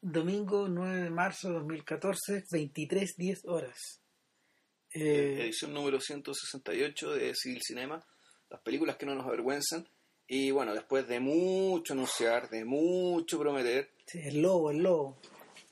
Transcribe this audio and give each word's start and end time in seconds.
domingo 0.00 0.68
9 0.68 1.02
de 1.02 1.10
marzo 1.10 1.48
de 1.48 1.54
2014, 1.54 2.44
23, 2.50 3.14
10 3.16 3.44
horas. 3.46 4.00
Eh, 4.92 5.38
Edición 5.42 5.74
número 5.74 6.00
168 6.00 7.12
de 7.12 7.34
Civil 7.34 7.60
Cinema. 7.62 8.04
Las 8.48 8.60
películas 8.60 8.96
que 8.96 9.06
no 9.06 9.14
nos 9.14 9.26
avergüenzan. 9.26 9.86
Y 10.26 10.50
bueno, 10.50 10.74
después 10.74 11.06
de 11.08 11.20
mucho 11.20 11.94
anunciar, 11.94 12.50
de 12.50 12.64
mucho 12.64 13.38
prometer, 13.38 13.90
sí, 14.06 14.20
el 14.22 14.42
lobo, 14.42 14.70
el 14.70 14.78
lobo. 14.78 15.18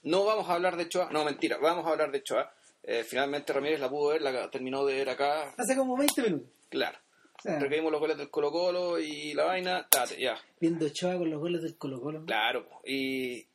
no 0.02 0.24
vamos 0.24 0.48
a 0.48 0.54
hablar 0.54 0.76
de 0.76 0.88
Choa. 0.88 1.10
No, 1.10 1.24
mentira, 1.24 1.58
vamos 1.58 1.86
a 1.86 1.90
hablar 1.90 2.10
de 2.10 2.22
Choa. 2.22 2.52
Eh, 2.82 3.04
finalmente 3.04 3.52
Ramírez 3.52 3.80
la 3.80 3.90
pudo 3.90 4.10
ver, 4.10 4.22
la 4.22 4.50
terminó 4.50 4.86
de 4.86 4.94
ver 4.94 5.10
acá. 5.10 5.54
Hace 5.58 5.76
como 5.76 5.96
20 5.96 6.22
minutos. 6.22 6.48
Claro. 6.70 6.98
Requerimos 7.44 7.92
los 7.92 8.00
goles 8.00 8.16
del 8.16 8.30
Colo 8.30 8.50
Colo 8.50 8.98
y 8.98 9.34
la 9.34 9.44
vaina. 9.44 9.86
Tate, 9.88 10.20
ya. 10.20 10.36
viendo 10.58 10.86
Ochoa 10.86 11.18
con 11.18 11.30
los 11.30 11.38
goles 11.38 11.62
del 11.62 11.76
Colo 11.76 12.00
Colo. 12.00 12.24
Claro. 12.24 12.66
Y 12.84 13.46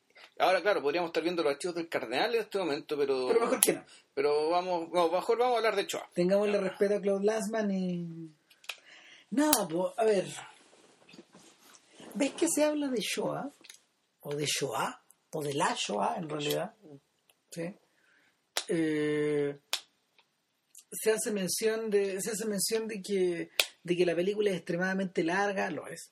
ahora, 0.41 0.61
claro, 0.61 0.81
podríamos 0.81 1.09
estar 1.09 1.23
viendo 1.23 1.43
los 1.43 1.53
archivos 1.53 1.75
del 1.75 1.87
Cardenal 1.87 2.35
en 2.35 2.41
este 2.41 2.57
momento, 2.57 2.97
pero... 2.97 3.27
Pero 3.27 3.39
mejor 3.39 3.59
que 3.59 3.73
no. 3.73 3.85
Pero 4.13 4.49
vamos, 4.49 4.89
no, 4.91 5.09
mejor 5.09 5.37
vamos 5.37 5.55
a 5.55 5.57
hablar 5.57 5.75
de 5.75 5.87
Choa. 5.87 6.09
Tengámosle 6.13 6.59
respeto 6.59 6.95
a 6.95 7.01
Claude 7.01 7.25
Lassman 7.25 7.71
y. 7.71 8.29
Nada, 9.31 9.67
pues, 9.67 9.93
a 9.97 10.03
ver. 10.03 10.25
¿Ves 12.13 12.33
que 12.33 12.47
se 12.49 12.65
habla 12.65 12.89
de 12.89 12.99
Shoah? 12.99 13.49
O 14.21 14.35
de 14.35 14.45
Shoah, 14.45 15.01
o 15.31 15.41
de 15.41 15.53
la 15.53 15.73
Shoah 15.75 16.17
en 16.17 16.29
realidad. 16.29 16.73
¿Sí? 17.49 17.73
Eh, 18.67 19.57
se 20.91 21.11
hace 21.11 21.31
mención 21.31 21.89
de. 21.89 22.19
Se 22.21 22.31
hace 22.31 22.45
mención 22.45 22.87
de 22.87 23.01
que, 23.01 23.51
de 23.83 23.95
que 23.95 24.05
la 24.05 24.15
película 24.15 24.49
es 24.49 24.57
extremadamente 24.57 25.23
larga, 25.23 25.71
lo 25.71 25.87
es. 25.87 26.11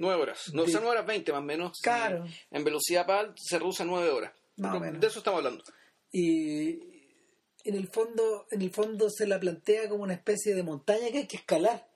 Nueve 0.00 0.22
horas. 0.22 0.52
No, 0.52 0.64
son 0.66 0.82
nueve 0.82 0.96
horas 0.96 1.06
veinte 1.06 1.30
más 1.30 1.42
o 1.42 1.44
menos. 1.44 1.78
Claro. 1.80 2.26
En 2.50 2.64
velocidad 2.64 3.06
PAL 3.06 3.34
se 3.36 3.58
reduce 3.58 3.82
a 3.82 3.86
nueve 3.86 4.08
horas. 4.10 4.32
Más 4.56 4.74
o 4.74 4.80
menos. 4.80 5.00
De 5.00 5.06
eso 5.06 5.18
estamos 5.18 5.38
hablando. 5.38 5.62
Y 6.10 6.70
en 7.64 7.74
el 7.74 7.86
fondo, 7.88 8.46
en 8.50 8.62
el 8.62 8.70
fondo 8.72 9.08
se 9.10 9.26
la 9.26 9.38
plantea 9.38 9.88
como 9.88 10.02
una 10.02 10.14
especie 10.14 10.54
de 10.54 10.62
montaña 10.62 11.10
que 11.12 11.18
hay 11.18 11.26
que 11.26 11.36
escalar. 11.36 11.86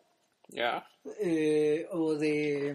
Ya. 0.48 0.86
eh, 1.20 1.86
o 1.90 2.14
de 2.14 2.72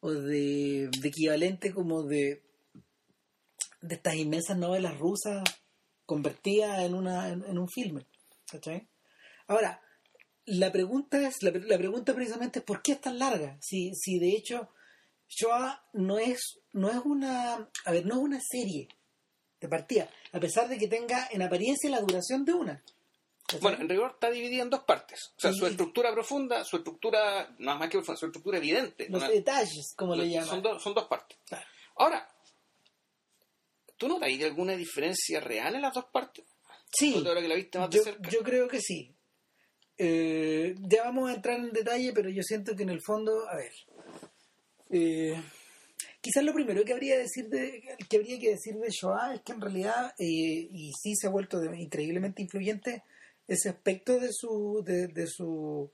o 0.00 0.10
de, 0.12 0.88
de 1.00 1.08
equivalente 1.08 1.72
como 1.72 2.02
de 2.02 2.42
de 3.80 3.94
estas 3.94 4.14
inmensas 4.16 4.56
novelas 4.56 4.98
rusas 4.98 5.42
convertidas 6.04 6.80
en 6.80 6.94
una 6.94 7.28
en, 7.28 7.44
en 7.44 7.58
un 7.58 7.68
filme 7.68 8.06
¿cachai? 8.50 8.88
ahora 9.46 9.80
la 10.46 10.72
pregunta 10.72 11.26
es 11.26 11.42
la, 11.42 11.50
la 11.50 11.78
pregunta 11.78 12.14
precisamente 12.14 12.60
es 12.60 12.64
¿por 12.64 12.82
qué 12.82 12.92
es 12.92 13.00
tan 13.00 13.18
larga? 13.18 13.56
si, 13.60 13.92
si 13.94 14.18
de 14.18 14.30
hecho 14.30 14.68
Shoah 15.28 15.82
no 15.94 16.18
es 16.18 16.58
no 16.72 16.88
es 16.90 16.98
una 17.04 17.68
a 17.84 17.90
ver 17.92 18.06
no 18.06 18.14
es 18.14 18.20
una 18.20 18.40
serie 18.40 18.88
de 19.60 19.68
partida 19.68 20.08
a 20.32 20.38
pesar 20.40 20.68
de 20.68 20.78
que 20.78 20.86
tenga 20.88 21.28
en 21.32 21.42
apariencia 21.42 21.90
la 21.90 22.00
duración 22.00 22.44
de 22.44 22.52
una 22.52 22.82
¿cachai? 23.46 23.60
Bueno, 23.60 23.78
en 23.80 23.88
rigor 23.88 24.10
está 24.12 24.30
dividida 24.30 24.62
en 24.62 24.70
dos 24.70 24.80
partes. 24.84 25.32
O 25.36 25.40
sea, 25.40 25.52
su 25.52 25.66
estructura 25.66 26.12
profunda, 26.12 26.64
su 26.64 26.76
estructura, 26.78 27.54
no 27.58 27.76
más 27.78 27.88
que 27.88 27.98
profunda, 27.98 28.18
su 28.18 28.26
estructura 28.26 28.58
evidente. 28.58 29.08
los 29.08 29.22
Una- 29.22 29.30
detalles 29.30 29.94
como 29.96 30.14
le 30.16 30.24
son, 30.24 30.62
llaman 30.62 30.80
son 30.80 30.94
dos 30.94 31.04
partes. 31.06 31.38
Claro. 31.46 31.64
Ahora, 31.96 32.28
¿tú 33.96 34.08
notas 34.08 34.26
ahí 34.28 34.42
alguna 34.42 34.74
diferencia 34.76 35.40
real 35.40 35.74
en 35.74 35.82
las 35.82 35.94
dos 35.94 36.06
partes? 36.06 36.44
sí 36.92 37.14
ahora 37.26 37.40
que 37.40 37.48
la 37.48 37.54
viste 37.56 37.78
más 37.78 37.90
de 37.90 37.98
Yo, 37.98 38.04
cerca. 38.04 38.30
yo 38.30 38.42
creo 38.42 38.68
que 38.68 38.80
sí. 38.80 39.14
Eh, 39.98 40.74
ya 40.80 41.04
vamos 41.04 41.30
a 41.30 41.34
entrar 41.34 41.58
en 41.58 41.72
detalle, 41.72 42.12
pero 42.12 42.28
yo 42.28 42.42
siento 42.42 42.76
que 42.76 42.82
en 42.82 42.90
el 42.90 43.00
fondo, 43.00 43.48
a 43.48 43.56
ver, 43.56 43.72
eh, 44.90 45.40
quizás 46.20 46.44
lo 46.44 46.52
primero 46.52 46.84
que 46.84 46.92
habría, 46.92 47.18
decir 47.18 47.48
de, 47.48 47.82
que 48.08 48.16
habría 48.16 48.38
que 48.38 48.50
decir 48.50 48.74
de 48.74 48.90
Shoah 48.90 49.34
es 49.34 49.40
que 49.42 49.52
en 49.52 49.60
realidad, 49.60 50.14
eh, 50.18 50.68
y 50.70 50.92
sí 51.00 51.14
se 51.16 51.26
ha 51.26 51.30
vuelto 51.30 51.62
increíblemente 51.74 52.42
influyente, 52.42 53.04
ese 53.48 53.70
aspecto 53.70 54.18
de 54.18 54.32
su, 54.32 54.82
de, 54.84 55.26
su, 55.26 55.90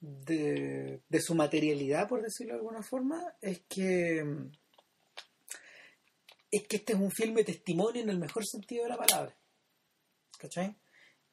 de, 0.00 1.00
de 1.08 1.20
su 1.20 1.34
materialidad, 1.34 2.08
por 2.08 2.20
decirlo 2.20 2.54
de 2.54 2.58
alguna 2.58 2.82
forma, 2.82 3.22
es 3.40 3.62
que 3.68 4.24
es 6.50 6.66
que 6.66 6.76
este 6.76 6.94
es 6.94 6.98
un 6.98 7.10
filme 7.10 7.44
testimonio 7.44 8.02
en 8.02 8.08
el 8.08 8.18
mejor 8.18 8.44
sentido 8.46 8.84
de 8.84 8.90
la 8.90 8.96
palabra. 8.96 9.36
¿Cachai? 10.38 10.74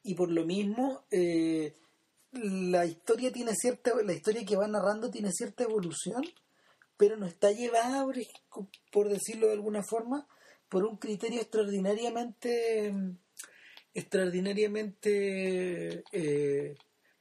Y 0.06 0.14
por 0.14 0.30
lo 0.30 0.46
mismo, 0.46 1.04
eh, 1.10 1.74
la 2.30 2.86
historia 2.86 3.32
tiene 3.32 3.56
cierta, 3.56 3.90
la 4.04 4.12
historia 4.12 4.44
que 4.44 4.54
va 4.54 4.68
narrando 4.68 5.10
tiene 5.10 5.32
cierta 5.32 5.64
evolución, 5.64 6.22
pero 6.96 7.16
no 7.16 7.26
está 7.26 7.50
llevada, 7.50 8.06
por, 8.92 9.08
decirlo 9.08 9.48
de 9.48 9.54
alguna 9.54 9.82
forma, 9.82 10.28
por 10.68 10.84
un 10.84 10.96
criterio 10.96 11.40
extraordinariamente 11.40 12.92
extraordinariamente 13.94 16.04
eh, 16.12 16.76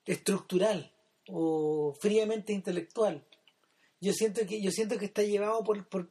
estructural 0.06 0.94
o 1.28 1.96
fríamente 2.00 2.54
intelectual. 2.54 3.26
Yo 4.00 4.14
siento 4.14 4.46
que 4.46 4.62
yo 4.62 4.70
siento 4.70 5.00
que 5.00 5.06
está 5.06 5.24
llevado 5.24 5.64
por, 5.64 5.90
por 5.90 6.08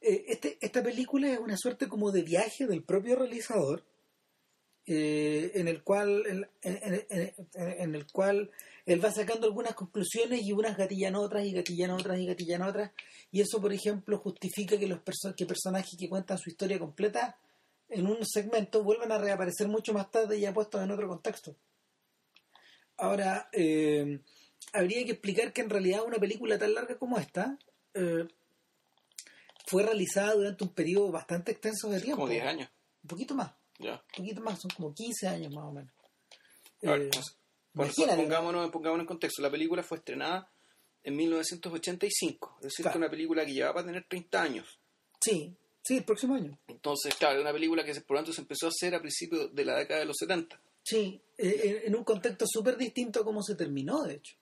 eh, 0.00 0.24
este, 0.28 0.56
esta 0.62 0.82
película 0.82 1.30
es 1.30 1.38
una 1.38 1.58
suerte 1.58 1.86
como 1.86 2.12
de 2.12 2.22
viaje 2.22 2.66
del 2.66 2.82
propio 2.82 3.16
realizador 3.16 3.84
eh, 4.86 5.50
en 5.54 5.68
el 5.68 5.82
cual 5.82 6.24
en, 6.26 6.48
en- 6.62 7.04
en- 7.10 7.34
en- 7.54 7.80
en 7.80 7.94
el 7.94 8.06
cual 8.12 8.50
él 8.86 9.04
va 9.04 9.10
sacando 9.10 9.46
algunas 9.46 9.74
conclusiones 9.74 10.42
y 10.42 10.52
unas 10.52 10.76
gatillan 10.76 11.16
otras 11.16 11.44
y 11.44 11.52
gatillan 11.52 11.90
otras 11.90 12.18
y 12.20 12.26
gatillan 12.26 12.62
otras. 12.62 12.92
Y 13.32 13.40
eso 13.40 13.60
por 13.60 13.72
ejemplo 13.72 14.18
justifica 14.18 14.78
que 14.78 14.86
los 14.86 15.00
perso- 15.00 15.34
que 15.34 15.44
personajes 15.46 15.96
que 15.98 16.08
cuentan 16.08 16.38
su 16.38 16.50
historia 16.50 16.78
completa 16.78 17.36
en 17.88 18.06
un 18.06 18.24
segmento 18.24 18.82
vuelvan 18.84 19.10
a 19.12 19.18
reaparecer 19.18 19.66
mucho 19.68 19.92
más 19.92 20.10
tarde 20.10 20.38
ya 20.40 20.52
puestos 20.54 20.82
en 20.82 20.90
otro 20.90 21.08
contexto. 21.08 21.56
Ahora 22.96 23.48
eh, 23.52 24.20
habría 24.72 25.04
que 25.04 25.12
explicar 25.12 25.52
que 25.52 25.60
en 25.62 25.70
realidad 25.70 26.02
una 26.06 26.18
película 26.18 26.58
tan 26.58 26.74
larga 26.74 26.96
como 26.98 27.18
esta 27.18 27.58
eh, 27.94 28.26
fue 29.66 29.82
realizada 29.82 30.34
durante 30.34 30.64
un 30.64 30.70
periodo 30.72 31.10
bastante 31.12 31.52
extenso 31.52 31.90
de 31.90 32.00
tiempo 32.00 32.22
Como 32.22 32.32
10 32.32 32.44
años. 32.44 32.70
un 33.02 33.08
poquito 33.08 33.34
más 33.34 33.52
Ya. 33.78 33.92
un 33.94 34.00
poquito 34.24 34.40
más, 34.40 34.60
son 34.60 34.70
como 34.70 34.94
15 34.94 35.28
años 35.28 35.52
más 35.52 35.64
o 35.64 35.72
menos. 35.72 35.92
Ver, 36.82 37.02
Eh, 37.02 37.10
pues, 37.74 37.94
pongámonos, 37.94 38.70
pongámonos 38.70 39.02
en 39.04 39.06
contexto. 39.06 39.42
La 39.42 39.50
película 39.50 39.82
fue 39.82 39.98
estrenada 39.98 40.50
en 41.02 41.14
1985. 41.16 42.56
Es 42.58 42.64
decir, 42.64 42.82
Claro. 42.84 42.92
que 42.94 42.98
una 42.98 43.10
película 43.10 43.44
que 43.44 43.52
llevaba 43.52 43.80
a 43.80 43.84
tener 43.84 44.04
30 44.08 44.42
años. 44.42 44.78
Sí, 45.20 45.54
sí, 45.82 45.98
el 45.98 46.04
próximo 46.04 46.34
año. 46.34 46.58
Entonces, 46.68 47.14
claro, 47.16 47.36
es 47.36 47.42
una 47.42 47.52
película 47.52 47.84
que 47.84 47.92
por 48.00 48.16
lo 48.16 48.18
tanto 48.20 48.32
se 48.32 48.40
empezó 48.42 48.66
a 48.66 48.70
hacer 48.70 48.94
a 48.94 49.00
principios 49.00 49.54
de 49.54 49.64
la 49.64 49.76
década 49.76 50.00
de 50.00 50.06
los 50.06 50.16
70. 50.18 50.60
Sí, 50.82 51.20
eh, 51.36 51.60
en- 51.64 51.88
en 51.88 51.96
un 51.96 52.04
contexto 52.04 52.46
súper 52.48 52.76
distinto 52.76 53.20
a 53.20 53.24
cómo 53.24 53.42
se 53.42 53.56
terminó, 53.56 54.02
de 54.04 54.14
hecho. 54.14 54.36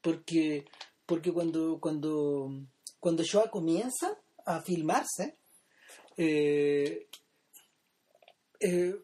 Porque, 0.00 0.64
porque 1.06 1.32
cuando, 1.32 1.78
cuando, 1.80 2.50
cuando 2.98 3.22
Shoah 3.22 3.50
comienza 3.50 4.18
a 4.44 4.60
filmarse, 4.62 5.36
eh, 6.16 7.06
eh, 8.62 8.94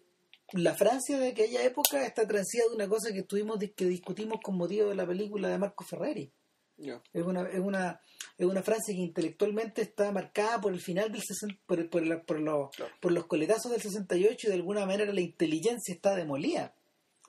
la 0.53 0.75
Francia 0.75 1.19
de 1.19 1.29
aquella 1.29 1.63
época 1.65 2.05
está 2.07 2.27
transida 2.27 2.65
de 2.69 2.75
una 2.77 2.89
cosa 2.89 3.13
que 3.13 3.23
tuvimos 3.23 3.59
que 3.77 3.85
discutimos 3.85 4.41
con 4.43 4.57
motivo 4.57 4.89
de 4.89 4.95
la 4.95 5.07
película 5.07 5.49
de 5.49 5.59
Marco 5.59 5.85
Ferreri. 5.85 6.33
Ya. 6.79 7.03
Es 7.13 7.25
una, 7.25 7.43
es 7.49 7.59
una, 7.59 8.01
es 8.39 8.47
una 8.47 8.63
Francia 8.63 8.95
que 8.95 9.01
intelectualmente 9.01 9.83
está 9.83 10.13
marcada 10.13 10.61
por 10.61 10.73
el 10.73 10.81
final 10.81 11.11
del 11.11 11.23
60 11.23 11.61
por, 11.67 11.81
el- 11.81 11.89
por, 11.89 12.07
la- 12.07 12.23
por, 12.23 12.39
los, 12.41 12.71
Claro. 12.71 12.93
por 13.01 13.13
los 13.13 13.27
coletazos 13.27 13.73
del 13.73 13.83
68 13.83 14.47
y 14.47 14.49
de 14.51 14.55
alguna 14.55 14.87
manera 14.87 15.13
la 15.13 15.21
inteligencia 15.21 15.93
está 15.93 16.15
demolida. 16.15 16.75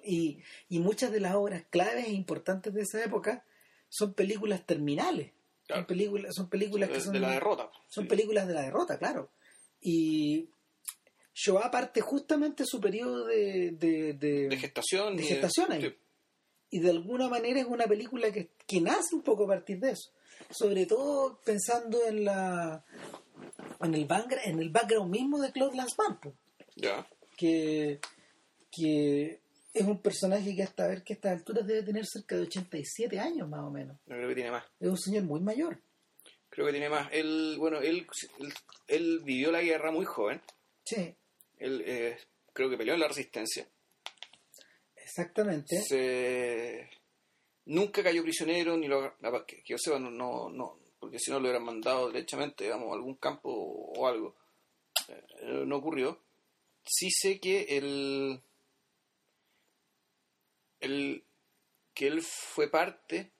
Y, 0.04 0.40
y 0.70 0.80
muchas 0.80 1.12
de 1.12 1.20
las 1.20 1.34
obras 1.36 1.66
claves 1.70 2.06
e 2.08 2.12
importantes 2.12 2.74
de 2.74 2.84
esa 2.84 3.04
época 3.04 3.44
son 3.90 4.14
películas 4.14 4.66
terminales. 4.66 5.34
Claro. 5.66 5.82
Son 5.82 5.88
películas, 5.88 6.36
son 6.36 6.50
películas 6.50 6.90
que 6.90 6.96
De, 6.96 7.02
son, 7.02 7.14
de 7.14 7.20
la 7.20 7.32
derrota. 7.32 7.70
son 7.90 8.04
Sí. 8.06 8.08
películas 8.10 8.48
de 8.48 8.54
la 8.54 8.62
derrota, 8.62 8.98
claro. 9.00 9.32
Y 9.82 10.50
Shoah 11.42 11.72
parte 11.72 12.02
justamente 12.02 12.66
su 12.66 12.80
periodo 12.82 13.26
de, 13.26 13.72
de, 13.72 14.14
de- 14.14 14.48
De 14.50 14.58
gestación. 14.58 15.16
de 15.16 15.24
y 15.24 15.28
gestación 15.28 15.72
ahí. 15.72 15.82
sí. 15.82 15.96
y 16.72 16.80
de 16.82 16.90
alguna 16.90 17.30
manera 17.30 17.60
es 17.60 17.66
una 17.66 17.86
película 17.88 18.32
que, 18.32 18.52
que 18.68 18.82
nace 18.82 19.16
un 19.16 19.22
poco 19.24 19.44
a 19.46 19.48
partir 19.48 19.80
de 19.80 19.92
eso 19.92 20.12
sobre 20.52 20.86
todo 20.86 21.40
pensando 21.46 22.06
en 22.06 22.26
la 22.26 22.84
en 23.82 23.94
el 23.94 24.06
background, 24.06 24.42
en 24.48 24.60
el 24.60 24.70
background 24.70 25.12
mismo 25.12 25.40
de 25.42 25.52
Claude 25.52 25.78
Lanzmann 25.78 26.20
Ya. 26.76 27.08
que 27.38 28.00
que 28.72 29.42
es 29.74 29.84
un 29.86 30.02
personaje 30.02 30.56
que 30.56 30.64
hasta 30.64 30.88
ver 30.88 31.04
que 31.04 31.14
a 31.14 31.16
estas 31.16 31.32
alturas 31.38 31.66
debe 31.66 31.84
tener 31.84 32.06
cerca 32.06 32.36
de 32.36 32.42
87 32.44 33.20
años 33.20 33.48
más 33.48 33.62
o 33.64 33.70
menos 33.72 33.98
creo 34.06 34.28
que 34.28 34.36
tiene 34.36 34.52
más. 34.52 34.66
es 34.80 34.90
un 34.90 34.98
señor 34.98 35.24
muy 35.24 35.40
mayor 35.40 35.82
Creo 36.52 36.66
que 36.66 36.72
tiene 36.72 36.90
más. 36.90 37.08
Él, 37.14 37.58
bueno, 37.60 37.78
él, 37.80 38.08
él, 38.40 38.54
él 38.88 39.20
vivió 39.24 39.52
la 39.52 39.62
guerra 39.62 39.92
muy 39.92 40.04
joven. 40.06 40.42
sí 40.84 41.16
Él 41.60 41.84
eh, 41.86 42.18
creo 42.54 42.70
que 42.70 42.78
peleó 42.78 42.94
en 42.96 43.00
la 43.02 43.08
resistencia. 43.08 43.68
exactamente 44.96 45.82
Se- 45.82 46.90
nunca 47.66 48.02
cayó 48.04 48.24
prisionero, 48.24 48.78
ni 48.78 48.88
lo, 48.88 49.16
que, 49.46 49.58
que 49.58 49.64
yo 49.74 49.78
sepa, 49.78 50.00
no, 50.00 50.10
no, 50.10 50.50
no, 50.50 50.80
porque 51.00 51.20
si 51.20 51.32
no 51.32 51.38
lo 51.40 51.44
hubieran 51.46 51.64
mandado 51.66 52.12
derechamente, 52.12 52.64
digamos, 52.64 52.90
a 52.92 52.96
algún 52.96 53.16
campo 53.16 53.50
o 53.52 54.08
algo. 54.08 54.36
Eh, 55.08 55.64
no 55.66 55.78
ocurrió. 55.78 56.22
Sí 56.86 57.10
sé 57.12 57.40
que 57.40 57.62
el, 57.78 58.42
el 60.80 61.24
que 61.94 62.08
él 62.08 62.22
fue 62.22 62.70
parte, 62.70 63.32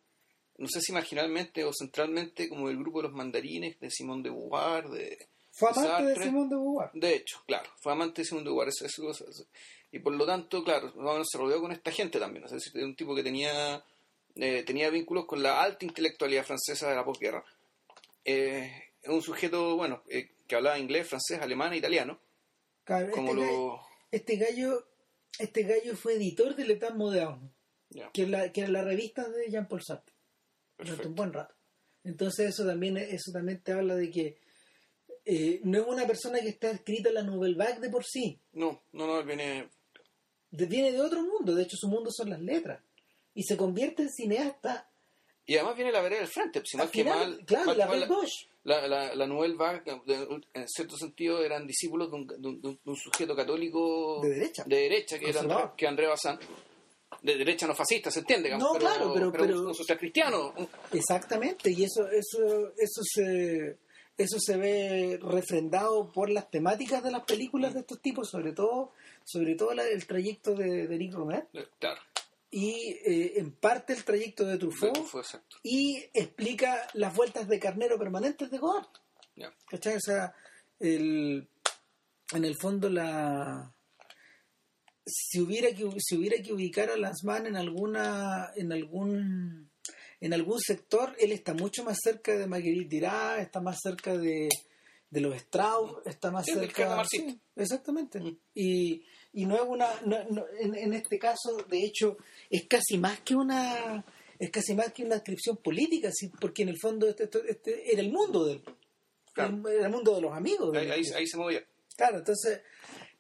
no 0.58 0.68
sé 0.68 0.82
si 0.82 0.92
marginalmente 0.92 1.64
o 1.64 1.72
centralmente, 1.74 2.50
como 2.50 2.68
del 2.68 2.78
grupo 2.78 3.00
de 3.02 3.08
los 3.08 3.16
mandarines, 3.18 3.80
de 3.80 3.90
Simón 3.90 4.22
de 4.24 4.30
Beauvoir, 4.30 4.90
de... 4.90 5.30
Fue 5.60 5.70
amante 5.72 6.04
de 6.06 6.24
Simón 6.24 6.50
de 6.50 6.56
Beauvoir. 6.56 6.90
De 6.94 7.16
hecho, 7.16 7.44
claro, 7.46 7.70
fue 7.82 7.92
amante 7.92 8.22
de 8.22 8.26
Simón 8.26 8.46
de 8.46 8.50
Beauvoir. 8.50 8.70
Eso, 8.70 8.86
eso, 8.86 9.46
y 9.92 10.00
por 10.00 10.14
lo 10.14 10.26
tanto, 10.26 10.64
claro, 10.64 10.94
se 11.26 11.38
rodeó 11.38 11.60
con 11.60 11.74
esta 11.74 11.92
gente 11.92 12.18
también. 12.18 12.46
Es 12.46 12.52
decir, 12.52 12.82
un 12.82 12.96
tipo 12.96 13.14
que 13.14 13.24
tenía, 13.24 13.84
eh, 14.36 14.64
tenía 14.64 14.90
vínculos 14.90 15.26
con 15.26 15.44
la 15.44 15.62
alta 15.62 15.84
intelectualidad 15.86 16.46
francesa 16.46 16.90
de 16.90 16.96
la 16.96 17.04
posguerra. 17.04 17.44
Eh, 18.24 18.72
un 19.06 19.22
sujeto, 19.22 19.76
bueno, 19.76 20.04
eh, 20.08 20.32
que 20.48 20.56
hablaba 20.56 20.80
inglés, 20.80 21.08
francés, 21.08 21.40
alemán 21.42 21.74
e 21.74 21.78
italiano. 21.78 22.22
Claro, 22.86 23.12
como 23.12 23.32
este, 23.32 23.46
lo... 23.46 23.82
este, 24.12 24.36
gallo, 24.38 24.88
este 25.40 25.64
gallo 25.64 25.96
fue 25.96 26.14
editor 26.14 26.56
de 26.56 26.66
L'État 26.66 26.94
Moderne, 26.96 27.52
que, 28.14 28.28
la, 28.28 28.52
que 28.52 28.62
era 28.62 28.70
la 28.70 28.84
revista 28.84 29.28
de 29.28 29.50
Jean-Paul 29.52 29.84
Sartre, 29.84 30.16
durante 30.78 31.08
un 31.08 31.16
buen 31.16 31.34
rato. 31.34 31.54
Entonces 32.04 32.50
eso 32.50 32.66
también, 32.66 32.98
eso 32.98 33.32
también 33.32 33.62
te 33.62 33.74
habla 33.74 33.96
de 33.96 34.10
que 34.10 34.38
no 35.64 35.80
es 35.80 35.88
una 35.88 36.08
persona 36.08 36.40
que 36.40 36.50
está 36.50 36.72
escrita 36.72 37.10
en 37.10 37.16
la 37.16 37.24
Nouvelle 37.24 37.56
Vague 37.56 37.80
de 37.80 37.90
por 37.90 38.04
sí. 38.04 38.40
No, 38.54 38.82
no, 38.94 39.08
no, 39.08 39.24
viene 39.24 39.70
viene 40.52 40.92
de 40.92 41.02
otro 41.02 41.22
mundo, 41.22 41.54
de 41.54 41.64
hecho 41.64 41.78
su 41.78 41.88
mundo 41.88 42.10
son 42.12 42.30
las 42.30 42.40
letras. 42.40 42.82
Y 43.34 43.44
se 43.44 43.56
convierte 43.56 44.04
en 44.04 44.10
cineasta. 44.10 44.90
Y 45.46 45.56
además 45.56 45.76
viene 45.76 45.92
la 45.92 46.02
vereda 46.02 46.20
del 46.20 46.30
frente, 46.30 46.62
si 46.64 46.78
que 46.92 47.04
mal, 47.04 47.44
claro, 47.46 47.74
la, 47.74 47.88
la, 48.64 48.88
la, 48.88 49.16
la, 49.16 49.28
Nouvelle 49.28 49.56
Vague, 49.56 49.82
en 50.54 50.68
cierto 50.68 50.96
sentido, 50.96 51.44
eran 51.44 51.66
discípulos 51.66 52.12
de 52.12 52.18
un, 52.84 52.96
sujeto 52.96 53.36
católico 53.36 54.20
de 54.22 54.30
derecha, 54.30 54.64
de 54.68 54.76
derecha 54.76 55.18
que 55.18 55.30
era 55.30 55.40
André, 55.40 55.58
que 55.76 55.88
André 55.88 56.08
Bazán. 56.08 56.40
De 57.24 57.36
derecha 57.36 57.66
no 57.66 57.74
fascista, 57.74 58.12
se 58.12 58.20
entiende, 58.20 58.52
no, 58.52 58.74
pero, 58.74 58.80
claro, 58.80 59.12
pero, 59.14 59.32
pero, 59.32 59.62
un 59.62 59.74
social 59.74 59.98
cristiano. 59.98 60.54
Exactamente, 60.94 61.72
y 61.72 61.84
eso, 61.84 62.08
eso, 62.08 62.72
eso 62.78 63.02
se 63.04 63.78
eso 64.20 64.38
se 64.38 64.58
ve 64.58 65.18
refrendado 65.22 66.12
por 66.12 66.30
las 66.30 66.52
temáticas 66.52 67.02
de 67.02 67.12
las 67.12 67.24
películas 67.24 67.74
de 67.74 67.80
estos 67.80 68.02
tipos, 68.02 68.30
sobre 68.30 68.52
todo 68.52 68.92
sobre 69.24 69.56
todo 69.56 69.72
el 69.72 70.08
trayecto 70.08 70.56
de, 70.56 70.88
de 70.88 70.98
Nick 70.98 71.14
Romer. 71.14 71.48
Eh, 71.54 71.66
claro. 71.80 72.02
Y 72.52 72.98
eh, 73.06 73.40
en 73.40 73.52
parte 73.54 73.94
el 73.94 74.04
trayecto 74.04 74.44
de 74.44 74.58
Truffaut. 74.58 74.98
y 75.64 76.04
explica 76.14 76.86
las 76.96 77.16
vueltas 77.16 77.48
de 77.48 77.60
carnero 77.60 77.98
permanentes 77.98 78.52
de 78.52 78.58
Godard. 78.58 78.88
¿Cachai? 79.70 79.96
O 79.96 80.02
sea, 80.02 80.36
el, 80.80 81.48
en 82.34 82.46
el 82.46 82.56
fondo 82.58 82.90
la 82.90 83.74
si 85.06 85.40
hubiera 85.40 85.70
que 85.74 85.90
si 85.98 86.18
hubiera 86.18 86.44
que 86.44 86.52
ubicar 86.52 86.90
a 86.90 86.98
Lanzmann 86.98 87.48
en 87.48 87.56
alguna 87.56 88.52
en 88.56 88.74
algún 88.74 89.69
en 90.22 90.34
algún 90.34 90.60
sector 90.60 91.16
él 91.20 91.32
está 91.32 91.54
mucho 91.54 91.84
más 91.84 91.98
cerca 92.04 92.38
de 92.38 92.48
Marguerite 92.48 92.90
Dirá 92.90 93.42
está 93.42 93.62
más 93.62 93.78
cerca 93.82 94.18
de, 94.18 94.50
de 95.10 95.22
los 95.22 95.36
Strauss 95.36 96.06
está 96.06 96.32
más 96.32 96.46
cerca 96.46 97.04
sí, 97.10 97.40
exactamente 97.56 98.20
mm. 98.20 98.38
y 98.56 99.04
y 99.34 99.46
no 99.46 99.56
es 99.56 99.62
una 99.62 99.88
en, 100.60 100.94
este 100.94 101.20
caso 101.20 101.58
de 101.70 101.84
hecho 101.84 102.18
es 102.50 102.66
casi 102.68 102.98
más 102.98 103.20
que 103.22 103.36
una 103.36 104.04
es 104.40 104.50
casi 104.50 104.74
más 104.74 104.92
que 104.92 105.04
una 105.04 105.16
descripción 105.16 105.58
política 105.58 106.10
¿sí? 106.12 106.32
porque 106.42 106.64
en 106.64 106.70
el 106.70 106.80
fondo 106.80 107.08
este, 107.08 107.30
este 107.48 107.92
era 107.92 108.02
el 108.02 108.12
mundo 108.12 108.46
del 108.46 108.62
era 109.36 109.86
el 109.86 109.92
mundo 109.92 110.16
de 110.16 110.22
los 110.22 110.34
amigos 110.34 110.76
ahí, 110.76 111.28
se 111.28 111.38
movía 111.38 111.64
claro 111.96 112.20
entonces 112.20 112.62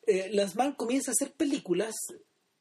eh, 0.07 0.30
Lanzmann 0.31 0.74
comienza 0.74 1.12
a 1.12 1.13
hacer 1.13 1.34
películas 1.34 1.96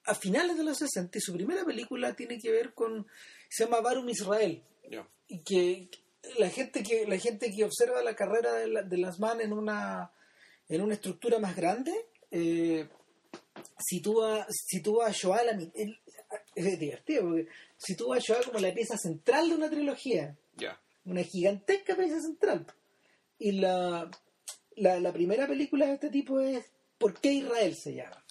a 0.04 0.14
finales 0.14 0.56
de 0.56 0.64
los 0.64 0.78
60 0.78 1.16
y 1.16 1.20
su 1.20 1.32
primera 1.32 1.64
película 1.64 2.14
tiene 2.14 2.38
que 2.38 2.50
ver 2.50 2.74
con 2.74 3.06
se 3.48 3.64
llama 3.64 3.80
Barum 3.80 4.08
Israel. 4.08 4.62
Y 5.28 5.40
que 5.40 5.90
la 6.38 6.48
gente 6.48 6.82
que 6.82 7.06
la 7.06 7.18
gente 7.18 7.50
que 7.50 7.64
observa 7.64 8.02
la 8.02 8.14
carrera 8.14 8.54
de, 8.54 8.68
la, 8.68 8.82
de 8.82 8.96
Lanzmann 8.96 9.40
en 9.40 9.52
una 9.52 10.10
en 10.68 10.80
una 10.80 10.94
estructura 10.94 11.38
más 11.38 11.56
grande 11.56 11.92
eh, 12.30 12.88
sitúa, 13.78 14.46
sitúa 14.50 15.06
a 15.06 15.12
Shoah 15.12 15.42
es 16.54 16.78
divertido 16.78 17.22
porque 17.22 17.46
sitúa 17.76 18.16
a 18.16 18.20
Shoah 18.20 18.42
como 18.44 18.58
la 18.58 18.74
pieza 18.74 18.96
central 18.96 19.48
de 19.48 19.54
una 19.54 19.70
trilogía. 19.70 20.36
Una 21.04 21.22
gigantesca 21.22 21.96
pieza 21.96 22.20
central. 22.20 22.66
Y 23.38 23.52
la, 23.52 24.10
la, 24.76 25.12
primera 25.12 25.46
película 25.46 25.86
de 25.86 25.94
este 25.94 26.10
tipo 26.10 26.38
es 26.40 26.66
¿Por 26.98 27.18
qué 27.18 27.32
Israel 27.32 27.74
se 27.74 27.94
llama? 27.94 28.22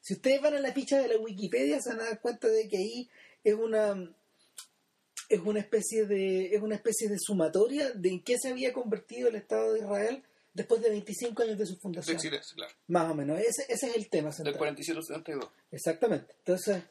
si 0.00 0.14
ustedes 0.14 0.40
van 0.40 0.54
a 0.54 0.60
la 0.60 0.72
ficha 0.72 0.98
de 0.98 1.08
la 1.08 1.16
Wikipedia 1.16 1.80
se 1.80 1.90
van 1.90 2.00
a 2.00 2.04
dar 2.04 2.20
cuenta 2.20 2.46
de 2.48 2.68
que 2.68 2.76
ahí 2.76 3.10
es 3.42 3.54
una 3.54 4.14
es 5.30 5.40
una 5.40 5.60
especie 5.60 6.06
de 6.06 6.54
es 6.54 6.60
una 6.60 6.74
especie 6.74 7.08
de 7.08 7.16
sumatoria 7.18 7.92
de 7.92 8.10
en 8.10 8.22
qué 8.22 8.36
se 8.36 8.50
había 8.50 8.72
convertido 8.72 9.28
el 9.28 9.36
Estado 9.36 9.72
de 9.72 9.80
Israel 9.80 10.22
después 10.52 10.82
de 10.82 10.90
25 10.90 11.42
años 11.42 11.56
de 11.56 11.66
su 11.66 11.76
fundación. 11.76 12.18
Sí, 12.18 12.28
sí, 12.28 12.54
claro. 12.56 12.74
Más 12.88 13.10
o 13.10 13.14
menos, 13.14 13.38
ese, 13.38 13.64
ese 13.68 13.86
es 13.86 13.96
el 13.96 14.10
tema 14.10 14.32
central. 14.32 14.54
Del 14.54 14.58
47 14.58 14.98
al 14.98 15.04
72. 15.04 15.50
Exactamente. 15.70 16.34
Entonces, 16.38 16.82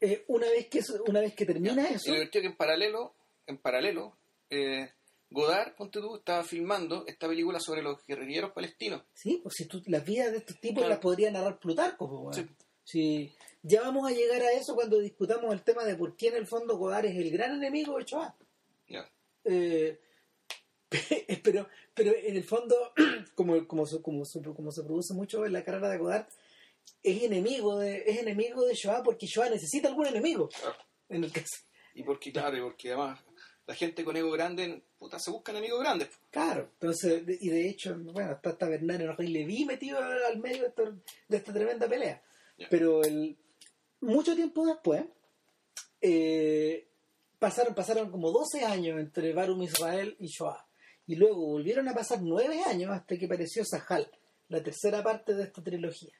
eh, 0.00 0.24
una 0.28 0.48
vez 0.48 0.68
que 0.68 0.80
una 1.06 1.20
vez 1.20 1.34
que 1.34 1.44
termina 1.44 1.86
eso... 1.88 2.10
Y 2.10 2.14
divertido 2.14 2.42
que 2.42 2.48
en 2.48 2.56
paralelo, 2.56 3.14
en 3.46 3.58
paralelo, 3.58 4.16
eh, 4.48 4.90
Godard, 5.30 5.74
ponte 5.76 6.00
tú, 6.00 6.16
estaba 6.16 6.42
filmando 6.44 7.04
esta 7.06 7.28
película 7.28 7.60
sobre 7.60 7.82
los 7.82 8.04
guerrilleros 8.06 8.52
palestinos. 8.52 9.02
Sí, 9.14 9.40
pues 9.42 9.54
si 9.56 9.66
tú, 9.66 9.82
las 9.86 10.04
vidas 10.04 10.32
de 10.32 10.38
estos 10.38 10.58
tipos 10.60 10.88
las 10.88 10.98
podría 10.98 11.30
narrar 11.30 11.58
Plutarco. 11.58 12.24
Pues, 12.24 12.46
Si 12.84 13.32
ya 13.62 13.82
vamos 13.82 14.10
a 14.10 14.14
llegar 14.14 14.42
a 14.42 14.52
eso 14.52 14.74
cuando 14.74 14.98
disputamos 14.98 15.52
el 15.52 15.62
tema 15.62 15.84
de 15.84 15.96
por 15.96 16.16
qué 16.16 16.28
en 16.28 16.36
el 16.36 16.46
fondo 16.46 16.76
Godard 16.76 17.06
es 17.06 17.16
el 17.16 17.30
gran 17.30 17.54
enemigo 17.54 17.96
de 17.98 18.04
Choa. 18.04 18.36
Ya. 18.88 19.08
Eh, 19.44 20.00
pero, 21.42 21.68
pero 21.94 22.12
en 22.14 22.36
el 22.36 22.44
fondo, 22.44 22.92
como, 23.34 23.66
como, 23.66 23.84
como, 24.02 24.24
como 24.54 24.72
se 24.72 24.82
produce 24.82 25.14
mucho 25.14 25.44
en 25.46 25.52
la 25.52 25.64
carrera 25.64 25.90
de 25.90 25.98
Godard, 25.98 26.26
es 27.02 27.22
enemigo 27.22 27.78
de, 27.78 28.02
es 28.06 28.18
enemigo 28.18 28.64
de 28.64 28.74
Shoah 28.74 29.02
porque 29.02 29.26
Shoah 29.26 29.50
necesita 29.50 29.88
algún 29.88 30.06
enemigo. 30.06 30.48
En 31.08 31.24
el 31.24 31.32
caso. 31.32 31.64
Y 31.94 32.02
porque, 32.02 32.32
claro, 32.32 32.62
porque 32.64 32.88
además 32.88 33.20
la 33.66 33.74
gente 33.74 34.04
con 34.04 34.16
ego 34.16 34.30
grande, 34.30 34.82
puta, 34.98 35.18
se 35.18 35.30
busca 35.30 35.52
enemigos 35.52 35.80
grandes. 35.80 36.08
Claro, 36.30 36.70
entonces, 36.74 37.22
y 37.40 37.48
de 37.48 37.68
hecho, 37.68 37.96
bueno, 37.98 38.32
está 38.32 38.50
hasta 38.50 38.68
Bernard 38.68 39.20
le 39.20 39.44
vi 39.44 39.64
metido 39.64 39.98
al 39.98 40.38
medio 40.38 40.62
de, 41.28 41.36
esta, 41.36 41.52
tremenda 41.52 41.88
pelea. 41.88 42.22
Pero 42.70 43.02
el, 43.02 43.36
mucho 44.02 44.34
tiempo 44.34 44.66
después, 44.66 45.04
eh, 46.00 46.88
pasaron, 47.38 47.74
pasaron 47.74 48.10
como 48.10 48.30
12 48.30 48.64
años 48.64 49.00
entre 49.00 49.32
Barum 49.32 49.62
Israel 49.62 50.16
y 50.18 50.26
Shoah 50.26 50.66
y 51.06 51.16
luego 51.16 51.46
volvieron 51.46 51.88
a 51.88 51.94
pasar 51.94 52.20
nueve 52.22 52.62
años 52.66 52.90
hasta 52.90 53.16
que 53.16 53.26
apareció 53.26 53.64
Sahal, 53.64 54.10
la 54.48 54.62
tercera 54.62 55.02
parte 55.02 55.34
de 55.34 55.44
esta 55.44 55.62
trilogía. 55.62 56.12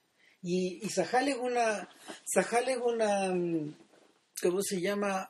Y, 0.43 0.85
y 0.85 0.89
Sahal 0.89 1.29
es 1.29 1.37
una, 1.37 1.89
Sahal 2.25 2.69
es 2.69 2.79
una, 2.79 3.33
mm, 3.33 3.75
¿cómo 4.43 4.61
se 4.63 4.81
llama? 4.81 5.29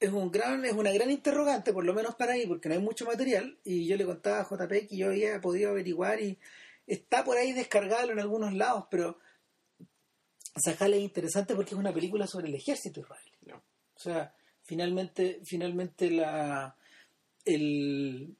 Es 0.00 0.10
un 0.10 0.30
gran, 0.30 0.64
es 0.64 0.72
una 0.72 0.90
gran 0.90 1.10
interrogante, 1.10 1.72
por 1.72 1.84
lo 1.84 1.94
menos 1.94 2.14
para 2.14 2.34
mí, 2.34 2.46
porque 2.46 2.68
no 2.68 2.74
hay 2.74 2.80
mucho 2.80 3.04
material. 3.04 3.58
Y 3.62 3.86
yo 3.86 3.96
le 3.96 4.06
contaba 4.06 4.40
a 4.40 4.48
JP 4.48 4.88
que 4.88 4.96
yo 4.96 5.08
había 5.08 5.40
podido 5.40 5.70
averiguar 5.70 6.20
y 6.20 6.38
está 6.86 7.22
por 7.24 7.36
ahí 7.36 7.52
descargado 7.52 8.10
en 8.10 8.18
algunos 8.18 8.52
lados, 8.54 8.86
pero 8.90 9.18
Sahal 10.56 10.94
es 10.94 11.00
interesante 11.00 11.54
porque 11.54 11.74
es 11.74 11.80
una 11.80 11.92
película 11.92 12.26
sobre 12.26 12.48
el 12.48 12.54
ejército 12.54 13.00
israelí. 13.00 13.52
O 13.94 13.98
sea, 13.98 14.34
finalmente, 14.62 15.40
finalmente 15.44 16.10
la, 16.10 16.76
el, 17.44 18.36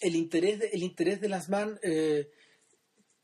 el 0.00 0.16
interés 0.16 0.58
de, 0.60 0.66
el 0.68 0.82
interés 0.82 1.20
de 1.20 1.28
las 1.28 1.48
man 1.48 1.78
eh, 1.82 2.30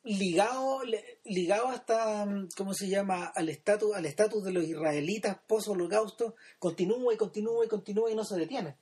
ligado 0.05 0.83
ligado 1.25 1.69
hasta 1.69 2.27
cómo 2.57 2.75
se 2.75 2.89
llama 2.89 3.27
al 3.35 3.49
estatus 3.49 3.95
al 3.95 4.07
estatus 4.07 4.45
de 4.45 4.53
los 4.53 4.65
israelitas 4.65 5.39
post 5.49 5.69
holocausto 5.69 6.37
continúa 6.61 7.13
y 7.13 7.17
continúa 7.17 7.65
y 7.65 7.69
continúa 7.69 8.11
y 8.11 8.15
no 8.15 8.25
se 8.25 8.39
detiene. 8.39 8.77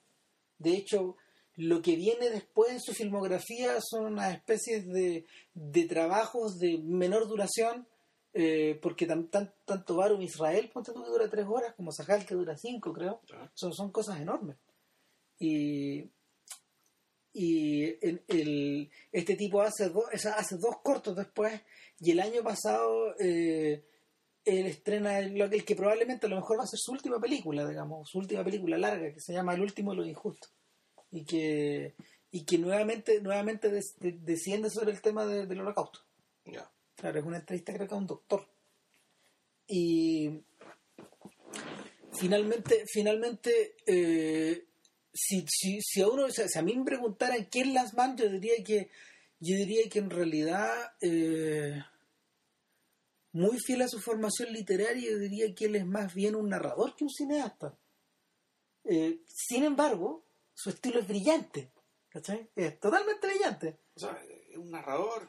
De 0.59 0.75
hecho 0.77 1.17
lo 1.57 1.81
que 1.83 1.97
viene 1.97 2.31
después 2.31 2.73
en 2.73 2.81
su 2.81 2.93
filmografía 2.93 3.79
son 3.81 4.15
unas 4.15 4.35
especies 4.35 4.87
de, 4.87 5.25
de 5.55 5.85
trabajos 5.85 6.59
de 6.59 6.79
menor 6.79 7.29
duración 7.29 7.87
eh, 8.35 8.79
porque 8.83 9.07
tan, 9.07 9.29
tanto 9.65 9.97
Barum 9.97 10.21
Israel 10.21 10.69
ponte 10.73 10.93
tú 10.93 11.03
que 11.05 11.11
dura 11.11 11.31
tres 11.31 11.47
horas 11.49 11.75
como 11.75 11.93
Sahal 11.93 12.27
que 12.27 12.35
dura 12.35 12.57
cinco 12.57 12.93
creo 12.93 13.21
son, 13.55 13.73
son 13.73 13.91
cosas 13.93 14.21
enormes 14.21 14.57
y 15.39 16.11
y 17.37 17.85
el, 18.07 18.91
este 19.11 19.35
tipo 19.35 19.61
hace, 19.61 19.91
hace 20.37 20.57
dos 20.57 20.77
cortos 20.85 21.17
después 21.17 21.61
y 21.99 22.13
el 22.13 22.21
año 22.21 22.43
pasado 22.45 23.15
eh, 23.19 23.85
él 24.45 24.67
estrena 24.67 25.19
el, 25.19 25.41
el, 25.41 25.65
que 25.65 25.75
probablemente 25.75 26.27
a 26.27 26.29
lo 26.29 26.37
mejor 26.37 26.59
va 26.61 26.63
a 26.65 26.67
ser 26.69 26.79
su 26.79 26.93
última 26.93 27.19
película, 27.19 27.67
digamos, 27.67 28.09
su 28.09 28.19
última 28.19 28.45
película 28.45 28.79
larga 28.79 29.13
que 29.13 29.21
se 29.21 29.33
llama 29.33 29.55
El 29.55 29.63
último 29.63 29.91
de 29.93 29.97
los 29.97 30.07
injustos 30.07 30.53
y 31.11 31.25
que, 31.25 31.95
y 32.31 32.45
que 32.45 32.59
nuevamente 32.59 33.21
nuevamente 33.21 33.69
des- 33.71 33.97
de- 33.99 34.13
desciende 34.13 34.71
sobre 34.71 34.93
el 34.93 35.01
tema 35.01 35.25
de- 35.27 35.47
del 35.47 35.61
holocausto. 35.61 36.01
Ya. 36.45 36.71
Claro, 36.97 37.19
es 37.19 37.25
una 37.25 37.39
entrevista 37.39 37.73
creo 37.75 37.89
que 37.89 37.95
a 37.95 37.99
un 37.99 38.07
doctor. 38.07 38.47
Y 39.67 40.43
finalmente, 42.13 42.85
finalmente, 42.87 43.77
eh, 43.87 44.67
si, 45.13 45.45
si, 45.49 45.81
si 45.81 46.03
a 46.03 46.09
uno, 46.09 46.25
o 46.27 46.31
sea, 46.31 46.49
si 46.49 46.59
a 46.59 46.63
mí 46.63 46.75
me 46.77 46.85
preguntaran 46.85 47.49
quién 47.51 47.75
Lance 47.75 47.97
Mann, 47.97 48.17
yo 48.17 48.29
diría 48.29 48.63
que, 48.65 48.91
yo 49.41 49.57
diría 49.57 49.89
que 49.89 49.99
en 50.01 50.11
realidad, 50.11 50.95
eh, 51.01 51.83
muy 53.33 53.59
fiel 53.59 53.83
a 53.83 53.89
su 53.89 54.01
formación 54.01 54.53
literaria, 54.53 55.11
yo 55.11 55.19
diría 55.19 55.55
que 55.55 55.67
él 55.67 55.77
es 55.77 55.87
más 55.87 56.15
bien 56.15 56.37
un 56.37 56.49
narrador 56.49 56.95
que 56.95 57.05
un 57.05 57.11
cineasta. 57.11 57.77
Eh, 58.85 59.21
sin 59.27 59.65
embargo, 59.65 60.25
su 60.53 60.71
estilo 60.71 61.01
es 61.01 61.09
brillante, 61.09 61.73
¿cachai? 62.09 62.49
Es 62.55 62.79
totalmente 62.79 63.27
brillante. 63.27 63.79
O 63.97 64.01
sea, 64.01 64.23
es 64.51 64.57
un 64.57 64.71
narrador. 64.71 65.29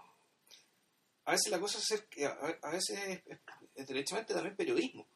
A 1.25 1.31
veces 1.31 1.51
la 1.51 1.59
cosa 1.59 1.79
es 1.79 2.01
que 2.09 2.25
a, 2.25 2.37
a 2.61 2.71
veces 2.71 2.97
es, 2.99 3.21
es- 3.27 3.39
es 3.75 3.87
derechamente 3.87 4.33
también 4.33 4.55
periodismo. 4.55 5.07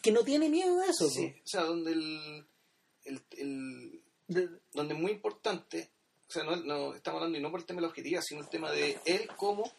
Que 0.00 0.10
no 0.12 0.22
tiene 0.24 0.48
miedo 0.48 0.78
de 0.78 0.86
eso. 0.88 1.08
Sí, 1.10 1.34
o 1.44 1.46
sea, 1.46 1.62
donde 1.64 1.92
el, 1.92 2.46
el, 3.04 3.20
el- 3.36 4.02
po. 4.26 4.34
De- 4.34 4.48
donde 4.72 4.94
es 4.94 5.00
muy 5.00 5.12
importante, 5.12 5.90
o 6.28 6.32
sea, 6.32 6.44
no, 6.44 6.56
no 6.56 6.94
estamos 6.94 7.18
hablando 7.18 7.36
y 7.38 7.42
no 7.42 7.50
por 7.50 7.60
el 7.60 7.66
tema 7.66 7.78
de 7.78 7.82
la 7.82 7.88
objetividad, 7.88 8.22
sino 8.22 8.40
el 8.40 8.48
tema 8.48 8.70
de 8.70 8.98
él 9.04 9.28
como 9.36 9.70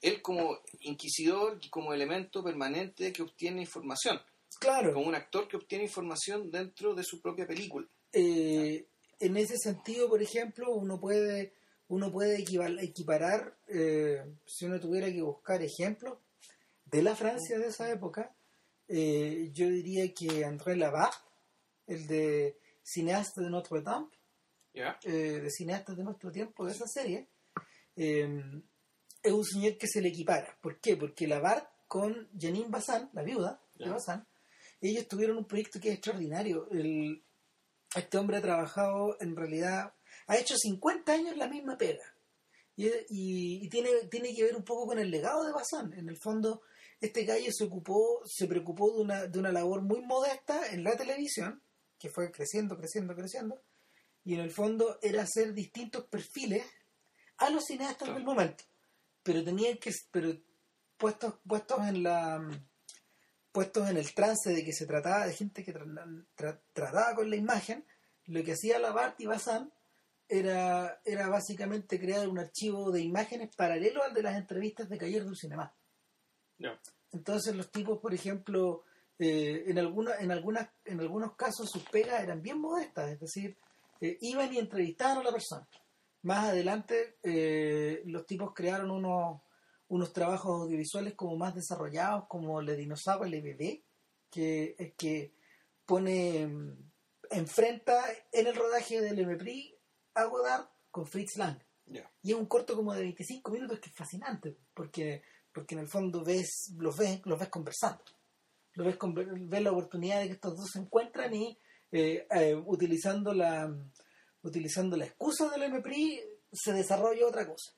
él 0.00 0.20
como 0.20 0.58
inquisidor 0.80 1.58
y 1.62 1.68
como 1.70 1.92
elemento 1.92 2.42
permanente 2.44 3.12
que 3.12 3.22
obtiene 3.22 3.60
información, 3.62 4.20
claro. 4.60 4.92
como 4.92 5.06
un 5.06 5.14
actor 5.14 5.46
que 5.48 5.56
obtiene 5.56 5.84
información 5.84 6.50
dentro 6.50 6.94
de 6.94 7.02
su 7.04 7.20
propia 7.20 7.46
película. 7.46 7.86
eh, 8.12 8.84
en 9.20 9.36
ese 9.36 9.56
sentido, 9.58 10.08
por 10.08 10.20
ejemplo, 10.20 10.70
uno 10.74 10.98
puede 11.00 11.52
uno 11.92 12.10
puede 12.10 12.40
equiparar, 12.40 13.54
eh, 13.68 14.24
si 14.46 14.64
uno 14.64 14.80
tuviera 14.80 15.12
que 15.12 15.20
buscar 15.20 15.60
ejemplos 15.62 16.18
de 16.86 17.02
la 17.02 17.14
Francia 17.14 17.58
de 17.58 17.66
esa 17.66 17.90
época, 17.90 18.34
eh, 18.88 19.50
yo 19.52 19.68
diría 19.68 20.10
que 20.14 20.42
André 20.44 20.76
Labat, 20.76 21.12
el 21.86 22.06
de 22.06 22.56
cineasta 22.82 23.42
de 23.42 23.50
Notre 23.50 23.82
Dame, 23.82 24.08
¿Ya? 24.72 24.98
eh, 25.04 25.40
de 25.42 25.50
cineastas 25.50 25.94
de 25.96 26.04
nuestro 26.04 26.30
tiempo, 26.32 26.64
de 26.64 26.72
esa 26.72 26.86
serie, 26.86 27.28
eh, 27.96 28.40
es 29.22 29.32
un 29.32 29.44
señor 29.44 29.76
que 29.76 29.86
se 29.86 30.00
le 30.00 30.08
equipara. 30.08 30.56
¿Por 30.62 30.80
qué? 30.80 30.96
Porque 30.96 31.26
Labat 31.26 31.68
con 31.86 32.28
Janine 32.40 32.68
Bazin, 32.70 33.10
la 33.12 33.22
viuda 33.22 33.60
de 33.76 33.84
Ya. 33.84 33.92
Bazin, 33.92 34.24
ellos 34.80 35.06
tuvieron 35.08 35.36
un 35.36 35.44
proyecto 35.44 35.78
que 35.78 35.90
es 35.90 35.94
extraordinario. 35.96 36.68
El- 36.70 37.22
este 37.94 38.18
hombre 38.18 38.36
ha 38.38 38.42
trabajado, 38.42 39.16
en 39.20 39.36
realidad, 39.36 39.94
ha 40.26 40.36
hecho 40.36 40.56
50 40.56 41.12
años 41.12 41.36
la 41.36 41.48
misma 41.48 41.76
pega. 41.76 42.04
Y, 42.76 42.86
y- 42.86 43.64
y 43.64 43.68
tiene, 43.68 43.90
tiene 44.10 44.34
que 44.34 44.44
ver 44.44 44.56
un 44.56 44.64
poco 44.64 44.86
con 44.86 44.98
el 44.98 45.10
legado 45.10 45.44
de 45.44 45.52
Bazin. 45.52 45.92
En 45.94 46.08
el 46.08 46.16
fondo, 46.16 46.62
este 47.00 47.24
gallo 47.24 47.50
se 47.52 47.64
ocupó, 47.64 48.22
se 48.24 48.46
preocupó 48.46 48.92
de 48.94 49.02
una, 49.02 49.26
de 49.26 49.38
una 49.38 49.52
labor 49.52 49.82
muy 49.82 50.00
modesta 50.02 50.68
en 50.72 50.84
la 50.84 50.96
televisión, 50.96 51.62
que 51.98 52.08
fue 52.08 52.30
creciendo, 52.32 52.76
creciendo, 52.76 53.14
creciendo, 53.14 53.62
y 54.24 54.34
en 54.34 54.40
el 54.40 54.50
fondo 54.50 54.98
era 55.02 55.22
hacer 55.22 55.52
distintos 55.52 56.06
perfiles 56.06 56.64
a 57.38 57.50
los 57.50 57.64
cineastas 57.64 57.98
Claro. 58.08 58.14
del 58.14 58.24
momento. 58.24 58.64
Pero 59.22 59.44
tenían 59.44 59.76
que, 59.78 59.92
pero 60.10 60.34
puestos, 60.96 61.34
puestos 61.46 61.80
en 61.86 62.02
la 62.04 62.40
puestos 63.52 63.88
en 63.88 63.98
el 63.98 64.12
trance 64.14 64.50
de 64.50 64.64
que 64.64 64.72
se 64.72 64.86
trataba 64.86 65.26
de 65.26 65.34
gente 65.34 65.62
que 65.64 65.74
tra- 65.74 66.26
tra- 66.36 66.60
trataba 66.72 67.14
con 67.14 67.28
la 67.30 67.36
imagen, 67.36 67.84
lo 68.26 68.42
que 68.42 68.52
hacía 68.52 68.78
Labart 68.78 69.20
y 69.20 69.26
Bazán 69.26 69.72
era, 70.28 71.00
era 71.04 71.28
básicamente 71.28 72.00
crear 72.00 72.26
un 72.28 72.38
archivo 72.38 72.90
de 72.90 73.02
imágenes 73.02 73.54
paralelo 73.54 74.02
al 74.02 74.14
de 74.14 74.22
las 74.22 74.36
entrevistas 74.36 74.88
de 74.88 74.96
Cayer 74.98 75.24
del 75.24 75.36
Cinema. 75.36 75.74
Entonces 77.12 77.54
los 77.54 77.70
tipos, 77.70 77.98
por 77.98 78.14
ejemplo, 78.14 78.84
eh, 79.18 79.64
en, 79.66 79.78
alguna, 79.78 80.16
en, 80.18 80.30
algunas, 80.32 80.70
en 80.84 81.00
algunos 81.00 81.36
casos 81.36 81.68
sus 81.70 81.82
pegas 81.90 82.22
eran 82.22 82.40
bien 82.40 82.58
modestas, 82.58 83.10
es 83.10 83.20
decir, 83.20 83.58
eh, 84.00 84.16
iban 84.22 84.52
y 84.52 84.58
entrevistaban 84.58 85.18
a 85.18 85.24
la 85.24 85.32
persona. 85.32 85.68
Más 86.22 86.48
adelante 86.48 87.18
eh, 87.22 88.02
los 88.06 88.24
tipos 88.24 88.54
crearon 88.54 88.90
unos, 88.90 89.42
unos 89.92 90.14
trabajos 90.14 90.62
audiovisuales 90.62 91.14
como 91.14 91.36
más 91.36 91.54
desarrollados, 91.54 92.24
como 92.26 92.62
Le 92.62 92.76
Dinosaurio 92.76 93.30
Le 93.30 93.42
Bebé, 93.42 93.84
que, 94.30 94.94
que 94.96 95.34
pone, 95.84 96.46
mm, 96.46 96.90
enfrenta 97.30 98.02
en 98.32 98.46
el 98.46 98.56
rodaje 98.56 99.02
del 99.02 99.26
MPRI 99.26 99.76
a 100.14 100.24
Godard 100.24 100.66
con 100.90 101.06
Fritz 101.06 101.36
Lang. 101.36 101.58
Y 102.22 102.30
es 102.30 102.34
un 102.34 102.46
corto 102.46 102.74
como 102.74 102.94
de 102.94 103.02
25 103.02 103.50
minutos 103.50 103.80
que 103.80 103.90
es 103.90 103.94
fascinante, 103.94 104.56
porque, 104.72 105.24
porque 105.52 105.74
en 105.74 105.82
el 105.82 105.88
fondo 105.88 106.24
ves, 106.24 106.72
los 106.78 106.96
ves, 106.96 107.20
los 107.26 107.38
ves 107.38 107.50
conversando. 107.50 108.02
Lo 108.72 108.84
ves, 108.84 108.96
ves 109.42 109.62
la 109.62 109.72
oportunidad 109.72 110.20
de 110.20 110.28
que 110.28 110.32
estos 110.34 110.56
dos 110.56 110.70
se 110.70 110.78
encuentran 110.78 111.34
y 111.34 111.58
eh, 111.90 112.26
eh, 112.30 112.54
utilizando 112.64 113.34
la 113.34 113.70
utilizando 114.42 114.96
la 114.96 115.04
excusa 115.04 115.50
del 115.50 115.70
MPRI 115.70 116.18
se 116.50 116.72
desarrolla 116.72 117.26
otra 117.26 117.46
cosa. 117.46 117.72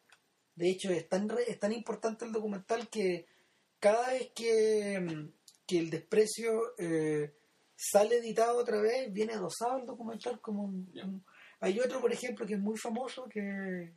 De 0.54 0.70
hecho, 0.70 0.90
es 0.90 1.08
tan, 1.08 1.28
re- 1.28 1.50
es 1.50 1.58
tan 1.58 1.72
importante 1.72 2.24
el 2.24 2.32
documental 2.32 2.88
que 2.88 3.26
cada 3.80 4.10
vez 4.10 4.30
que, 4.34 5.00
mm, 5.00 5.32
que 5.66 5.78
el 5.78 5.90
desprecio 5.90 6.74
eh, 6.78 7.34
sale 7.76 8.16
editado 8.18 8.58
otra 8.58 8.80
vez, 8.80 9.12
viene 9.12 9.32
adosado 9.34 9.78
el 9.78 9.86
documental 9.86 10.40
como 10.40 10.64
un, 10.64 11.24
Hay 11.60 11.80
otro, 11.80 12.00
por 12.00 12.12
ejemplo, 12.12 12.46
que 12.46 12.54
es 12.54 12.60
muy 12.60 12.76
famoso, 12.78 13.24
que, 13.28 13.94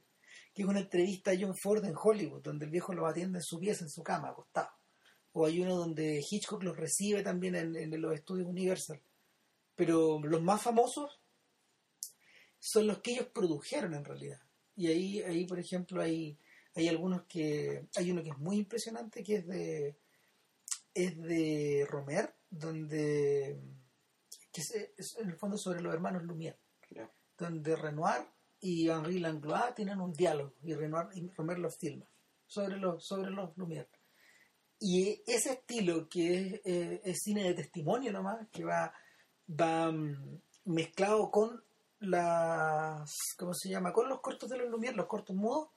que 0.54 0.62
es 0.64 0.68
una 0.68 0.80
entrevista 0.80 1.32
a 1.32 1.36
John 1.40 1.54
Ford 1.62 1.84
en 1.86 1.94
Hollywood, 1.96 2.42
donde 2.42 2.66
el 2.66 2.72
viejo 2.72 2.94
lo 2.94 3.06
atiende 3.06 3.40
en 3.40 3.44
su 3.44 3.60
pieza, 3.60 3.84
en 3.84 3.90
su 3.90 4.02
cama, 4.04 4.30
acostado. 4.30 4.70
O 5.34 5.46
hay 5.46 5.60
uno 5.60 5.76
donde 5.76 6.20
Hitchcock 6.28 6.64
los 6.64 6.76
recibe 6.78 7.22
también 7.22 7.56
en, 7.56 7.76
en 7.76 8.02
los 8.02 8.14
estudios 8.14 8.48
Universal. 8.48 9.00
Pero 9.76 10.20
los 10.24 10.42
más 10.42 10.64
famosos 10.64 11.22
son 12.60 12.88
los 12.88 13.00
que 13.00 13.12
ellos 13.12 13.28
produjeron 13.28 13.94
en 13.94 14.04
realidad. 14.04 14.40
Y 14.76 14.88
ahí, 14.88 15.22
ahí 15.22 15.46
por 15.46 15.60
ejemplo, 15.60 16.02
hay, 16.02 16.38
hay 16.82 16.88
algunos 16.90 17.24
que. 17.24 17.88
Hay 17.96 18.12
uno 18.12 18.24
que 18.24 18.30
es 18.30 18.38
muy 18.38 18.58
impresionante, 18.58 19.24
que 19.24 19.36
es 19.36 19.48
de. 19.48 19.98
Es 20.94 21.22
de 21.22 21.86
Romer, 21.90 22.36
donde. 22.50 23.60
que 24.52 24.62
es, 24.62 24.92
es 24.98 25.18
en 25.18 25.30
el 25.30 25.38
fondo 25.38 25.58
sobre 25.58 25.82
los 25.82 25.94
hermanos 25.94 26.24
Lumière. 26.24 26.58
Donde 27.38 27.76
Renoir 27.76 28.26
y 28.60 28.90
Henri 28.90 29.20
Langlois 29.20 29.76
tienen 29.76 30.02
un 30.02 30.14
diálogo 30.14 30.56
y 30.64 30.74
Renoir 30.74 31.10
y 31.14 31.30
Romer 31.30 31.60
los 31.60 31.78
filma 31.78 32.10
sobre 32.48 32.78
los, 32.78 33.06
sobre 33.06 33.30
los 33.30 33.56
Lumière. 33.58 33.90
Y 34.80 35.24
ese 35.26 35.54
estilo 35.54 36.08
que 36.08 36.38
es, 36.38 36.62
eh, 36.66 37.02
es 37.04 37.20
cine 37.24 37.44
de 37.44 37.54
testimonio 37.56 38.12
nomás, 38.12 38.48
que 38.52 38.64
va, 38.64 38.94
va 39.50 39.92
mm, 39.92 40.42
mezclado 40.66 41.32
con 41.32 41.64
las, 42.00 43.12
¿cómo 43.38 43.54
se 43.54 43.70
llama? 43.70 43.92
Con 43.92 44.08
los 44.08 44.22
cortos 44.22 44.50
de 44.50 44.58
los 44.58 44.70
Lumière, 44.70 44.96
los 44.96 45.08
cortos 45.08 45.36
mudos, 45.36 45.70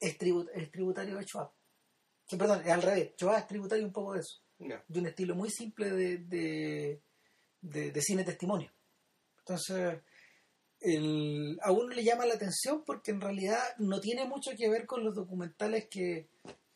es, 0.00 0.18
tribu- 0.18 0.48
es 0.54 0.70
tributario 0.70 1.16
de 1.16 1.24
Schwab. 1.24 1.50
Que, 2.26 2.36
perdón, 2.36 2.60
es 2.64 2.70
al 2.70 2.82
revés. 2.82 3.12
Schwab 3.16 3.38
es 3.38 3.46
tributario 3.46 3.84
un 3.86 3.92
poco 3.92 4.14
de 4.14 4.20
eso. 4.20 4.40
De 4.88 4.98
un 5.00 5.06
estilo 5.06 5.34
muy 5.34 5.50
simple 5.50 5.90
de, 5.90 6.18
de, 6.18 7.02
de- 7.60 7.90
de 7.92 8.00
cine 8.02 8.24
testimonio. 8.24 8.72
Entonces, 9.38 10.00
el, 10.80 11.58
a 11.62 11.72
uno 11.72 11.88
le 11.94 12.04
llama 12.04 12.26
la 12.26 12.34
atención 12.34 12.84
porque 12.84 13.10
en 13.12 13.20
realidad 13.20 13.58
no 13.78 14.00
tiene 14.00 14.24
mucho 14.26 14.50
que 14.56 14.68
ver 14.68 14.86
con 14.86 15.04
los 15.04 15.14
documentales 15.14 15.88
que, 15.90 16.28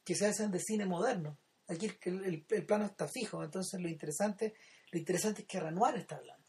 que 0.05 0.15
se 0.15 0.27
hacen 0.27 0.51
de 0.51 0.59
cine 0.61 0.87
moderno. 0.87 1.39
Aquí 1.69 1.87
el, 2.05 2.25
el- 2.25 2.47
el 2.49 2.67
plano 2.67 2.87
está 2.87 3.07
fijo, 3.09 3.43
entonces 3.45 3.81
lo 3.81 3.89
interesante, 3.89 4.55
lo 4.91 4.99
interesante 4.99 5.43
es 5.43 5.49
que 5.49 5.61
Renoir 5.61 5.97
está 5.97 6.17
hablando. 6.17 6.43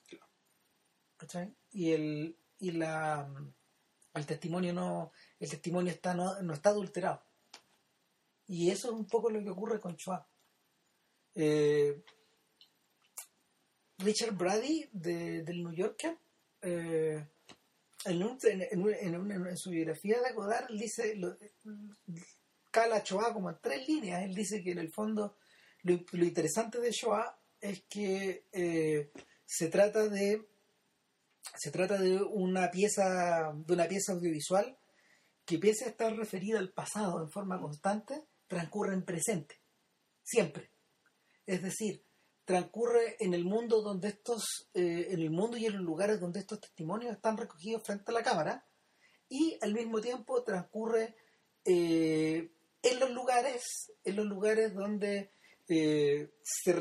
¿Cachai? 1.17 1.53
Y 1.71 1.91
el, 1.91 2.37
y 2.59 2.71
la 2.71 3.29
el 4.15 4.25
testimonio 4.27 4.73
no, 4.73 5.11
el 5.43 5.49
testimonio 5.49 5.91
está 5.91 6.13
no, 6.13 6.41
no 6.41 6.53
está 6.53 6.69
adulterado. 6.69 7.21
Y 8.47 8.69
eso 8.71 8.89
es 8.89 8.93
un 8.93 9.05
poco 9.05 9.29
lo 9.29 9.41
que 9.43 9.49
ocurre 9.49 9.79
con 9.79 9.95
Schwab. 9.97 10.25
Eh, 11.35 12.03
Richard 13.99 14.35
Brady 14.35 14.89
de, 14.91 15.43
del 15.43 15.63
New 15.63 15.73
Yorker 15.73 16.17
eh, 16.61 17.25
en, 18.05 18.23
un- 18.23 18.37
en, 18.43 19.47
en- 19.47 19.57
su 19.57 19.69
biografía 19.69 20.21
de 20.21 20.33
Godard 20.33 20.67
dice 20.69 21.15
lo, 21.15 21.35
cala 22.71 22.97
a 22.97 23.03
como 23.33 23.49
en 23.49 23.57
tres 23.61 23.87
líneas 23.87 24.23
él 24.23 24.33
dice 24.35 24.61
que 24.63 24.71
en 24.71 24.79
el 24.79 24.91
fondo 24.91 25.37
lo, 25.83 25.99
lo 26.11 26.25
interesante 26.25 26.79
de 26.79 26.91
Shoah 26.91 27.37
es 27.61 27.81
que 27.89 28.45
eh, 28.51 29.11
se 29.45 29.67
trata 29.69 30.07
de 30.09 30.45
se 31.57 31.71
trata 31.71 31.97
de 31.97 32.17
una 32.21 32.69
pieza 32.71 33.53
de 33.53 33.73
una 33.73 33.87
pieza 33.87 34.13
audiovisual 34.13 34.77
que 35.45 35.59
pese 35.59 35.85
a 35.85 35.89
estar 35.89 36.15
referida 36.15 36.59
al 36.59 36.71
pasado 36.71 37.21
en 37.21 37.29
forma 37.29 37.59
constante 37.59 38.25
transcurre 38.47 38.93
en 38.93 39.03
presente 39.03 39.59
siempre. 40.23 40.69
Es 41.45 41.61
decir 41.61 42.03
transcurre 42.45 43.15
en 43.19 43.33
el 43.33 43.45
mundo 43.45 43.81
donde 43.81 44.09
estos, 44.09 44.69
eh, 44.73 45.07
en 45.11 45.19
el 45.21 45.31
mundo 45.31 45.57
y 45.57 45.65
en 45.65 45.77
los 45.77 45.81
lugares 45.81 46.19
donde 46.19 46.41
estos 46.41 46.59
testimonios 46.59 47.13
están 47.13 47.37
recogidos 47.37 47.83
frente 47.83 48.05
a 48.07 48.13
la 48.13 48.23
cámara, 48.23 48.65
y 49.29 49.57
al 49.61 49.73
mismo 49.73 50.01
tiempo 50.01 50.43
transcurre 50.43 51.15
eh, 51.65 52.51
en 52.81 52.99
los 52.99 53.11
lugares, 53.11 53.63
en 54.03 54.15
los 54.17 54.25
lugares 54.25 54.73
donde 54.73 55.31
eh, 55.69 56.33
se 56.43 56.73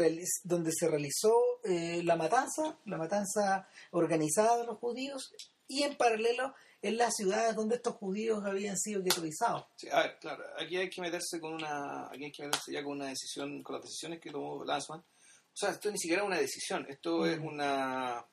donde 0.43 0.73
se 0.73 0.89
realizó 0.89 1.33
la 1.65 2.17
matanza, 2.17 2.81
la 2.85 2.99
matanza 2.99 3.69
organizada 3.93 4.59
de 4.59 4.67
los 4.67 4.79
judíos, 4.79 5.33
y 5.69 5.85
en 5.85 5.97
paralelo 5.97 6.55
en 6.83 6.97
las 6.97 7.15
ciudades 7.15 7.55
donde 7.55 7.77
estos 7.77 7.95
judíos 7.95 8.45
habían 8.45 8.77
sido 8.77 9.03
ghettoizados. 9.03 9.67
Sí, 9.77 9.89
a 9.89 10.01
ver, 10.01 10.19
claro, 10.19 10.45
aquí 10.59 10.77
hay 10.77 10.91
que 10.91 11.01
meterse 11.01 11.41
con 11.41 11.55
una, 11.55 12.09
aquí 12.09 12.25
hay 12.25 12.33
que 12.33 12.43
meterse 12.43 12.73
ya 12.73 12.83
con 12.83 12.95
una 12.95 13.07
decisión, 13.07 13.63
con 13.63 13.77
las 13.77 13.85
decisiones 13.85 14.21
que 14.21 14.33
tomó 14.33 14.65
Lanzman. 14.65 14.99
O 14.99 15.55
sea, 15.57 15.71
esto 15.71 15.91
ni 15.91 15.99
siquiera 15.99 16.23
es 16.23 16.27
una 16.27 16.39
decisión, 16.39 16.85
esto 16.89 17.25
es 17.25 17.39
una, 17.39 18.27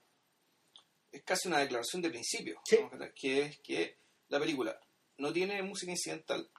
es 1.11 1.23
casi 1.23 1.47
una 1.47 1.59
declaración 1.59 2.01
de 2.01 2.09
principio, 2.09 2.61
que 3.15 3.41
es 3.41 3.59
que 3.59 3.97
la 4.29 4.39
película 4.39 4.79
no 5.17 5.31
tiene 5.31 5.61
música 5.61 5.91
incidental 5.91 6.49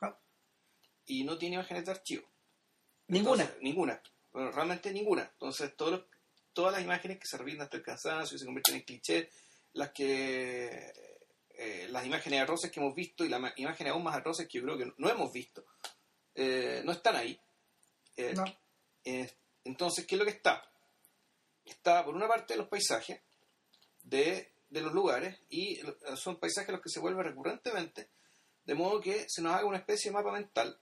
y 1.06 1.24
no 1.24 1.36
tiene 1.38 1.56
imágenes 1.56 1.84
de 1.84 1.90
archivo. 1.90 2.28
Ninguna. 3.08 3.52
ninguna. 3.60 4.00
Bueno, 4.32 4.52
realmente 4.52 4.92
ninguna. 4.92 5.28
Entonces, 5.32 5.74
todos 5.76 6.04
todas 6.52 6.72
las 6.72 6.82
imágenes 6.82 7.18
que 7.18 7.26
se 7.26 7.38
repiten 7.38 7.62
hasta 7.62 7.78
el 7.78 7.82
cansancio 7.82 8.36
y 8.36 8.38
se 8.38 8.44
convierten 8.44 8.76
en 8.76 8.82
clichés, 8.82 9.28
las 9.72 9.90
que 9.90 11.09
eh, 11.62 11.88
las 11.90 12.06
imágenes 12.06 12.40
arroces 12.40 12.70
que 12.70 12.80
hemos 12.80 12.94
visto 12.94 13.22
y 13.22 13.28
las 13.28 13.38
imágenes 13.58 13.92
aún 13.92 14.02
más 14.02 14.16
arroces 14.16 14.48
que 14.48 14.56
yo 14.56 14.64
creo 14.64 14.78
que 14.78 14.94
no, 14.96 15.10
hemos 15.10 15.30
visto, 15.30 15.62
eh, 16.34 16.80
no 16.86 16.92
están 16.92 17.16
ahí. 17.16 17.38
Eh, 18.16 18.32
no. 18.34 18.46
entonces, 19.64 20.06
¿qué 20.06 20.14
es 20.14 20.18
lo 20.18 20.24
que 20.24 20.30
está? 20.30 20.62
Está, 21.62 22.02
por 22.02 22.14
una 22.14 22.26
parte, 22.26 22.56
los 22.56 22.66
paisajes 22.66 23.20
de, 24.02 24.54
de 24.70 24.80
los 24.80 24.94
lugares 24.94 25.38
y 25.50 25.78
son 26.16 26.40
paisajes 26.40 26.72
los 26.72 26.80
que 26.80 26.88
se 26.88 26.98
vuelven 26.98 27.24
recurrentemente, 27.24 28.08
de 28.64 28.74
modo 28.74 28.98
que 28.98 29.26
se 29.28 29.42
nos 29.42 29.52
haga 29.54 29.66
una 29.66 29.78
especie 29.78 30.10
de 30.10 30.14
mapa 30.14 30.32
mental 30.32 30.80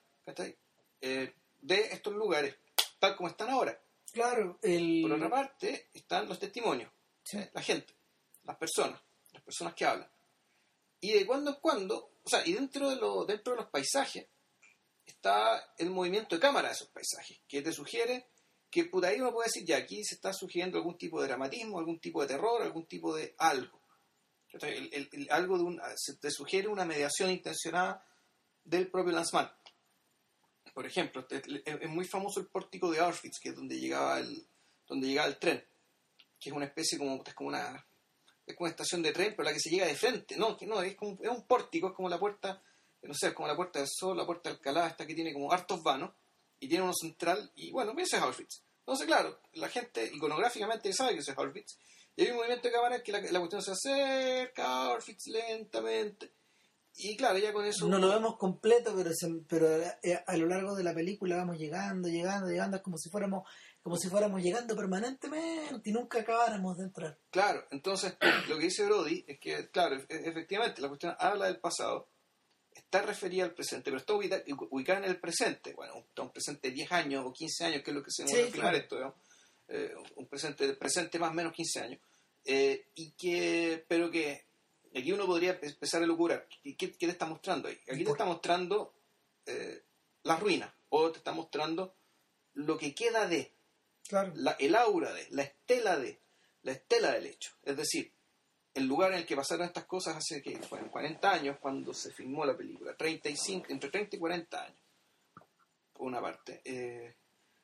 de 1.01 1.81
estos 1.91 2.15
lugares, 2.15 2.55
tal 3.01 3.17
como 3.17 3.29
están 3.29 3.51
ahora. 3.51 3.77
Claro, 4.13 4.61
Por 4.61 5.13
otra 5.13 5.29
parte, 5.29 5.89
están 5.93 6.29
los 6.29 6.39
testimonios, 6.39 6.93
la 7.53 7.63
gente, 7.63 7.97
las 8.45 8.57
personas, 8.57 9.01
las 9.33 9.43
personas 9.43 9.75
que 9.75 9.85
hablan. 9.85 10.09
Y 11.01 11.13
de 11.13 11.27
cuando 11.27 11.51
en 11.51 11.57
cuando, 11.61 12.19
o 12.23 12.29
sea, 12.29 12.47
y 12.47 12.53
dentro 12.53 12.91
de, 12.91 12.97
lo, 12.97 13.25
dentro 13.25 13.53
de 13.53 13.63
los 13.63 13.71
paisajes, 13.71 14.27
está 15.07 15.75
el 15.79 15.91
movimiento 15.91 16.35
de 16.35 16.41
cámara 16.41 16.69
de 16.69 16.75
esos 16.75 16.89
paisajes, 16.89 17.41
que 17.49 17.63
te 17.63 17.73
sugiere 17.73 18.29
que 18.71 18.85
por 18.85 19.05
ahí 19.05 19.21
uno 19.21 19.33
puede 19.33 19.49
decir, 19.49 19.65
ya 19.67 19.79
aquí 19.79 20.05
se 20.05 20.17
está 20.17 20.33
sugiriendo 20.33 20.77
algún 20.77 20.99
tipo 20.99 21.21
de 21.21 21.29
dramatismo, 21.29 21.79
algún 21.79 21.99
tipo 22.01 22.21
de 22.21 22.29
terror, 22.29 22.63
algún 22.63 22.87
tipo 22.87 23.17
de 23.17 23.35
algo. 23.39 23.81
algo 25.31 25.59
de 25.59 25.65
un, 25.65 25.81
se 25.97 26.17
te 26.17 26.31
sugiere 26.31 26.69
una 26.69 26.85
mediación 26.85 27.31
intencionada 27.31 28.07
del 28.65 28.91
propio 28.91 29.13
Lanzman. 29.13 29.51
Por 30.75 30.87
ejemplo, 30.87 31.27
es 31.31 31.89
muy 31.89 32.05
famoso 32.05 32.41
el 32.41 32.49
pórtico 32.49 32.91
de 32.91 33.01
Auschwitz, 33.01 33.41
que 33.41 33.49
es 33.49 33.55
donde 33.55 33.81
llegaba 33.81 34.21
el, 34.21 34.47
donde 34.87 35.09
llegaba 35.09 35.29
el 35.29 35.39
tren, 35.39 35.65
que 36.39 36.51
es 36.51 36.55
una 36.55 36.67
especie 36.67 36.99
como, 36.99 37.23
es 37.25 37.35
como 37.35 37.49
una, 37.49 37.88
es 38.49 38.57
como 38.57 38.67
una 38.67 38.71
estación 38.71 39.03
de 39.03 39.13
tren, 39.13 39.35
pero 39.37 39.45
la 39.45 39.53
que 39.53 39.61
se 39.61 39.71
llega 39.71 39.87
de 39.87 39.95
frente, 39.95 40.37
no, 40.37 40.57
que 40.57 40.67
no, 40.67 40.81
es, 40.83 40.97
como, 40.97 41.19
es 41.23 41.29
un 41.29 41.47
pórtico, 41.47 41.89
es 41.89 41.95
como 41.95 42.09
la 42.09 42.19
puerta, 42.19 42.63
no 43.03 43.15
sé, 43.15 43.29
es 43.29 43.35
como 43.35 43.47
la 43.47 43.57
puerta 43.57 43.79
del 43.79 43.89
sol, 43.89 44.17
la 44.17 44.27
puerta 44.27 44.49
de 44.49 44.57
Alcalá, 44.57 44.89
esta 44.89 45.07
que 45.07 45.15
tiene 45.15 45.33
como 45.33 45.53
hartos 45.53 45.83
vanos, 45.83 46.13
y 46.59 46.69
tiene 46.69 46.85
uno 46.85 46.95
central, 46.95 47.53
y 47.55 47.71
bueno, 47.71 47.93
eso 47.99 48.17
es 48.17 48.23
Auschwitz. 48.23 48.63
Entonces, 48.81 49.07
claro, 49.07 49.39
la 49.53 49.69
gente 49.69 50.11
iconográficamente 50.13 50.93
sabe 50.93 51.13
que 51.13 51.21
eso 51.21 51.33
es 51.33 51.39
Auschwitz, 51.39 51.79
y 52.17 52.23
hay 52.23 52.31
un 52.31 52.37
movimiento 52.37 52.69
de 52.69 52.75
cámara 52.75 53.03
que 53.03 53.13
la, 53.13 53.21
la 53.21 53.39
cuestión 53.39 53.63
se 53.63 53.73
acerca 53.73 54.65
a 54.65 54.93
Auschwitz 54.95 55.27
lentamente, 55.27 56.33
y 57.01 57.17
claro, 57.17 57.39
ya 57.39 57.53
con 57.53 57.65
eso... 57.65 57.87
No 57.87 57.99
lo 57.99 58.09
vemos 58.09 58.37
completo, 58.37 58.93
pero, 58.97 59.11
pero 59.49 59.69
eh, 60.03 60.21
a, 60.27 60.37
lo 60.37 60.47
largo 60.47 60.75
de 60.75 60.83
la 60.83 60.93
película 60.93 61.37
vamos 61.37 61.57
llegando, 61.57 62.09
llegando, 62.09 62.49
llegando, 62.49 62.77
es 62.77 62.83
como 62.83 62.99
si 62.99 63.09
fuéramos 63.09 63.49
como 63.89 63.97
si 63.97 64.11
fuéramos 64.11 64.43
llegando 64.43 64.77
permanentemente 64.77 65.89
y 65.89 65.93
nunca 65.93 66.21
acabáramos 66.21 66.77
de 66.77 66.85
entrar. 66.85 67.19
Claro, 67.31 67.67
entonces 67.71 68.19
lo 68.47 68.59
que 68.59 68.65
dice 68.65 68.85
Brody 68.85 69.25
es 69.27 69.41
que, 69.41 69.71
claro, 69.71 69.97
e, 69.97 70.29
efectivamente 70.29 70.83
la 70.83 70.89
cuestión 70.89 71.17
habla 71.19 71.47
del 71.47 71.59
pasado, 71.59 72.11
está 72.71 73.01
referida 73.01 73.45
al 73.45 73.55
presente, 73.55 73.85
pero 73.85 73.97
está 73.97 74.13
ubicada, 74.13 74.99
en 74.99 75.05
el 75.05 75.19
presente, 75.19 75.73
bueno, 75.73 76.05
un 76.19 76.31
presente 76.31 76.69
de 76.69 76.75
10 76.75 76.93
años 76.93 77.25
o 77.25 77.33
15 77.33 77.65
años, 77.65 77.83
que 77.83 77.91
es 77.91 77.97
lo 77.97 78.03
que 78.03 78.11
se 78.11 78.29
sí, 78.29 78.53
claro. 78.53 78.77
esto, 78.77 79.17
eh, 79.69 79.95
un 80.17 80.27
presente, 80.27 80.71
presente 80.75 81.19
más 81.19 81.31
o 81.31 81.35
menos 81.35 81.55
15 81.55 81.81
años, 81.81 82.01
eh, 82.45 82.89
y 82.95 83.13
que, 83.13 83.87
pero 83.89 84.11
que 84.11 84.45
aquí 84.95 85.13
uno 85.13 85.25
podría 85.25 85.59
empezar 85.63 86.03
a 86.03 86.07
locurar. 86.07 86.47
¿Qué, 86.63 86.77
qué 86.77 86.89
te 86.91 87.07
está 87.07 87.25
mostrando 87.25 87.69
ahí? 87.69 87.79
Aquí 87.91 88.05
te 88.05 88.11
está 88.11 88.27
mostrando 88.27 88.93
eh, 89.47 89.83
la 90.25 90.37
ruina, 90.37 90.75
o 90.91 91.11
te 91.11 91.19
está 91.19 91.33
mostrando 91.33 91.95
lo 92.53 92.77
que 92.77 92.95
queda 92.95 93.27
de, 93.27 93.58
la, 94.11 94.53
el 94.53 94.75
aura 94.75 95.13
de, 95.13 95.27
la 95.31 95.43
estela 95.43 95.99
de, 95.99 96.21
la 96.63 96.73
estela 96.73 97.13
del 97.13 97.27
hecho. 97.27 97.53
Es 97.63 97.77
decir, 97.77 98.13
el 98.75 98.87
lugar 98.87 99.13
en 99.13 99.19
el 99.19 99.27
que 99.27 99.37
pasaron 99.37 99.67
estas 99.67 99.87
cosas 99.87 100.17
hace 100.17 100.43
que 100.43 100.59
fueron 100.59 100.89
40 100.89 101.31
años 101.31 101.57
cuando 101.61 101.93
se 101.93 102.13
filmó 102.13 102.45
la 102.45 102.57
película, 102.57 102.97
35, 102.97 103.67
entre 103.71 103.91
30 103.91 104.17
y 104.17 104.19
40 104.19 104.65
años, 104.65 104.81
por 105.93 106.07
una 106.07 106.21
parte. 106.21 106.61
Eh, 106.65 107.15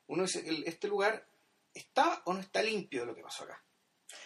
uno 0.08 0.22
dice, 0.22 0.44
¿este 0.66 0.88
lugar 0.88 1.26
está 1.72 2.22
o 2.26 2.34
no 2.34 2.40
está 2.40 2.62
limpio 2.62 3.00
de 3.00 3.06
lo 3.06 3.14
que 3.14 3.22
pasó 3.22 3.44
acá? 3.44 3.62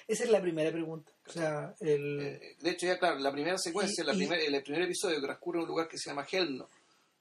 Esa 0.07 0.25
es 0.25 0.31
la 0.31 0.41
primera 0.41 0.71
pregunta. 0.71 1.13
O 1.27 1.31
sea, 1.31 1.75
el... 1.81 2.21
Eh, 2.21 2.57
de 2.61 2.71
hecho, 2.71 2.87
ya 2.87 2.99
claro, 2.99 3.19
la 3.19 3.33
primera 3.33 3.59
secuencia, 3.59 4.05
la 4.05 4.15
primer, 4.15 4.41
el 4.41 4.63
primer 4.63 4.83
episodio 4.83 5.21
transcurre 5.21 5.59
en 5.59 5.63
un 5.63 5.69
lugar 5.69 5.89
que 5.89 5.99
se 5.99 6.11
llama 6.11 6.27
Helno, 6.31 6.69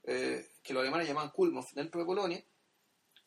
eh, 0.04 0.50
que 0.64 0.74
los 0.74 0.82
alemanes 0.82 1.08
llaman 1.08 1.32
Kulmov, 1.32 1.66
dentro 1.74 2.00
de 2.00 2.06
Polonia, 2.06 2.44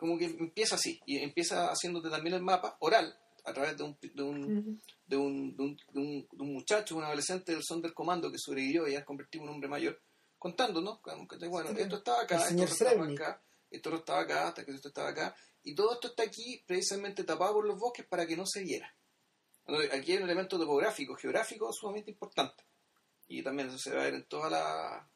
como 0.00 0.16
que 0.16 0.24
empieza 0.24 0.76
así, 0.76 0.98
y 1.04 1.18
empieza 1.18 1.68
haciéndote 1.68 2.08
también 2.08 2.34
el 2.34 2.42
mapa 2.42 2.78
oral, 2.80 3.14
a 3.44 3.52
través 3.52 3.76
de 3.76 3.84
un, 3.84 3.98
de 4.00 4.22
un, 4.22 4.82
de 5.06 5.16
un, 5.18 5.56
de 5.56 5.62
un, 6.00 6.28
un, 6.38 6.52
muchacho, 6.54 6.96
un 6.96 7.04
adolescente 7.04 7.52
del 7.52 7.62
Sonderkommando 7.62 8.32
que 8.32 8.38
sobrevivió 8.38 8.88
y 8.88 8.92
ya 8.92 9.04
convertido 9.04 9.44
en 9.44 9.50
un 9.50 9.54
hombre 9.56 9.68
mayor, 9.68 10.00
contándonos, 10.38 11.00
bueno, 11.50 11.70
esto 11.76 11.96
estaba 11.98 12.22
acá, 12.22 12.48
esto 12.48 12.64
estaba 12.64 13.04
acá, 13.04 13.42
esto 13.70 13.94
estaba 13.94 14.20
acá, 14.22 14.48
hasta 14.48 14.64
que 14.64 14.72
esto 14.72 14.88
estaba 14.88 15.10
acá, 15.10 15.36
y 15.62 15.74
todo 15.74 15.92
esto 15.92 16.08
está 16.08 16.22
aquí 16.22 16.64
precisamente 16.66 17.24
tapado 17.24 17.52
por 17.52 17.66
los 17.66 17.78
bosques 17.78 18.06
para 18.06 18.26
que 18.26 18.38
no 18.38 18.46
se 18.46 18.62
viera. 18.62 18.94
Aquí 19.92 20.12
hay 20.12 20.18
un 20.18 20.24
elemento 20.24 20.58
topográfico, 20.58 21.14
geográfico 21.14 21.70
sumamente 21.72 22.10
importante. 22.10 22.64
Y 23.28 23.42
también 23.42 23.68
eso 23.68 23.78
se 23.78 23.94
va 23.94 24.00
a 24.00 24.04
ver 24.04 24.14
en 24.14 24.24
toda 24.26 24.48
la... 24.48 25.08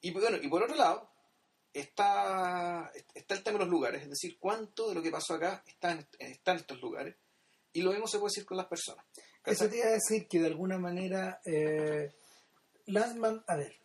Y 0.00 0.12
bueno, 0.12 0.38
y 0.40 0.48
por 0.48 0.62
otro 0.62 0.76
lado, 0.76 1.10
está, 1.80 2.90
está 3.14 3.34
el 3.34 3.42
tema 3.42 3.58
de 3.58 3.64
los 3.64 3.70
lugares, 3.70 4.02
es 4.02 4.10
decir, 4.10 4.38
cuánto 4.38 4.88
de 4.88 4.94
lo 4.94 5.02
que 5.02 5.10
pasó 5.10 5.34
acá 5.34 5.62
está 5.66 5.92
en, 5.92 6.06
estos 6.18 6.80
lugares. 6.80 7.16
Y 7.72 7.82
lo 7.82 7.90
mismo 7.90 8.06
se 8.06 8.18
puede 8.18 8.30
decir 8.30 8.46
con 8.46 8.56
las 8.56 8.66
personas. 8.66 9.04
Eso 9.44 9.68
te 9.68 9.76
iba 9.76 9.86
a 9.86 9.92
decir 9.92 10.26
que 10.28 10.40
de 10.40 10.46
alguna 10.46 10.78
manera 10.78 11.40
eh, 11.44 12.14
Lanzman, 12.86 13.44
a 13.46 13.56
ver, 13.56 13.76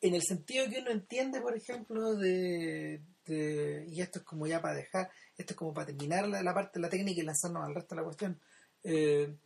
en 0.00 0.14
el 0.14 0.22
sentido 0.22 0.68
que 0.68 0.80
uno 0.80 0.90
entiende, 0.90 1.40
por 1.40 1.56
ejemplo, 1.56 2.16
de, 2.16 3.02
y 3.26 4.00
esto 4.00 4.18
es 4.20 4.24
como 4.24 4.46
ya 4.46 4.60
para 4.60 4.74
dejar, 4.74 5.10
esto 5.36 5.52
es 5.52 5.56
como 5.56 5.72
para 5.72 5.86
terminar 5.86 6.28
la, 6.28 6.54
parte 6.54 6.78
de 6.78 6.82
la 6.82 6.90
técnica 6.90 7.20
y 7.20 7.24
lanzarnos 7.24 7.64
al 7.64 7.74
resto 7.74 7.94
de 7.94 8.00
la 8.00 8.04
cuestión. 8.04 8.40
Eh, 8.82 9.36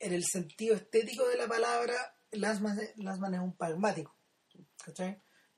en 0.00 0.12
el 0.12 0.24
sentido 0.24 0.74
estético 0.74 1.26
de 1.28 1.36
la 1.36 1.48
palabra, 1.48 1.94
Lansman, 2.32 2.78
es 2.78 3.40
un 3.40 3.56
pragmático. 3.56 4.17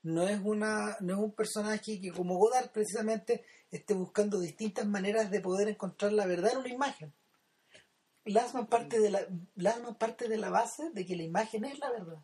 No 0.03 0.27
es, 0.27 0.39
una, 0.43 0.97
no 0.99 1.13
es 1.13 1.19
un 1.19 1.35
personaje 1.35 2.01
que, 2.01 2.11
como 2.11 2.37
Godard, 2.37 2.71
precisamente 2.71 3.45
esté 3.69 3.93
buscando 3.93 4.39
distintas 4.39 4.87
maneras 4.87 5.29
de 5.29 5.41
poder 5.41 5.67
encontrar 5.67 6.11
la 6.13 6.25
verdad 6.25 6.53
en 6.53 6.57
una 6.57 6.69
imagen. 6.69 7.13
Lansman 8.25 8.67
parte 8.67 8.99
de 8.99 9.09
la, 9.09 9.27
parte 9.97 10.27
de 10.27 10.37
la 10.37 10.49
base 10.49 10.89
de 10.91 11.05
que 11.05 11.15
la 11.15 11.23
imagen 11.23 11.65
es 11.65 11.79
la 11.79 11.91
verdad. 11.91 12.23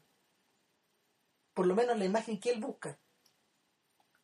Por 1.53 1.67
lo 1.67 1.75
menos 1.75 1.97
la 1.97 2.05
imagen 2.05 2.39
que 2.39 2.51
él 2.51 2.59
busca. 2.59 2.99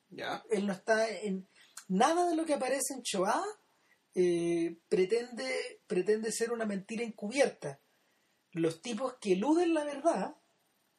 Ya. 0.10 0.44
Él 0.50 0.68
no 0.68 0.74
está 0.74 1.10
en, 1.10 1.48
nada 1.88 2.28
de 2.28 2.36
lo 2.36 2.46
que 2.46 2.54
aparece 2.54 2.94
en 2.94 3.02
Shoah 3.02 3.44
eh, 4.16 4.78
pretende, 4.88 5.82
pretende 5.88 6.32
ser 6.32 6.52
una 6.52 6.66
mentira 6.66 7.04
encubierta. 7.04 7.82
Los 8.52 8.82
tipos 8.82 9.16
que 9.20 9.34
eluden 9.34 9.74
la 9.74 9.84
verdad, 9.84 10.36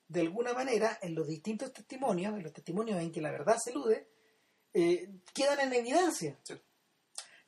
de 0.09 0.21
alguna 0.21 0.53
manera, 0.53 0.99
en 1.03 1.14
los 1.14 1.27
distintos 1.27 1.73
testimonios, 1.73 2.35
en 2.35 2.43
los 2.43 2.53
testimonios 2.53 3.01
en 3.01 3.11
que 3.11 3.21
la 3.21 3.31
verdad 3.31 3.57
se 3.62 3.71
elude, 3.71 4.09
eh, 4.73 5.09
quedan 5.33 5.61
en 5.61 5.73
evidencia. 5.73 6.38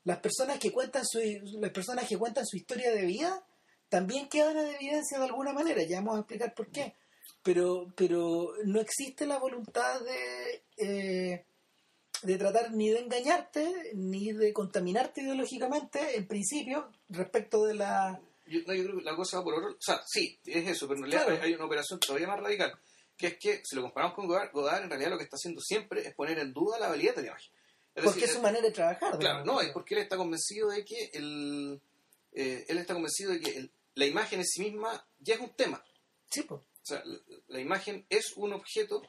Las 0.05 0.19
personas 0.19 0.59
que 0.59 0.73
cuentan 0.73 1.05
su, 1.05 1.19
las 1.61 1.73
personas 1.73 2.09
que 2.09 2.19
cuentan 2.19 2.47
su 2.47 2.57
historia 2.57 2.93
de 2.93 3.05
vida 3.05 3.45
también 3.89 4.29
quedan 4.29 4.57
en 4.59 4.75
evidencia 4.75 5.19
de 5.19 5.25
alguna 5.25 5.53
manera. 5.53 5.83
Ya 5.83 5.99
vamos 5.99 6.17
a 6.17 6.21
explicar 6.21 6.55
por 6.55 6.71
qué. 6.71 6.95
Pero, 7.43 7.93
pero 7.97 8.53
no 8.65 8.81
existe 8.81 9.27
la 9.27 9.39
voluntad 9.39 10.01
de 10.01 10.65
eh, 10.77 11.47
de 12.23 12.39
tratar 12.39 12.73
ni 12.73 12.91
de 12.91 13.01
engañarte 13.01 13.93
ni 13.95 14.33
de 14.33 14.53
contaminarte 14.53 15.23
ideológicamente 15.23 16.17
en 16.17 16.27
principio 16.27 16.91
respecto 17.09 17.65
de 17.65 17.75
la 17.75 18.21
Yo, 18.47 18.61
no, 18.67 18.75
yo 18.75 18.85
creo 18.85 18.99
que 18.99 19.05
la 19.05 19.17
cosa 19.17 19.39
va 19.39 19.45
por 19.45 19.55
otro... 19.55 19.71
O 19.73 19.77
sea, 19.81 20.01
sí, 20.07 20.39
es 20.45 20.69
eso, 20.69 20.87
pero 20.89 20.99
en 20.99 21.05
realidad 21.11 21.27
Claro. 21.27 21.43
hay 21.43 21.55
una 21.55 21.65
operación 21.65 21.99
todavía 22.01 22.29
más 22.29 22.41
radical, 22.41 22.79
que 23.17 23.27
es 23.29 23.39
que 23.39 23.63
si 23.65 23.75
lo 23.77 23.83
comparamos 23.83 24.15
con 24.15 24.27
Godard, 24.27 24.53
Godard 24.53 24.85
en 24.85 24.91
realidad 24.91 25.11
lo 25.11 25.19
que 25.19 25.25
está 25.25 25.37
haciendo 25.37 25.61
siempre 25.61 26.07
es 26.07 26.15
poner 26.15 26.39
en 26.39 26.53
duda 26.53 26.79
la 26.79 26.89
validez 26.89 27.17
de 27.17 27.23
la 27.23 27.29
imagen. 27.29 27.53
Es 27.95 28.05
Porque 28.05 28.21
decir, 28.21 28.25
es 28.25 28.35
su 28.37 28.43
manera 28.43 28.63
de 28.67 28.73
trabajar. 28.73 28.99
Claro, 29.19 29.19
digamos. 29.19 29.47
no, 29.47 29.61
es 29.61 29.71
porque 29.73 29.95
él 29.95 30.03
está 30.03 30.17
convencido 30.17 30.69
de 30.69 30.85
que 30.85 31.11
el, 31.15 31.81
eh, 32.33 32.65
él 32.69 32.79
está 32.79 32.93
convencido 32.95 33.33
de 33.33 33.41
que 33.41 33.51
el- 33.57 33.71
la 33.95 34.05
imagen 34.07 34.41
en 34.41 34.47
sí 34.47 34.61
misma 34.63 35.07
ya 35.21 35.35
es 35.35 35.41
un 35.41 35.51
tema. 35.57 35.83
Sí, 36.31 36.43
pues. 36.43 36.61
O 36.61 36.67
sea, 36.83 37.03
la, 37.05 37.19
la 37.49 37.61
imagen 37.61 38.05
es 38.11 38.33
un 38.37 38.53
objeto 38.53 39.03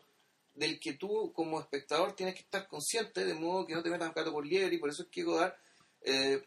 del 0.53 0.79
que 0.79 0.93
tú 0.93 1.31
como 1.33 1.59
espectador 1.59 2.15
tienes 2.15 2.33
que 2.35 2.41
estar 2.41 2.67
consciente 2.67 3.25
de 3.25 3.33
modo 3.35 3.67
que 3.67 3.75
no 3.75 3.83
te 3.83 3.89
metas 3.89 4.13
gato 4.15 4.31
por 4.31 4.45
liebre 4.45 4.73
y 4.73 4.79
por 4.79 4.89
eso 4.89 5.03
es 5.03 5.09
que 5.09 5.23
Godard 5.23 5.53
eh, 6.01 6.41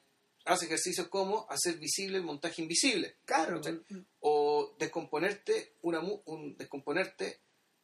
hace 0.52 0.66
ejercicios 0.66 1.08
como 1.08 1.46
hacer 1.50 1.76
visible 1.78 2.18
el 2.18 2.24
montaje 2.24 2.62
invisible 2.62 3.16
Claro. 3.24 3.56
¿cachai? 3.56 3.80
o 4.20 4.74
descomponerte 4.78 5.74
una 5.82 6.00
un- 6.00 6.56
descomponerte 6.56 7.40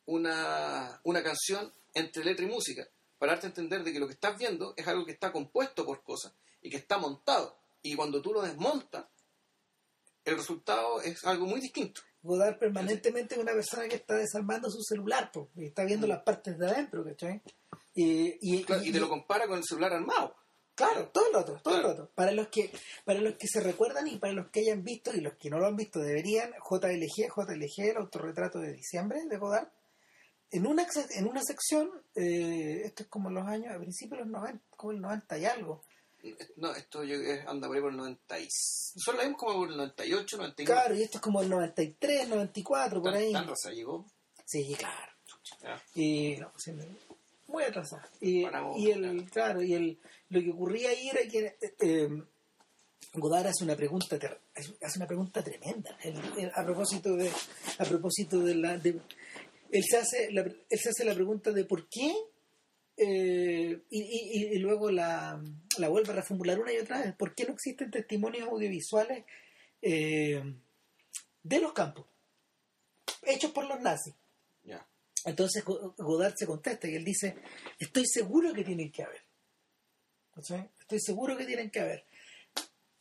una, 0.06 1.00
una 1.04 1.22
canción 1.22 1.72
entre 1.94 2.24
letra 2.24 2.44
y 2.44 2.48
música 2.48 2.86
para 3.18 3.32
darte 3.32 3.46
a 3.46 3.50
entender 3.50 3.82
de 3.82 3.92
que 3.92 3.98
lo 3.98 4.06
que 4.06 4.12
estás 4.14 4.36
viendo 4.38 4.74
es 4.76 4.86
algo 4.86 5.04
que 5.04 5.12
está 5.12 5.32
compuesto 5.32 5.84
por 5.84 6.02
cosas 6.02 6.32
y 6.62 6.70
que 6.70 6.76
está 6.76 6.98
montado 6.98 7.58
y 7.82 7.94
cuando 7.96 8.20
tú 8.22 8.32
lo 8.32 8.42
desmontas 8.42 9.06
el 10.24 10.36
resultado 10.36 11.00
es 11.02 11.24
algo 11.24 11.46
muy 11.46 11.60
distinto 11.60 12.02
Godard 12.22 12.58
permanentemente 12.58 13.38
una 13.38 13.52
persona 13.52 13.86
que 13.88 13.94
está 13.96 14.16
desarmando 14.16 14.68
su 14.68 14.82
celular, 14.82 15.30
y 15.54 15.66
está 15.66 15.84
viendo 15.84 16.08
las 16.08 16.22
partes 16.24 16.58
de 16.58 16.66
adentro, 16.66 17.04
¿cachai? 17.04 17.40
Y, 17.94 18.34
Mm. 18.68 18.84
Y 18.84 18.90
te 18.92 18.98
lo 18.98 19.08
compara 19.08 19.46
con 19.46 19.58
el 19.58 19.64
celular 19.64 19.92
armado 19.92 20.34
Claro, 20.76 21.08
todo 21.08 21.26
el 21.28 21.34
rato, 21.34 21.52
todo 21.62 21.74
Claro. 21.74 21.90
el 21.90 21.96
rato. 21.96 22.10
Para 22.14 22.30
los 22.32 22.48
que 22.48 22.70
para 23.04 23.20
los 23.20 23.34
que 23.36 23.48
se 23.48 23.60
recuerdan 23.60 24.06
y 24.06 24.18
para 24.18 24.32
los 24.34 24.50
que 24.50 24.60
hayan 24.60 24.84
visto 24.84 25.12
y 25.12 25.20
los 25.20 25.34
que 25.34 25.50
no 25.50 25.58
lo 25.58 25.66
han 25.66 25.74
visto 25.76 25.98
deberían, 26.00 26.52
JLG, 26.52 27.28
JLG, 27.34 27.90
el 27.90 27.96
autorretrato 27.96 28.60
de 28.60 28.72
diciembre 28.74 29.24
de 29.24 29.36
Godard, 29.38 29.68
en 30.52 30.66
una, 30.66 30.86
en 31.16 31.26
una 31.26 31.42
sección, 31.42 31.90
eh, 32.14 32.82
esto 32.84 33.02
es 33.02 33.08
como 33.08 33.30
los 33.30 33.46
años, 33.48 33.74
a 33.74 33.78
principios 33.78 34.18
de 34.20 34.24
los 34.26 34.32
90, 34.32 34.64
como 34.76 34.92
el 34.92 35.00
90 35.00 35.38
y 35.38 35.44
algo. 35.46 35.82
no, 36.56 36.74
esto 36.74 37.02
yo, 37.04 37.16
es- 37.16 37.46
anda 37.46 37.66
por 37.68 37.76
ahí 37.76 37.82
por 37.82 37.90
el 37.92 37.96
90 37.98 38.38
y... 38.40 38.48
Nosotros 38.96 39.16
la 39.16 39.22
vimos 39.24 39.38
como 39.40 39.54
por 39.54 39.70
el 39.70 39.76
98, 39.76 40.36
99 40.36 40.64
Claro, 40.82 40.94
y 40.94 41.02
esto 41.02 41.18
es 41.18 41.22
como 41.22 41.40
el 41.42 41.48
93, 41.50 42.28
94, 42.28 43.00
por 43.02 43.14
ahí. 43.14 43.32
tan 43.32 43.48
raza 43.48 43.70
llegó 43.70 44.06
Sí, 44.44 44.74
claro. 44.78 45.12
Ya. 45.62 45.82
Y 45.94 46.36
no, 46.36 46.52
sí, 46.56 46.72
muy 47.48 47.62
atrasado. 47.64 48.02
Y, 48.20 48.44
vos, 48.62 48.78
y 48.78 48.90
el, 48.90 49.30
claro, 49.30 49.62
y 49.62 49.74
el, 49.74 49.98
lo 50.30 50.40
que 50.40 50.50
ocurría 50.50 50.90
ahí 50.90 51.08
era 51.08 51.20
que 51.30 51.56
eh, 51.80 52.08
Godard 53.14 53.46
hace 53.48 53.64
una 53.64 53.76
pregunta 53.76 54.18
hace 54.82 54.98
una 54.98 55.06
pregunta 55.06 55.42
tremenda 55.42 55.96
Él- 56.02 56.20
él, 56.38 56.50
a 56.54 56.64
propósito 56.64 57.14
de 57.16 57.30
a 57.78 57.84
propósito 57.84 58.40
de 58.40 58.54
la 58.56 58.76
de- 58.78 59.00
él 59.70 59.84
se 59.88 59.96
hace 59.96 60.30
la, 60.32 60.42
él 60.42 60.78
se 60.78 60.88
hace 60.90 61.04
la 61.04 61.14
pregunta 61.14 61.50
de 61.52 61.64
por 61.64 61.88
qué 61.88 62.12
eh, 62.98 63.80
y, 63.90 64.00
y- 64.00 64.54
y 64.54 64.58
luego 64.58 64.90
la, 64.90 65.42
la 65.78 65.88
vuelve 65.88 66.12
a 66.12 66.16
reformular 66.16 66.58
una 66.58 66.72
y 66.72 66.78
otra 66.78 67.00
vez 67.02 67.14
por 67.14 67.34
qué 67.34 67.44
no 67.44 67.52
existen 67.54 67.90
testimonios 67.90 68.48
audiovisuales 68.48 69.24
eh, 69.82 70.42
de 71.42 71.60
los 71.60 71.72
campos 71.72 72.06
hechos 73.22 73.50
por 73.52 73.66
los 73.66 73.80
nazis. 73.80 74.14
Entonces 75.26 75.62
Go- 75.64 75.94
Godard 75.98 76.34
se 76.36 76.46
contesta 76.46 76.88
y 76.88 76.94
él 76.94 77.04
dice, 77.04 77.36
estoy 77.78 78.04
seguro 78.06 78.54
que 78.54 78.64
tienen 78.64 78.90
que 78.90 79.02
haber. 79.02 79.20
Estoy 80.80 81.00
seguro 81.00 81.36
que 81.36 81.44
tienen 81.44 81.70
que 81.70 81.80
haber. 81.80 82.06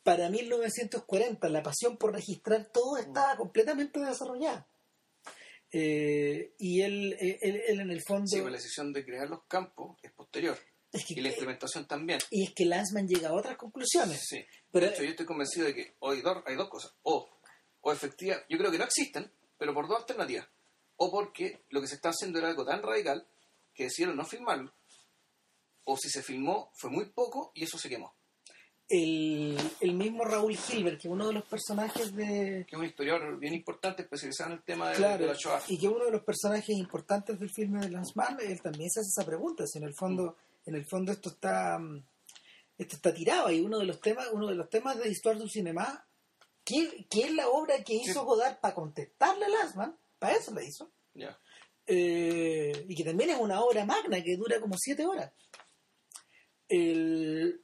Para 0.02 0.28
1940 0.30 1.48
la 1.48 1.62
pasión 1.62 1.96
por 1.96 2.12
registrar 2.12 2.70
todo 2.72 2.96
estaba 2.98 3.36
completamente 3.36 3.98
desarrollada. 4.00 4.68
Eh, 5.72 6.54
y 6.58 6.80
él, 6.82 7.12
eh, 7.20 7.38
él, 7.42 7.62
él 7.66 7.80
en 7.80 7.90
el 7.90 8.00
fondo... 8.02 8.26
Sí, 8.26 8.40
pues 8.40 8.52
la 8.52 8.56
decisión 8.58 8.92
de 8.92 9.04
crear 9.04 9.28
los 9.28 9.44
campos 9.46 9.98
es 10.02 10.12
posterior. 10.12 10.56
es 10.92 11.04
que, 11.04 11.14
Y 11.14 11.20
la 11.20 11.28
implementación 11.28 11.86
también. 11.86 12.20
y 12.30 12.44
es 12.44 12.54
que 12.54 12.64
Lanzman 12.64 13.06
llega 13.08 13.28
a 13.30 13.34
otras 13.34 13.56
conclusiones. 13.56 14.24
Sí. 14.26 14.44
Pero- 14.70 14.86
de 14.86 14.92
hecho, 14.92 15.02
yo 15.02 15.10
estoy 15.10 15.26
convencido 15.26 15.66
de 15.66 15.74
que 15.74 15.96
hoy 15.98 16.22
hay 16.46 16.54
dos 16.56 16.68
cosas. 16.70 16.94
O, 17.02 17.28
o 17.80 17.92
efectiva, 17.92 18.36
yo 18.48 18.56
creo 18.58 18.70
que 18.70 18.78
no 18.78 18.84
existen, 18.84 19.30
pero 19.58 19.74
por 19.74 19.88
dos 19.88 19.98
alternativas. 20.00 20.48
O 20.96 21.10
porque 21.10 21.60
lo 21.70 21.80
que 21.80 21.88
se 21.88 21.96
está 21.96 22.10
haciendo 22.10 22.38
era 22.38 22.48
algo 22.48 22.64
tan 22.64 22.82
radical 22.82 23.26
que 23.74 23.84
decidieron 23.84 24.16
no 24.16 24.24
filmarlo. 24.24 24.72
O 25.84 25.96
si 25.96 26.08
se 26.08 26.22
filmó, 26.22 26.70
fue 26.74 26.90
muy 26.90 27.06
poco 27.06 27.52
y 27.54 27.64
eso 27.64 27.78
se 27.78 27.88
quemó. 27.88 28.14
El, 28.88 29.58
el 29.80 29.94
mismo 29.94 30.24
Raúl 30.24 30.56
Hilbert, 30.56 31.00
que 31.00 31.08
es 31.08 31.12
uno 31.12 31.26
de 31.26 31.32
los 31.34 31.44
personajes 31.44 32.14
de... 32.14 32.64
Que 32.68 32.76
es 32.76 32.78
un 32.78 32.84
historiador 32.86 33.36
bien 33.36 33.52
importante, 33.54 34.02
especializado 34.02 34.50
en 34.52 34.56
el 34.58 34.62
tema 34.62 34.90
de, 34.90 34.96
Claro, 34.96 35.22
de 35.24 35.26
la 35.32 35.34
Shoah. 35.36 35.60
y 35.68 35.76
que 35.78 35.88
uno 35.88 36.04
de 36.04 36.12
los 36.12 36.22
personajes 36.22 36.68
importantes 36.76 37.38
del 37.40 37.50
filme 37.50 37.80
de 37.80 37.90
Lanzmann, 37.90 38.38
él 38.40 38.62
también 38.62 38.88
se 38.90 39.00
hace 39.00 39.08
esa 39.08 39.26
pregunta, 39.26 39.64
si 39.66 39.78
en 39.78 39.84
el 39.84 39.94
fondo, 39.94 40.36
en 40.64 40.76
el 40.76 40.86
fondo 40.86 41.10
esto 41.10 41.30
está 41.30 41.78
mm, 41.80 42.00
esto 42.78 42.96
está 42.96 43.12
tirado 43.12 43.50
y 43.50 43.60
uno 43.60 43.78
de 43.78 43.86
los 43.86 44.00
temas, 44.00 44.28
uno 44.32 44.46
de 44.46 44.54
los 44.54 44.70
temas 44.70 44.98
de 44.98 45.08
Histoire 45.10 45.38
du 45.40 45.48
Cinema, 45.48 46.06
¿qué, 46.64 47.06
qué 47.10 47.22
es 47.24 47.32
la 47.32 47.48
obra 47.48 47.82
que 47.82 47.94
hizo 47.94 48.20
Sí. 48.20 48.24
Godard 48.26 48.60
para 48.60 48.74
contestarle 48.74 49.46
a 49.46 49.48
Lanzmann? 49.48 49.96
Para 50.18 50.36
eso 50.36 50.52
la 50.54 50.62
hizo. 50.62 50.90
Eh, 51.86 52.84
y 52.88 52.94
que 52.96 53.04
también 53.04 53.30
es 53.30 53.38
una 53.38 53.60
obra 53.62 53.84
magna 53.84 54.22
que 54.22 54.36
dura 54.36 54.60
como 54.60 54.76
siete 54.76 55.06
horas. 55.06 55.32
El, 56.68 57.60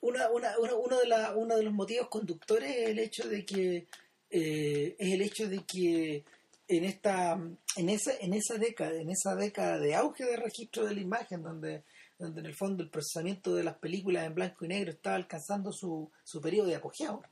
una, 0.00 0.30
una, 0.30 0.58
una- 0.58 0.74
uno, 0.76 0.98
de 0.98 1.06
la- 1.08 1.34
uno 1.36 1.56
de 1.56 1.62
los 1.64 1.72
motivos 1.72 2.08
conductores 2.08 2.70
es 2.76 2.88
el 2.90 2.98
hecho 2.98 3.28
de 3.28 3.44
que 3.44 3.88
eh, 4.30 4.96
es 4.98 5.12
el 5.12 5.22
hecho 5.22 5.48
de 5.48 5.64
que 5.66 6.24
en 6.68 6.84
esta 6.84 7.32
en 7.76 7.88
esa 7.90 8.12
en 8.20 8.32
esa 8.34 8.54
década 8.56 8.94
en 8.94 9.10
esa 9.10 9.34
década 9.34 9.78
de 9.78 9.94
auge 9.94 10.24
de 10.24 10.36
registro 10.36 10.86
de 10.86 10.94
la 10.94 11.00
imagen 11.00 11.42
donde 11.42 11.84
donde 12.18 12.40
en 12.40 12.46
el 12.46 12.54
fondo 12.54 12.82
el 12.82 12.88
procesamiento 12.90 13.54
de 13.54 13.64
las 13.64 13.76
películas 13.78 14.24
en 14.26 14.34
blanco 14.34 14.64
y 14.64 14.68
negro 14.68 14.90
estaba 14.92 15.16
alcanzando 15.16 15.72
su, 15.72 16.10
su 16.24 16.40
periodo 16.40 16.68
de 16.68 16.76
apogeo 16.76 17.22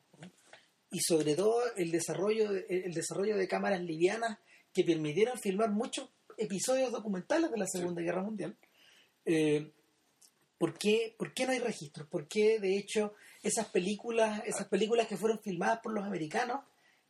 y 0.90 1.00
sobre 1.00 1.34
todo 1.34 1.62
el 1.76 1.90
desarrollo 1.90 2.52
de, 2.52 2.66
el 2.68 2.92
desarrollo 2.92 3.36
de 3.36 3.48
cámaras 3.48 3.80
livianas 3.80 4.38
que 4.72 4.84
permitieron 4.84 5.38
filmar 5.38 5.70
muchos 5.70 6.10
episodios 6.36 6.90
documentales 6.90 7.50
de 7.50 7.58
la 7.58 7.66
Segunda 7.66 8.02
Guerra 8.02 8.22
Mundial. 8.22 8.56
Eh, 9.24 9.72
¿por, 10.58 10.76
qué, 10.78 11.14
¿Por 11.18 11.32
qué 11.32 11.46
no 11.46 11.52
hay 11.52 11.58
registros? 11.58 12.08
¿Por 12.08 12.26
qué, 12.26 12.58
de 12.58 12.76
hecho, 12.76 13.14
esas 13.42 13.66
películas, 13.66 14.42
esas 14.46 14.66
películas 14.68 15.06
que 15.06 15.16
fueron 15.16 15.40
filmadas 15.40 15.80
por 15.82 15.92
los 15.92 16.04
americanos 16.04 16.60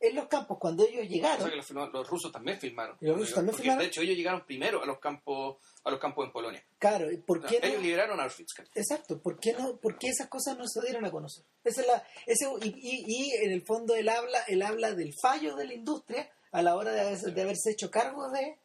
en 0.01 0.15
los 0.15 0.27
campos, 0.27 0.57
cuando 0.59 0.83
ellos 0.85 1.05
O 1.05 1.07
llegaron, 1.09 1.39
sea 1.41 1.49
que 1.51 1.55
los, 1.73 1.93
los 1.93 2.09
rusos 2.09 2.31
también 2.31 2.59
filmaron. 2.59 2.97
¿Y 2.99 3.05
los 3.05 3.17
rusos 3.17 3.35
también 3.35 3.51
Porque, 3.51 3.61
filmaron? 3.63 3.81
De 3.83 3.87
hecho, 3.87 4.01
ellos 4.01 4.17
llegaron 4.17 4.45
primero 4.45 4.81
a 4.81 4.85
los 4.85 4.99
campos 4.99 5.57
a 5.83 5.91
los 5.91 5.99
campos 5.99 6.25
en 6.25 6.31
Polonia. 6.31 6.63
claro, 6.79 7.07
¿por 7.25 7.45
qué 7.45 7.59
ellos 7.61 7.77
no? 7.77 7.81
liberaron 7.83 8.19
a 8.19 8.23
Auschwitz. 8.23 8.53
Exacto, 8.75 9.21
¿por 9.21 9.39
qué, 9.39 9.53
no, 9.53 9.77
¿por 9.77 9.97
qué 9.97 10.07
esas 10.09 10.27
cosas 10.27 10.57
no 10.57 10.67
se 10.67 10.81
dieron 10.81 11.05
a 11.05 11.11
conocer? 11.11 11.43
Esa 11.63 11.81
es 11.81 11.87
la, 11.87 12.07
ese, 12.25 12.45
y, 12.63 12.67
y- 12.69 13.05
y 13.07 13.31
en 13.45 13.51
el 13.51 13.63
fondo 13.65 13.95
él 13.95 14.09
habla, 14.09 14.39
él 14.47 14.61
habla 14.61 14.93
del 14.93 15.13
fallo 15.21 15.55
de 15.55 15.65
la 15.65 15.73
industria 15.73 16.29
a 16.51 16.61
la 16.61 16.75
hora 16.75 16.91
de, 16.91 17.01
haberse- 17.01 17.31
de 17.33 17.41
haberse 17.41 17.71
hecho 17.71 17.89
cargo 17.89 18.29
de, 18.31 18.57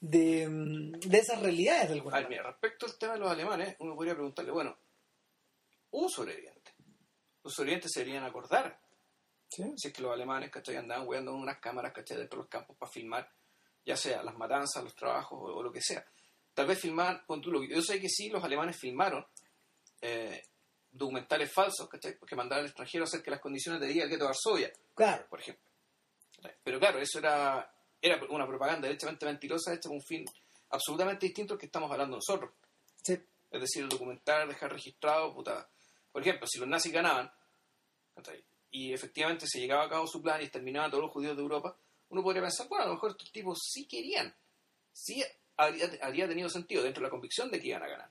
de, 0.00 0.48
de 1.06 1.18
esas 1.18 1.40
realidades 1.42 1.88
de 1.88 1.94
alguna 1.94 2.16
manera. 2.16 2.28
mira, 2.28 2.42
respecto 2.50 2.86
al 2.86 2.98
tema 2.98 3.12
de 3.14 3.18
los 3.20 3.30
alemanes, 3.30 3.76
uno 3.78 3.94
podría 3.94 4.14
preguntarle, 4.14 4.50
bueno, 4.50 4.76
hubo 5.90 6.08
sobrevivientes. 6.08 6.74
Los 7.42 7.54
sobrevivientes 7.54 7.90
se 7.92 8.00
deberían 8.00 8.24
acordar 8.24 8.78
¿Sí? 9.50 9.64
si 9.76 9.88
es 9.88 9.92
que 9.94 10.02
los 10.02 10.12
alemanes, 10.12 10.50
¿cachai? 10.50 10.76
Andaban 10.76 11.06
con 11.06 11.28
unas 11.28 11.58
cámaras, 11.58 11.92
¿cachai? 11.92 12.16
Dentro 12.18 12.38
de 12.38 12.42
los 12.44 12.48
campos 12.50 12.76
para 12.76 12.90
filmar, 12.90 13.28
ya 13.84 13.96
sea 13.96 14.22
las 14.22 14.36
matanzas, 14.36 14.84
los 14.84 14.94
trabajos 14.94 15.38
o, 15.40 15.56
o 15.56 15.62
lo 15.62 15.72
que 15.72 15.80
sea. 15.82 16.04
Tal 16.54 16.66
vez 16.66 16.78
filmar, 16.78 17.24
pon 17.26 17.40
tú 17.40 17.50
lo 17.50 17.60
que- 17.60 17.68
yo 17.68 17.82
sé 17.82 18.00
que 18.00 18.08
sí, 18.08 18.28
los 18.28 18.42
alemanes 18.44 18.78
filmaron 18.78 19.26
eh, 20.02 20.40
documentales 20.92 21.52
falsos, 21.52 21.88
¿cachai? 21.88 22.16
Que 22.26 22.36
mandaron 22.36 22.62
al 22.64 22.68
extranjero 22.68 23.04
acerca 23.04 23.24
de 23.26 23.30
las 23.32 23.40
condiciones 23.40 23.80
de 23.80 23.88
vida 23.88 24.02
del 24.02 24.10
gueto 24.10 24.24
de 24.24 24.28
Varsovia, 24.28 24.72
Claro, 24.94 25.26
por 25.28 25.40
ejemplo. 25.40 25.64
Pero 26.62 26.78
claro, 26.78 26.98
eso 27.00 27.18
era, 27.18 27.70
era 28.00 28.20
una 28.30 28.46
propaganda 28.46 28.86
derechamente 28.88 29.26
mentirosa 29.26 29.74
hecha 29.74 29.88
con 29.88 29.96
un 29.98 30.02
fin 30.02 30.24
absolutamente 30.70 31.26
distinto 31.26 31.54
al 31.54 31.60
que 31.60 31.66
estamos 31.66 31.90
hablando 31.90 32.16
nosotros. 32.16 32.52
sí, 33.02 33.14
Es 33.50 33.60
decir, 33.60 33.82
el 33.82 33.88
documentar, 33.88 34.46
dejar 34.48 34.72
registrado, 34.72 35.34
puta. 35.34 35.68
Por 36.12 36.22
ejemplo, 36.22 36.46
si 36.46 36.58
los 36.58 36.68
nazis 36.68 36.92
ganaban, 36.92 37.30
¿cachai? 38.14 38.42
Y 38.70 38.92
efectivamente 38.92 39.46
se 39.46 39.60
llegaba 39.60 39.84
a 39.84 39.88
cabo 39.88 40.06
su 40.06 40.22
plan 40.22 40.40
y 40.40 40.44
exterminaban 40.44 40.88
a 40.88 40.90
todos 40.90 41.04
los 41.04 41.12
judíos 41.12 41.36
de 41.36 41.42
Europa, 41.42 41.76
uno 42.08 42.22
podría 42.22 42.42
pensar, 42.42 42.68
bueno, 42.68 42.84
a 42.84 42.88
lo 42.88 42.94
mejor 42.94 43.10
estos 43.12 43.30
tipos 43.32 43.58
sí 43.62 43.86
querían, 43.86 44.34
sí 44.92 45.22
habría, 45.56 45.90
habría 46.02 46.28
tenido 46.28 46.48
sentido 46.48 46.82
dentro 46.82 47.00
de 47.00 47.06
la 47.06 47.10
convicción 47.10 47.50
de 47.50 47.60
que 47.60 47.68
iban 47.68 47.82
a 47.82 47.88
ganar. 47.88 48.10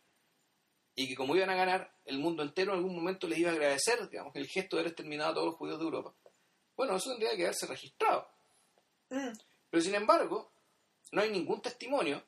Y 0.96 1.08
que 1.08 1.16
como 1.16 1.36
iban 1.36 1.50
a 1.50 1.56
ganar, 1.56 1.94
el 2.06 2.20
mundo 2.20 2.44
entero 2.44 2.72
en 2.74 2.80
algún 2.80 2.96
momento 2.96 3.28
les 3.28 3.40
iba 3.40 3.50
a 3.52 3.54
agradecer, 3.54 4.10
digamos, 4.10 4.36
el 4.36 4.48
gesto 4.48 4.76
de 4.76 4.82
haber 4.82 4.92
exterminado 4.92 5.32
a 5.32 5.34
todos 5.34 5.46
los 5.48 5.56
judíos 5.56 5.80
de 5.80 5.86
Europa. 5.86 6.14
Bueno, 6.76 6.96
eso 6.96 7.10
tendría 7.12 7.36
que 7.36 7.44
haberse 7.44 7.68
registrado. 7.68 8.28
Mm, 9.10 9.32
Pero 9.70 9.82
sin 9.84 9.96
embargo, 9.96 10.52
no 11.12 11.22
hay 11.22 11.30
ningún 11.32 11.62
testimonio 11.62 12.22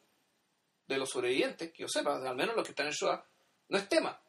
de 0.88 0.98
los 0.98 1.10
sobrevivientes, 1.10 1.72
que 1.72 1.84
yo 1.84 1.88
sepa, 1.90 2.16
al 2.18 2.36
menos 2.36 2.56
los 2.56 2.66
que 2.66 2.72
están 2.72 2.88
en 2.88 2.92
Shoah, 2.94 3.26
no 3.70 3.78
es 3.78 3.88
tema. 3.90 4.22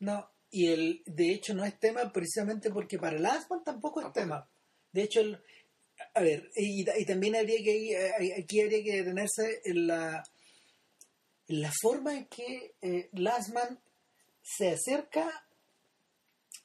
no, 0.00 0.30
Y 0.50 0.68
el, 0.68 1.02
de 1.06 1.30
hecho 1.32 1.54
no 1.54 1.64
es 1.64 1.78
tema 1.78 2.10
precisamente 2.12 2.70
porque 2.70 2.98
para 2.98 3.18
Lansman 3.18 3.62
tampoco 3.64 4.00
es 4.00 4.04
Tampoco. 4.06 4.20
tema. 4.26 4.50
De 4.92 5.02
hecho, 5.02 5.20
el- 5.20 5.42
a 6.14 6.20
ver, 6.20 6.50
y, 6.56 6.88
y 6.88 7.04
también 7.04 7.36
habría 7.36 7.62
que 7.62 7.92
eh, 7.92 8.34
aquí 8.42 8.60
habría 8.60 8.82
que 8.84 8.96
detenerse 8.98 9.60
en 9.64 9.86
la, 9.88 10.22
en 11.48 11.60
la 11.60 11.72
forma 11.82 12.14
en 12.16 12.26
que 12.26 12.74
eh, 12.80 13.08
Lansman 13.12 13.78
se 14.42 14.70
acerca 14.70 15.46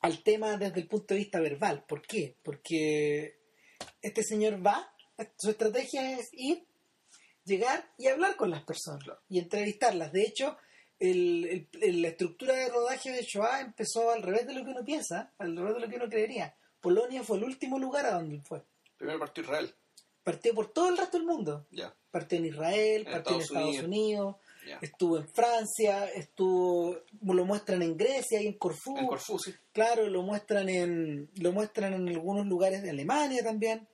al 0.02 0.22
tema 0.24 0.58
desde 0.58 0.80
el 0.82 0.88
punto 0.88 1.14
de 1.14 1.20
vista 1.22 1.40
verbal. 1.40 1.84
¿Por 1.88 2.06
qué? 2.06 2.38
Porque 2.44 3.38
este 4.02 4.24
señor 4.24 4.66
va, 4.66 4.94
su 5.38 5.50
estrategia 5.50 6.18
es 6.20 6.30
ir, 6.34 6.66
llegar 7.44 7.92
y 7.98 8.08
hablar 8.08 8.36
con 8.36 8.52
las 8.52 8.64
personas 8.64 9.04
Claro. 9.04 9.20
y 9.30 9.40
entrevistarlas. 9.40 10.12
De 10.14 10.24
hecho, 10.24 10.58
el- 11.12 12.02
la 12.02 12.08
estructura 12.08 12.54
de 12.56 12.70
rodaje 12.70 13.12
de 13.12 13.24
Shoah 13.24 13.62
empezó 13.62 14.12
al 14.12 14.22
revés 14.24 14.48
de 14.48 14.54
lo 14.54 14.64
que 14.64 14.72
uno 14.72 14.84
piensa, 14.86 15.34
al 15.38 15.56
revés 15.56 15.76
de 15.76 15.80
lo 15.82 15.90
que 15.90 15.96
uno 15.98 16.10
creería. 16.10 16.56
Polonia 16.82 17.24
fue 17.24 17.38
el 17.38 17.44
último 17.44 17.80
lugar 17.80 18.06
a 18.06 18.14
donde 18.14 18.40
fue. 18.42 18.62
Primero 18.98 19.20
partió 19.20 19.44
Israel. 19.44 19.74
Partió 20.24 20.54
por 20.54 20.72
todo 20.72 20.90
el 20.90 20.98
resto 20.98 21.18
del 21.18 21.26
mundo. 21.28 21.66
Partió 22.12 22.38
en 22.38 22.46
Israel, 22.46 23.04
En 23.06 23.12
partió 23.12 23.36
en 23.36 23.42
Estados 23.42 23.80
Unidos, 23.84 24.36
estuvo 24.82 25.18
en 25.18 25.28
Francia, 25.28 26.06
estuvo, 26.10 26.98
lo 27.22 27.46
muestran 27.46 27.82
en 27.82 27.98
Grecia 27.98 28.42
y 28.42 28.48
en 28.48 28.54
Corfú. 28.58 28.98
En 28.98 29.08
Corfú, 29.08 29.38
sí. 29.40 29.54
Claro, 29.74 30.08
lo 30.08 30.22
muestran 30.24 30.70
en 30.70 31.30
lo 31.42 31.52
muestran 31.52 31.94
en 31.94 32.08
algunos 32.08 32.46
lugares 32.46 32.82
de 32.84 32.92
Alemania 32.92 33.44
también, 33.44 33.88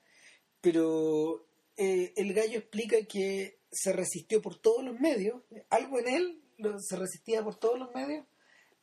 pero 0.61 1.45
eh, 1.77 2.13
el 2.15 2.33
gallo 2.33 2.59
explica 2.59 2.97
que 3.07 3.57
se 3.71 3.93
resistió 3.93 4.41
por 4.41 4.57
todos 4.59 4.83
los 4.83 4.99
medios, 4.99 5.41
algo 5.69 5.99
en 5.99 6.07
él 6.09 6.41
se 6.79 6.95
resistía 6.95 7.43
por 7.43 7.55
todos 7.55 7.77
los 7.79 7.93
medios 7.93 8.25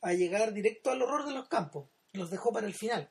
a 0.01 0.13
llegar 0.13 0.53
directo 0.53 0.91
al 0.91 1.01
horror 1.01 1.25
de 1.25 1.33
los 1.33 1.47
campos, 1.47 1.89
los 2.13 2.29
dejó 2.29 2.51
para 2.51 2.67
el 2.67 2.73
final. 2.73 3.09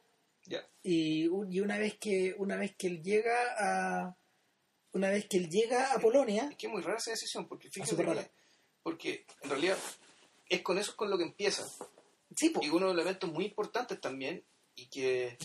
Y, 0.82 1.26
un- 1.26 1.52
y 1.52 1.58
una 1.60 1.76
vez 1.78 1.98
que 1.98 2.34
una 2.38 2.56
vez 2.56 2.76
que 2.76 2.86
él 2.86 3.02
llega 3.02 3.34
a 3.58 4.16
una 4.92 5.10
vez 5.10 5.26
que 5.28 5.36
él 5.38 5.50
llega 5.50 5.92
a 5.92 5.98
Polonia, 5.98 6.48
Es 6.50 6.56
que 6.56 6.66
es 6.68 6.72
muy 6.72 6.80
rara 6.82 6.98
esa 6.98 7.10
decisión, 7.10 7.48
porque 7.48 7.68
fíjate 7.70 7.96
que- 7.96 8.02
rara. 8.02 8.30
porque 8.84 9.26
en 9.42 9.50
realidad 9.50 9.76
es 10.48 10.62
con 10.62 10.78
eso 10.78 10.92
es 10.92 10.96
con 10.96 11.10
lo 11.10 11.18
que 11.18 11.24
empieza. 11.24 11.64
sí, 12.36 12.52
Y 12.62 12.68
uno 12.68 12.86
de 12.88 12.94
los 12.94 13.02
elementos 13.02 13.30
muy 13.32 13.44
importantes 13.46 14.00
también, 14.00 14.44
y 14.76 14.86
que, 14.88 15.36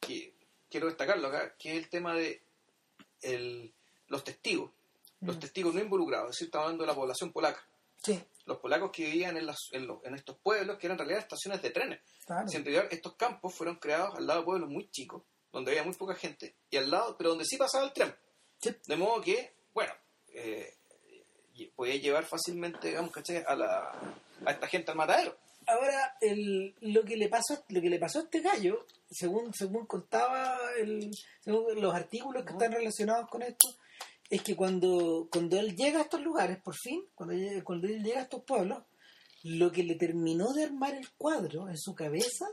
que 0.00 0.34
quiero 0.68 0.86
destacarlo 0.88 1.28
acá, 1.28 1.54
que 1.58 1.70
es 1.72 1.76
el 1.78 1.88
tema 1.88 2.14
de 2.14 2.42
el- 3.22 3.72
los 4.08 4.22
testigos. 4.24 4.70
Los 5.20 5.36
Mm. 5.36 5.40
testigos 5.40 5.74
no 5.74 5.80
involucrados, 5.80 6.30
es 6.30 6.36
decir, 6.36 6.46
estamos 6.48 6.66
hablando 6.66 6.84
de 6.84 6.88
la 6.88 6.94
población 6.94 7.32
polaca. 7.32 7.66
Sí, 8.02 8.22
Los 8.46 8.58
polacos 8.58 8.90
que 8.92 9.04
vivían 9.04 9.36
en, 9.36 9.46
las- 9.46 9.68
en, 9.72 9.86
los- 9.86 10.04
en 10.04 10.14
estos 10.14 10.36
pueblos, 10.38 10.78
que 10.78 10.86
eran 10.86 10.94
en 10.96 10.98
realidad 11.06 11.20
estaciones 11.20 11.62
de 11.62 11.70
trenes. 11.70 12.00
claro. 12.26 12.46
Realidad 12.50 12.86
estos 12.90 13.14
campos 13.16 13.54
fueron 13.54 13.76
creados 13.76 14.16
al 14.16 14.26
lado 14.26 14.40
de 14.40 14.46
pueblos 14.46 14.70
muy 14.70 14.90
chicos, 14.90 15.22
donde 15.52 15.70
había 15.72 15.84
muy 15.84 15.94
poca 15.94 16.14
gente, 16.14 16.54
y 16.70 16.76
al 16.76 16.90
lado, 16.90 17.16
pero 17.16 17.30
donde 17.30 17.44
sí 17.44 17.56
pasaba 17.56 17.84
el 17.84 17.92
tren. 17.92 18.14
Sí. 18.60 18.74
De 18.86 18.96
modo 18.96 19.20
que, 19.22 19.52
bueno, 19.72 19.92
eh, 20.34 20.74
podía 21.76 21.96
llevar 21.96 22.24
fácilmente, 22.24 22.88
digamos, 22.88 23.10
¿cachai? 23.10 23.44
A, 23.46 23.54
la, 23.54 23.90
a 24.46 24.50
esta 24.50 24.66
gente 24.66 24.90
al 24.90 24.96
matadero. 24.96 25.36
Ahora, 25.66 26.16
el, 26.20 26.74
lo 26.80 27.04
que 27.04 27.16
le 27.16 27.28
pasó 27.28 27.62
lo 27.68 27.80
que 27.80 27.90
le 27.90 27.98
pasó 27.98 28.20
a 28.20 28.22
este 28.22 28.40
gallo, 28.40 28.86
según 29.10 29.52
según 29.54 29.86
contaba 29.86 30.58
el, 30.78 31.10
según 31.40 31.80
los 31.80 31.94
artículos 31.94 32.44
que 32.44 32.52
están 32.52 32.72
relacionados 32.72 33.28
con 33.28 33.42
esto, 33.42 33.68
es 34.30 34.42
que 34.42 34.56
cuando, 34.56 35.28
cuando 35.30 35.58
él 35.58 35.74
llega 35.76 35.98
a 35.98 36.02
estos 36.02 36.22
lugares, 36.22 36.58
por 36.62 36.74
fin, 36.76 37.04
cuando, 37.14 37.34
cuando 37.64 37.86
él 37.88 38.02
llega 38.02 38.20
a 38.20 38.22
estos 38.22 38.42
pueblos, 38.44 38.82
lo 39.42 39.70
que 39.72 39.82
le 39.82 39.96
terminó 39.96 40.52
de 40.52 40.64
armar 40.64 40.94
el 40.94 41.10
cuadro 41.18 41.68
en 41.68 41.76
su 41.76 41.94
cabeza 41.94 42.46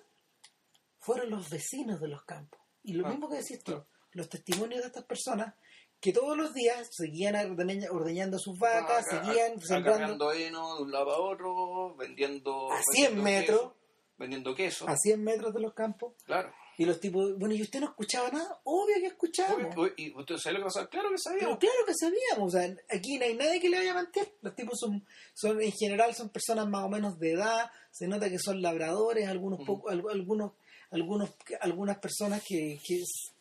fueron 0.99 1.29
los 1.29 1.49
vecinos 1.49 1.99
de 2.01 2.07
los 2.07 2.23
campos. 2.23 2.59
Y 2.83 2.93
lo 2.93 3.05
Ah, 3.05 3.09
mismo 3.11 3.29
que 3.29 3.37
decís 3.37 3.59
tú, 3.63 3.73
claro. 3.73 3.87
los 4.11 4.29
testimonios 4.29 4.81
de 4.81 4.87
estas 4.87 5.05
personas 5.05 5.53
que 5.99 6.13
todos 6.13 6.37
los 6.37 6.53
días 6.53 6.87
seguían 6.91 7.35
ordeña- 7.35 7.89
ordeñando 7.91 8.37
sus 8.39 8.57
vacas, 8.59 9.05
seguían 9.09 9.59
sembrando 9.59 10.31
heno 10.31 10.77
de 10.77 10.83
un 10.83 10.91
lado 10.91 11.11
a 11.11 11.19
otro, 11.19 11.95
vendiendo. 11.95 12.71
a 12.71 12.81
100 12.93 13.15
vendiendo 13.15 13.23
metros, 13.23 13.59
queso, 13.61 13.75
vendiendo 14.17 14.55
queso, 14.55 14.87
a 14.89 14.95
100 14.95 15.23
metros 15.23 15.53
de 15.53 15.59
los 15.61 15.73
campos. 15.73 16.13
claro. 16.23 16.53
Y 16.79 16.85
los 16.85 16.99
tipos, 16.99 17.37
bueno, 17.39 17.55
¿y 17.55 17.61
usted 17.63 17.79
no 17.79 17.87
escuchaba 17.87 18.29
nada? 18.29 18.59
Obvio 18.63 18.95
que 18.99 19.07
escuchábamos. 19.07 19.75
Obvio 19.75 19.95
que- 19.95 20.01
¿Y 20.03 20.13
usted 20.15 20.37
sabe 20.37 20.53
lo 20.53 20.59
que 20.59 20.65
pasaba? 20.65 20.87
Claro 20.89 21.09
que 21.09 21.15
Pero 21.15 21.23
sabíamos. 21.23 21.57
claro 21.57 21.85
que 21.87 21.93
sabíamos, 21.95 22.53
o 22.53 22.57
sea, 22.59 22.75
aquí 22.95 23.17
no 23.17 23.25
hay 23.25 23.33
nadie 23.33 23.59
que 23.59 23.69
le 23.69 23.77
vaya 23.79 23.91
a 23.93 24.01
mentir. 24.03 24.31
Los 24.41 24.55
tipos 24.55 24.77
son, 24.79 25.03
son 25.33 25.59
en 25.61 25.71
general 25.71 26.13
son 26.13 26.29
personas 26.29 26.67
más 26.69 26.83
o 26.83 26.89
menos 26.89 27.17
de 27.17 27.31
edad, 27.33 27.71
se 27.91 28.07
nota 28.07 28.29
que 28.29 28.37
son 28.37 28.61
labradores, 28.61 29.27
algunos 29.27 29.65
poco, 29.65 29.89
al- 29.89 30.03
algunos, 30.11 30.51
algunos, 30.91 31.31
algunas 31.61 31.97
personas 31.97 32.43
que, 32.47 32.79
que 32.85 32.97
es- 33.01 33.33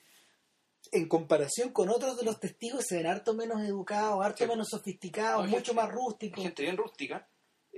en 0.93 1.07
comparación 1.09 1.73
con 1.73 1.91
otros 1.91 2.17
de 2.17 2.25
los 2.25 2.41
testigos 2.41 2.85
se 2.89 2.97
ven 2.97 3.07
harto 3.07 3.35
menos 3.35 3.61
educados, 3.63 4.25
harto 4.25 4.45
Sí. 4.45 4.49
menos 4.49 4.69
sofisticados, 4.71 5.45
No, 5.45 5.51
mucho 5.51 5.73
gente- 5.73 5.83
más 5.83 5.93
rústicos. 5.93 6.43
gente 6.43 6.63
bien 6.63 6.77
rústica. 6.77 7.29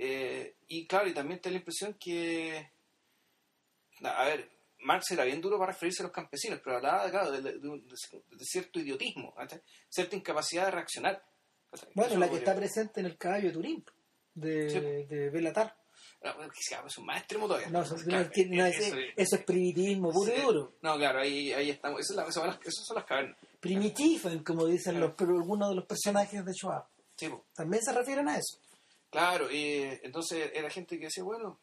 eh, 0.01 0.55
y 0.69 0.87
claro, 0.87 1.09
y 1.09 1.13
también 1.13 1.41
te 1.41 1.49
da 1.49 1.53
la 1.53 1.57
impresión 1.59 1.93
que. 1.95 2.69
A 4.03 4.23
ver, 4.23 4.49
Marx 4.81 5.11
era 5.11 5.23
bien 5.25 5.41
duro 5.41 5.57
para 5.59 5.71
referirse 5.73 6.01
a 6.01 6.05
los 6.05 6.11
campesinos, 6.13 6.59
pero 6.63 6.77
hablaba, 6.77 7.09
claro, 7.09 7.31
de, 7.31 7.41
de- 7.41 7.59
de 7.59 8.45
cierto 8.45 8.79
idiotismo, 8.79 9.33
cierta 9.89 10.15
incapacidad 10.15 10.65
de 10.65 10.71
reaccionar. 10.71 11.23
Bueno, 11.93 12.11
Eso 12.11 12.19
la 12.19 12.25
que 12.25 12.29
podría- 12.31 12.37
está 12.39 12.55
presente 12.55 12.99
en 13.01 13.05
el 13.05 13.17
caballo 13.17 13.47
de 13.49 13.53
Turín, 13.53 13.85
de, 14.33 14.69
Sí. 14.69 14.79
de 14.79 15.29
Belatar. 15.29 15.75
No, 16.23 16.33
sea, 16.53 16.83
es 16.85 16.97
un 16.97 17.05
más 17.05 17.19
extremo 17.19 17.47
todavía. 17.47 17.69
No, 17.69 17.81
eso, 17.81 17.95
Claro, 17.95 18.29
es 18.33 18.47
no 18.49 18.65
es- 18.65 18.77
eso- 18.79 18.95
eso 19.15 19.35
es 19.37 19.43
primitivismo 19.43 20.11
puro 20.11 20.33
y 20.35 20.41
duro. 20.41 20.73
No, 20.81 20.97
claro, 20.97 21.19
ahí, 21.19 21.53
ahí 21.53 21.69
estamos. 21.69 22.01
Esas, 22.01 22.15
son 22.15 22.17
las- 22.17 22.27
esas 22.29 22.33
son 22.35 22.47
las, 22.47 22.59
esas 22.61 22.85
son 22.85 22.95
las 22.95 23.05
cavernas. 23.05 23.37
Primitiven, 23.59 24.43
como 24.43 24.65
dicen 24.65 24.93
Claro. 24.93 25.07
los, 25.07 25.15
pero 25.15 25.35
algunos 25.35 25.69
de 25.69 25.75
los 25.75 25.85
personajes 25.85 26.43
de 26.43 26.53
Schwab. 26.53 26.85
Sí. 27.15 27.29
También 27.53 27.83
se 27.83 27.93
refieren 27.93 28.27
a 28.27 28.37
eso. 28.37 28.57
Claro, 29.09 29.51
y 29.51 29.81
entonces 30.03 30.51
era 30.53 30.69
gente 30.69 30.97
que 30.97 31.05
decía, 31.05 31.23
bueno, 31.23 31.59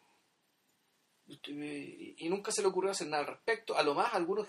y, 1.29 2.29
nunca 2.29 2.53
se 2.53 2.63
le 2.63 2.69
ocurrió 2.69 2.91
hacer 2.93 3.09
nada 3.09 3.23
al 3.25 3.29
respecto. 3.29 3.77
A 3.77 3.83
lo 3.83 3.95
más, 3.95 4.15
algunos, 4.15 4.47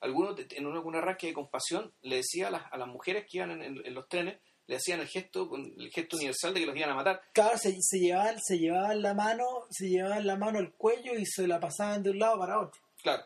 algunos 0.00 0.38
en 0.50 0.66
una 0.66 1.00
rasque 1.00 1.28
de 1.28 1.32
compasión 1.34 1.92
le 2.02 2.16
decía 2.16 2.48
a 2.48 2.50
las, 2.50 2.72
a 2.72 2.76
las 2.76 2.88
mujeres 2.88 3.24
que 3.30 3.38
iban 3.38 3.50
en, 3.52 3.62
en- 3.62 3.86
en 3.86 3.94
los 3.94 4.08
trenes, 4.08 4.38
le 4.66 4.76
hacían 4.76 5.00
el 5.00 5.08
gesto, 5.08 5.50
el 5.56 5.90
gesto 5.90 6.16
universal 6.16 6.54
de 6.54 6.60
que 6.60 6.66
los 6.66 6.76
iban 6.76 6.90
a 6.90 6.94
matar. 6.94 7.20
Claro, 7.32 7.58
se, 7.58 7.76
se 7.80 7.98
llevaban, 7.98 8.36
se 8.42 8.58
llevaban 8.58 9.02
la 9.02 9.12
mano, 9.14 9.44
se 9.70 9.88
llevaban 9.88 10.26
la 10.26 10.36
mano 10.36 10.58
al 10.58 10.72
cuello 10.72 11.14
y 11.14 11.26
se 11.26 11.46
la 11.46 11.60
pasaban 11.60 12.02
de 12.02 12.10
un 12.10 12.18
lado 12.18 12.38
para 12.38 12.60
otro. 12.60 12.80
Claro, 13.02 13.24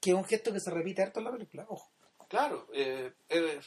Que 0.00 0.10
es 0.10 0.16
un 0.16 0.24
gesto 0.24 0.52
que 0.52 0.60
se 0.60 0.70
repite 0.70 1.02
harto 1.02 1.20
en 1.20 1.24
la 1.24 1.32
película, 1.32 1.64
ojo. 1.68 1.90
claro, 2.28 2.68
eh, 2.74 3.12
eh, 3.30 3.60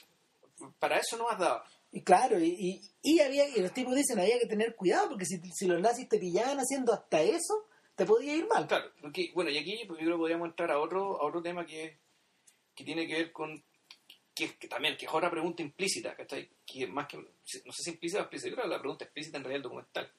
para 0.79 0.97
eso 0.99 1.17
no 1.17 1.29
has 1.29 1.39
dado. 1.39 1.63
Y 1.91 2.01
claro, 2.03 2.39
y, 2.39 2.55
y, 2.57 2.81
y 3.01 3.19
había, 3.19 3.47
y 3.49 3.59
los 3.61 3.73
tipos 3.73 3.93
dicen 3.95 4.19
había 4.19 4.39
que 4.39 4.45
tener 4.47 4.75
cuidado 4.75 5.09
porque 5.09 5.25
si, 5.25 5.39
si 5.51 5.65
los 5.67 5.79
nazis 5.81 6.07
te 6.09 6.17
pillaban 6.19 6.57
haciendo 6.59 6.93
hasta 6.93 7.21
eso, 7.21 7.65
te 7.95 8.05
podía 8.05 8.35
ir 8.35 8.47
mal. 8.47 8.67
Claro, 8.67 8.91
porque, 9.01 9.31
bueno, 9.33 9.49
y 9.51 9.57
aquí 9.57 9.83
pues, 9.87 9.99
yo 9.99 10.05
creo 10.05 10.17
que 10.17 10.21
podríamos 10.21 10.49
entrar 10.49 10.71
a 10.71 10.79
otro, 10.79 11.21
a 11.21 11.25
otro 11.25 11.41
tema 11.41 11.65
que, 11.65 11.97
que 12.75 12.83
tiene 12.83 13.07
que 13.07 13.13
ver 13.15 13.31
con, 13.31 13.63
que, 14.33 14.55
que 14.57 14.67
también, 14.67 14.97
que 14.97 15.05
es 15.05 15.13
otra 15.13 15.29
pregunta 15.29 15.61
implícita, 15.61 16.15
¿cachai? 16.15 16.49
Que 16.65 16.87
más 16.87 17.07
que, 17.07 17.17
no 17.17 17.71
sé 17.71 17.83
si 17.83 17.89
implícita 17.91 18.21
o 18.21 18.23
explícita, 18.23 18.61
que 18.61 18.67
la 18.67 18.79
pregunta 18.79 19.05
explícita 19.05 19.37
en 19.37 19.43
realidad 19.43 19.57
del 19.59 19.63
documental. 19.63 20.11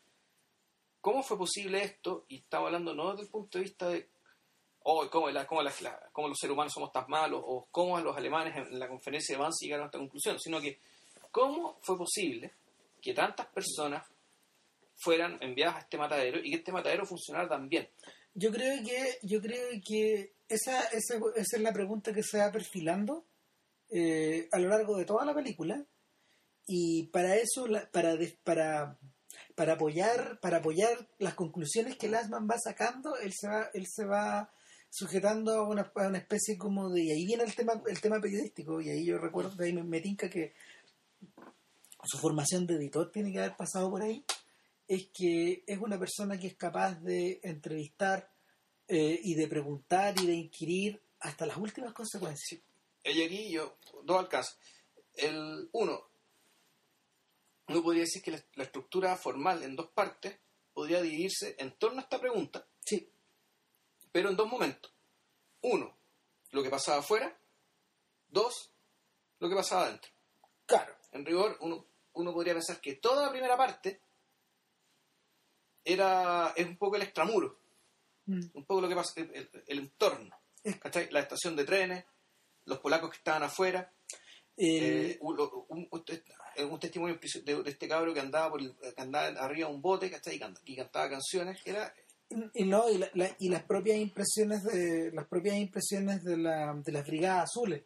¿Cómo 1.01 1.23
fue 1.23 1.37
posible 1.37 1.83
esto? 1.83 2.25
Y 2.29 2.39
estamos 2.39 2.67
hablando 2.67 2.95
no 2.95 3.11
desde 3.11 3.25
el 3.25 3.29
punto 3.31 3.59
de 3.59 3.65
vista 3.65 3.89
de, 3.89 4.09
oh, 4.85 5.07
cómo, 5.11 5.29
la, 5.31 5.47
cómo, 5.47 5.63
la- 5.63 5.73
la- 5.83 6.09
cómo 6.13 6.29
los 6.29 6.39
seres 6.39 6.55
humanos 6.55 6.73
somos 6.73 6.93
tan 6.93 7.05
malos, 7.09 7.43
o 7.45 7.67
cómo 7.71 7.99
los 8.01 8.17
alemanes 8.17 8.57
en 8.57 8.79
la 8.79 8.89
conferencia 8.89 9.37
de 9.37 9.43
Wannsee 9.43 9.67
llegaron 9.67 9.85
a 9.85 9.87
esta 9.89 9.99
conclusión, 9.99 10.39
sino 10.41 10.61
que, 10.61 10.79
¿cómo 11.31 11.79
fue 11.83 11.99
posible 11.99 12.53
que 13.03 13.13
tantas 13.13 13.47
personas 13.49 14.07
fueran 14.97 15.39
enviadas 15.41 15.77
a 15.77 15.81
este 15.81 15.99
matadero 15.99 16.39
y 16.39 16.51
que 16.51 16.57
este 16.57 16.73
matadero 16.73 17.07
funcionara 17.07 17.49
tan 17.49 17.69
bien? 17.69 17.89
Yo 18.35 18.51
creo 18.51 18.83
que, 18.85 19.19
yo 19.23 19.41
creo 19.41 19.69
que 19.87 20.35
esa, 20.49 20.83
esa, 20.87 21.17
esa 21.37 21.57
es 21.57 21.63
la 21.63 21.73
pregunta 21.73 22.13
que 22.13 22.23
se 22.23 22.39
va 22.39 22.51
perfilando 22.51 23.27
eh, 23.91 24.49
a 24.51 24.59
lo 24.59 24.69
largo 24.69 24.97
de 24.97 25.05
toda 25.05 25.25
la 25.25 25.35
película. 25.35 25.85
Y 26.67 27.05
para 27.09 27.37
eso, 27.37 27.67
para, 27.93 28.17
para, 28.43 28.99
para 29.55 29.73
apoyar, 29.75 30.41
para 30.41 30.59
apoyar 30.59 31.09
las 31.19 31.35
conclusiones 31.35 31.97
que 31.97 32.09
Lasman 32.09 32.49
va 32.49 32.57
sacando, 32.59 33.17
él 33.17 33.33
se 33.33 33.49
va, 33.49 33.71
él 33.75 33.87
se 33.87 34.05
va 34.05 34.51
sujetando 34.91 35.53
a 35.53 35.69
una, 35.69 36.19
especie 36.19 36.57
como 36.57 36.89
de, 36.91 37.03
y 37.03 37.11
ahí 37.11 37.27
viene 37.27 37.45
el 37.45 37.55
tema, 37.55 37.83
el 37.87 38.01
tema 38.01 38.21
periodístico, 38.21 38.81
y 38.81 38.91
ahí 38.91 39.05
yo 39.05 39.19
recuerdo, 39.19 39.63
ahí 39.63 39.73
me, 39.73 39.83
me 39.83 40.01
tinca 40.01 40.31
que 40.31 40.55
su 42.05 42.19
formación 42.19 42.67
de 42.67 42.77
editor 42.77 43.11
tiene 43.11 43.33
que 43.33 43.41
haber 43.41 43.57
pasado 43.57 43.91
por 43.91 44.03
ahí, 44.03 44.25
es 44.87 45.09
que 45.09 45.65
es 45.67 45.79
una 45.79 45.99
persona 45.99 46.39
que 46.39 46.49
es 46.49 46.57
capaz 46.57 47.01
de 47.01 47.41
entrevistar 47.43 48.31
eh, 48.89 49.19
y 49.23 49.35
de 49.35 49.49
preguntar 49.49 50.15
y 50.21 50.27
de 50.27 50.35
inquirir 50.35 51.03
hasta 51.21 51.47
las 51.47 51.57
últimas 51.57 51.93
consecuencias. 51.93 52.61
Y 53.03 53.23
aquí 53.23 53.51
yo, 53.51 53.79
dos 54.03 54.19
alcances. 54.19 54.59
El 55.15 55.69
uno, 55.73 56.09
uno 57.69 57.83
podría 57.83 58.03
decir 58.03 58.23
que 58.23 58.33
la, 58.33 58.45
la 58.55 58.65
estructura 58.65 59.17
formal 59.17 59.63
en 59.63 59.77
dos 59.77 59.91
partes 59.91 60.39
podría 60.73 61.01
dividirse 61.01 61.55
en 61.59 61.73
torno 61.79 62.01
a 62.01 62.03
esta 62.03 62.21
pregunta, 62.21 62.67
Sí, 62.85 63.11
pero 64.13 64.29
en 64.29 64.37
dos 64.37 64.49
momentos. 64.49 64.93
Uno, 65.63 65.97
lo 66.51 66.63
que 66.63 66.71
pasaba 66.71 66.99
afuera. 66.99 67.37
Dos, 68.29 68.71
lo 69.39 69.49
que 69.49 69.55
pasaba 69.55 69.87
adentro. 69.87 70.11
Claro. 70.67 70.95
En 71.13 71.25
rigor, 71.25 71.57
uno, 71.61 71.87
uno 72.15 72.33
podría 72.33 72.53
pensar 72.53 72.81
que 72.81 72.97
toda 72.97 73.27
la 73.27 73.31
primera 73.31 73.57
parte 73.57 74.01
era 75.85 76.53
es 76.57 76.67
un 76.67 76.77
poco 76.77 76.97
el 76.97 77.03
extramuro, 77.03 77.59
Mm. 78.27 78.41
un 78.55 78.65
poco 78.65 78.81
lo 78.81 78.89
que 78.89 78.95
pasa, 78.95 79.13
el, 79.21 79.31
el- 79.35 79.51
el 79.67 79.79
entorno. 79.81 80.35
La 81.11 81.21
estación 81.21 81.55
de 81.57 81.65
trenes, 81.65 82.05
los 82.65 82.79
polacos 82.79 83.11
que 83.11 83.19
estaban 83.19 83.43
afuera, 83.43 83.93
Eh, 84.57 85.11
eh, 85.17 85.19
un, 85.21 85.37
un- 85.69 85.89
un 85.91 86.05
tes- 86.05 86.23
un 86.71 86.79
testimonio 86.79 87.19
de, 87.45 87.63
de 87.65 87.71
este 87.71 87.89
cabro 87.89 88.15
que 88.15 88.21
andaba 88.21 88.51
por 88.53 88.61
el- 88.61 88.73
que 88.77 89.03
andaba 89.03 89.27
arriba 89.45 89.69
de 89.69 89.75
un 89.75 89.83
bote 89.83 90.09
¿cachai? 90.11 90.37
y, 90.37 90.39
canta- 90.39 90.61
y 90.65 90.77
cantaba 90.77 91.11
canciones 91.11 91.61
era 91.67 91.93
y 92.55 92.65
no 92.65 92.89
y, 92.89 92.99
la- 92.99 93.11
la- 93.15 93.37
y 93.41 93.49
las 93.49 93.65
propias 93.65 93.99
impresiones 93.99 94.63
de 94.63 95.11
las 95.13 95.27
propias 95.27 95.57
impresiones 95.57 96.23
de, 96.23 96.37
la, 96.37 96.73
de 96.73 96.93
las 96.93 97.05
brigadas 97.05 97.51
azules 97.51 97.83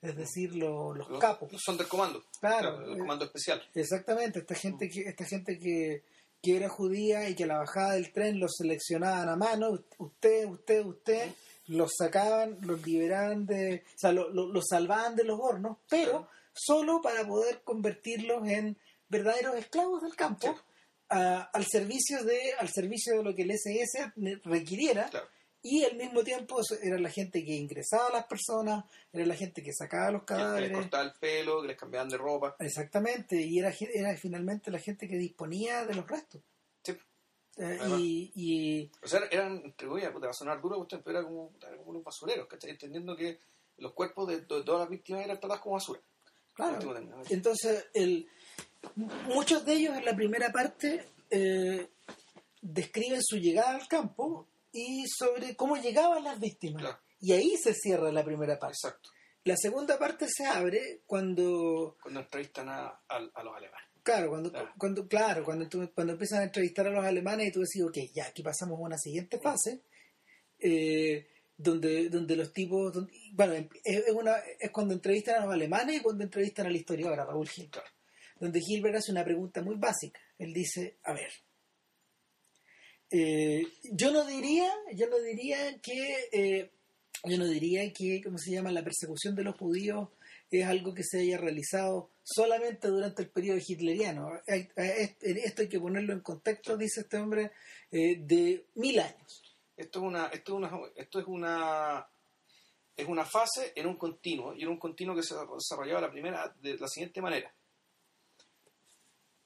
es 0.00 0.16
decir 0.16 0.54
lo- 0.56 0.94
los, 0.94 1.10
los, 1.10 1.20
capos 1.20 1.52
los 1.52 1.60
Sonderkommando 1.62 2.24
Claro, 2.40 2.80
el 2.86 2.94
eh, 2.94 2.98
comando 2.98 3.26
especial 3.26 3.62
exactamente 3.74 4.38
esta 4.38 4.54
gente 4.54 4.88
que 4.88 5.00
esta 5.02 5.24
gente 5.26 5.58
que, 5.58 6.04
que 6.42 6.56
era 6.56 6.68
judía 6.68 7.28
y 7.28 7.34
que 7.34 7.44
a 7.44 7.48
la 7.48 7.58
bajada 7.58 7.94
del 7.94 8.12
tren 8.12 8.38
los 8.38 8.54
seleccionaban 8.56 9.28
a 9.28 9.36
mano 9.36 9.78
usted 9.98 10.46
usted 10.46 10.84
usted 10.84 11.30
los 11.66 11.92
sacaban 11.98 12.58
los 12.62 12.84
liberaban 12.86 13.44
de 13.46 13.82
o 13.94 13.98
sea 13.98 14.12
lo- 14.12 14.30
lo- 14.30 14.46
los 14.48 14.64
salvaban 14.68 15.16
de 15.16 15.24
los 15.24 15.38
hornos 15.40 15.78
pero 15.88 16.28
solo 16.52 17.00
para 17.02 17.26
poder 17.26 17.62
convertirlos 17.64 18.46
en 18.48 18.76
verdaderos 19.08 19.56
esclavos 19.56 20.02
del 20.02 20.14
campo 20.16 20.46
Sí. 20.54 20.60
a- 21.10 21.42
al 21.52 21.66
servicio 21.66 22.22
de 22.24 22.38
al 22.58 22.68
servicio 22.68 23.16
de 23.18 23.24
lo 23.24 23.34
que 23.34 23.42
el 23.42 23.50
SS 23.50 24.12
requiriera 24.44 25.08
claro 25.08 25.26
y 25.62 25.84
al 25.84 25.96
mismo 25.96 26.22
tiempo 26.22 26.60
era 26.82 26.98
la 26.98 27.10
gente 27.10 27.44
que 27.44 27.54
ingresaba 27.56 28.08
a 28.08 28.12
las 28.12 28.26
personas 28.26 28.84
era 29.12 29.26
la 29.26 29.34
gente 29.34 29.62
que 29.62 29.72
sacaba 29.72 30.12
los 30.12 30.22
que, 30.22 30.26
que 30.28 30.34
les 30.34 30.42
cadáveres. 30.42 30.72
cortaba 30.72 31.02
el 31.04 31.12
pelo 31.14 31.62
que 31.62 31.68
les 31.68 31.76
cambiaban 31.76 32.08
de 32.08 32.16
ropa. 32.16 32.56
Exactamente 32.60 33.40
y 33.40 33.58
era 33.58 33.72
era 33.92 34.16
finalmente 34.16 34.70
la 34.70 34.78
gente 34.78 35.08
que 35.08 35.16
disponía 35.16 35.84
de 35.84 35.94
los 35.94 36.06
restos. 36.06 36.40
Sí. 36.82 36.96
Eh, 37.56 37.78
y, 37.98 38.32
y 38.34 38.90
o 39.02 39.08
sea 39.08 39.20
eran 39.30 39.62
entre 39.64 39.88
comillas 39.88 40.12
puta, 40.12 40.26
va 40.26 40.30
a 40.30 40.34
sonar 40.34 40.60
duro 40.60 40.86
pero 40.88 41.10
era 41.10 41.22
como, 41.22 41.52
era 41.60 41.76
como 41.76 41.90
unos 41.90 42.04
basureros 42.04 42.46
¿cachai? 42.46 42.70
entendiendo 42.70 43.16
que 43.16 43.40
los 43.78 43.92
cuerpos 43.92 44.28
de, 44.28 44.40
de 44.42 44.46
todas 44.46 44.80
las 44.80 44.88
víctimas 44.88 45.24
eran 45.24 45.38
tratados 45.40 45.62
como 45.62 45.74
basura. 45.74 46.00
Claro. 46.54 46.78
Entonces 47.30 47.86
el 47.94 48.28
muchos 49.26 49.64
de 49.64 49.74
ellos 49.74 49.96
en 49.96 50.04
la 50.04 50.14
primera 50.14 50.50
parte 50.52 51.04
eh, 51.30 51.88
describen 52.62 53.22
su 53.22 53.36
llegada 53.36 53.76
al 53.76 53.88
campo 53.88 54.46
y 54.72 55.04
sobre 55.08 55.56
cómo 55.56 55.76
llegaban 55.76 56.24
las 56.24 56.38
víctimas. 56.40 56.82
Claro. 56.82 56.98
y 57.20 57.32
ahí 57.32 57.56
se 57.56 57.74
cierra 57.74 58.12
la 58.12 58.24
primera 58.24 58.58
parte. 58.58 58.76
Exacto. 58.76 59.10
La 59.44 59.56
segunda 59.56 59.98
parte 59.98 60.26
se 60.28 60.44
abre 60.46 61.02
cuando 61.06 61.96
cuando 62.02 62.20
entrevistan 62.20 62.68
a, 62.68 62.86
a, 63.08 63.16
a 63.34 63.42
los 63.44 63.56
alemanes. 63.56 63.88
Claro, 64.02 64.30
cuando, 64.30 64.50
Claro. 64.50 64.72
cuando, 64.78 65.08
claro, 65.08 65.44
cuando, 65.44 65.68
tú- 65.68 65.90
cuando 65.94 66.12
empiezan 66.14 66.40
a 66.40 66.44
entrevistar 66.44 66.86
a 66.86 66.90
los 66.90 67.04
alemanes 67.04 67.48
y 67.48 67.52
tú 67.52 67.60
decís, 67.60 67.82
ok, 67.82 67.96
ya, 68.14 68.26
aquí 68.26 68.42
pasamos 68.42 68.78
a 68.78 68.82
una 68.82 68.96
siguiente 68.98 69.38
fase, 69.38 69.82
eh, 70.58 71.26
donde, 71.56 72.08
donde 72.08 72.36
los 72.36 72.52
tipos, 72.52 72.92
donde- 72.92 73.12
bueno, 73.32 73.54
es, 73.54 73.66
es 73.84 74.12
una, 74.12 74.36
es 74.60 74.70
cuando 74.70 74.94
entrevistan 74.94 75.36
a 75.42 75.44
los 75.46 75.54
alemanes 75.54 75.96
y 75.96 76.00
cuando 76.00 76.24
entrevistan 76.24 76.66
al 76.66 76.76
historiador, 76.76 77.18
a 77.20 77.24
Raúl 77.26 77.48
Gil, 77.48 77.68
claro. 77.70 77.88
Donde 78.40 78.60
Gilbert 78.60 78.96
hace 78.96 79.10
una 79.12 79.24
pregunta 79.24 79.60
muy 79.62 79.76
básica. 79.76 80.20
Él 80.38 80.52
dice, 80.52 80.98
a 81.04 81.12
ver, 81.12 81.30
eh, 83.10 83.66
yo 83.92 84.12
no 84.12 84.24
diría, 84.24 84.70
yo 84.94 85.08
no 85.08 85.18
diría 85.18 85.80
que, 85.80 86.28
eh, 86.32 86.70
yo 87.24 87.38
no 87.38 87.46
diría 87.46 87.92
que, 87.92 88.22
¿cómo 88.22 88.38
se 88.38 88.52
llama?, 88.52 88.70
la 88.70 88.84
persecución 88.84 89.34
de 89.34 89.44
los 89.44 89.56
judíos 89.56 90.08
es 90.50 90.66
algo 90.66 90.94
que 90.94 91.04
se 91.04 91.20
haya 91.20 91.38
realizado 91.38 92.10
solamente 92.22 92.88
durante 92.88 93.22
el 93.22 93.30
periodo 93.30 93.58
hitleriano. 93.58 94.30
Esto 94.46 95.62
hay 95.62 95.68
que 95.68 95.80
ponerlo 95.80 96.12
en 96.12 96.20
contexto, 96.20 96.76
dice 96.76 97.02
este 97.02 97.18
hombre, 97.18 97.52
eh, 97.90 98.16
de 98.18 98.66
mil 98.74 98.98
años. 98.98 99.42
esto 99.76 100.00
es 100.00 100.04
una 100.04 100.26
esto 100.26 100.52
es 100.52 100.56
una 100.58 100.70
esto 100.96 101.20
es 101.20 101.26
una 101.26 102.06
es 102.94 103.06
una 103.06 103.24
fase 103.24 103.72
en 103.76 103.86
un 103.86 103.96
continuo 103.96 104.54
y 104.54 104.62
en 104.62 104.68
un 104.68 104.78
continuo 104.78 105.14
que 105.14 105.22
se 105.22 105.34
desarrollaba 105.34 106.02
la 106.02 106.10
primera 106.10 106.54
de 106.60 106.76
la 106.76 106.88
siguiente 106.88 107.22
manera 107.22 107.54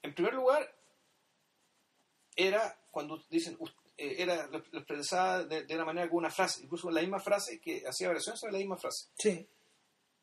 en 0.01 0.13
primer 0.13 0.33
lugar 0.33 0.75
era 2.35 2.82
cuando 2.93 3.17
dicen 3.29 3.57
eh, 3.97 4.15
era 4.19 4.47
lo, 4.47 4.59
lo 4.71 4.79
expresaba 4.79 5.43
de, 5.43 5.63
de 5.65 5.75
una 5.75 5.83
manera 5.85 6.07
con 6.07 6.19
una 6.19 6.29
frase 6.29 6.63
incluso 6.63 6.89
la 6.91 7.01
misma 7.01 7.19
frase 7.19 7.59
que 7.59 7.83
hacía 7.85 8.07
variación 8.07 8.37
sobre 8.37 8.53
la 8.53 8.59
misma 8.59 8.77
frase 8.77 9.09
Sí, 9.17 9.45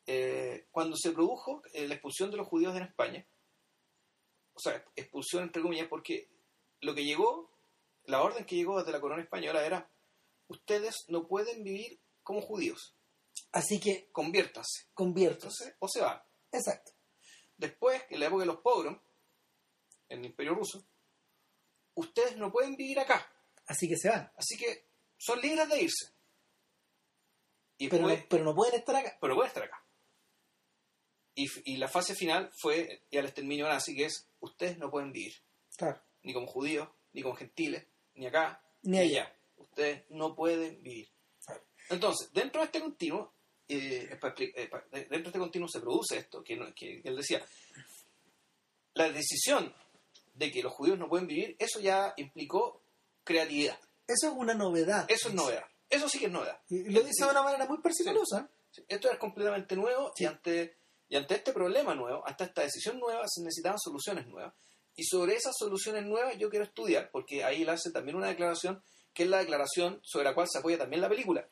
Eh, 0.07 0.65
cuando 0.71 0.95
se 0.95 1.11
produjo 1.11 1.61
eh, 1.73 1.87
la 1.87 1.93
expulsión 1.93 2.31
de 2.31 2.37
los 2.37 2.47
judíos 2.47 2.75
en 2.75 2.83
España 2.83 3.23
o 4.55 4.59
sea 4.59 4.83
expulsión 4.95 5.43
entre 5.43 5.61
comillas 5.61 5.87
porque 5.87 6.27
lo 6.79 6.95
que 6.95 7.03
llegó 7.05 7.51
la 8.05 8.23
orden 8.23 8.45
que 8.45 8.55
llegó 8.55 8.79
desde 8.79 8.91
la 8.93 8.99
corona 8.99 9.21
española 9.21 9.63
era 9.63 9.87
ustedes 10.47 11.05
no 11.07 11.27
pueden 11.27 11.63
vivir 11.63 11.99
como 12.23 12.41
judíos, 12.41 12.95
así 13.51 13.79
que 13.79 14.09
conviértanse. 14.11 14.87
convierto. 14.93 15.47
Entonces, 15.47 15.75
o 15.79 15.87
se 15.87 16.01
van. 16.01 16.21
Exacto. 16.51 16.91
Después, 17.57 18.01
en 18.09 18.19
la 18.19 18.25
época 18.27 18.41
de 18.41 18.47
los 18.47 18.61
pogrom, 18.61 18.99
en 20.09 20.19
el 20.19 20.25
Imperio 20.25 20.53
Ruso, 20.55 20.83
ustedes 21.95 22.37
no 22.37 22.51
pueden 22.51 22.75
vivir 22.75 22.99
acá, 22.99 23.27
Así 23.67 23.87
que 23.87 23.95
se 23.97 24.09
van. 24.09 24.31
así 24.37 24.57
que 24.57 24.85
son 25.17 25.39
libres 25.41 25.69
de 25.69 25.81
irse. 25.83 26.11
Y 27.77 27.87
Pero, 27.89 28.07
después- 28.07 28.21
no, 28.23 28.29
pero 28.29 28.43
no 28.43 28.55
pueden 28.55 28.75
estar 28.75 28.95
acá. 28.95 29.17
pero 29.19 29.35
pueden 29.35 29.47
estar 29.49 29.63
acá. 29.63 29.83
Y, 31.33 31.77
la 31.77 31.87
fase 31.87 32.13
final 32.13 32.51
fue 32.61 33.03
ya 33.09 33.21
el 33.21 33.25
exterminio 33.25 33.67
nazi, 33.67 33.95
que 33.95 34.05
es 34.05 34.27
ustedes 34.41 34.77
no 34.77 34.91
pueden 34.91 35.11
vivir, 35.11 35.33
Claro. 35.77 36.01
ni 36.23 36.33
como 36.33 36.45
judíos, 36.45 36.89
ni 37.13 37.21
como 37.23 37.35
gentiles, 37.35 37.87
ni 38.15 38.27
acá, 38.27 38.61
Ni 38.83 38.97
allá. 38.97 39.33
Ustedes 39.57 40.03
no 40.09 40.35
pueden 40.35 40.81
vivir. 40.83 41.09
Claro. 41.45 41.63
Entonces, 41.89 42.31
dentro 42.33 42.61
de 42.61 42.65
este 42.65 42.81
continuo, 42.81 43.33
eh, 43.67 44.09
eh, 44.11 44.69
dentro 44.91 45.07
de 45.09 45.27
este 45.27 45.39
continuo 45.39 45.67
se 45.69 45.79
produce 45.79 46.17
esto, 46.17 46.43
que, 46.43 46.55
no- 46.57 46.73
que 46.75 47.01
él 47.03 47.15
decía, 47.15 47.43
la 48.95 49.09
decisión 49.11 49.73
de 50.33 50.51
que 50.51 50.63
los 50.63 50.73
judíos 50.73 50.97
no 50.97 51.09
pueden 51.09 51.27
vivir, 51.27 51.55
eso 51.59 51.79
ya 51.79 52.13
implicó 52.17 52.81
creatividad. 53.23 53.77
Eso 54.07 54.27
es 54.27 54.33
una 54.35 54.53
novedad. 54.53 55.05
Eso 55.09 55.29
es 55.29 55.33
novedad. 55.35 55.63
Eso 55.89 56.07
sí 56.09 56.19
que 56.19 56.25
es 56.27 56.31
novedad. 56.31 56.59
Y 56.69 56.89
lo 56.89 57.01
dice 57.01 57.25
de 57.25 57.31
una 57.31 57.43
manera 57.43 57.65
muy 57.65 57.79
parsimoniosa. 57.79 58.49
Sí, 58.71 58.83
Esto 58.87 59.11
es 59.11 59.17
completamente 59.17 59.75
nuevo 59.75 60.11
Sí. 60.15 60.23
y, 60.23 60.27
ante, 60.27 60.75
y 61.09 61.15
ante 61.17 61.35
este 61.35 61.51
problema 61.51 61.93
nuevo, 61.95 62.25
ante 62.25 62.45
esta 62.45 62.61
decisión 62.61 62.99
nueva, 62.99 63.23
se 63.27 63.41
necesitaban 63.41 63.77
soluciones 63.79 64.25
nuevas. 64.27 64.53
Y 64.95 65.03
sobre 65.03 65.35
esas 65.35 65.53
soluciones 65.57 66.05
nuevas 66.05 66.37
yo 66.37 66.49
quiero 66.49 66.65
estudiar, 66.65 67.09
porque 67.11 67.43
ahí 67.43 67.61
él 67.63 67.69
hace 67.69 67.91
también 67.91 68.15
una 68.17 68.27
declaración, 68.27 68.81
que 69.13 69.23
es 69.23 69.29
la 69.29 69.39
declaración 69.39 69.99
sobre 70.03 70.25
la 70.25 70.33
cual 70.33 70.47
se 70.49 70.59
apoya 70.59 70.77
también 70.77 71.01
la 71.01 71.09
película. 71.09 71.47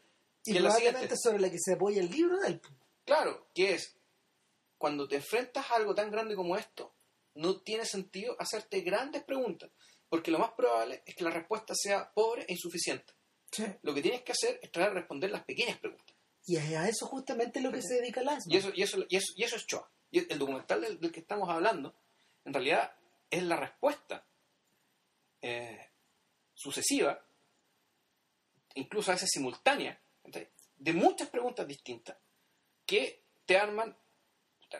Y 0.46 0.52
que 0.54 0.58
es 0.60 0.64
la 0.64 0.70
probablemente 0.70 1.16
siguiente. 1.16 1.24
sobre 1.24 1.40
la 1.42 1.50
que 1.52 1.60
se 1.60 1.74
apoya 1.74 2.02
el 2.02 2.10
libro 2.10 2.38
de 2.40 2.48
él. 2.48 2.62
Claro, 3.06 3.48
que 3.54 3.74
es, 3.74 3.96
cuando 4.78 5.08
te 5.08 5.18
enfrentas 5.18 5.70
a 5.70 5.76
algo 5.76 5.94
tan 5.94 6.10
grande 6.12 6.36
como 6.36 6.56
esto, 6.56 6.94
no 7.36 7.62
tiene 7.62 7.86
sentido 7.86 8.36
hacerte 8.40 8.82
grandes 8.82 9.24
preguntas, 9.24 9.72
porque 10.10 10.32
lo 10.32 10.40
más 10.40 10.52
probable 10.52 11.04
es 11.06 11.16
que 11.16 11.24
la 11.24 11.30
respuesta 11.30 11.74
sea 11.76 12.12
pobre 12.14 12.44
e 12.48 12.54
insuficiente. 12.54 13.14
Lo 13.82 13.94
que 13.94 14.02
tienes 14.02 14.22
que 14.22 14.32
hacer 14.32 14.60
es 14.62 14.72
tratar 14.72 14.94
de 14.94 15.00
responder 15.00 15.32
las 15.32 15.44
pequeñas 15.44 15.80
preguntas. 15.80 16.16
Y 16.46 16.56
es 16.56 16.76
a 16.76 16.88
eso 16.88 17.06
justamente 17.06 17.62
lo 17.62 17.72
que 17.72 17.82
se 17.82 17.96
dedica. 17.96 18.22
Y 18.48 18.58
eso, 18.58 18.72
y 18.74 18.82
eso, 18.82 19.06
y 19.08 19.16
eso, 19.16 19.34
y 19.36 19.44
eso 19.44 19.56
es 19.56 19.66
Shoah. 19.66 19.90
Y 20.12 20.32
el 20.32 20.40
documental 20.40 20.82
del, 20.82 21.00
del 21.00 21.12
que 21.12 21.20
estamos 21.20 21.50
hablando, 21.50 21.96
en 22.46 22.54
realidad, 22.54 22.92
es 23.30 23.44
la 23.44 23.56
respuesta 23.56 24.26
eh, 25.42 25.90
sucesiva, 26.54 27.24
incluso 28.76 29.12
a 29.12 29.16
veces 29.16 29.30
simultánea, 29.32 30.00
de 30.76 30.94
muchas 30.94 31.30
preguntas 31.30 31.68
distintas 31.68 32.18
que 32.86 33.24
te 33.46 33.58
arman 33.58 33.96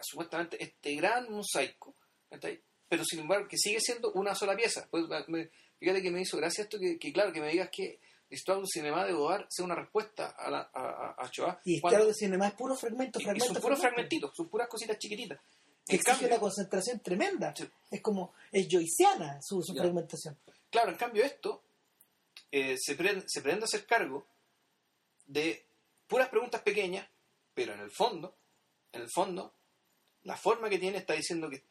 supuestamente 0.02 0.62
este 0.62 0.96
gran 0.96 1.32
mosaico, 1.32 1.96
¿entendés? 2.32 2.62
pero 2.88 3.04
sin 3.06 3.20
embargo 3.20 3.48
que 3.48 3.58
sigue 3.58 3.80
siendo 3.80 4.12
una 4.14 4.34
sola 4.34 4.56
pieza. 4.56 4.88
Pues, 4.90 5.04
me- 5.28 5.50
fíjate 5.80 6.02
que 6.02 6.10
me 6.12 6.22
hizo 6.22 6.38
gracia 6.38 6.64
esto, 6.64 6.80
que, 6.80 6.98
que 6.98 7.14
claro, 7.14 7.32
que 7.32 7.40
me 7.42 7.50
digas 7.52 7.70
que 7.72 8.00
L'Histoire 8.32 8.62
du 8.62 8.68
Cinema 8.68 9.06
de 9.06 9.14
Godard 9.14 9.46
sea 9.50 9.66
una 9.66 9.74
respuesta 9.76 10.28
a, 10.38 10.50
la, 10.52 10.70
a, 10.74 11.16
a- 11.18 11.30
Shoah. 11.32 11.60
Y 11.66 11.82
claro, 11.82 12.06
de 12.08 12.14
cinema 12.14 12.48
es 12.48 12.54
puro 12.54 12.76
fragmento, 12.76 13.20
y- 13.20 13.24
son 13.24 13.34
puros 13.36 13.60
fragmento. 13.62 13.78
fragmentitos, 13.82 14.32
son 14.36 14.50
puras 14.50 14.68
cositas 14.68 14.98
chiquititas. 15.00 15.40
Que 15.86 15.96
En 15.96 16.00
exige 16.00 16.04
cambio, 16.12 16.28
una 16.28 16.40
concentración 16.40 17.00
tremenda. 17.00 17.54
Sí. 17.56 17.68
Es 17.90 18.02
como, 18.02 18.34
es 18.52 18.68
joyciana 18.72 19.40
su, 19.42 19.64
fragmentación. 19.76 20.38
claro, 20.70 20.92
en 20.92 20.98
cambio 20.98 21.24
esto 21.24 21.64
eh, 22.52 22.76
se, 22.80 22.96
pre- 22.96 23.24
se 23.28 23.42
pretende 23.42 23.66
hacer 23.66 23.86
cargo 23.88 24.28
de 25.26 25.66
puras 26.08 26.30
preguntas 26.30 26.62
pequeñas, 26.62 27.08
pero 27.54 27.74
en 27.74 27.80
el 27.80 27.92
fondo, 27.92 28.36
en 28.92 29.02
el 29.02 29.10
fondo, 29.12 29.54
la 30.24 30.38
forma 30.38 30.70
que 30.70 30.78
tiene 30.80 30.98
está 31.00 31.14
diciendo 31.14 31.50
que, 31.50 31.64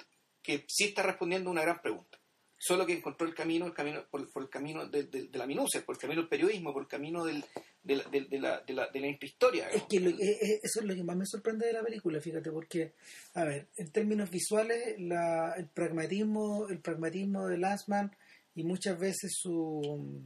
que 0.49 0.65
sí 0.67 0.85
está 0.85 1.03
respondiendo 1.03 1.51
a 1.51 1.53
una 1.53 1.61
gran 1.63 1.83
pregunta. 1.83 2.19
solo 2.61 2.85
que 2.87 2.93
encontró 2.95 3.25
el 3.29 3.35
camino, 3.35 3.67
el 3.67 3.73
camino 3.75 4.05
por, 4.11 4.27
el 4.43 4.49
camino 4.51 4.85
de, 4.89 5.05
de- 5.05 5.29
la 5.39 5.47
minucia, 5.47 5.85
por 5.85 5.95
el 5.95 6.01
camino 6.01 6.23
del 6.23 6.29
periodismo, 6.29 6.73
por 6.73 6.83
el 6.83 6.89
camino 6.89 7.25
del, 7.25 7.45
de, 7.85 7.97
la, 7.97 8.05
de, 8.11 8.39
la, 8.41 8.61
de 8.63 8.73
la, 8.73 8.89
de 8.89 9.01
la 9.01 9.07
intrahistoria. 9.07 9.69
Es 9.71 9.85
que 9.85 10.01
lo- 10.01 10.11
eh, 10.11 10.17
eh, 10.43 10.61
eso 10.63 10.81
es 10.81 10.87
lo 10.87 10.95
que 10.95 11.05
más 11.05 11.17
me 11.17 11.25
sorprende 11.27 11.67
de 11.67 11.73
la 11.75 11.83
película, 11.85 12.21
fíjate, 12.21 12.51
porque, 12.51 12.95
a 13.35 13.45
ver, 13.45 13.69
en 13.77 13.93
términos 13.93 14.29
visuales, 14.31 14.97
el 14.99 15.69
pragmatismo, 15.73 16.67
el 16.69 16.81
pragmatismo 16.81 17.47
de 17.47 17.59
Lansman 17.59 18.11
y 18.57 18.65
muchas 18.65 18.99
veces 18.99 19.31
su, 19.41 20.21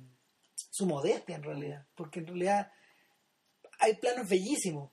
su 0.70 0.86
modestia 0.86 1.36
en 1.36 1.42
realidad, 1.42 1.86
porque 1.94 2.20
en 2.20 2.28
realidad 2.28 2.72
hay 3.78 3.96
planos 3.96 4.26
bellísimos. 4.28 4.90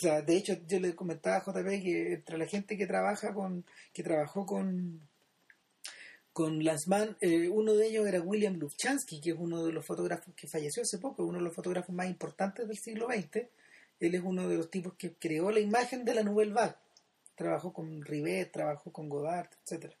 De 0.00 0.36
hecho, 0.36 0.54
yo 0.66 0.80
le 0.80 0.94
comentaba 0.94 1.36
a 1.36 1.44
JP 1.44 1.82
que 1.82 2.12
entre 2.14 2.38
la 2.38 2.46
gente 2.46 2.76
que 2.76 2.86
trabaja 2.86 3.34
con, 3.34 3.64
que 3.92 4.02
trabajó 4.02 4.46
con 4.46 5.00
Lanzmann, 6.62 7.16
eh, 7.20 7.48
uno 7.48 7.74
de 7.74 7.88
ellos 7.88 8.06
era 8.06 8.20
William 8.20 8.54
Lufchansky, 8.54 9.20
que 9.20 9.30
es 9.30 9.36
uno 9.38 9.64
de 9.64 9.72
los 9.72 9.84
fotógrafos 9.84 10.34
que 10.34 10.46
falleció 10.46 10.82
hace 10.82 10.98
poco, 10.98 11.24
uno 11.24 11.38
de 11.38 11.44
los 11.44 11.54
fotógrafos 11.54 11.94
más 11.94 12.08
importantes 12.08 12.68
del 12.68 12.78
siglo 12.78 13.08
XX. 13.08 13.46
Él 13.98 14.14
es 14.14 14.22
uno 14.22 14.48
de 14.48 14.56
los 14.56 14.70
tipos 14.70 14.94
que 14.94 15.14
creó 15.14 15.50
la 15.50 15.58
imagen 15.58 16.04
de 16.04 16.14
la 16.14 16.22
Nouvelle 16.22 16.52
Vague. 16.52 16.76
Trabajó 17.34 17.72
con 17.72 18.04
Rivet, 18.04 18.52
trabajó 18.52 18.92
con 18.92 19.08
Godard, 19.08 19.48
etcétera. 19.64 19.96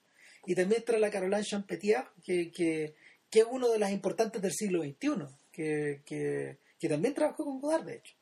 Y 0.46 0.54
también 0.54 0.80
está 0.80 0.96
la 0.98 1.10
Caroline 1.10 1.42
Champetier, 1.42 2.04
que, 2.24 2.50
que, 2.52 2.94
es 3.32 3.46
uno 3.50 3.68
de 3.68 3.78
las 3.78 3.90
importantes 3.90 4.40
del 4.40 4.52
siglo 4.52 4.82
XXI, 4.82 5.26
que, 5.50 6.58
también 6.88 7.14
trabajó 7.14 7.44
con 7.44 7.60
Godard, 7.60 7.84
de 7.84 7.96
hecho. 7.96 8.14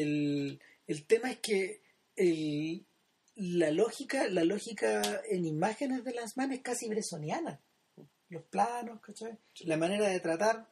El, 0.00 0.60
el 0.86 1.06
tema 1.06 1.30
es 1.30 1.38
que 1.40 1.82
el, 2.16 2.86
la 3.36 3.70
lógica, 3.70 4.28
la 4.28 4.44
lógica 4.44 5.22
en 5.30 5.44
imágenes 5.46 6.04
de 6.04 6.14
las 6.14 6.36
manos 6.36 6.56
es 6.56 6.62
casi 6.62 6.88
bresoniana. 6.88 7.60
Los 8.28 8.44
planos, 8.44 9.00
¿cachai? 9.00 9.38
La 9.66 9.76
manera 9.76 10.08
de 10.08 10.20
tratar. 10.20 10.66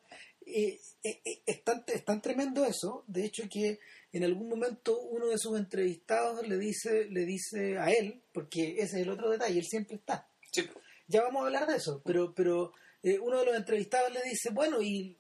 eh, 0.47 0.79
eh, 1.05 1.21
eh, 1.25 1.43
es, 1.47 1.63
tan, 1.63 1.85
es 1.87 2.05
tan 2.05 2.21
tremendo 2.23 2.65
eso, 2.65 3.05
de 3.07 3.25
hecho 3.25 3.45
que 3.51 3.79
en 4.13 4.25
algún 4.25 4.49
momento 4.49 4.99
uno 5.01 5.27
de 5.29 5.39
sus 5.39 5.57
entrevistados 5.59 6.47
le 6.49 6.59
dice, 6.59 7.07
le 7.11 7.25
dice 7.27 7.79
a 7.79 7.91
él, 7.91 8.23
porque 8.33 8.73
ese 8.79 8.97
es 9.01 9.03
el 9.07 9.11
otro 9.11 9.31
detalle, 9.31 9.59
él 9.59 9.65
siempre 9.67 9.97
está. 9.97 10.27
Sí, 10.51 10.63
Ya 11.07 11.23
vamos 11.23 11.43
a 11.43 11.47
hablar 11.47 11.67
de 11.69 11.77
eso, 11.77 12.03
pero, 12.05 12.35
pero 12.35 12.73
eh, 13.03 13.19
uno 13.19 13.39
de 13.41 13.47
los 13.47 13.55
entrevistados 13.57 14.13
le 14.13 14.23
dice, 14.23 14.51
bueno, 14.53 14.81
¿y 14.83 15.17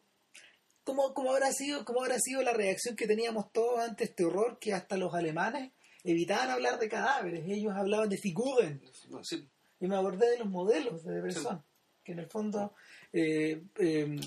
cómo, 0.84 1.14
cómo 1.14 1.32
habrá 1.32 1.52
sido, 1.52 1.84
cómo 1.84 2.02
habrá 2.02 2.18
sido 2.18 2.42
la 2.42 2.52
reacción 2.52 2.96
que 2.96 3.06
teníamos 3.06 3.52
todos 3.52 3.80
ante 3.80 4.04
este 4.04 4.24
horror 4.24 4.58
que 4.58 4.72
hasta 4.72 4.96
los 4.96 5.14
alemanes 5.14 5.72
evitaban 6.04 6.50
hablar 6.50 6.78
de 6.78 6.88
cadáveres? 6.88 7.44
Ellos 7.46 7.72
hablaban 7.76 8.08
de 8.08 8.16
figuren. 8.18 8.80
no, 9.08 9.22
sí. 9.24 9.46
Y 9.80 9.86
me 9.86 9.96
acordé 9.96 10.28
de 10.30 10.38
los 10.38 10.48
modelos 10.48 11.02
de 11.04 11.20
Bresson, 11.22 11.62
que 12.04 12.12
en 12.12 12.18
el 12.18 12.26
fondo, 12.28 12.74
eh, 13.12 13.62
eh, 13.78 14.20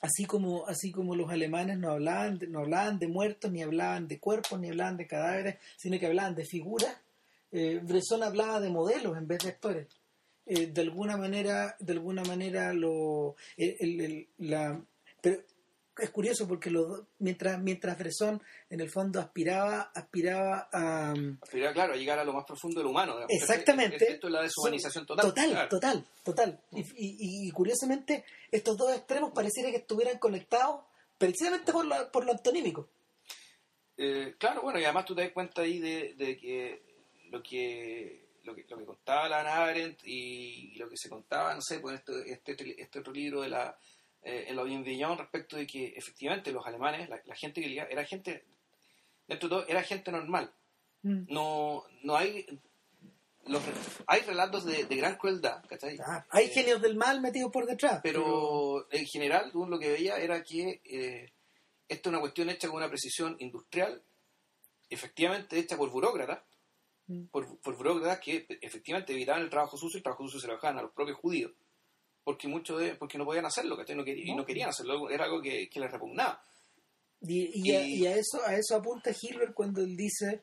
así 0.00 0.24
como 0.24 0.66
así 0.66 0.90
como 0.90 1.14
los 1.14 1.30
alemanes 1.30 1.78
no 1.78 1.90
hablaban, 1.90 2.38
de, 2.38 2.46
no 2.48 2.60
hablaban 2.60 2.98
de 2.98 3.06
muertos, 3.08 3.52
ni 3.52 3.62
hablaban 3.62 4.08
de 4.08 4.18
cuerpos, 4.18 4.58
ni 4.58 4.68
hablaban 4.70 4.96
de 4.96 5.06
cadáveres, 5.06 5.56
sino 5.76 5.98
que 5.98 6.06
hablaban 6.06 6.34
de 6.34 6.44
figuras, 6.46 6.96
eh, 7.52 7.78
Bresson 7.82 8.22
hablaba 8.22 8.58
de 8.60 8.70
modelos 8.70 9.16
en 9.18 9.26
vez 9.26 9.38
de 9.44 9.50
actores. 9.50 9.86
Eh, 10.46 10.68
de 10.68 10.80
alguna 10.80 11.16
manera, 11.16 11.76
de 11.80 11.92
alguna 11.92 12.22
manera 12.24 12.72
lo, 12.72 13.36
el- 13.56 13.76
el- 13.80 14.00
el- 14.00 14.28
la, 14.38 14.80
pero 15.20 15.42
es 15.98 16.10
curioso 16.10 16.46
porque 16.46 16.70
los 16.70 17.02
mientras 17.18 17.60
mientras 17.60 17.98
Bresson 17.98 18.42
en 18.70 18.80
el 18.80 18.90
fondo 18.90 19.20
aspiraba 19.20 19.90
aspiraba 19.94 20.68
a 20.72 21.12
Aspirar, 21.42 21.72
claro, 21.74 21.94
a 21.94 21.96
llegar 21.96 22.18
a 22.18 22.24
lo 22.24 22.32
más 22.32 22.44
profundo 22.44 22.80
del 22.80 22.86
humano. 22.88 23.14
digamos. 23.14 23.32
Exactamente. 23.32 23.96
Esto, 23.96 24.12
esto 24.14 24.26
es 24.28 24.32
la 24.32 24.42
deshumanización 24.42 25.06
total. 25.06 25.26
Total, 25.26 25.50
claro. 25.50 25.68
total, 25.68 26.06
total. 26.24 26.60
Y, 26.72 26.80
y- 26.80 27.48
y 27.48 27.50
curiosamente, 27.50 28.24
estos 28.50 28.76
dos 28.76 28.94
extremos 28.94 29.32
pareciera 29.32 29.70
que 29.70 29.78
estuvieran 29.78 30.18
conectados 30.18 30.80
precisamente 31.18 31.72
por 31.72 31.84
lo, 31.86 32.10
por 32.12 32.24
lo 32.26 32.32
antonímico. 32.32 32.88
Eh, 33.96 34.34
claro, 34.38 34.62
bueno, 34.62 34.78
y 34.78 34.84
además 34.84 35.06
tú 35.06 35.14
te 35.14 35.22
das 35.22 35.32
cuenta 35.32 35.62
ahí 35.62 35.78
de, 35.78 36.14
de 36.18 36.36
que 36.36 36.82
lo 37.30 37.42
que 37.42 38.26
lo 38.44 38.54
que, 38.54 38.64
lo 38.68 38.76
que 38.78 38.84
contaba 38.84 39.28
la 39.28 39.40
Arendt 39.64 40.00
y, 40.04 40.72
y 40.72 40.76
lo 40.76 40.88
que 40.88 40.96
se 40.96 41.08
contaba, 41.08 41.52
no 41.54 41.60
sé, 41.60 41.80
pues 41.80 41.98
este, 41.98 42.30
este, 42.54 42.80
este 42.80 42.98
otro 43.00 43.12
libro 43.12 43.40
de 43.40 43.48
la 43.48 43.76
eh, 44.28 44.46
en 44.48 44.56
la 44.56 44.62
Bienveillon 44.64 45.16
respecto 45.18 45.56
de 45.56 45.66
que 45.66 45.94
efectivamente 45.96 46.50
los 46.52 46.66
alemanes, 46.66 47.08
la, 47.08 47.20
la 47.24 47.34
gente 47.36 47.60
que 47.60 47.78
era 47.78 48.04
gente, 48.04 48.44
dentro 49.28 49.48
de 49.48 49.54
todo, 49.56 49.66
era 49.68 49.82
gente 49.82 50.10
normal. 50.10 50.52
Mm. 51.02 51.32
No, 51.32 51.84
no 52.02 52.16
hay 52.16 52.44
los, 53.46 53.62
hay 54.08 54.20
relatos 54.22 54.64
de, 54.64 54.84
de 54.84 54.96
gran 54.96 55.16
crueldad, 55.16 55.62
¿cachai? 55.68 55.96
Ah, 56.04 56.26
hay 56.30 56.46
Eh, 56.46 56.48
genios 56.48 56.82
del 56.82 56.96
mal 56.96 57.20
metidos 57.20 57.52
por 57.52 57.64
detrás. 57.66 58.00
pero 58.02 58.86
en 58.90 59.06
general 59.06 59.52
tú 59.52 59.66
lo 59.66 59.78
que 59.78 59.90
veía 59.92 60.16
era 60.18 60.42
que 60.42 60.80
eh, 60.84 61.32
esto 61.88 62.08
es 62.08 62.12
una 62.12 62.20
cuestión 62.20 62.50
hecha 62.50 62.66
con 62.68 62.78
una 62.78 62.88
precisión 62.88 63.36
industrial, 63.38 64.02
efectivamente 64.90 65.58
hecha 65.58 65.76
por 65.76 65.90
burócratas, 65.90 66.40
Mm. 67.08 67.26
por, 67.26 67.60
por 67.60 67.76
burócratas 67.76 68.18
que 68.18 68.46
efectivamente 68.60 69.12
evitaban 69.12 69.40
el 69.42 69.48
trabajo 69.48 69.76
sucio, 69.76 69.98
el 69.98 70.02
trabajo 70.02 70.24
sucio 70.24 70.40
se 70.40 70.48
lo 70.48 70.54
dejaban 70.54 70.78
a 70.78 70.82
los 70.82 70.90
propios 70.90 71.16
judíos, 71.18 71.52
porque 72.26 72.48
muchos 72.48 72.80
de, 72.80 72.96
porque 72.96 73.18
no 73.18 73.24
podían 73.24 73.46
hacerlo, 73.46 73.76
¿cachai? 73.76 73.94
No 73.94 74.04
querí- 74.04 74.24
y 74.26 74.30
No. 74.32 74.38
no 74.38 74.44
querían 74.44 74.68
hacerlo, 74.70 75.08
era 75.08 75.24
algo 75.26 75.40
que, 75.40 75.68
que 75.70 75.78
les 75.78 75.90
repugnaba. 75.92 76.42
Y, 77.20 77.50
y 77.70 77.72
a, 77.72 77.86
y- 77.86 78.04
a 78.06 78.16
eso 78.16 78.40
a 78.44 78.56
eso 78.56 78.74
apunta 78.74 79.10
Hilbert 79.22 79.54
cuando 79.54 79.80
él 79.80 79.96
dice 79.96 80.42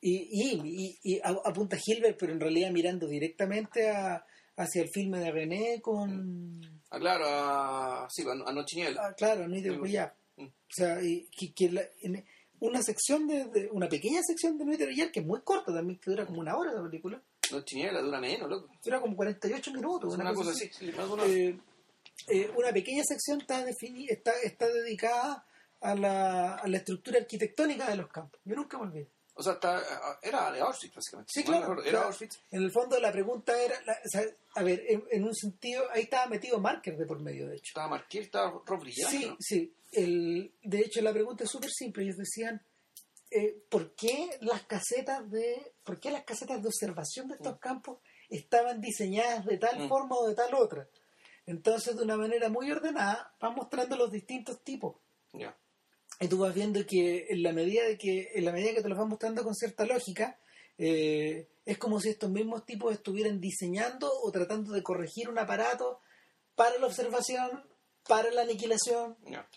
y, 0.00 0.96
y, 1.02 1.18
a- 1.20 1.40
apunta 1.44 1.76
Hilbert 1.84 2.16
pero 2.18 2.32
en 2.32 2.40
realidad 2.40 2.70
mirando 2.70 3.06
directamente 3.08 3.90
a, 3.90 4.24
hacia 4.56 4.82
el 4.82 4.88
filme 4.90 5.18
de 5.18 5.30
René 5.32 5.80
con 5.82 6.60
Ah, 6.90 6.98
claro, 7.00 7.24
a, 7.26 8.08
sí, 8.10 8.22
a, 8.22 8.48
a 8.48 8.52
Nochiniel. 8.52 8.96
ah, 8.98 9.12
claro 9.16 9.48
Nuit 9.48 9.64
de 9.64 9.76
Goya. 9.76 10.14
mm. 10.36 10.44
o 10.46 10.50
sea 10.70 11.02
y, 11.02 11.26
que, 11.36 11.52
que 11.52 11.70
la- 11.72 11.88
en 12.02 12.24
una 12.60 12.80
sección 12.82 13.26
de, 13.26 13.46
de- 13.46 13.68
una 13.72 13.88
pequeña 13.88 14.22
sección 14.22 14.56
de 14.56 14.64
Nuit 14.64 14.78
de 14.78 14.86
Goya 14.86 15.10
que 15.12 15.20
es 15.20 15.26
muy 15.26 15.40
corta 15.42 15.74
también 15.74 15.98
que 15.98 16.10
dura 16.10 16.24
como 16.26 16.40
una 16.40 16.56
hora 16.56 16.72
la 16.72 16.82
película 16.88 17.20
Nochiniel 17.52 18.02
dura 18.02 18.20
menos, 18.20 18.48
loco. 18.48 18.68
dura 18.84 19.00
como 19.00 19.16
48 19.16 19.72
minutos 19.72 20.14
una, 20.14 20.24
una 20.24 20.34
cosa 20.34 20.50
cosa 20.52 20.64
así. 20.64 20.70
así. 20.90 21.30
Eh, 21.32 21.58
eh, 22.28 22.50
una 22.56 22.72
pequeña 22.72 23.02
sección 23.04 23.40
está, 23.40 23.68
está, 23.68 24.32
está 24.42 24.66
dedicada 24.68 25.46
a 25.80 25.94
la, 25.94 26.54
a 26.56 26.66
la 26.68 26.76
estructura 26.78 27.18
arquitectónica 27.18 27.88
de 27.90 27.96
los 27.96 28.08
campos. 28.08 28.40
Yo 28.44 28.56
nunca 28.56 28.78
me 28.78 28.84
olvidé. 28.84 29.08
o 29.34 29.42
sea, 29.42 29.54
está, 29.54 29.82
era 30.22 30.50
de 30.52 30.60
Auschwitz, 30.60 30.94
básicamente. 30.94 31.32
Sí, 31.34 31.44
claro, 31.44 31.72
Era 31.82 31.90
claro. 31.90 32.06
Auschwitz. 32.06 32.38
En 32.50 32.62
el 32.62 32.70
fondo 32.72 32.98
la 33.00 33.12
pregunta 33.12 33.52
era, 33.62 33.74
la- 33.84 33.98
o 34.04 34.08
sea, 34.08 34.22
a 34.56 34.62
ver, 34.62 34.82
en, 34.88 35.04
en 35.10 35.24
un 35.24 35.34
sentido, 35.34 35.84
ahí 35.92 36.02
estaba 36.02 36.26
metido 36.26 36.58
Marker 36.60 36.96
de 36.96 37.04
por 37.06 37.20
medio, 37.20 37.48
de 37.48 37.56
hecho. 37.56 37.70
Estaba 37.70 37.88
Marqués, 37.88 38.26
estaba 38.26 38.62
Rob 38.64 38.84
Sí, 38.90 39.26
¿no? 39.26 39.36
sí. 39.40 39.74
El, 39.92 40.52
de 40.62 40.78
hecho, 40.80 41.00
la 41.02 41.12
pregunta 41.12 41.44
es 41.44 41.50
súper 41.50 41.70
simple. 41.70 42.04
Ellos 42.04 42.16
decían, 42.16 42.60
eh, 43.30 43.62
¿por 43.70 43.94
qué 43.94 44.30
las 44.40 44.62
casetas 44.64 45.30
de, 45.30 45.74
por 45.82 45.98
qué 46.00 46.10
las 46.10 46.24
casetas 46.24 46.62
de 46.62 46.68
observación 46.68 47.28
de 47.28 47.34
estos 47.34 47.58
campos 47.58 47.98
estaban 48.28 48.80
diseñadas 48.80 49.44
de 49.46 49.58
tal 49.58 49.80
Mm. 49.84 49.88
forma 49.88 50.16
o 50.16 50.26
de 50.28 50.34
tal 50.34 50.54
otra? 50.54 50.88
Entonces, 51.46 51.94
de 51.96 52.02
una 52.02 52.16
manera 52.16 52.48
muy 52.48 52.70
ordenada, 52.70 53.34
van 53.40 53.54
mostrando 53.54 53.96
los 53.96 54.10
distintos 54.10 54.62
tipos. 54.62 54.96
Mm. 55.32 55.46
y 56.20 56.28
tú 56.28 56.38
vas 56.38 56.54
viendo 56.54 56.86
que 56.86 57.26
en 57.30 57.42
la 57.42 57.52
medida 57.52 57.82
de 57.84 57.98
que 57.98 58.30
en 58.34 58.44
la 58.44 58.52
medida 58.52 58.72
que 58.72 58.82
te 58.82 58.88
los 58.88 58.96
van 58.96 59.08
mostrando 59.08 59.42
con 59.42 59.52
cierta 59.54 59.84
lógica 59.84 60.38
eh, 60.78 61.48
es 61.64 61.76
como 61.78 61.98
si 62.00 62.08
estos 62.10 62.30
mismos 62.30 62.64
tipos 62.64 62.92
estuvieran 62.92 63.40
diseñando 63.40 64.08
o 64.22 64.30
tratando 64.30 64.72
de 64.72 64.82
corregir 64.84 65.28
un 65.28 65.38
aparato 65.40 66.00
para 66.54 66.78
la 66.78 66.86
observación 66.86 67.68
para 68.06 68.30
la 68.30 68.42
aniquilación 68.42 69.16
Ya. 69.26 69.48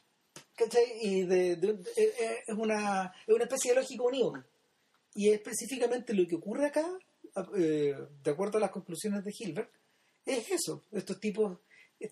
¿Cachai? 0.57 0.85
y 1.01 1.23
de, 1.23 1.55
de- 1.55 1.73
de- 1.73 1.91
eh, 1.95 2.13
eh, 2.19 2.37
es 2.47 2.55
una 2.57 3.13
es 3.25 3.33
una 3.33 3.43
especie 3.45 3.71
de 3.71 3.79
lógica 3.81 4.03
unívoca 4.03 4.45
y 5.15 5.29
específicamente 5.29 6.13
lo 6.13 6.27
que 6.27 6.35
ocurre 6.35 6.65
acá 6.65 6.85
eh, 7.57 7.95
de 8.23 8.31
acuerdo 8.31 8.57
a 8.57 8.61
las 8.61 8.71
conclusiones 8.71 9.23
de 9.23 9.33
Hilbert 9.37 9.71
es 10.25 10.51
eso 10.51 10.83
estos 10.91 11.19
tipos 11.19 11.59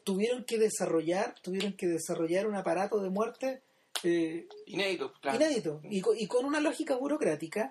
tuvieron 0.03 0.45
que 0.45 0.57
desarrollar 0.57 1.35
tuvieron 1.41 1.73
que 1.73 1.87
desarrollar 1.87 2.47
un 2.47 2.55
aparato 2.55 3.01
de 3.01 3.09
muerte 3.09 3.63
eh, 4.03 4.47
Inédito, 4.67 5.13
claro. 5.21 5.37
inédito 5.37 5.81
y, 5.83 6.01
co- 6.01 6.13
y 6.15 6.27
con 6.27 6.45
una 6.45 6.59
lógica 6.59 6.95
burocrática 6.95 7.69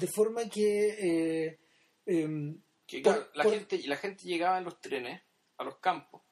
de 0.00 0.06
forma 0.08 0.48
que 0.48 1.46
eh, 1.46 1.58
em, 2.06 2.60
Que, 2.86 3.00
Por- 3.00 3.14
claro, 3.14 3.30
la, 3.34 3.42
por- 3.44 3.52
gente, 3.54 3.78
la 3.86 3.96
gente 3.96 4.24
llegaba 4.24 4.58
en 4.58 4.64
los 4.64 4.80
trenes 4.80 5.20
a 5.58 5.64
los 5.64 5.78
campos 5.78 6.22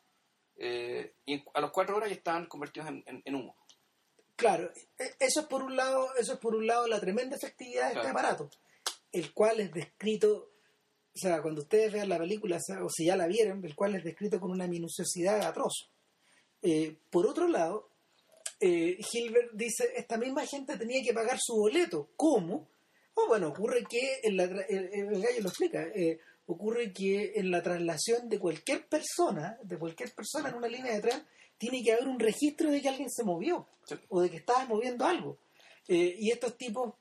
eh, 0.56 1.14
y 1.26 1.42
a 1.52 1.60
las 1.60 1.70
cuatro 1.72 1.96
horas 1.96 2.08
ya 2.10 2.14
estaban 2.16 2.46
convertidos 2.46 2.88
en, 2.88 3.02
en- 3.06 3.22
en 3.24 3.34
humo. 3.34 3.56
Claro 4.36 4.70
e- 4.98 5.14
eso 5.20 5.40
es 5.40 5.46
por 5.46 5.62
un 5.62 5.76
lado 5.76 6.14
eso 6.16 6.34
es 6.34 6.38
por 6.38 6.54
un 6.54 6.66
lado 6.66 6.86
la 6.86 7.00
tremenda 7.00 7.36
efectividad 7.36 7.90
de 7.90 7.96
este 7.96 8.08
aparato 8.08 8.50
el 9.12 9.32
cual 9.32 9.60
es 9.60 9.72
descrito 9.72 10.50
o 11.14 11.18
sea 11.18 11.40
cuando 11.42 11.62
ustedes 11.62 11.92
vean 11.92 12.08
la 12.08 12.18
película 12.18 12.58
o 12.82 12.88
si 12.90 13.06
ya 13.06 13.16
la 13.16 13.26
vieron 13.26 13.64
el 13.64 13.74
cual 13.74 13.94
es 13.94 14.04
descrito 14.04 14.40
con 14.40 14.50
una 14.50 14.66
minuciosidad 14.66 15.42
atroz. 15.42 15.90
Eh, 16.62 16.96
por 17.10 17.26
otro 17.26 17.46
lado 17.46 17.90
eh, 18.60 18.98
Hilbert 19.12 19.52
dice 19.52 19.92
esta 19.96 20.16
misma 20.16 20.46
gente 20.46 20.76
tenía 20.76 21.02
que 21.02 21.12
pagar 21.12 21.38
su 21.40 21.54
boleto 21.56 22.10
¿cómo? 22.16 22.68
Oh, 23.14 23.28
bueno 23.28 23.48
ocurre 23.48 23.84
que 23.88 24.20
en 24.24 24.36
la 24.36 24.44
el, 24.44 24.90
el 24.92 25.22
gallo 25.22 25.42
lo 25.42 25.48
explica 25.48 25.82
eh, 25.82 26.18
ocurre 26.46 26.92
que 26.92 27.32
en 27.36 27.50
la 27.50 27.62
traslación 27.62 28.28
de 28.28 28.38
cualquier 28.38 28.86
persona, 28.86 29.58
de 29.62 29.78
cualquier 29.78 30.14
persona 30.14 30.50
en 30.50 30.56
una 30.56 30.68
línea 30.68 30.94
de 30.94 31.00
tren, 31.00 31.26
tiene 31.68 31.82
que 31.84 31.92
haber 31.92 32.08
un 32.08 32.18
registro 32.18 32.70
de 32.70 32.80
que 32.80 32.88
alguien 32.88 33.10
se 33.10 33.24
movió 33.24 33.66
Sí. 33.86 33.96
o 34.08 34.20
de 34.22 34.30
que 34.30 34.38
estaba 34.38 34.64
moviendo 34.66 35.04
algo. 35.04 35.38
Eh, 35.88 36.14
y 36.18 36.30
estos 36.30 36.56
tipos, 36.56 36.94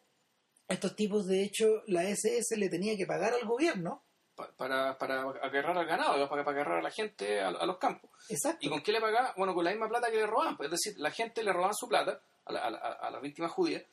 estos 0.67 0.95
tipos 0.95 1.25
de 1.27 1.43
hecho, 1.43 1.83
la 1.87 2.03
SS 2.03 2.57
le 2.57 2.69
tenía 2.69 2.95
que 2.97 3.05
pagar 3.05 3.33
al 3.33 3.45
gobierno. 3.45 4.03
Pa- 4.35 4.51
para, 4.57 4.97
para 4.97 5.21
agarrar 5.21 5.77
al 5.77 5.85
ganado, 5.85 6.27
para, 6.27 6.43
para 6.43 6.57
agarrar 6.57 6.79
a 6.79 6.81
la 6.81 6.89
gente 6.91 7.39
a, 7.39 7.49
a 7.49 7.65
los 7.65 7.77
campos. 7.77 8.09
Exacto. 8.29 8.65
¿Y 8.65 8.69
con 8.69 8.81
qué 8.81 8.91
le 8.91 8.99
pagaba? 8.99 9.33
Bueno, 9.37 9.53
con 9.53 9.63
la 9.63 9.71
misma 9.71 9.87
plata 9.87 10.09
que 10.09 10.17
le 10.17 10.25
robaban. 10.27 10.57
pues, 10.57 10.67
Es 10.67 10.71
decir, 10.83 10.99
la 10.99 11.11
gente 11.11 11.43
le 11.43 11.53
robaban 11.53 11.75
su 11.75 11.87
plata 11.87 12.19
a, 12.45 12.51
la- 12.51 12.65
a, 12.65 12.69
la- 12.71 12.77
a 12.79 13.09
las 13.11 13.21
víctimas 13.21 13.51
judías 13.51 13.83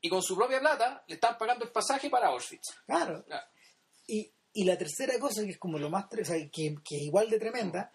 y 0.00 0.08
con 0.08 0.22
su 0.22 0.36
propia 0.36 0.60
plata 0.60 1.02
le 1.08 1.14
estaban 1.16 1.36
pagando 1.36 1.64
el 1.64 1.72
pasaje 1.72 2.08
para 2.08 2.28
Auschwitz. 2.28 2.68
Claro. 2.86 3.24
Y, 4.06 4.30
y 4.54 4.64
la 4.64 4.78
tercera 4.78 5.18
cosa, 5.18 5.42
que 5.42 5.50
es 5.50 5.58
como 5.58 5.78
lo 5.78 5.90
más, 5.90 6.06
o 6.10 6.24
sea, 6.24 6.36
que, 6.50 6.76
que 6.84 6.96
es 6.96 7.02
igual 7.02 7.28
de 7.28 7.38
tremenda, 7.38 7.92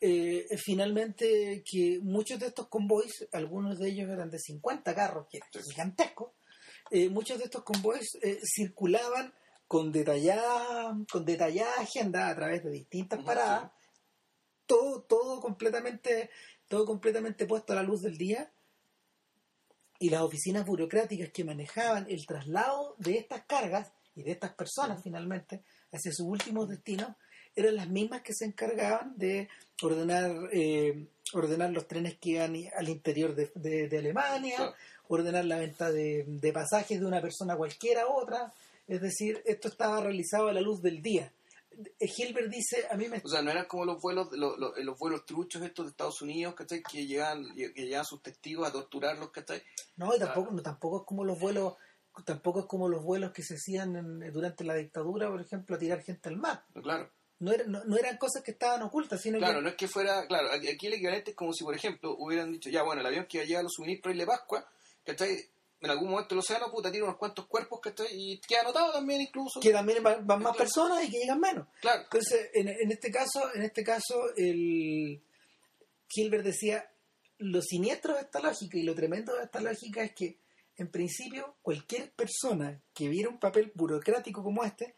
eh, 0.00 0.46
finalmente 0.58 1.62
que 1.64 1.98
muchos 2.02 2.38
de 2.40 2.46
estos 2.46 2.68
convoys, 2.68 3.26
algunos 3.32 3.78
de 3.78 3.88
ellos 3.88 4.10
eran 4.10 4.30
de 4.30 4.38
50 4.38 4.94
carros, 4.94 5.26
que 5.30 5.38
eran 5.38 5.50
Sí. 5.64 5.70
gigantescos, 5.70 6.32
eh, 6.90 7.08
muchos 7.08 7.38
de 7.38 7.44
estos 7.44 7.62
convoys 7.62 8.16
eh, 8.22 8.38
circulaban 8.44 9.32
con 9.66 9.90
detallada, 9.90 10.96
con 11.10 11.24
detallada 11.24 11.80
agenda 11.80 12.28
a 12.28 12.34
través 12.34 12.62
de 12.62 12.70
distintas 12.70 13.22
paradas, 13.24 13.72
todo, 14.66 15.02
todo 15.02 15.40
completamente, 15.40 16.30
todo 16.68 16.84
completamente 16.84 17.46
puesto 17.46 17.72
a 17.72 17.76
la 17.76 17.82
luz 17.82 18.02
del 18.02 18.16
día, 18.18 18.52
y 19.98 20.10
las 20.10 20.22
oficinas 20.22 20.66
burocráticas 20.66 21.30
que 21.30 21.44
manejaban 21.44 22.06
el 22.10 22.26
traslado 22.26 22.94
de 22.98 23.16
estas 23.16 23.44
cargas 23.46 23.92
y 24.14 24.22
de 24.22 24.32
estas 24.32 24.54
personas 24.54 25.02
finalmente 25.02 25.64
hacia 25.92 26.12
sus 26.12 26.26
últimos 26.26 26.68
destinos 26.68 27.08
eran 27.56 27.76
las 27.76 27.88
mismas 27.88 28.22
que 28.22 28.34
se 28.34 28.44
encargaban 28.44 29.14
de 29.16 29.48
ordenar 29.82 30.48
eh, 30.52 31.06
ordenar 31.32 31.70
los 31.70 31.86
trenes 31.88 32.16
que 32.18 32.30
iban 32.30 32.54
al 32.76 32.88
interior 32.88 33.34
de, 33.34 33.50
de- 33.54 33.88
de 33.88 33.98
Alemania, 33.98 34.56
Claro. 34.56 34.74
ordenar 35.08 35.44
la 35.44 35.58
venta 35.58 35.90
de, 35.90 36.24
de 36.26 36.52
pasajes 36.52 37.00
de 37.00 37.06
una 37.06 37.20
persona 37.20 37.56
cualquiera 37.56 38.02
a 38.02 38.06
otra. 38.08 38.52
Es 38.86 39.00
decir, 39.00 39.42
esto 39.46 39.68
estaba 39.68 40.00
realizado 40.02 40.48
a 40.48 40.52
la 40.52 40.60
luz 40.60 40.82
del 40.82 41.00
día. 41.02 41.32
Eh, 41.98 42.06
Hilbert 42.18 42.50
dice, 42.50 42.86
a 42.90 42.96
mí 42.96 43.08
me... 43.08 43.20
O 43.24 43.28
sea, 43.28 43.42
no 43.42 43.50
eran 43.50 43.64
como 43.66 43.84
los 43.84 44.00
vuelos, 44.00 44.28
los, 44.32 44.58
los- 44.58 44.76
los 44.78 44.98
vuelos 44.98 45.24
truchos 45.26 45.62
estos 45.62 45.86
de 45.86 45.90
Estados 45.90 46.20
Unidos, 46.22 46.54
¿cachai? 46.54 46.82
Que 46.82 47.06
llegaban, 47.06 47.44
que 47.54 47.68
llegaban 47.74 48.04
sus 48.04 48.22
testigos 48.22 48.68
a 48.68 48.72
torturarlos, 48.72 49.30
¿cachai? 49.30 49.62
No, 49.96 50.14
y 50.14 50.18
tampoco, 50.18 50.52
no, 50.52 50.62
tampoco 50.62 50.98
es 51.00 51.06
como 51.06 51.24
los 51.24 51.38
vuelos 51.40 51.74
tampoco 52.24 52.60
es 52.60 52.66
como 52.66 52.88
los 52.88 53.02
vuelos 53.02 53.32
que 53.32 53.42
se 53.42 53.54
hacían 53.54 53.96
en- 53.96 54.32
durante 54.32 54.62
la 54.62 54.74
dictadura, 54.76 55.28
por 55.28 55.40
ejemplo, 55.40 55.74
a 55.74 55.78
tirar 55.80 56.00
gente 56.02 56.28
al 56.28 56.36
mar. 56.36 56.62
Claro. 56.80 57.10
No, 57.40 57.52
era- 57.52 57.64
no, 57.66 57.84
no 57.84 57.96
eran 57.96 58.16
cosas 58.16 58.42
que 58.42 58.52
estaban 58.52 58.82
ocultas, 58.82 59.20
sino 59.20 59.38
Claro, 59.38 59.56
que... 59.58 59.62
no 59.62 59.68
es 59.68 59.74
que 59.74 59.88
fuera, 59.88 60.26
claro, 60.26 60.48
aquí 60.52 60.86
el 60.86 60.94
equivalente 60.94 61.32
es 61.32 61.36
como 61.36 61.52
si, 61.52 61.64
por 61.64 61.74
ejemplo, 61.74 62.14
hubieran 62.18 62.52
dicho, 62.52 62.70
ya, 62.70 62.82
bueno, 62.82 63.00
el 63.00 63.06
avión 63.06 63.26
que 63.26 63.38
iba 63.38 63.44
a 63.44 63.46
llevar 63.46 63.64
los 63.64 63.72
suministros 63.74 64.16
de 64.16 64.26
Pascua, 64.26 64.66
¿cachai? 65.04 65.36
En 65.80 65.90
algún 65.90 66.10
momento 66.10 66.34
el 66.34 66.38
océano, 66.38 66.70
puta, 66.70 66.90
tira 66.90 67.04
unos 67.04 67.18
cuantos 67.18 67.46
cuerpos, 67.46 67.80
¿cachai? 67.80 68.06
Y 68.10 68.40
queda 68.40 68.60
anotado 68.60 68.92
también 68.92 69.20
incluso. 69.20 69.60
que 69.60 69.70
también 69.70 70.02
van, 70.02 70.26
van 70.26 70.38
más 70.42 70.52
Claro. 70.54 70.58
personas 70.70 71.04
y 71.04 71.10
que 71.10 71.18
llegan 71.18 71.40
menos. 71.40 71.66
Claro, 71.80 72.02
Entonces, 72.04 72.50
en, 72.54 72.68
en 72.68 72.90
este 72.92 73.10
caso, 73.10 73.52
en 73.54 73.62
este 73.62 73.84
caso, 73.84 74.34
el 74.36 75.20
Hilbert 76.14 76.44
decía, 76.44 76.88
lo 77.38 77.60
siniestro 77.60 78.14
de 78.14 78.20
esta 78.22 78.40
lógica 78.40 78.78
y 78.78 78.82
lo 78.84 78.94
tremendo 78.94 79.34
de 79.36 79.44
esta 79.44 79.60
lógica 79.60 80.02
es 80.04 80.14
que, 80.14 80.38
en 80.76 80.90
principio, 80.90 81.56
cualquier 81.62 82.12
persona 82.12 82.80
que 82.94 83.08
viera 83.08 83.28
un 83.28 83.38
papel 83.38 83.70
burocrático 83.74 84.42
como 84.42 84.64
este, 84.64 84.94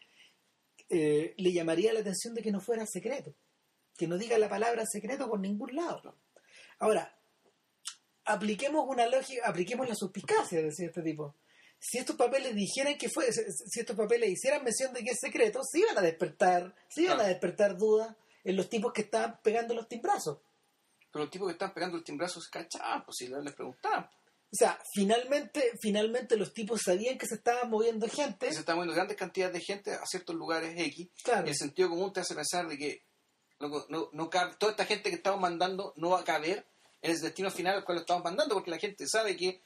eh, 0.88 1.34
le 1.36 1.52
llamaría 1.52 1.92
la 1.92 2.00
atención 2.00 2.34
de 2.34 2.42
que 2.42 2.52
no 2.52 2.60
fuera 2.60 2.86
secreto, 2.86 3.34
que 3.96 4.06
no 4.06 4.18
diga 4.18 4.38
la 4.38 4.48
palabra 4.48 4.84
secreto 4.86 5.28
por 5.28 5.40
ningún 5.40 5.74
lado. 5.74 6.16
Ahora, 6.78 7.16
apliquemos 8.24 8.84
una 8.88 9.06
lógica, 9.06 9.48
apliquemos 9.48 9.88
la 9.88 9.94
suspicacia, 9.94 10.62
decía 10.62 10.86
este 10.86 11.02
tipo. 11.02 11.34
Si 11.78 11.98
estos 11.98 12.16
papeles 12.16 12.54
dijeran 12.54 12.96
que 12.96 13.08
fue, 13.08 13.30
si 13.32 13.80
estos 13.80 13.96
papeles 13.96 14.30
hicieran 14.30 14.64
mención 14.64 14.92
de 14.92 15.04
que 15.04 15.10
es 15.10 15.20
secreto, 15.20 15.60
se 15.62 15.80
iban 15.80 15.98
a 15.98 16.02
despertar, 16.02 16.74
se 16.88 17.02
iban 17.02 17.20
a 17.20 17.24
despertar 17.24 17.76
dudas 17.76 18.14
en 18.44 18.56
los 18.56 18.68
tipos 18.68 18.92
que 18.92 19.02
estaban 19.02 19.40
pegando 19.42 19.74
los 19.74 19.88
timbrazos. 19.88 20.38
pero 21.12 21.24
los 21.24 21.30
tipos 21.30 21.48
que 21.48 21.52
están 21.52 21.74
pegando 21.74 21.96
el 21.96 22.04
timbrazo 22.04 22.40
se 22.40 22.50
cachaban, 22.50 23.04
pues 23.04 23.16
si 23.18 23.28
les 23.28 23.54
preguntaban. 23.54 24.08
O 24.52 24.56
sea, 24.56 24.78
finalmente, 24.94 25.72
finalmente 25.82 26.36
los 26.36 26.52
tipos 26.54 26.80
sabían 26.84 27.18
que 27.18 27.26
se 27.26 27.34
estaban 27.34 27.68
moviendo 27.68 28.08
gente. 28.08 28.52
Se 28.52 28.60
están 28.60 28.76
moviendo 28.76 28.94
grandes 28.94 29.16
cantidades 29.16 29.54
de 29.54 29.60
gente 29.60 29.92
a 29.92 30.06
ciertos 30.06 30.34
lugares 30.36 30.74
X. 30.78 31.08
Claro. 31.22 31.46
Y 31.46 31.50
el 31.50 31.56
sentido 31.56 31.90
común 31.90 32.12
te 32.12 32.20
hace 32.20 32.34
pensar 32.34 32.66
de 32.68 32.78
que 32.78 33.02
loco, 33.58 33.84
no, 33.88 34.08
no 34.12 34.30
cabe- 34.30 34.54
toda 34.58 34.72
esta 34.72 34.84
gente 34.86 35.10
que 35.10 35.16
estamos 35.16 35.40
mandando 35.40 35.92
no 35.96 36.10
va 36.10 36.20
a 36.20 36.24
caber 36.24 36.64
en 37.02 37.10
el 37.10 37.20
destino 37.20 37.50
final 37.50 37.76
al 37.76 37.84
cual 37.84 37.96
lo 37.96 38.00
estamos 38.02 38.22
mandando, 38.24 38.54
porque 38.54 38.70
la 38.70 38.78
gente 38.78 39.06
sabe 39.08 39.36
que, 39.36 39.60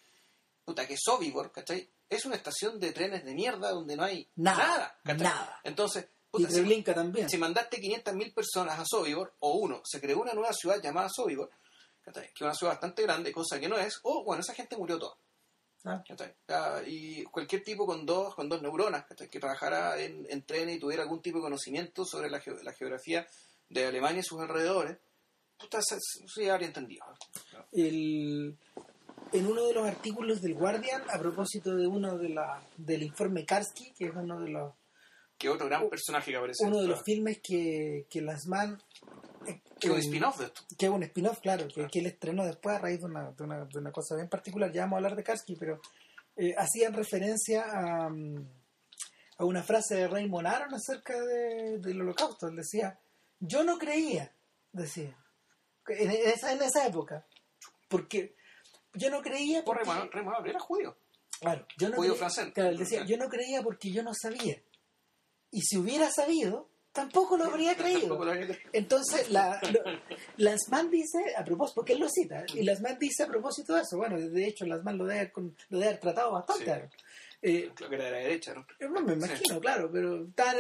puta, 0.65 0.87
que 0.87 0.97
Sobibor, 0.99 1.53
¿cachai? 1.53 1.89
Es 2.09 2.25
una 2.25 2.37
estación 2.37 2.81
de 2.81 2.93
trenes 2.93 3.25
de 3.25 3.35
mierda 3.35 3.71
donde 3.71 3.97
no 3.97 4.03
hay 4.03 4.29
Nada, 4.37 4.99
nada. 5.05 5.15
nada. 5.23 5.61
Entonces, 5.63 6.05
Y 6.05 6.09
puta, 6.31 6.49
si, 6.49 6.55
Treblinka 6.55 6.95
también. 6.95 7.29
si 7.29 7.37
mandaste 7.39 7.81
500.000 7.81 8.35
personas 8.35 8.79
a 8.79 8.85
Sobibor, 8.85 9.35
o 9.41 9.55
uno, 9.59 9.83
se 9.85 10.01
creó 10.01 10.21
una 10.21 10.33
nueva 10.35 10.53
ciudad 10.53 10.81
llamada 10.83 11.09
Sobibor, 11.09 11.51
¿cachai? 12.03 12.27
que 12.29 12.33
es 12.35 12.41
una 12.43 12.55
ciudad 12.55 12.73
bastante 12.75 13.03
grande, 13.03 13.33
cosa 13.33 13.59
que 13.61 13.69
no 13.69 13.79
es, 13.79 14.01
o 14.03 14.25
bueno, 14.25 14.41
esa 14.41 14.55
gente 14.55 14.77
murió 14.77 14.99
toda. 14.99 15.15
Ah. 15.85 16.05
Ah, 16.49 16.81
y 16.87 17.25
cualquier 17.25 17.63
tipo 17.65 17.87
con 17.87 18.05
dos, 18.05 18.35
con 18.35 18.49
dos 18.51 18.61
neuronas 18.61 19.07
¿cachai? 19.07 19.31
que 19.31 19.41
trabajara 19.41 19.99
en, 19.99 20.27
en 20.29 20.43
trenes 20.43 20.77
y 20.77 20.79
tuviera 20.79 21.03
algún 21.03 21.23
tipo 21.23 21.39
de 21.39 21.45
conocimiento 21.45 22.05
sobre 22.05 22.29
la, 22.29 22.39
geo- 22.41 22.63
la 22.63 22.73
geografía 22.75 23.27
de 23.71 23.87
Alemania 23.87 24.21
y 24.21 24.25
sus 24.25 24.41
alrededores, 24.41 24.99
puta, 25.59 25.81
se, 25.83 25.97
se 26.27 26.51
habría 26.51 26.69
entendido. 26.69 27.05
el- 27.73 28.57
en 29.33 29.47
uno 29.47 29.65
de 29.65 29.75
los 29.75 29.87
artículos 29.87 30.43
del 30.43 30.55
Guardian, 30.55 31.03
a 31.09 31.19
propósito 31.19 31.77
de 31.77 31.87
uno 31.87 32.19
de 32.19 32.31
la, 32.31 32.61
del 32.77 33.03
informe 33.05 33.45
Karski, 33.47 33.93
que 33.93 34.07
es 34.07 34.13
uno 34.15 34.41
de 34.41 34.49
los 34.51 34.75
Que 35.39 35.49
otro 35.49 35.67
gran 35.67 35.89
personaje 35.89 36.33
que 36.33 36.37
aparece. 36.37 36.65
uno 36.65 36.81
de 36.81 36.89
los 36.89 37.03
filmes 37.05 37.39
que, 37.41 38.07
que 38.11 38.21
Lasman 38.23 38.75
eh, 38.75 39.30
que 39.81 39.91
un 39.91 39.97
eh, 39.97 40.01
spin-off 40.01 40.39
de 40.39 40.47
esto. 40.47 40.63
que 40.79 40.89
un 40.89 41.03
spin-off, 41.03 41.41
claro, 41.41 41.67
que, 41.69 41.87
que 41.89 41.99
él 42.01 42.07
estrenó 42.07 42.45
después 42.45 42.77
a 42.77 42.81
raíz 42.81 43.01
de 43.01 43.07
una, 43.07 43.31
de 43.33 43.43
una, 43.45 43.65
de 43.65 43.79
una 43.79 43.93
cosa 43.93 44.15
bien 44.17 44.29
particular. 44.29 44.71
Ya 44.73 44.83
vamos 44.83 44.95
a 44.95 44.99
hablar 44.99 45.17
de 45.17 45.23
Karski, 45.25 45.57
pero 45.57 45.81
eh, 46.37 46.55
hacían 46.57 46.93
referencia 46.95 47.65
a, 47.65 48.11
a 49.39 49.45
una 49.45 49.63
frase 49.63 49.95
de 49.97 50.09
Raymond 50.09 50.47
Aron 50.47 50.75
acerca 50.75 51.19
de- 51.21 51.79
del 51.79 52.01
holocausto. 52.01 52.49
Él 52.49 52.57
decía, 52.57 52.99
yo 53.39 53.65
no 53.65 53.79
creía, 53.79 54.35
decía, 54.73 55.17
en 55.89 56.11
esa, 56.11 56.53
en 56.53 56.63
esa 56.63 56.87
época, 56.87 57.27
porque 57.89 58.37
yo 58.95 59.11
no 59.11 59.23
creía 59.23 59.65
Por 59.65 59.77
porque... 59.79 59.91
Raymond 59.91 60.13
Raymond 60.13 60.37
Aron 60.37 60.49
era 60.49 60.61
judío. 60.61 60.97
Claro, 61.41 61.67
yo 61.79 61.89
no 61.89 61.97
Judío 61.97 62.13
creía- 62.13 62.19
francés. 62.29 62.53
claro, 62.53 62.71
él 62.71 62.77
decía, 62.79 63.05
yo 63.07 63.17
no 63.17 63.29
creía 63.29 63.63
porque 63.63 63.91
yo 63.91 64.03
no 64.03 64.13
sabía. 64.15 64.63
Y 65.51 65.63
si 65.63 65.79
hubiera 65.79 66.11
sabido, 66.11 66.70
tampoco 66.93 67.37
lo 67.37 67.45
habría 67.45 67.77
creído. 67.77 68.01
Tampoco 68.01 68.25
lo 68.25 68.31
habría 68.33 68.47
creído. 68.47 68.71
Entonces, 68.73 69.31
la, 69.31 69.61
dice, 70.91 71.19
a 71.37 71.45
propósito, 71.45 71.75
porque 71.77 71.93
él 71.95 72.01
lo 72.01 72.09
cita, 72.09 72.45
y 72.55 72.63
Lasman 72.63 72.99
dice 72.99 73.23
a 73.25 73.27
propósito 73.27 73.75
de 73.75 73.83
eso, 73.83 73.97
bueno, 73.97 74.19
de 74.19 74.45
hecho, 74.47 74.67
Lasman 74.67 74.99
lo 74.99 75.05
debe 75.07 75.33
lo 75.35 75.79
debe 75.79 75.89
haber 75.91 76.01
tratado 76.01 76.33
bastante. 76.33 76.65
Sí. 76.91 76.97
Eh, 77.43 77.71
Creo 77.75 77.89
que 77.89 77.95
era 77.97 78.05
de 78.07 78.11
la 78.11 78.17
derecha, 78.19 78.55
¿no? 78.55 78.67
no 78.89 79.01
me 79.03 79.15
imagino, 79.15 79.61
claro, 79.61 79.91
pero 79.91 80.27
está, 80.27 80.55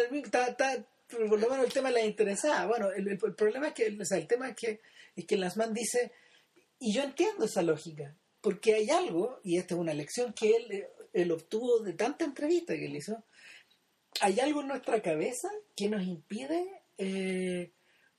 por 1.10 1.38
lo 1.38 1.48
menos 1.50 1.66
el 1.66 1.72
tema 1.72 1.90
le 1.90 2.06
interesaba. 2.06 2.66
Bueno, 2.66 2.90
el, 2.90 3.06
el- 3.08 3.18
el 3.22 3.34
problema 3.34 3.68
es 3.68 3.74
que, 3.74 3.98
o 4.00 4.04
sea, 4.04 4.16
el 4.18 4.26
tema 4.26 4.48
es 4.50 4.56
que, 4.56 4.80
es 5.16 5.26
que 5.26 5.36
Lasman 5.36 5.74
dice, 5.74 6.12
y 6.78 6.94
yo 6.94 7.02
entiendo 7.02 7.44
esa 7.44 7.62
lógica, 7.62 8.14
porque 8.40 8.74
hay 8.74 8.88
algo, 8.88 9.40
y 9.44 9.58
esta 9.58 9.74
es 9.74 9.80
una 9.80 9.92
lección 9.92 10.32
que 10.32 10.56
él, 10.56 10.72
eh, 10.72 10.88
él 11.12 11.30
obtuvo 11.32 11.80
de 11.80 11.92
tanta 11.92 12.24
entrevista 12.24 12.74
que 12.74 12.86
él 12.86 12.96
hizo, 12.96 13.22
hay 14.20 14.40
algo 14.40 14.60
en 14.60 14.68
nuestra 14.68 15.00
cabeza 15.02 15.48
que 15.76 15.88
nos 15.88 16.02
impide 16.02 16.82
eh, 16.98 17.72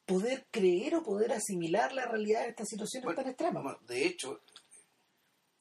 poder 0.06 0.48
creer 0.52 0.96
o 0.96 1.04
poder 1.04 1.32
asimilar 1.34 1.94
la 1.94 2.06
realidad 2.06 2.44
de 2.44 2.50
estas 2.50 2.68
situaciones 2.70 3.06
Bueno, 3.06 3.22
tan 3.22 3.30
extremas. 3.30 3.64
Bueno, 3.64 3.80
de 3.88 4.06
hecho, 4.06 4.42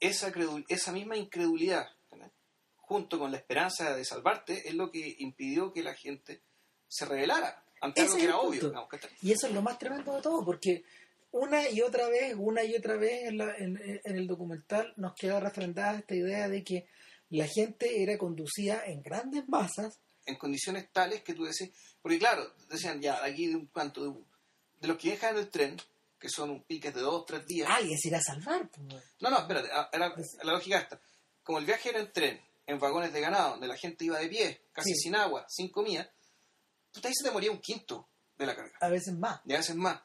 esa, 0.00 0.32
credul- 0.32 0.64
esa 0.68 0.92
misma 0.92 1.16
incredulidad, 1.16 1.86
¿verdad? 2.10 2.32
junto 2.76 3.18
con 3.18 3.30
la 3.30 3.36
esperanza 3.36 3.94
de 3.94 4.04
salvarte, 4.04 4.68
es 4.68 4.74
lo 4.74 4.90
que 4.90 5.14
impidió 5.18 5.72
que 5.72 5.82
la 5.82 5.94
gente 5.94 6.42
se 6.88 7.04
rebelara 7.04 7.64
ante 7.80 8.00
algo 8.00 8.16
que 8.16 8.24
era 8.24 8.38
obvio. 8.38 8.60
Y 9.22 9.32
eso 9.32 9.46
es 9.46 9.52
lo 9.54 9.62
más 9.62 9.78
tremendo 9.78 10.14
de 10.16 10.22
todo, 10.22 10.44
porque 10.44 10.82
una 11.30 11.68
y 11.68 11.82
otra 11.82 12.08
vez, 12.08 12.34
una 12.36 12.64
y 12.64 12.74
otra 12.74 12.96
vez 12.96 13.28
en, 13.28 13.38
la- 13.38 13.56
en- 13.56 13.78
en 14.02 14.16
el 14.16 14.26
documental 14.26 14.92
nos 14.96 15.14
queda 15.14 15.38
refrendada 15.38 15.98
esta 15.98 16.14
idea 16.16 16.48
de 16.48 16.64
que 16.64 16.86
la 17.28 17.46
gente 17.46 18.02
era 18.02 18.18
conducida 18.18 18.82
en 18.86 19.02
grandes 19.02 19.48
masas. 19.48 20.00
En 20.30 20.36
condiciones 20.36 20.90
tales 20.92 21.22
que 21.22 21.34
tú 21.34 21.44
decís, 21.44 21.70
porque 22.00 22.18
claro, 22.18 22.54
decían 22.68 23.00
ya, 23.00 23.22
aquí 23.22 23.46
de 23.48 23.56
un 23.56 23.66
cuanto, 23.66 24.02
de, 24.04 24.18
de 24.80 24.88
los 24.88 24.96
que 24.96 25.08
viajan 25.10 25.34
en 25.36 25.42
el 25.42 25.50
tren, 25.50 25.76
que 26.18 26.28
son 26.28 26.50
un 26.50 26.62
pique 26.64 26.90
de 26.92 27.00
dos, 27.00 27.24
tres 27.26 27.46
días. 27.46 27.68
Alguien 27.70 27.98
se 27.98 28.08
irá 28.08 28.18
a 28.18 28.22
salvar. 28.22 28.68
pues. 28.70 29.02
No, 29.20 29.30
no, 29.30 29.38
espérate, 29.38 29.68
ah, 29.72 29.88
era, 29.92 30.14
la 30.42 30.52
lógica 30.52 30.78
esta. 30.78 31.00
Como 31.42 31.58
el 31.58 31.64
viaje 31.66 31.88
era 31.90 32.00
en 32.00 32.12
tren, 32.12 32.40
en 32.66 32.78
vagones 32.78 33.12
de 33.12 33.20
ganado, 33.20 33.50
donde 33.52 33.66
la 33.68 33.76
gente 33.76 34.04
iba 34.04 34.18
de 34.18 34.28
pie, 34.28 34.66
casi 34.72 34.90
Sí. 34.94 35.00
sin 35.04 35.16
agua, 35.16 35.44
sin 35.48 35.70
comida, 35.70 36.10
puta, 36.92 37.08
ahí 37.08 37.14
se 37.14 37.24
te 37.26 37.32
moría 37.32 37.50
un 37.50 37.60
quinto 37.60 38.08
de 38.36 38.46
la 38.46 38.54
carga. 38.56 38.72
A 38.80 38.88
veces 38.88 39.14
más. 39.14 39.40
Y 39.44 39.54
a 39.54 39.58
veces 39.58 39.76
más. 39.76 40.00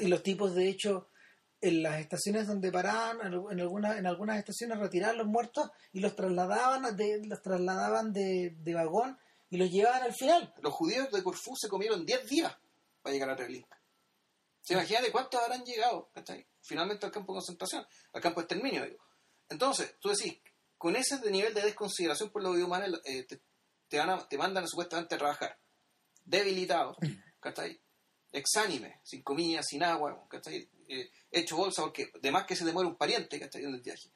Y 0.00 0.06
los 0.08 0.22
tipos, 0.22 0.54
de 0.54 0.68
hecho, 0.68 1.08
en 1.60 1.82
las 1.82 1.98
estaciones 2.00 2.46
donde 2.46 2.70
paraban, 2.70 3.20
en, 3.26 3.32
en 3.50 3.60
algunas, 3.60 3.96
en 3.98 4.06
algunas 4.06 4.38
estaciones 4.38 4.78
retiraban 4.78 5.16
los 5.16 5.26
muertos 5.26 5.70
y 5.92 6.00
los 6.00 6.14
trasladaban 6.14 6.94
de, 6.96 7.22
los 7.26 7.40
trasladaban 7.42 8.12
de, 8.12 8.54
de 8.58 8.74
vagón 8.74 9.18
y 9.50 9.56
los 9.56 9.70
llevaban 9.70 10.02
al 10.02 10.14
final. 10.14 10.52
Los 10.62 10.72
judíos 10.72 11.10
de 11.10 11.22
Corfú 11.22 11.54
se 11.56 11.68
comieron 11.68 12.04
10 12.04 12.26
días 12.26 12.56
para 13.02 13.12
llegar 13.12 13.30
a 13.30 13.36
Treblinka. 13.36 13.80
¿Se 14.60 14.74
imagina 14.74 15.00
de 15.00 15.10
cuántos 15.10 15.40
habrán 15.40 15.64
llegado 15.64 16.10
¿cachai? 16.12 16.46
finalmente 16.60 17.06
al 17.06 17.12
campo 17.12 17.32
de 17.32 17.38
concentración, 17.38 17.86
al 18.12 18.20
campo 18.20 18.40
de 18.40 18.44
exterminio? 18.44 18.84
Digo. 18.84 19.02
Entonces, 19.48 19.96
tú 19.98 20.10
decís, 20.10 20.38
con 20.76 20.94
ese 20.96 21.18
nivel 21.30 21.54
de 21.54 21.62
desconsideración 21.62 22.30
por 22.30 22.42
la 22.42 22.50
vida 22.50 22.66
humana, 22.66 22.86
eh, 23.04 23.24
te, 23.24 23.40
te, 23.88 23.98
van 23.98 24.10
a, 24.10 24.28
te 24.28 24.36
mandan 24.36 24.68
supuestamente 24.68 25.14
a 25.14 25.18
trabajar 25.18 25.58
debilitado, 26.24 26.96
¿cachai? 27.40 27.80
exánime, 28.32 29.00
sin 29.04 29.22
comida, 29.22 29.62
sin 29.62 29.82
agua, 29.82 30.26
¿cachai? 30.28 30.68
Eh, 30.88 31.10
hecho 31.30 31.56
bolsa, 31.56 31.82
porque 31.82 32.10
además 32.14 32.46
que 32.46 32.56
se 32.56 32.70
muere 32.72 32.88
un 32.88 32.96
pariente 32.96 33.38
¿cachai? 33.40 33.64
en 33.64 33.74
el 33.74 33.80
viaje. 33.80 34.10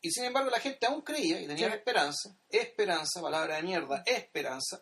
Y 0.00 0.10
sin 0.10 0.24
embargo 0.24 0.50
la 0.50 0.60
gente 0.60 0.86
aún 0.86 1.02
creía 1.02 1.40
y 1.40 1.46
tenía 1.46 1.68
Sí. 1.68 1.74
esperanza, 1.74 2.36
esperanza, 2.48 3.20
palabra 3.20 3.56
de 3.56 3.62
mierda, 3.62 4.02
esperanza, 4.06 4.80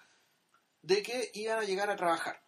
de 0.83 1.03
que 1.03 1.31
iban 1.35 1.59
a 1.59 1.63
llegar 1.65 1.89
a 1.91 1.97
trabajar. 1.97 2.43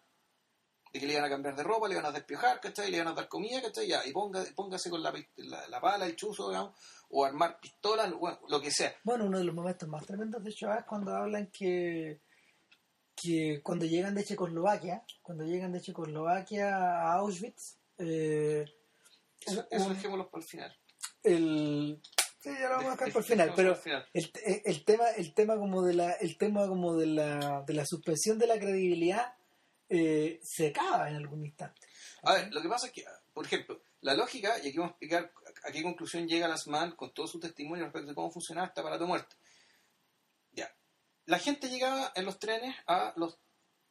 De 0.93 0.99
que 0.99 1.05
le 1.07 1.13
iban 1.13 1.25
a 1.25 1.29
cambiar 1.29 1.55
de 1.55 1.63
ropa, 1.63 1.87
le 1.87 1.95
iban 1.95 2.05
a 2.05 2.11
despiojar, 2.11 2.59
¿cachai? 2.61 2.89
Le 2.91 2.97
iban 2.97 3.09
a 3.09 3.13
dar 3.13 3.27
comida, 3.27 3.61
¿cachai? 3.61 3.87
Ya, 3.87 4.05
y 4.05 4.11
ponga, 4.11 4.43
póngase 4.55 4.89
con 4.89 5.01
la, 5.03 5.11
la, 5.37 5.67
la 5.67 5.81
pala, 5.81 6.05
el 6.05 6.15
chuzo, 6.15 6.49
digamos, 6.49 6.77
o 7.09 7.25
armar 7.25 7.59
pistolas, 7.59 8.11
bueno, 8.13 8.39
lo 8.47 8.61
que 8.61 8.71
sea. 8.71 8.95
Bueno, 9.03 9.25
uno 9.25 9.37
de 9.39 9.43
los 9.43 9.55
momentos 9.55 9.87
más 9.89 10.05
tremendos 10.05 10.43
de 10.43 10.51
Shoah 10.51 10.79
es 10.79 10.85
cuando 10.85 11.15
hablan 11.15 11.47
que, 11.51 12.21
que 13.15 13.61
cuando 13.63 13.85
llegan 13.85 14.15
de 14.15 14.23
Checoslovaquia, 14.23 15.03
cuando 15.21 15.43
llegan 15.45 15.71
de 15.71 15.81
Checoslovaquia 15.81 16.75
a 16.77 17.13
Auschwitz, 17.15 17.77
eh, 17.97 18.65
Eso, 19.45 19.65
eso 19.69 19.85
un- 19.87 19.93
dejémoslo 19.93 20.29
para 20.29 20.41
el 20.43 20.47
final. 20.49 20.77
el 21.23 22.01
sí, 22.39 22.49
ya 22.53 22.69
lo 22.69 22.75
vamos 22.77 22.85
a 22.87 22.91
dejar 22.91 23.11
por 23.13 23.21
el 23.23 23.27
final, 23.27 23.53
pero 23.55 23.69
el 23.71 23.75
final. 23.77 24.07
el, 24.13 24.31
te- 24.31 24.69
el 24.69 24.83
tema 24.85 25.09
el 25.11 25.33
tema 25.33 25.55
como 25.57 25.83
de 25.83 25.93
la 25.93 26.11
el 26.13 26.37
tema 26.37 26.67
como 26.67 26.95
de 26.95 27.07
la 27.07 27.61
de 27.65 27.73
la 27.73 27.85
suspensión 27.85 28.37
de 28.39 28.47
la 28.47 28.57
credibilidad 28.59 29.33
eh, 29.89 30.39
se 30.43 30.67
acaba 30.69 31.09
en 31.09 31.15
algún 31.15 31.45
instante. 31.45 31.87
A 32.23 32.33
ver, 32.33 32.53
lo 32.53 32.61
que 32.61 32.67
pasa 32.69 32.87
es 32.87 32.93
que, 32.93 33.05
por 33.33 33.45
ejemplo, 33.45 33.81
la 34.01 34.13
lógica, 34.15 34.57
y 34.61 34.69
aquí 34.69 34.77
vamos 34.77 34.91
a 34.91 34.93
explicar 34.95 35.31
a 35.63 35.71
qué 35.71 35.81
conclusión 35.83 36.27
llega 36.27 36.47
Lasman 36.47 36.91
con 36.91 37.13
todo 37.13 37.25
su 37.27 37.39
testimonio 37.39 37.85
respecto 37.85 38.09
de 38.09 38.15
cómo 38.15 38.29
funcionaba 38.31 38.67
este 38.67 38.81
aparato 38.81 39.07
muerte. 39.07 39.35
Ya. 40.51 40.69
La 41.25 41.39
gente 41.39 41.69
llegaba 41.69 42.11
en 42.15 42.25
los 42.25 42.37
trenes 42.39 42.75
a 42.87 43.13
los 43.15 43.37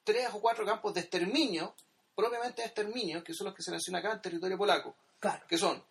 tres 0.04 0.28
o 0.32 0.40
cuatro 0.40 0.64
campos 0.66 0.92
de 0.94 1.00
exterminio, 1.00 1.74
propiamente 2.14 2.62
de 2.62 2.66
exterminio, 2.68 3.24
que 3.24 3.32
son 3.34 3.46
los 3.46 3.54
que 3.54 3.62
se 3.62 3.70
mencionan 3.70 4.00
acá 4.04 4.12
en 4.14 4.22
territorio 4.22 4.58
polaco, 4.58 4.96
Claro, 5.18 5.46
que 5.48 5.56
son 5.58 5.82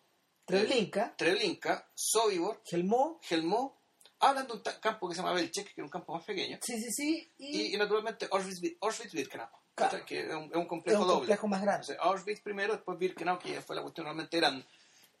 Treblinka, 0.46 1.14
Treblinka, 1.16 1.88
Sobibor, 1.94 2.62
Helmo, 2.70 3.20
Helmo, 3.28 3.76
hablan 4.20 4.46
de 4.46 4.52
un 4.54 4.62
campo 4.80 5.08
que 5.08 5.14
se 5.14 5.20
llama 5.20 5.34
Belchek, 5.34 5.66
que 5.66 5.80
era 5.80 5.84
un 5.84 5.90
campo 5.90 6.14
más 6.14 6.24
pequeño, 6.24 6.58
sí, 6.62 6.80
sí, 6.80 6.90
sí, 6.92 7.32
y, 7.38 7.60
y, 7.70 7.74
y 7.74 7.76
naturalmente 7.76 8.28
Auschwitz- 8.30 8.76
Auschwitz-Birkenau, 8.80 9.48
Claro. 9.74 10.06
que 10.06 10.20
es 10.20 10.34
un, 10.34 10.44
es 10.44 10.54
un 10.56 10.62
es 10.62 10.68
complejo 10.68 11.02
un 11.02 11.08
doble. 11.08 11.18
complejo 11.18 11.48
más 11.48 11.60
O 11.60 11.64
grande. 11.64 11.84
sea, 11.86 11.96
Auschwitz 12.00 12.40
primero, 12.40 12.72
después 12.74 12.98
Birkenau, 12.98 13.38
que 13.38 13.52
ya 13.52 13.60
fue 13.62 13.76
la 13.76 13.82
cuestión 13.82 14.04
realmente 14.06 14.36
grande. 14.38 14.64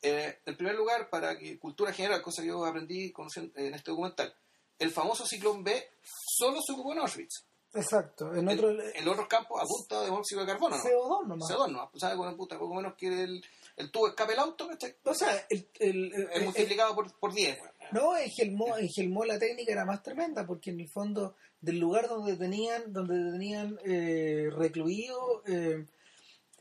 Eh, 0.00 0.38
en 0.46 0.56
primer 0.56 0.74
lugar, 0.76 1.10
para 1.10 1.36
que 1.38 1.58
cultura 1.58 1.92
general, 1.92 2.22
cosa 2.22 2.40
que 2.42 2.48
yo 2.48 2.64
aprendí 2.64 3.12
en 3.56 3.74
este 3.74 3.90
documental, 3.90 4.34
el 4.78 4.90
famoso 4.90 5.26
ciclón 5.26 5.64
B 5.64 5.90
solo 6.38 6.60
se 6.64 6.72
ocupó 6.72 6.92
en 6.92 7.00
Auschwitz. 7.00 7.44
Exacto, 7.74 8.34
en 8.34 8.48
otro 8.48 8.70
en 8.70 9.04
los 9.04 9.12
otros 9.12 9.28
campos 9.28 9.60
a 9.60 9.66
punta 9.66 10.00
de 10.02 10.10
monóxido 10.10 10.40
de 10.42 10.46
carbono, 10.46 10.76
¿no? 10.76 10.82
CO2 10.82 11.26
nomás. 11.26 11.50
CO2 11.50 11.70
no, 11.72 11.90
pues, 11.90 12.00
¿sabes? 12.00 12.16
Con 12.16 12.34
puta, 12.36 12.58
poco 12.58 12.74
menos 12.74 12.94
que 12.94 13.24
el, 13.24 13.44
el 13.76 13.90
tubo 13.90 14.06
de 14.06 14.10
escape 14.10 14.32
del 14.32 14.40
auto, 14.40 14.68
¿cachai? 14.68 14.96
O 15.04 15.14
sea, 15.14 15.46
el, 15.50 15.68
el- 15.78 16.12
el- 16.14 16.22
es 16.24 16.36
el- 16.36 16.44
multiplicado 16.44 16.94
por, 16.94 17.12
por 17.18 17.32
10. 17.34 17.58
No, 17.92 18.16
en 18.16 18.30
Gelmó, 18.30 18.76
en 18.76 18.88
Gelmó 18.88 19.24
la 19.24 19.38
técnica 19.38 19.72
era 19.72 19.84
más 19.84 20.02
tremenda 20.02 20.46
porque 20.46 20.70
en 20.70 20.80
el 20.80 20.88
fondo 20.88 21.36
del 21.60 21.78
lugar 21.78 22.08
donde 22.08 22.36
tenían, 22.36 22.92
donde 22.92 23.30
tenían 23.32 23.78
eh, 23.84 24.48
recluido, 24.50 25.42
eh, 25.46 25.86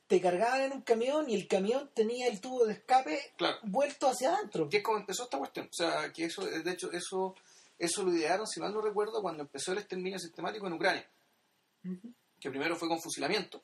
te 0.07 0.21
cargaban 0.21 0.61
en 0.61 0.71
un 0.73 0.81
camión 0.81 1.27
y 1.29 1.33
el 1.35 1.47
camión 1.47 1.89
tenía 1.95 2.27
el 2.27 2.39
tubo 2.41 2.65
de 2.65 2.73
escape 2.73 3.19
Claro. 3.37 3.57
vuelto 3.63 4.07
hacia 4.07 4.35
adentro. 4.35 4.69
que 4.69 4.77
es 4.77 4.83
como 4.83 4.97
empezó 4.99 5.23
esta 5.23 5.37
cuestión. 5.39 5.65
O 5.67 5.73
sea, 5.73 6.11
que 6.13 6.25
eso, 6.25 6.45
de 6.45 6.71
hecho, 6.71 6.91
eso, 6.91 7.33
eso 7.79 8.03
lo 8.03 8.13
idearon, 8.13 8.45
si 8.45 8.59
mal 8.59 8.71
no 8.73 8.81
recuerdo, 8.81 9.21
cuando 9.23 9.41
empezó 9.43 9.71
el 9.71 9.79
exterminio 9.79 10.19
sistemático 10.19 10.67
en 10.67 10.73
Ucrania. 10.73 11.09
Que 12.39 12.49
primero 12.49 12.75
fue 12.75 12.87
con 12.87 13.01
fusilamiento. 13.01 13.63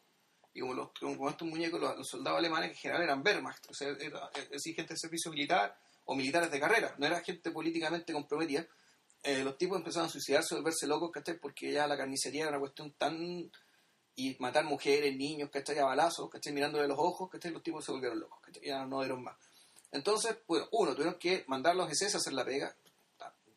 Y 0.53 0.59
como, 0.61 0.73
los, 0.73 0.89
como 0.99 1.29
estos 1.29 1.47
muñecos, 1.47 1.79
los, 1.79 1.97
los 1.97 2.07
soldados 2.07 2.39
alemanes 2.39 2.69
que 2.71 2.75
en 2.75 2.81
general 2.81 3.03
eran 3.03 3.21
Wehrmacht, 3.25 3.69
o 3.69 3.73
sea, 3.73 3.87
era, 3.99 4.29
es 4.35 4.49
decir, 4.49 4.75
gente 4.75 4.93
de 4.93 4.99
servicio 4.99 5.31
militar 5.31 5.77
o 6.05 6.15
militares 6.15 6.51
de 6.51 6.59
carrera, 6.59 6.93
no 6.97 7.05
era 7.05 7.21
gente 7.21 7.51
políticamente 7.51 8.11
comprometida. 8.13 8.65
Eh, 9.23 9.43
los 9.43 9.57
tipos 9.57 9.77
empezaron 9.77 10.07
a 10.09 10.11
suicidarse, 10.11 10.53
a 10.53 10.57
volverse 10.57 10.87
locos, 10.87 11.11
¿cachai? 11.11 11.37
Porque 11.39 11.71
ya 11.71 11.87
la 11.87 11.95
carnicería 11.95 12.41
era 12.41 12.49
una 12.51 12.59
cuestión 12.59 12.91
tan... 12.97 13.49
Y 14.13 14.35
matar 14.39 14.65
mujeres, 14.65 15.15
niños, 15.15 15.49
¿cachai? 15.49 15.79
A 15.79 15.85
balazos, 15.85 16.29
¿cachai? 16.29 16.51
Mirándole 16.51 16.85
los 16.87 16.97
ojos, 16.99 17.29
¿cachai? 17.29 17.51
Los 17.51 17.63
tipos 17.63 17.85
se 17.85 17.91
volvieron 17.93 18.19
locos, 18.19 18.39
¿cachai? 18.41 18.61
Ya 18.65 18.85
no 18.85 18.99
dieron 18.99 19.23
más. 19.23 19.37
Entonces, 19.91 20.37
bueno, 20.47 20.67
uno, 20.73 20.93
tuvieron 20.93 21.17
que 21.17 21.45
mandar 21.47 21.71
a 21.73 21.75
los 21.75 21.89
SS 21.91 22.17
a 22.17 22.19
hacer 22.19 22.33
la 22.33 22.43
pega, 22.43 22.75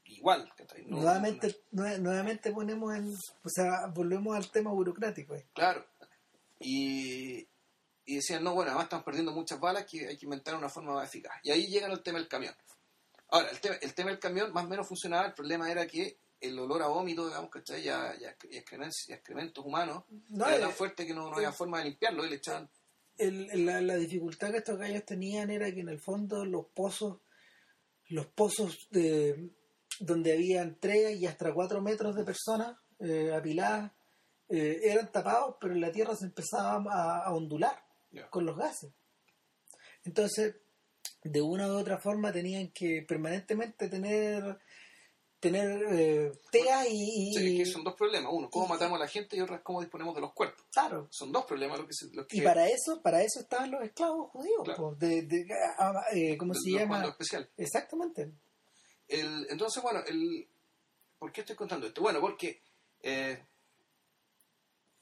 igual. 0.06 0.52
No- 0.86 0.98
nuevamente, 0.98 1.56
nue- 1.72 1.98
nuevamente 1.98 2.52
ponemos 2.52 2.94
en, 2.94 3.12
o 3.12 3.48
sea, 3.48 3.86
volvemos 3.92 4.36
al 4.36 4.48
tema 4.50 4.70
burocrático. 4.70 5.34
eh. 5.34 5.44
Claro. 5.54 5.84
Y, 6.66 7.46
y 8.06 8.16
decían, 8.16 8.42
no, 8.42 8.54
bueno, 8.54 8.70
además 8.70 8.84
estamos 8.84 9.04
perdiendo 9.04 9.32
muchas 9.32 9.60
balas, 9.60 9.84
que 9.84 10.08
hay 10.08 10.16
que 10.16 10.24
inventar 10.26 10.54
una 10.54 10.68
forma 10.68 10.94
más 10.94 11.08
eficaz. 11.08 11.34
Y 11.42 11.50
ahí 11.50 11.66
llegan 11.66 11.90
al 11.90 12.02
tema 12.02 12.18
del 12.18 12.28
camión. 12.28 12.54
Ahora, 13.28 13.50
el 13.50 13.60
tema, 13.60 13.74
el 13.80 13.94
tema 13.94 14.10
del 14.10 14.18
camión 14.18 14.52
más 14.52 14.64
o 14.64 14.68
menos 14.68 14.86
funcionaba, 14.88 15.26
el 15.26 15.34
problema 15.34 15.70
era 15.70 15.86
que 15.86 16.18
el 16.40 16.58
olor 16.58 16.82
a 16.82 16.86
vómito, 16.88 17.26
digamos, 17.26 17.50
¿cachai? 17.50 17.82
Ya, 17.82 18.14
ya, 18.18 18.36
y 18.50 18.56
excrementos, 18.56 19.08
y 19.08 19.12
excrementos 19.12 19.64
humanos 19.64 20.04
No, 20.28 20.46
era 20.46 20.56
eh, 20.56 20.60
tan 20.60 20.72
fuerte 20.72 21.06
que 21.06 21.14
no, 21.14 21.30
no 21.30 21.36
había 21.36 21.52
forma 21.52 21.78
de 21.78 21.84
limpiarlo 21.84 22.24
y 22.24 22.28
le 22.30 22.36
echaban... 22.36 22.68
el- 23.18 23.50
el- 23.50 23.66
la, 23.66 23.80
la 23.80 23.96
dificultad 23.96 24.50
que 24.50 24.58
estos 24.58 24.78
gallos 24.78 25.04
tenían 25.04 25.50
era 25.50 25.72
que 25.72 25.80
en 25.80 25.88
el 25.88 25.98
fondo 26.00 26.44
los 26.44 26.66
pozos, 26.66 27.18
los 28.08 28.26
pozos 28.26 28.88
de, 28.90 29.50
donde 30.00 30.32
habían 30.34 30.78
tres 30.78 31.16
y 31.18 31.26
hasta 31.26 31.52
cuatro 31.54 31.80
metros 31.80 32.14
de 32.14 32.24
personas 32.24 32.76
eh, 33.00 33.32
apiladas 33.34 33.92
eh, 34.48 34.80
eran 34.84 35.10
tapados, 35.12 35.56
pero 35.60 35.74
la 35.74 35.90
tierra 35.92 36.14
se 36.16 36.26
empezaba 36.26 36.82
a, 36.92 37.24
a 37.24 37.32
ondular 37.34 37.84
con 38.30 38.44
los 38.46 38.56
gases. 38.56 38.92
Entonces, 40.04 40.56
de 41.22 41.40
una 41.42 41.68
u 41.68 41.76
otra 41.78 41.98
forma 41.98 42.32
tenían 42.32 42.68
que 42.70 43.02
permanentemente 43.06 43.88
tener 43.88 44.58
tener 45.40 45.84
eh, 45.92 46.32
teas 46.50 46.86
y, 46.88 47.28
y- 47.30 47.34
Sí, 47.34 47.56
que 47.58 47.66
son 47.66 47.84
dos 47.84 47.94
problemas. 47.94 48.32
Uno, 48.32 48.48
cómo 48.48 48.66
matamos 48.66 48.96
a 48.96 49.00
la 49.00 49.08
gente 49.08 49.36
y 49.36 49.40
otro 49.42 49.54
es 49.56 49.60
cómo 49.60 49.82
disponemos 49.82 50.14
de 50.14 50.22
los 50.22 50.32
cuerpos. 50.32 50.64
claro, 50.72 51.06
Son 51.10 51.30
dos 51.32 51.44
problemas 51.44 51.78
los 51.80 51.86
que... 51.86 52.16
Los 52.16 52.26
que 52.26 52.38
y 52.38 52.40
para 52.40 52.66
eso, 52.66 53.02
para 53.02 53.22
eso 53.22 53.40
estaban 53.40 53.70
los 53.70 53.82
esclavos 53.82 54.30
judíos, 54.30 54.62
Claro. 54.64 54.80
po, 54.80 54.94
de, 54.94 55.20
de- 55.22 55.46
eh, 56.14 56.38
¿cómo 56.38 56.54
se 56.54 56.70
llama? 56.70 57.04
especiales. 57.04 57.50
Exactamente. 57.58 58.32
El, 59.06 59.46
entonces, 59.50 59.82
bueno, 59.82 60.00
el, 60.06 60.48
¿por 61.18 61.30
qué 61.30 61.42
estoy 61.42 61.56
contando 61.56 61.86
esto? 61.88 62.00
Bueno, 62.00 62.22
porque 62.22 62.62
eh, 63.02 63.44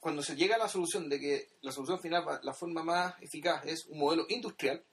cuando 0.03 0.21
se 0.21 0.35
llega 0.35 0.55
a 0.55 0.59
la 0.59 0.67
solución 0.67 1.07
de 1.09 1.17
que 1.19 1.47
la 1.61 1.71
solución 1.71 1.99
final, 1.99 2.25
la 2.43 2.53
forma 2.53 2.83
más 2.83 3.15
eficaz 3.21 3.65
es 3.65 3.85
un 3.87 3.99
modelo 3.99 4.25
industrial, 4.29 4.85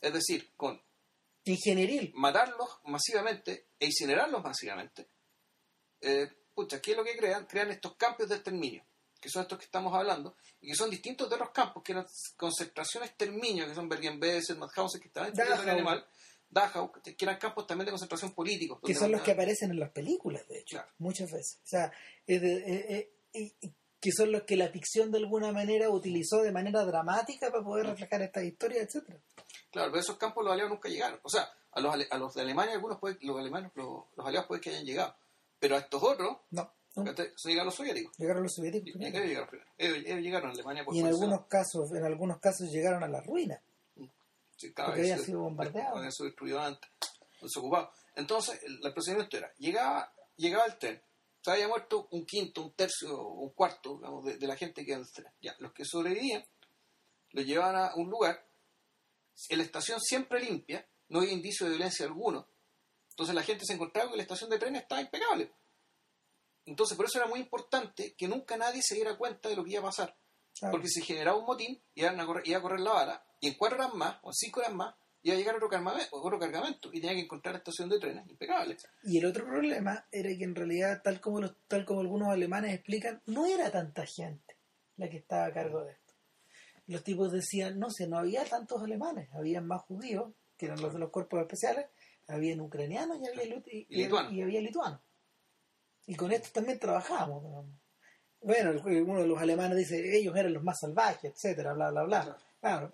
es 0.00 0.12
decir, 0.12 0.52
con 0.56 0.80
Ingenieril. 1.44 2.12
matarlos 2.14 2.68
masivamente 2.84 3.70
e 3.80 3.86
incinerarlos 3.86 4.42
masivamente, 4.42 5.08
eh, 6.00 6.28
pucha, 6.54 6.80
¿qué 6.80 6.92
es 6.92 6.96
lo 6.96 7.04
que 7.04 7.16
crean? 7.16 7.46
Crean 7.46 7.70
estos 7.72 7.96
campos 7.96 8.28
de 8.28 8.36
exterminio, 8.36 8.84
que 9.20 9.28
son 9.28 9.42
estos 9.42 9.58
que 9.58 9.64
estamos 9.64 9.92
hablando, 9.92 10.36
y 10.60 10.68
que 10.68 10.76
son 10.76 10.88
distintos 10.88 11.28
de 11.28 11.34
otros 11.34 11.50
campos, 11.50 11.82
que 11.82 11.92
eran 11.92 12.06
concentraciones 12.36 13.10
exterminio, 13.10 13.66
que 13.66 13.74
son 13.74 13.88
Bergen-Belsen, 13.88 14.58
Mauthausen, 14.58 15.00
que 15.00 15.08
estaban 15.08 15.30
en 15.30 15.34
Dachau. 15.34 15.68
animal, 15.68 16.06
Dachau, 16.48 16.92
que 16.92 17.16
eran 17.20 17.38
campos 17.38 17.66
también 17.66 17.86
de 17.86 17.90
concentración 17.92 18.32
políticos. 18.34 18.78
que 18.86 18.94
son 18.94 19.10
los 19.10 19.22
que 19.22 19.32
aparecen 19.32 19.70
en 19.72 19.80
las 19.80 19.90
películas, 19.90 20.46
de 20.46 20.60
hecho, 20.60 20.76
Claro. 20.76 20.92
muchas 20.98 21.28
veces. 21.32 21.58
O 21.64 21.66
sea, 21.66 21.92
eh, 22.26 22.36
eh, 22.40 23.12
y 23.32 23.52
que 24.00 24.10
son 24.12 24.30
los 24.32 24.42
que 24.44 24.56
la 24.56 24.68
ficción 24.68 25.10
de 25.10 25.18
alguna 25.18 25.52
manera 25.52 25.90
utilizó 25.90 26.42
de 26.42 26.52
manera 26.52 26.84
dramática 26.84 27.50
para 27.50 27.64
poder 27.64 27.86
reflejar 27.86 28.22
estas 28.22 28.44
historias, 28.44 28.84
etcétera. 28.86 29.18
Claro, 29.70 29.90
pero 29.90 30.00
esos 30.00 30.16
campos 30.16 30.44
los 30.44 30.52
aliados 30.52 30.70
nunca 30.72 30.88
llegaron. 30.88 31.18
O 31.22 31.28
sea, 31.28 31.50
a 31.72 31.80
los, 31.80 31.94
a 32.10 32.18
los 32.18 32.34
de 32.34 32.42
Alemania, 32.42 32.74
algunos 32.74 32.98
puede, 32.98 33.18
los 33.22 33.38
alemanes, 33.38 33.72
los, 33.74 34.04
los 34.16 34.26
aliados 34.26 34.46
puede 34.46 34.60
que 34.60 34.70
hayan 34.70 34.84
llegado. 34.84 35.14
Pero 35.58 35.74
a 35.76 35.80
estos 35.80 36.02
otros, 36.02 36.36
No, 36.50 36.70
no. 36.96 37.04
se 37.36 37.48
llegaron 37.48 37.66
los 37.66 37.74
soviéticos. 37.74 38.16
llegaron 38.16 38.42
los 38.44 38.54
soviéticos 38.54 38.92
primero. 38.92 39.16
Ellos 39.16 39.28
llegaron 39.28 39.48
primero. 39.48 39.70
Ellos, 39.76 39.96
ellos 40.06 40.20
llegaron 40.20 40.50
a 40.50 40.52
Alemania 40.52 40.84
por 40.84 40.94
Y 40.94 41.00
en 41.00 41.06
algunos 41.06 41.46
casos, 41.46 41.92
en 41.92 42.04
algunos 42.04 42.38
casos 42.38 42.70
llegaron 42.70 43.02
a 43.02 43.08
la 43.08 43.20
ruina. 43.20 43.60
Sí, 44.56 44.72
cada 44.72 44.88
porque 44.88 45.02
habían 45.02 45.20
sido 45.20 45.40
bombardeados. 45.40 45.96
Habían 45.96 46.12
sido 46.12 46.26
destruidos 46.26 46.62
antes, 46.62 46.90
desocupado. 47.40 47.90
Entonces, 48.16 48.60
el, 48.64 48.80
el 48.84 48.92
procedimiento 48.92 49.36
era, 49.36 49.52
llegaba, 49.58 50.12
llegaba 50.36 50.64
el 50.66 50.78
tren, 50.78 51.00
se 51.48 51.54
había 51.54 51.68
muerto 51.68 52.08
un 52.10 52.26
quinto, 52.26 52.62
un 52.62 52.74
tercio, 52.74 53.26
un 53.26 53.50
cuarto 53.54 53.96
digamos, 53.96 54.22
de, 54.22 54.36
de 54.36 54.46
la 54.46 54.54
gente 54.54 54.84
que 54.84 55.00
Ya, 55.40 55.56
los 55.60 55.72
que 55.72 55.84
sobrevivían 55.84 56.44
los 57.30 57.46
llevaban 57.46 57.76
a 57.76 57.94
un 57.94 58.10
lugar, 58.10 58.46
en 59.48 59.58
la 59.58 59.64
estación 59.64 59.98
siempre 60.00 60.40
limpia, 60.40 60.86
no 61.08 61.20
había 61.20 61.32
indicio 61.32 61.64
de 61.64 61.72
violencia 61.72 62.04
alguno. 62.04 62.48
Entonces 63.10 63.34
la 63.34 63.42
gente 63.42 63.64
se 63.64 63.72
encontraba 63.72 64.10
que 64.10 64.16
la 64.16 64.22
estación 64.22 64.50
de 64.50 64.58
tren 64.58 64.76
estaba 64.76 65.00
impecable. 65.00 65.50
Entonces 66.66 66.96
por 66.96 67.06
eso 67.06 67.18
era 67.18 67.26
muy 67.26 67.40
importante 67.40 68.14
que 68.14 68.28
nunca 68.28 68.58
nadie 68.58 68.82
se 68.82 68.94
diera 68.94 69.16
cuenta 69.16 69.48
de 69.48 69.56
lo 69.56 69.64
que 69.64 69.70
iba 69.70 69.80
a 69.80 69.84
pasar. 69.84 70.18
Porque 70.70 70.88
si 70.88 71.02
generaba 71.02 71.38
un 71.38 71.46
motín, 71.46 71.82
iba 71.94 72.10
a, 72.10 72.26
correr, 72.26 72.46
iba 72.46 72.58
a 72.58 72.62
correr 72.62 72.80
la 72.80 72.92
bala, 72.92 73.26
y 73.40 73.48
en 73.48 73.54
cuatro 73.54 73.78
horas 73.78 73.94
más, 73.94 74.18
o 74.22 74.30
en 74.30 74.34
cinco 74.34 74.60
horas 74.60 74.74
más, 74.74 74.94
iba 75.22 75.34
a 75.34 75.38
llegar 75.38 75.56
otro 75.56 75.68
cargamento, 75.68 76.08
otro 76.12 76.38
cargamento 76.38 76.90
y 76.92 77.00
tenía 77.00 77.14
que 77.14 77.22
encontrar 77.22 77.54
la 77.54 77.58
estación 77.58 77.88
de 77.88 77.98
trenes 77.98 78.28
impecable. 78.28 78.76
Y 79.04 79.18
el 79.18 79.26
otro 79.26 79.44
problema 79.44 80.06
era 80.10 80.28
que 80.30 80.44
en 80.44 80.54
realidad, 80.54 81.00
tal 81.02 81.20
como, 81.20 81.40
los, 81.40 81.56
tal 81.66 81.84
como 81.84 82.00
algunos 82.00 82.28
alemanes 82.28 82.74
explican, 82.74 83.20
no 83.26 83.46
era 83.46 83.70
tanta 83.70 84.04
gente 84.06 84.56
la 84.96 85.08
que 85.08 85.18
estaba 85.18 85.46
a 85.46 85.52
cargo 85.52 85.84
de 85.84 85.92
esto. 85.92 86.14
Los 86.86 87.04
tipos 87.04 87.30
decían, 87.32 87.78
no 87.78 87.90
sé, 87.90 88.08
no 88.08 88.18
había 88.18 88.44
tantos 88.44 88.82
alemanes, 88.82 89.28
había 89.34 89.60
más 89.60 89.82
judíos, 89.82 90.32
que 90.56 90.66
eran 90.66 90.80
los 90.80 90.92
de 90.92 90.98
los 90.98 91.10
cuerpos 91.10 91.40
especiales, 91.40 91.86
había 92.26 92.60
ucranianos 92.60 93.18
y 93.20 93.28
había, 93.28 93.56
y, 93.66 93.86
y, 93.88 94.36
y 94.36 94.42
había 94.42 94.60
lituanos. 94.60 95.00
Y 96.06 96.14
con 96.14 96.32
esto 96.32 96.48
también 96.52 96.78
trabajábamos. 96.78 97.66
Bueno, 98.40 98.80
uno 98.84 99.20
de 99.20 99.26
los 99.26 99.38
alemanes 99.38 99.76
dice, 99.76 100.16
ellos 100.16 100.34
eran 100.36 100.54
los 100.54 100.62
más 100.62 100.78
salvajes, 100.80 101.32
etcétera, 101.32 101.74
bla, 101.74 101.90
bla, 101.90 102.04
bla. 102.04 102.36
Claro. 102.60 102.92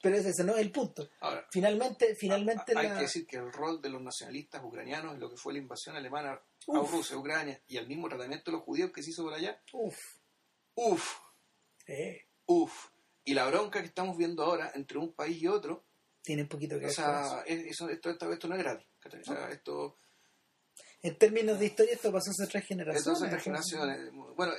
Pero 0.00 0.16
ese, 0.16 0.44
no 0.44 0.54
es 0.54 0.60
el 0.60 0.70
punto. 0.70 1.08
Ahora, 1.20 1.46
finalmente, 1.50 2.14
finalmente 2.14 2.72
hay 2.76 2.88
que 2.88 3.02
decir 3.02 3.26
que 3.26 3.36
el 3.36 3.52
rol 3.52 3.80
de 3.80 3.88
los 3.88 4.00
nacionalistas 4.00 4.62
ucranianos 4.62 5.14
en 5.14 5.20
lo 5.20 5.30
que 5.30 5.36
fue 5.36 5.52
la 5.52 5.58
invasión 5.58 5.96
alemana 5.96 6.32
a 6.32 6.80
Rusia, 6.80 7.16
Ucrania 7.16 7.60
y 7.66 7.76
el 7.76 7.86
mismo 7.86 8.08
tratamiento 8.08 8.50
de 8.50 8.58
los 8.58 8.64
judíos 8.64 8.92
que 8.92 9.02
se 9.02 9.10
hizo 9.10 9.24
por 9.24 9.34
allá. 9.34 9.60
Uf. 9.72 9.98
Uf. 10.74 11.18
Uf. 12.46 12.90
Y 13.24 13.34
la 13.34 13.46
bronca 13.46 13.80
que 13.80 13.86
estamos 13.86 14.16
viendo 14.16 14.44
ahora 14.44 14.70
entre 14.74 14.98
un 14.98 15.12
país 15.12 15.42
y 15.42 15.48
otro. 15.48 15.84
Tiene 16.22 16.42
un 16.42 16.48
poquito 16.48 16.76
que 16.76 16.86
ver. 16.86 16.90
O 16.90 16.94
sea, 16.94 17.42
esto, 17.46 17.88
esto, 17.88 18.48
no 18.48 18.54
es 18.54 18.62
gratis. 18.62 18.86
O 19.04 19.24
sea, 19.24 19.50
esto 19.50 19.96
en 21.02 21.16
términos 21.16 21.58
de 21.58 21.66
historia 21.66 21.94
esto 21.94 22.12
pasó 22.12 22.30
hace 22.30 22.46
tres 22.46 22.66
generaciones. 22.66 23.20
tres 23.30 23.42
generaciones. 23.42 24.10
Bueno, 24.36 24.52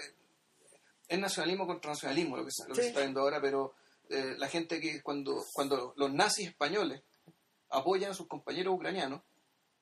es 1.08 1.20
nacionalismo 1.20 1.68
contra 1.68 1.92
nacionalismo 1.92 2.38
lo 2.38 2.46
que, 2.46 2.52
se 2.52 2.88
está 2.88 3.02
viendo 3.02 3.22
ahora, 3.22 3.42
pero 3.42 3.74
eh, 4.10 4.36
la 4.38 4.47
gente 4.47 4.80
que 4.80 5.01
cuando, 5.01 5.45
cuando 5.53 5.93
los 5.95 6.12
nazis 6.12 6.47
españoles 6.47 7.01
apoyan 7.70 8.12
a 8.12 8.14
sus 8.14 8.28
compañeros 8.28 8.74
ucranianos, 8.74 9.22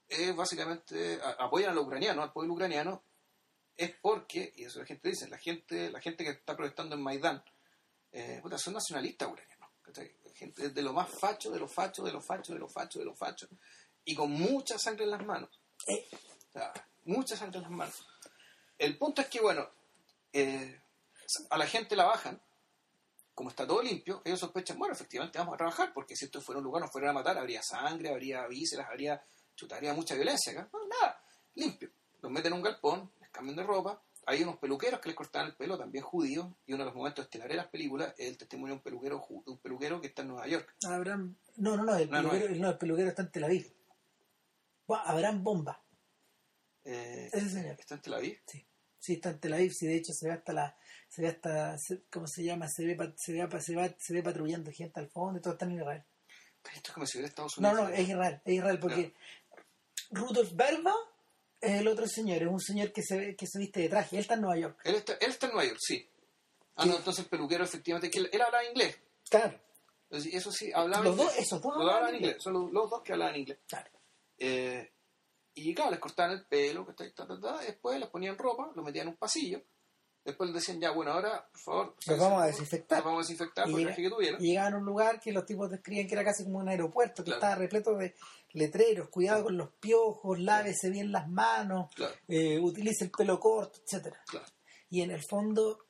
es 0.07 0.36
básicamente, 0.36 1.19
apoyan 1.39 1.71
a 1.71 1.73
los 1.73 1.86
ucranianos, 1.86 2.23
al 2.23 2.34
pueblo 2.34 2.53
ucraniano, 2.53 3.03
es 3.75 3.91
porque, 4.01 4.53
y 4.55 4.63
eso 4.63 4.80
la 4.80 4.86
gente 4.86 5.09
dice, 5.09 5.28
la 5.30 5.38
gente, 5.38 5.91
la 5.91 5.99
gente 5.99 6.23
que 6.23 6.32
está 6.32 6.55
protestando 6.55 6.95
en 6.95 7.01
Maidán, 7.01 7.43
eh, 8.11 8.41
son 8.57 8.73
nacionalistas 8.73 9.30
ucranianos. 9.30 9.57
Gente 10.36 10.69
de 10.69 10.82
lo 10.82 10.93
más 10.93 11.09
facho, 11.09 11.49
de 11.49 11.59
los 11.59 11.71
fachos, 11.71 12.05
de 12.05 12.11
los 12.11 12.23
fachos, 12.23 12.53
de 12.53 12.59
los 12.59 12.71
fachos, 12.71 12.99
de 12.99 13.05
los 13.05 13.17
fachos, 13.17 13.49
y 14.05 14.15
con 14.15 14.32
mucha 14.32 14.78
sangre 14.78 15.05
en 15.05 15.11
las 15.11 15.25
manos. 15.25 15.49
Eh, 15.88 16.07
muchas 17.05 17.41
antes 17.41 17.61
las 17.61 17.71
manos. 17.71 18.05
El 18.78 18.97
punto 18.97 19.21
es 19.21 19.28
que, 19.28 19.41
bueno, 19.41 19.69
eh, 20.34 20.80
a 21.49 21.57
la 21.57 21.67
gente 21.67 21.95
la 21.95 22.05
bajan, 22.05 22.41
como 23.38 23.51
está 23.51 23.67
todo 23.67 23.83
limpio, 23.83 24.23
ellos 24.25 24.39
sospechan, 24.39 24.79
bueno, 24.79 24.95
efectivamente 24.95 25.38
vamos 25.38 25.53
a 25.53 25.57
trabajar, 25.57 25.93
porque 25.93 26.15
si 26.15 26.25
esto 26.25 26.41
fuera 26.41 26.57
un 26.57 26.63
lugar, 26.63 26.81
nos 26.81 26.91
fueran 26.91 27.11
a 27.11 27.13
matar, 27.13 27.38
habría 27.38 27.61
sangre, 27.61 28.09
habría 28.09 28.47
vísceras, 28.47 28.88
habría, 28.89 29.23
chutaría 29.55 29.93
mucha 29.93 30.15
violencia 30.15 30.53
acá. 30.53 30.67
No, 30.73 30.79
nada, 30.88 31.21
limpio. 31.53 31.91
Los 32.23 32.31
meten 32.31 32.51
en 32.51 32.57
un 32.57 32.63
galpón, 32.63 33.11
les 33.19 33.29
cambian 33.29 33.57
de 33.57 33.61
ropa, 33.61 34.01
hay 34.25 34.41
unos 34.41 34.57
peluqueros 34.57 34.99
que 34.99 35.09
les 35.09 35.15
cortan 35.15 35.45
el 35.45 35.55
pelo, 35.55 35.77
también 35.77 36.03
judíos, 36.03 36.47
y 36.65 36.73
uno 36.73 36.81
de 36.83 36.88
los 36.88 36.95
momentos 36.95 37.25
estelares 37.25 37.53
de 37.53 37.57
las 37.57 37.67
películas 37.67 38.11
es 38.17 38.27
el 38.27 38.38
testimonio 38.39 38.73
de 38.73 38.77
un 38.79 38.83
peluquero, 38.83 39.23
un 39.29 39.57
peluquero 39.59 40.01
que 40.01 40.07
está 40.07 40.23
en 40.23 40.29
Nueva 40.29 40.47
York. 40.47 40.75
Abraham, 40.89 41.38
no, 41.57 41.77
no, 41.77 41.83
no, 41.83 41.95
el, 41.95 42.09
peluquero, 42.09 42.55
no, 42.55 42.69
el 42.71 42.77
peluquero 42.79 43.09
está 43.09 43.21
en 43.21 43.31
Tel 43.31 43.43
Aviv. 43.43 43.71
Abraham 44.88 45.43
Bomba. 45.43 45.79
Eh, 46.83 47.29
Ese 47.31 47.49
señor. 47.51 47.75
¿Está 47.79 47.93
en 47.93 48.01
Tel 48.01 48.15
Aviv? 48.15 48.41
Sí. 48.47 48.66
Sí, 48.99 49.13
está 49.13 49.29
en 49.29 49.39
Tel 49.39 49.53
Aviv. 49.53 49.71
Sí, 49.73 49.87
de 49.87 49.97
hecho 49.97 50.13
se 50.13 50.27
ve 50.27 50.33
hasta 50.33 50.53
la. 50.53 50.77
Se 51.07 51.21
ve 51.21 51.29
hasta. 51.29 51.77
¿Cómo 52.11 52.27
se 52.27 52.43
llama? 52.43 52.67
Se 52.67 52.85
ve, 52.85 52.95
se 53.17 53.33
ve, 53.33 53.61
se 53.61 53.75
ve, 53.75 53.95
se 53.99 54.13
ve 54.13 54.23
patrullando 54.23 54.71
gente 54.71 54.99
al 54.99 55.09
fondo 55.09 55.39
y 55.39 55.41
todo 55.41 55.53
está 55.53 55.65
en 55.65 55.73
Israel. 55.73 56.03
esto 56.73 56.89
es 56.89 56.93
como 56.93 57.05
si 57.05 57.17
hubiera 57.17 57.29
Estados 57.29 57.57
Unidos. 57.57 57.75
No, 57.75 57.83
no, 57.83 57.89
es 57.89 58.07
Israel. 58.07 58.41
Es 58.43 58.53
Israel 58.53 58.79
porque. 58.79 59.13
Rudolf 60.09 60.53
Berba 60.53 60.95
es 61.59 61.81
el 61.81 61.87
otro 61.87 62.07
señor. 62.07 62.41
Es 62.41 62.47
un 62.47 62.61
señor 62.61 62.91
que 62.91 63.01
se, 63.03 63.35
que 63.35 63.45
se 63.45 63.59
viste 63.59 63.81
de 63.81 63.89
traje. 63.89 64.15
Él 64.15 64.21
está 64.21 64.35
en 64.35 64.41
Nueva 64.41 64.57
York. 64.57 64.79
Él 64.83 64.95
está, 64.95 65.13
él 65.13 65.29
está 65.29 65.47
en 65.47 65.53
Nueva 65.53 65.67
York, 65.67 65.79
sí. 65.81 66.09
Ah, 66.75 66.85
no, 66.85 66.95
entonces 66.95 67.23
el 67.23 67.29
peluquero, 67.29 67.63
efectivamente. 67.63 68.09
que 68.09 68.19
Él, 68.19 68.41
hablaba 68.41 68.63
inglés. 68.63 68.97
Claro. 69.29 69.59
Eso 70.09 70.51
sí, 70.51 70.71
hablaba 70.73 71.03
Los 71.03 71.17
dos, 71.17 71.37
esos 71.37 71.61
dos 71.61 71.73
hablaban 71.75 72.15
inglés. 72.15 72.37
Son 72.39 72.53
los, 72.53 72.71
los, 72.71 72.89
dos 72.89 73.01
que 73.01 73.13
hablaban 73.13 73.35
inglés. 73.35 73.57
Claro. 73.67 73.89
Eh, 74.37 74.93
y 75.58 75.74
claro, 75.74 75.91
les 75.91 75.99
cortaban 75.99 76.32
el 76.32 76.45
pelo, 76.45 76.86
después 77.66 77.99
les 77.99 78.10
ponían 78.10 78.38
ropa, 78.38 78.72
lo 78.76 78.84
metían 78.84 79.08
en 79.08 79.14
un 79.14 79.18
pasillo, 79.18 79.64
después 80.24 80.49
les 80.49 80.55
decían, 80.55 80.80
ya, 80.80 80.91
bueno, 80.91 81.12
ahora, 81.12 81.47
por 81.51 81.62
favor, 81.62 81.95
los 82.05 82.20
vamos 82.20 82.43
a 82.43 82.45
desinfectar. 82.47 82.99
Los 82.99 83.05
vamos 83.05 83.20
a 83.20 83.24
desinfectar 83.24 83.72
por 83.72 83.80
el 83.80 83.95
que 83.95 84.10
tuvieron. 84.10 84.43
Y 84.43 84.49
llegaban 84.49 84.74
a 84.76 84.78
un 84.78 84.86
lugar 84.86 85.20
que 85.20 85.32
los 85.32 85.45
tipos 85.45 85.70
describían 85.70 86.08
que 86.08 86.14
era 86.14 86.24
casi 86.24 86.43
como 86.43 86.60
un 86.60 86.70
aeropuerto, 86.70 87.24
que 87.24 87.32
estaba 87.32 87.55
repleto 87.55 87.95
de 87.95 88.14
letreros, 88.51 89.10
cuidado 89.10 89.45
con 89.45 89.58
los 89.58 89.70
piojos, 89.80 90.39
lávese 90.39 90.89
bien 90.89 91.12
las 91.12 91.28
manos, 91.28 91.89
eh, 92.28 92.60
utilice 92.60 93.05
el 93.05 93.12
pelo 93.12 93.39
corto, 93.39 93.80
etcétera. 93.84 94.22
Y 94.89 95.01
en 95.01 95.12
el 95.12 95.24
fondo 95.28 95.86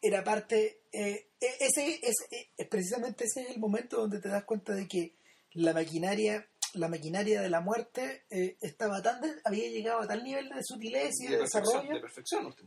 era 0.00 0.24
parte, 0.24 0.82
eh, 0.92 1.30
e-, 1.40 1.56
ese, 1.60 2.00
ese, 2.02 2.52
e-, 2.56 2.64
precisamente 2.66 3.24
ese 3.24 3.42
es 3.42 3.50
el 3.50 3.60
momento 3.60 3.98
donde 3.98 4.20
te 4.20 4.28
das 4.28 4.44
cuenta 4.44 4.74
de 4.74 4.88
que 4.88 5.16
la 5.52 5.72
maquinaria 5.72 6.48
la 6.74 6.88
maquinaria 6.88 7.40
de 7.40 7.48
la 7.48 7.60
muerte 7.60 8.24
eh, 8.30 8.56
estaba 8.60 9.02
tan 9.02 9.20
había 9.44 9.68
llegado 9.68 10.00
a 10.00 10.06
tal 10.06 10.22
nivel 10.22 10.48
de 10.48 10.62
sutileza 10.62 11.24
y 11.24 11.28
de, 11.28 11.38
desarrollo 11.38 12.00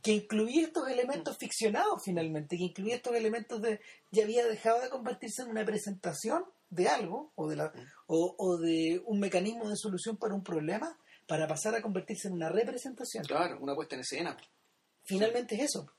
que 0.02 0.12
incluía 0.12 0.68
estos 0.68 0.88
elementos 0.88 1.38
ficcionados 1.38 2.02
finalmente, 2.04 2.58
que 2.58 2.66
incluía 2.66 2.95
estos 2.95 3.16
elementos 3.16 3.62
de 3.62 3.80
ya 4.12 4.24
había 4.24 4.45
dejado 4.45 4.82
de 4.82 4.89
convertirse 4.89 5.43
en 5.43 5.49
una 5.49 5.66
presentación 5.66 6.45
de 6.70 6.88
algo 6.88 7.32
o 7.36 7.49
de 7.49 7.56
la 7.58 7.74
o, 8.08 8.58
de 8.58 9.02
un 9.06 9.20
mecanismo 9.20 9.70
de 9.70 9.76
solución 9.76 10.18
para 10.18 10.34
un 10.34 10.43
problema 10.43 10.97
para 11.28 11.47
pasar 11.47 11.76
a 11.76 11.82
convertirse 11.82 12.28
en 12.28 12.34
una 12.34 12.49
representación. 12.49 13.24
Claro, 13.24 13.58
una 13.62 13.76
puesta 13.76 13.95
en 13.95 14.02
escena. 14.02 14.36
Finalmente 15.04 15.56
es 15.56 15.62
eso. 15.64 15.89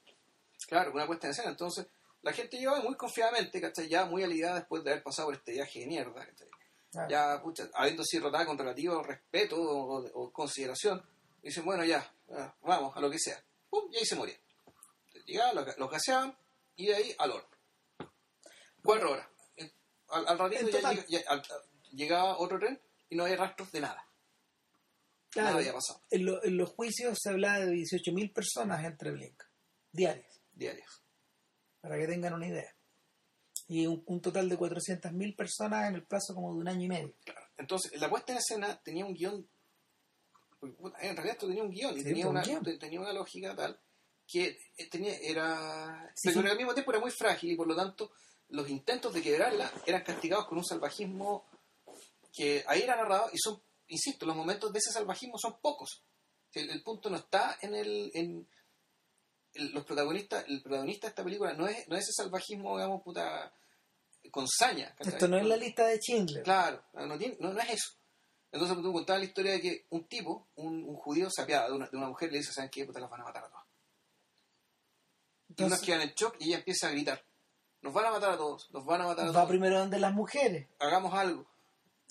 Claro, 0.68 0.92
una 0.92 1.06
puesta 1.06 1.26
en 1.26 1.30
escena. 1.30 1.50
Entonces, 1.50 1.86
la 2.20 2.32
gente 2.32 2.58
llegaba 2.58 2.82
muy 2.82 2.96
confiadamente, 2.96 3.60
¿cachai? 3.60 3.88
Ya 3.88 4.04
muy 4.04 4.22
aliada 4.22 4.56
después 4.56 4.84
de 4.84 4.90
haber 4.90 5.02
pasado 5.02 5.28
por 5.28 5.34
este 5.36 5.52
viaje 5.52 5.80
de 5.80 5.86
mierda, 5.86 6.26
¿cachai? 6.26 6.48
Ya, 7.08 7.40
pucha, 7.42 7.70
habiendo 7.74 8.04
sido 8.04 8.24
rotada 8.24 8.44
con 8.44 8.58
relativo 8.58 9.02
respeto 9.02 9.56
o, 9.58 10.32
consideración, 10.32 11.02
dicen, 11.42 11.64
bueno, 11.64 11.84
ya, 11.84 12.14
vamos, 12.62 12.94
a 12.96 13.00
lo 13.00 13.10
que 13.10 13.18
sea. 13.18 13.42
Pum, 13.70 13.90
y 13.90 13.98
ahí 13.98 14.04
se 14.04 14.16
moría. 14.16 14.36
Llegaban, 15.24 15.64
lo, 15.78 15.88
gaseaban 15.88 16.36
y 16.76 16.86
de 16.86 16.94
ahí 16.94 17.14
al 17.18 17.30
horno. 17.30 17.48
Cuatro 18.82 19.12
horas. 19.12 19.26
Al, 20.08 20.38
ratito 20.38 20.78
ya, 21.08 21.42
llegaba 21.92 22.36
otro 22.38 22.58
tren 22.58 22.78
y 23.08 23.16
no 23.16 23.24
había 23.24 23.36
rastros 23.36 23.72
de 23.72 23.80
nada. 23.80 24.06
nada 25.34 25.54
había 25.54 25.72
pasado. 25.72 26.02
En, 26.10 26.28
en, 26.42 26.56
los 26.58 26.70
juicios 26.70 27.18
se 27.22 27.30
hablaba 27.30 27.60
de 27.60 27.72
18.000 27.72 28.34
personas 28.34 28.84
entre 28.84 29.12
Blink, 29.12 29.42
diarias. 29.90 30.42
Diarias. 30.52 31.02
Para 31.80 31.96
que 31.96 32.06
tengan 32.06 32.34
una 32.34 32.48
idea 32.48 32.74
y 33.68 33.86
un, 33.86 34.20
total 34.20 34.48
de 34.48 34.58
400.000 34.58 35.36
personas 35.36 35.88
en 35.88 35.94
el 35.94 36.04
plazo 36.04 36.34
como 36.34 36.52
de 36.52 36.60
un 36.60 36.68
año 36.68 36.84
y 36.84 36.88
medio. 36.88 37.14
Entonces, 37.56 37.98
la 38.00 38.10
puesta 38.10 38.32
en 38.32 38.38
escena 38.38 38.80
tenía 38.82 39.04
un 39.04 39.14
guion, 39.14 39.48
en 40.62 41.16
realidad 41.16 41.32
esto 41.32 41.48
tenía 41.48 41.62
un 41.62 41.70
guion 41.70 41.98
y 41.98 42.02
tenía, 42.02 42.28
una, 42.28 42.42
tenía 42.78 43.00
una 43.00 43.12
lógica 43.12 43.54
tal 43.54 43.80
que 44.26 44.58
eh, 44.76 44.88
tenía, 44.90 45.16
era, 45.18 46.12
pero 46.22 46.40
al 46.40 46.56
mismo 46.56 46.74
tiempo 46.74 46.92
era 46.92 47.00
muy 47.00 47.10
frágil 47.10 47.50
y 47.50 47.56
por 47.56 47.66
lo 47.66 47.76
tanto 47.76 48.12
los 48.48 48.68
intentos 48.68 49.12
de 49.12 49.22
quebrarla 49.22 49.70
eran 49.86 50.02
castigados 50.02 50.46
con 50.46 50.58
un 50.58 50.64
salvajismo 50.64 51.46
que 52.32 52.64
ahí 52.66 52.82
era 52.82 52.96
narrado 52.96 53.30
y 53.32 53.38
son, 53.38 53.62
insisto, 53.88 54.26
los 54.26 54.36
momentos 54.36 54.72
de 54.72 54.78
ese 54.78 54.92
salvajismo 54.92 55.38
son 55.38 55.60
pocos. 55.60 56.04
El, 56.54 56.82
punto 56.82 57.08
no 57.08 57.16
está 57.16 57.58
en 57.62 57.74
el... 57.74 58.10
En, 58.14 58.48
los 59.54 59.84
protagonistas, 59.84 60.44
el 60.48 60.62
protagonista 60.62 61.06
de 61.06 61.10
esta 61.10 61.24
película 61.24 61.52
no 61.54 61.66
es, 61.66 61.86
no 61.88 61.96
es 61.96 62.02
ese 62.04 62.22
salvajismo, 62.22 62.76
digamos, 62.76 63.02
puta, 63.02 63.52
con 64.30 64.46
saña. 64.48 64.94
Esto 64.98 65.28
no 65.28 65.36
es 65.36 65.46
la 65.46 65.56
lista 65.56 65.86
de 65.86 65.98
Schindler. 65.98 66.42
Claro, 66.42 66.82
no, 66.94 67.18
tiene, 67.18 67.36
no, 67.40 67.50
es 67.60 67.70
eso. 67.70 67.90
Entonces 68.50 68.76
tú 68.82 68.92
contabas 68.92 69.20
la 69.20 69.26
historia 69.26 69.52
de 69.52 69.60
que 69.60 69.86
un 69.90 70.04
tipo, 70.08 70.48
un, 70.56 70.84
un 70.84 70.96
judío 70.96 71.28
se 71.30 71.42
apiada 71.42 71.68
de 71.68 71.72
una, 71.74 71.86
de 71.88 71.96
una 71.96 72.08
mujer 72.08 72.28
y 72.28 72.32
le 72.32 72.38
dice, 72.38 72.52
¿saben 72.52 72.70
qué? 72.70 72.84
Pues 72.84 72.98
las 73.00 73.10
van 73.10 73.20
a 73.22 73.24
matar 73.24 73.44
a 73.44 73.48
todas. 73.48 73.64
Y 75.56 75.64
unos 75.64 75.80
quedan 75.80 76.00
en 76.02 76.10
shock 76.14 76.36
y 76.38 76.48
ella 76.48 76.58
empieza 76.58 76.88
a 76.88 76.90
gritar. 76.90 77.22
Nos 77.82 77.92
van 77.92 78.06
a 78.06 78.10
matar 78.10 78.30
a 78.32 78.36
todos, 78.36 78.70
nos 78.72 78.84
van 78.84 79.00
a 79.00 79.04
matar 79.04 79.24
a 79.24 79.28
todos. 79.32 79.36
Va 79.36 79.48
primero 79.48 79.78
donde 79.78 79.98
las 79.98 80.12
mujeres. 80.14 80.68
Hagamos 80.78 81.12
algo. 81.14 81.46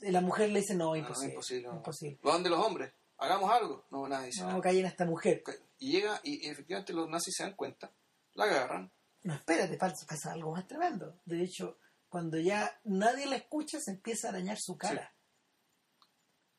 Y 0.02 0.12
la 0.12 0.22
mujer 0.22 0.50
le 0.50 0.60
dice, 0.62 0.76
no, 0.76 0.96
imposible. 0.96 1.34
imposible, 1.34 1.70
imposible. 1.70 2.20
¿Va 2.26 2.34
donde 2.34 2.50
los 2.50 2.60
hombres? 2.66 2.92
hagamos 3.18 3.52
algo. 3.52 3.86
No, 3.92 4.08
nadie 4.08 4.28
dice 4.28 4.42
No, 4.42 4.48
nada. 4.48 4.62
callen 4.62 4.86
a 4.86 4.88
esta 4.89 5.06
mujer. 5.06 5.44
Y 5.82 5.92
llega, 5.94 6.22
y 6.24 6.48
efectivamente 6.48 6.94
los 6.94 7.10
nazis 7.10 7.34
se 7.36 7.44
dan 7.44 7.56
cuenta, 7.56 7.92
la 8.36 8.44
agarran, 8.46 8.92
No, 9.24 9.34
espérate, 9.34 9.78
pasa, 9.78 10.06
pasa 10.08 10.32
algo 10.32 10.52
más 10.52 10.68
tremendo. 10.68 11.20
De 11.26 11.44
hecho, 11.44 11.78
cuando 12.08 12.38
ya 12.40 12.80
nadie 12.84 13.26
la 13.26 13.36
escucha, 13.38 13.80
se 13.80 13.92
empieza 13.92 14.28
a 14.28 14.32
arañar 14.32 14.58
su 14.60 14.78
cara. 14.78 15.14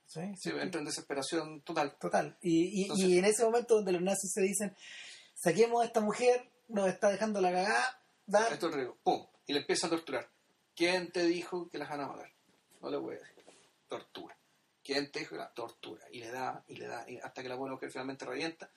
¿Sí? 0.07 0.21
se 0.37 0.51
entra 0.61 0.79
en 0.81 0.85
desesperación 0.85 1.63
total. 1.63 1.97
Total. 1.99 2.37
Y, 2.43 2.81
y, 2.81 2.83
Entonces- 2.83 3.07
y 3.09 3.19
en 3.19 3.25
ese 3.25 3.45
momento 3.45 3.77
donde 3.77 3.93
los 3.93 4.03
nazis 4.03 4.31
se 4.33 4.43
dicen, 4.43 4.77
saquemos 5.35 5.83
a 5.83 5.87
esta 5.87 6.01
mujer, 6.01 6.51
nos 6.69 6.89
está 6.89 7.09
dejando 7.11 7.41
la 7.41 7.51
cagada, 7.53 8.03
da- 8.27 8.49
Esto 8.49 8.69
es 8.69 8.75
riesgo. 8.75 8.99
¡Pum! 9.03 9.27
Y 9.47 9.53
le 9.55 9.61
empieza 9.61 9.87
a 9.87 9.91
torturar. 9.91 10.31
¿Quién 10.77 11.11
te 11.13 11.25
dijo 11.25 11.69
que 11.71 11.79
las 11.79 11.89
van 11.89 12.01
a 12.03 12.07
matar? 12.09 12.31
No 12.83 12.91
le 12.91 12.97
voy 12.99 13.17
a 13.17 13.19
decir. 13.21 13.45
Tortura. 13.89 14.37
¿Quién 14.85 15.11
te 15.11 15.21
dijo 15.21 15.31
que 15.31 15.39
la 15.39 15.53
tortura? 15.55 16.05
Y 16.11 16.19
le 16.21 16.31
da, 16.31 16.63
y 16.67 16.77
le 16.77 16.87
da, 16.89 17.09
y 17.09 17.17
hasta 17.19 17.43
que 17.43 17.49
la 17.49 17.55
buena 17.57 17.75
mujer 17.75 17.91
finalmente 17.91 18.25
revienta 18.27 18.71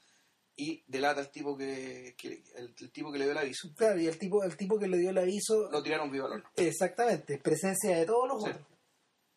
y 0.57 0.83
delata 0.87 1.19
al 1.21 1.29
tipo 1.31 1.57
que, 1.57 2.15
que- 2.17 2.43
el, 2.55 2.73
el 2.79 2.91
tipo 2.91 3.11
que 3.11 3.17
le 3.19 3.25
dio 3.25 3.31
el 3.33 3.37
aviso. 3.39 3.69
Claro, 3.75 3.99
y 3.99 4.07
el 4.07 4.17
tipo, 4.17 4.43
el 4.43 4.55
tipo 4.55 4.79
que 4.79 4.87
le 4.87 4.97
dio 4.97 5.09
el 5.09 5.17
aviso, 5.17 5.69
Lo 5.71 5.83
tiraron 5.83 6.09
vivo 6.11 6.27
al 6.27 6.33
horno. 6.33 6.49
exactamente, 6.55 7.37
presencia 7.39 7.97
de 7.97 8.05
todos 8.05 8.27
los 8.27 8.43
Sí. 8.43 8.49
otros. 8.51 8.67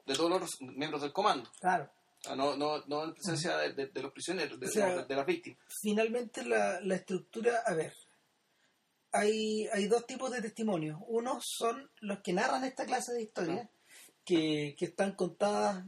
De 0.06 0.14
todos 0.14 0.40
los 0.40 0.60
miembros 0.60 1.02
del 1.02 1.12
comando. 1.12 1.50
Claro. 1.60 1.90
No, 2.36 2.56
no, 2.56 2.84
no 2.86 3.04
en 3.04 3.14
presencia 3.14 3.56
de, 3.58 3.72
de- 3.74 3.86
de 3.88 4.02
los 4.02 4.12
prisioneros, 4.12 4.58
de, 4.58 4.66
O 4.66 4.70
sea, 4.70 4.88
no, 4.88 4.96
de- 4.98 5.04
de 5.06 5.14
las 5.16 5.26
víctimas. 5.26 5.58
Finalmente 5.82 6.44
la, 6.44 6.80
la 6.80 6.94
estructura, 6.96 7.62
a 7.66 7.74
ver, 7.74 7.92
hay, 9.12 9.66
hay 9.72 9.86
dos 9.86 10.06
tipos 10.06 10.30
de 10.30 10.42
testimonios. 10.42 10.98
Unos 11.08 11.44
son 11.46 11.90
los 12.00 12.20
que 12.20 12.32
narran 12.32 12.64
esta 12.64 12.84
clase 12.86 13.12
de 13.14 13.22
historias, 13.22 13.68
que, 14.24 14.74
que 14.78 14.84
están 14.86 15.12
contadas 15.14 15.84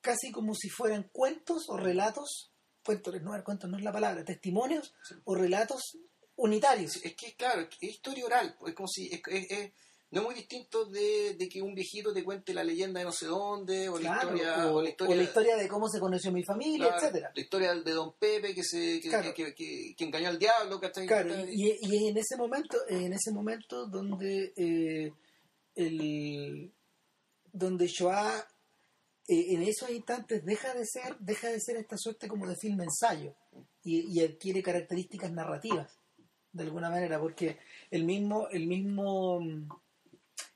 casi 0.00 0.30
como 0.32 0.54
si 0.54 0.68
fueran 0.68 1.08
cuentos 1.12 1.64
o 1.68 1.76
relatos, 1.76 2.49
cuentos 2.90 3.22
no, 3.22 3.44
cuentos 3.44 3.70
no 3.70 3.76
es 3.78 3.84
la 3.84 3.92
palabra, 3.92 4.24
testimonios 4.24 4.92
Sí. 5.08 5.14
o 5.24 5.34
relatos 5.34 5.96
unitarios. 6.36 6.96
Es 7.04 7.14
que, 7.14 7.34
claro, 7.36 7.62
es 7.62 7.82
historia 7.82 8.24
oral. 8.24 8.56
pues, 8.58 8.70
Es 8.70 8.76
como 8.76 8.88
si. 8.88 9.06
Es, 9.12 9.20
es- 9.28 9.50
es- 9.50 9.72
no 10.12 10.22
es 10.22 10.26
muy 10.26 10.34
distinto 10.34 10.86
de, 10.86 11.34
de 11.38 11.48
que 11.48 11.62
un 11.62 11.72
viejito 11.72 12.12
te 12.12 12.24
cuente 12.24 12.52
la 12.52 12.64
leyenda 12.64 12.98
de 12.98 13.04
no 13.06 13.12
sé 13.12 13.26
dónde, 13.26 13.88
o, 13.88 13.94
Claro, 13.94 14.32
la, 14.32 14.36
historia, 14.36 14.66
o, 14.66 14.74
o 14.78 14.82
la 14.82 14.88
historia. 14.88 15.14
o 15.14 15.16
la 15.16 15.22
historia 15.22 15.56
de 15.56 15.68
cómo 15.68 15.88
se 15.88 16.00
conoció 16.00 16.32
mi 16.32 16.42
familia, 16.42 16.88
Claro, 16.88 16.96
etcétera. 17.00 17.32
La 17.32 17.40
historia 17.40 17.74
de 17.74 17.92
Don 17.92 18.12
Pepe 18.18 18.52
que 18.52 18.64
se 18.64 19.00
que, 19.00 19.08
Claro. 19.08 19.32
que, 19.32 19.54
que- 19.54 19.94
que 19.96 20.04
engañó 20.04 20.28
al 20.30 20.38
diablo, 20.40 20.80
¿cachai? 20.80 21.06
Claro, 21.06 21.32
y, 21.48 21.78
y 21.80 22.08
en 22.08 22.16
ese 22.16 22.36
momento, 22.36 22.76
en 22.88 23.12
ese 23.12 23.30
momento 23.30 23.86
donde 23.86 24.52
eh, 24.56 25.12
el 25.76 26.72
donde 27.52 27.86
Shoah 27.86 28.44
eh, 29.32 29.54
en 29.54 29.62
esos 29.62 29.88
instantes 29.90 30.44
deja 30.44 30.74
de 30.74 30.84
ser, 30.84 31.16
deja 31.18 31.48
de 31.48 31.60
ser 31.60 31.76
esta 31.76 31.96
suerte 31.96 32.28
como 32.28 32.46
de 32.46 32.56
film 32.56 32.80
ensayo 32.80 33.34
y, 33.82 33.92
y 34.12 34.24
adquiere 34.24 34.62
características 34.62 35.30
narrativas 35.32 35.88
de 36.52 36.64
alguna 36.64 36.90
manera, 36.90 37.18
porque 37.20 37.58
el 37.90 38.04
mismo, 38.04 38.48
el 38.48 38.66
mismo 38.66 39.40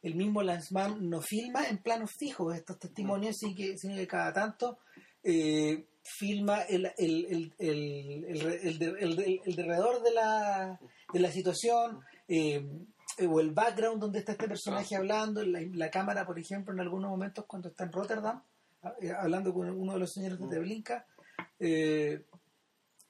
el 0.03 0.15
mismo 0.17 0.43
Lanzmann 0.43 1.09
no 1.09 1.21
filma 1.23 1.67
en 1.69 1.79
planos 1.79 2.11
fijos 2.19 2.55
estos 2.55 2.79
testimonios, 2.79 3.37
sino 3.39 3.55
que, 3.57 3.79
sino 3.79 3.95
que 3.97 4.07
cada 4.07 4.33
tanto 4.33 4.79
eh, 5.23 5.87
filma 6.03 6.63
el, 6.63 6.91
el, 6.99 7.25
el, 7.31 7.55
el, 7.59 8.25
el, 8.29 8.43
el 8.69 8.79
de- 8.79 8.97
el 9.01 9.17
de- 9.17 9.41
el 9.47 9.55
derredor 9.57 10.03
de 10.03 10.13
la, 10.13 10.79
de 11.13 11.21
la 11.21 11.31
situación 11.31 12.01
eh, 12.29 12.67
o 13.27 13.41
el 13.41 13.53
background 13.53 14.01
donde 14.01 14.19
está 14.19 14.33
este 14.33 14.49
personaje 14.49 14.97
hablando, 14.97 15.43
la, 15.45 15.61
la 15.73 15.91
cámara, 15.91 16.27
por 16.27 16.39
ejemplo, 16.39 16.75
en 16.75 16.81
algunos 16.81 17.09
momentos 17.11 17.45
cuando 17.47 17.69
está 17.69 17.85
en 17.85 17.93
Rotterdam, 17.93 18.43
hablando 19.19 19.53
con 19.53 19.69
uno 19.71 19.95
de 19.95 19.99
los 19.99 20.13
señores 20.13 20.39
de 20.39 20.47
Treblinka, 20.49 21.07
eh, 21.59 22.25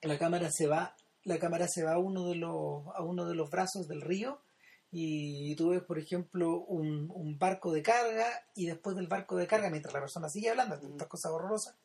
la 0.03 0.19
cámara 0.19 0.51
se 0.51 0.67
va 0.67 0.95
la 1.25 1.39
cámara 1.39 1.67
se 1.67 1.83
va 1.83 1.93
a 1.95 1.99
uno 1.99 2.29
de 2.29 2.35
los 2.35 2.87
a 2.95 3.03
uno 3.03 3.25
de 3.27 3.35
los 3.35 3.49
brazos 3.49 3.89
del 3.89 4.03
río 4.03 4.43
y 4.91 5.55
tú 5.57 5.71
ves 5.71 5.83
por 5.83 5.99
ejemplo 5.99 6.59
un, 6.61 7.11
un 7.11 7.39
barco 7.39 7.73
de 7.73 7.83
carga 7.83 8.27
y 8.55 8.67
después 8.67 8.95
del 8.95 9.07
barco 9.09 9.37
de 9.37 9.47
carga 9.47 9.71
mientras 9.71 9.95
la 9.95 10.01
persona 10.01 10.29
sigue 10.29 10.51
hablando 10.51 10.77
de 10.77 10.87
estas 10.87 11.09
cosas 11.09 11.33
horrorosas 11.33 11.77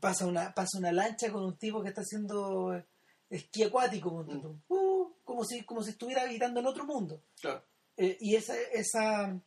pasa 0.00 0.26
una 0.26 0.52
pasa 0.52 0.78
una 0.78 0.90
lancha 0.92 1.30
con 1.30 1.44
un 1.44 1.56
tipo 1.56 1.80
que 1.82 1.90
está 1.90 2.00
haciendo 2.00 2.82
esquí 3.30 3.62
acuático 3.62 4.26
tú. 4.28 4.58
Uh, 4.68 5.12
como 5.22 5.44
si 5.44 5.64
como 5.64 5.82
si 5.82 5.90
estuviera 5.90 6.22
habitando 6.22 6.58
en 6.60 6.66
otro 6.66 6.84
mundo 6.84 7.22
Claro. 7.40 7.62
eh, 7.96 8.16
y 8.20 8.34
esa, 8.34 8.54
esa, 8.72 9.40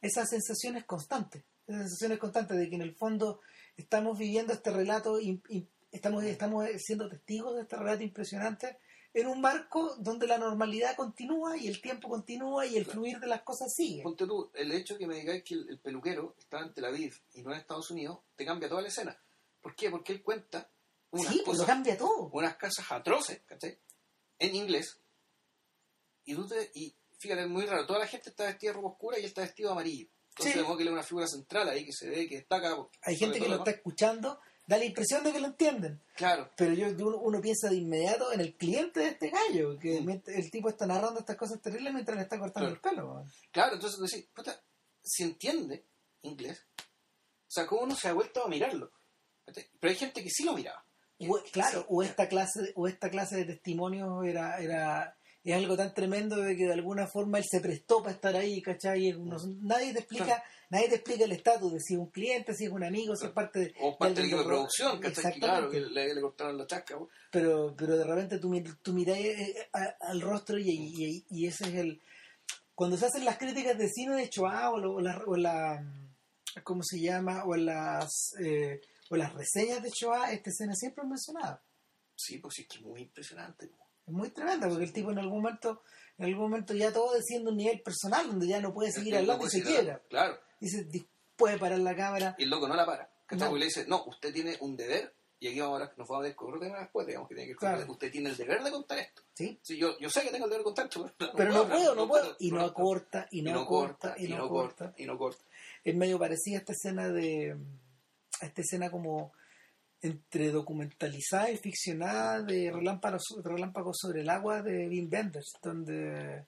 esa 0.00 0.26
sensación 0.26 0.76
es 0.76 0.84
constante. 0.84 1.44
Esa 1.74 1.82
sensación 1.84 2.12
es 2.12 2.18
constante 2.18 2.54
de 2.54 2.68
que 2.68 2.76
en 2.76 2.82
el 2.82 2.94
fondo 2.94 3.40
estamos 3.76 4.18
viviendo 4.18 4.52
este 4.52 4.70
relato, 4.70 5.18
im- 5.20 5.66
estamos, 5.90 6.24
estamos 6.24 6.64
siendo 6.78 7.08
testigos 7.08 7.54
de 7.56 7.62
este 7.62 7.76
relato 7.76 8.02
impresionante 8.02 8.78
en 9.14 9.26
un 9.26 9.40
marco 9.42 9.94
donde 9.98 10.26
la 10.26 10.38
normalidad 10.38 10.96
continúa 10.96 11.56
y 11.58 11.68
el 11.68 11.82
tiempo 11.82 12.08
continúa 12.08 12.64
y 12.66 12.76
el 12.76 12.86
fluir 12.86 13.18
de 13.20 13.26
las 13.26 13.42
cosas 13.42 13.68
sigue. 13.74 14.02
Ponte 14.02 14.26
tú, 14.26 14.50
el 14.54 14.72
hecho 14.72 14.96
que 14.96 15.06
me 15.06 15.16
digáis 15.16 15.42
que 15.44 15.54
el, 15.54 15.68
el 15.68 15.78
peluquero 15.80 16.34
está 16.38 16.60
en 16.60 16.72
Tel 16.72 16.86
Aviv 16.86 17.14
y 17.34 17.42
no 17.42 17.52
en 17.52 17.58
Estados 17.60 17.90
Unidos, 17.90 18.20
te 18.36 18.46
cambia 18.46 18.68
toda 18.70 18.80
la 18.82 18.88
escena. 18.88 19.18
¿Por 19.60 19.74
qué? 19.76 19.90
Porque 19.90 20.12
él 20.12 20.22
cuenta 20.22 20.70
unas 21.10 21.30
Sí, 21.32 21.42
pues 21.44 21.60
cambia 21.62 21.96
todo. 21.98 22.30
unas 22.32 22.56
casas 22.56 22.90
atroces, 22.90 23.42
¿cachai? 23.44 23.78
En 24.38 24.54
inglés. 24.56 24.98
Y 26.24 26.34
tú 26.34 26.46
te, 26.48 26.70
y 26.74 26.94
fíjate, 27.18 27.42
es 27.42 27.48
muy 27.48 27.66
raro, 27.66 27.86
toda 27.86 27.98
la 27.98 28.06
gente 28.06 28.30
está 28.30 28.44
vestida 28.46 28.70
de 28.70 28.76
ropa 28.76 28.88
oscura 28.88 29.18
y 29.18 29.20
él 29.20 29.26
está 29.26 29.42
vestido 29.42 29.68
de 29.68 29.72
amarillo. 29.74 30.08
Entonces 30.32 30.52
Sí. 30.54 30.58
de 30.58 30.64
modo 30.64 30.76
que 30.76 30.82
él 30.82 30.88
es 30.88 30.92
una 30.94 31.02
figura 31.02 31.26
central 31.26 31.68
ahí 31.68 31.84
que 31.84 31.92
se 31.92 32.08
ve, 32.08 32.28
que 32.28 32.36
destaca. 32.36 32.74
Hay 33.02 33.16
gente 33.16 33.38
que 33.38 33.48
lo 33.48 33.56
está 33.56 33.70
escuchando, 33.70 34.40
da 34.66 34.78
la 34.78 34.84
impresión 34.84 35.22
de 35.24 35.32
que 35.32 35.40
lo 35.40 35.46
entienden. 35.48 36.00
Claro, 36.16 36.50
Pero 36.56 36.72
yo, 36.72 36.86
uno, 37.06 37.18
uno 37.18 37.40
piensa 37.40 37.68
de 37.68 37.76
inmediato 37.76 38.32
en 38.32 38.40
el 38.40 38.56
cliente 38.56 39.00
de 39.00 39.08
este 39.08 39.30
gallo, 39.30 39.78
que 39.78 40.00
Mm. 40.00 40.22
el 40.26 40.50
tipo 40.50 40.68
está 40.70 40.86
narrando 40.86 41.20
estas 41.20 41.36
cosas 41.36 41.60
terribles 41.60 41.92
mientras 41.92 42.16
le 42.16 42.22
está 42.22 42.38
cortando 42.38 42.68
Claro. 42.68 42.74
el 42.74 42.96
pelo. 42.96 43.14
man. 43.14 43.24
claro, 43.50 43.74
entonces 43.74 44.00
decís, 44.00 44.28
puta, 44.34 44.58
si 45.02 45.24
entiende 45.24 45.84
inglés, 46.22 46.64
o 46.78 47.50
sea, 47.54 47.66
¿cómo 47.66 47.82
uno 47.82 47.94
se 47.96 48.08
ha 48.08 48.12
vuelto 48.14 48.44
a 48.44 48.48
mirarlo? 48.48 48.90
Pero 49.44 49.90
hay 49.90 49.96
gente 49.96 50.22
que 50.22 50.30
sí 50.30 50.44
lo 50.44 50.54
miraba. 50.54 50.82
O- 51.28 51.42
claro, 51.52 51.80
Sí. 51.80 51.86
o 51.90 52.02
esta 52.02 52.28
clase, 52.28 52.72
o 52.74 52.88
esta 52.88 53.10
clase 53.10 53.36
de 53.36 53.44
testimonios 53.44 54.24
era, 54.24 54.58
era, 54.60 55.16
es 55.50 55.56
algo 55.56 55.76
tan 55.76 55.92
tremendo 55.92 56.36
de 56.36 56.56
que 56.56 56.66
de 56.66 56.72
alguna 56.72 57.06
forma 57.06 57.38
él 57.38 57.44
se 57.48 57.60
prestó 57.60 58.00
para 58.02 58.14
estar 58.14 58.36
ahí, 58.36 58.62
¿cachai? 58.62 59.08
Y 59.08 59.12
uno- 59.12 59.36
nadie 59.60 59.92
te 59.92 59.98
explica, 60.00 60.24
Claro. 60.24 60.42
nadie 60.70 60.88
te 60.88 60.94
explica 60.96 61.24
el 61.24 61.32
estatus 61.32 61.72
de 61.72 61.80
si 61.80 61.94
es 61.94 61.98
un 62.00 62.10
cliente, 62.10 62.54
si 62.54 62.64
es 62.66 62.70
un 62.70 62.84
amigo, 62.84 63.16
si 63.16 63.26
es 63.26 63.32
parte 63.32 63.58
de, 63.58 63.74
O 63.80 63.96
parte 63.98 64.14
del 64.14 64.24
equipo 64.26 64.40
de 64.42 64.46
producción, 64.46 65.00
¿cachai? 65.00 65.38
Claro, 65.40 65.68
que 65.70 65.80
le, 65.80 66.14
le 66.14 66.20
cortaron 66.20 66.56
la 66.58 66.66
chasca. 66.66 66.96
pero, 67.30 67.74
pero 67.76 67.96
de 67.96 68.04
repente 68.04 68.38
tú, 68.38 68.52
tú 68.82 68.92
miras 68.92 69.18
eh, 69.18 69.68
a- 69.72 69.96
al 70.10 70.20
rostro 70.20 70.58
y, 70.58 70.68
y- 70.70 71.24
y 71.30 71.46
ese 71.46 71.64
es 71.64 71.74
el... 71.74 72.00
Cuando 72.74 72.96
se 72.96 73.06
hacen 73.06 73.24
las 73.24 73.36
críticas 73.38 73.76
de 73.76 73.88
cine 73.88 74.16
de 74.16 74.28
Shoah 74.30 74.70
o, 74.70 74.74
o 74.76 75.00
la, 75.00 75.22
o 75.26 75.36
la- 75.36 75.84
¿Cómo 76.64 76.82
se 76.82 77.00
llama? 77.00 77.44
O 77.46 77.56
las, 77.56 78.34
eh, 78.44 78.80
o 79.10 79.16
las 79.16 79.32
reseñas 79.34 79.82
de 79.82 79.88
Shoah, 79.90 80.32
esta 80.32 80.50
escena 80.50 80.74
siempre 80.74 81.02
es 81.02 81.08
mencionada. 81.08 81.62
Sí, 82.14 82.38
pues 82.38 82.58
es 82.58 82.66
que 82.68 82.76
es 82.76 82.82
muy 82.82 83.00
impresionante. 83.00 83.70
Es 84.06 84.12
muy 84.12 84.30
tremenda 84.30 84.68
porque 84.68 84.84
el 84.84 84.92
tipo 84.92 85.10
en 85.12 85.18
algún 85.18 85.42
momento, 85.42 85.82
en 86.18 86.24
algún 86.26 86.42
momento 86.50 86.74
ya 86.74 86.92
todo 86.92 87.14
desciende 87.14 87.48
a 87.48 87.52
un 87.52 87.56
nivel 87.58 87.80
personal 87.82 88.26
donde 88.26 88.46
ya 88.48 88.60
no 88.60 88.72
puede 88.74 88.90
seguir 88.92 89.16
hablando 89.16 89.42
no 89.44 89.48
y 89.48 89.50
se 89.50 89.62
quiebra. 89.62 90.02
Claro, 90.08 90.38
Dice, 90.60 90.84
"Di- 90.84 91.08
puede 91.36 91.58
parar 91.58 91.78
la 91.80 91.94
cámara. 91.96 92.34
y 92.38 92.44
el 92.44 92.50
loco 92.50 92.68
no 92.68 92.74
la 92.74 92.86
para. 92.86 93.10
No. 93.30 93.38
Porque 93.46 93.58
le 93.60 93.64
dice, 93.66 93.86
no, 93.86 94.04
usted 94.04 94.32
tiene 94.32 94.56
un 94.60 94.76
deber, 94.76 95.14
y 95.40 95.48
aquí 95.48 95.58
vamos 95.60 95.80
a 95.80 95.86
ver, 95.86 95.98
nos 95.98 96.06
vamos 96.06 96.24
a 96.24 96.28
descubrir 96.28 96.70
después, 96.70 97.06
digamos 97.06 97.28
que 97.28 97.34
tiene 97.34 97.50
que 97.50 97.56
Claro. 97.56 97.90
usted 97.90 98.12
tiene 98.12 98.28
el 98.30 98.36
deber 98.36 98.62
de 98.62 98.70
contar 98.70 98.98
esto. 98.98 99.22
¿sí? 99.34 99.58
Sí, 99.62 99.78
yo, 99.78 99.98
yo 99.98 100.10
sé 100.10 100.20
que 100.22 100.30
tengo 100.30 100.44
el 100.44 100.50
deber 100.50 100.60
de 100.60 100.64
contar 100.64 100.84
esto, 100.86 101.10
pero, 101.18 101.32
Pero 101.34 101.52
no 101.52 101.68
puedo, 101.68 101.94
no 101.94 102.06
puedo. 102.08 102.36
Y 102.38 102.50
no 102.50 102.72
corta, 102.74 103.26
y 103.30 103.42
no 103.42 103.64
corta, 103.66 104.14
y 104.18 104.28
no 104.28 104.48
corta. 104.48 104.94
y 104.98 105.06
no 105.06 105.16
corta. 105.18 105.42
Es 105.82 105.96
medio 105.96 106.18
parecida 106.18 106.56
a 106.56 106.60
esta 106.60 106.72
escena 106.72 107.08
de. 107.08 107.56
a 108.40 108.46
esta 108.46 108.60
escena 108.60 108.90
como 108.90 109.32
entre 110.02 110.50
documentalizada 110.50 111.50
y 111.50 111.56
ficcionada 111.56 112.42
de 112.42 112.70
Relámpagos, 112.72 113.22
Relámpagos 113.42 113.96
sobre 114.00 114.22
el 114.22 114.30
agua 114.30 114.60
de 114.62 114.88
Wim 114.88 115.08
Wenders, 115.10 115.52
donde 115.62 116.44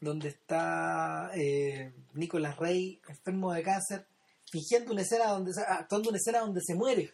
donde 0.00 0.28
está 0.28 1.30
eh, 1.34 1.92
Nicolás 2.14 2.58
Rey 2.58 3.00
enfermo 3.08 3.52
de 3.52 3.62
cáncer 3.62 4.06
fingiendo 4.50 4.92
una 4.92 5.02
escena 5.02 5.28
donde 5.28 5.52
actuando 5.66 6.10
una 6.10 6.18
escena 6.18 6.40
donde 6.40 6.60
se 6.60 6.74
muere 6.74 7.12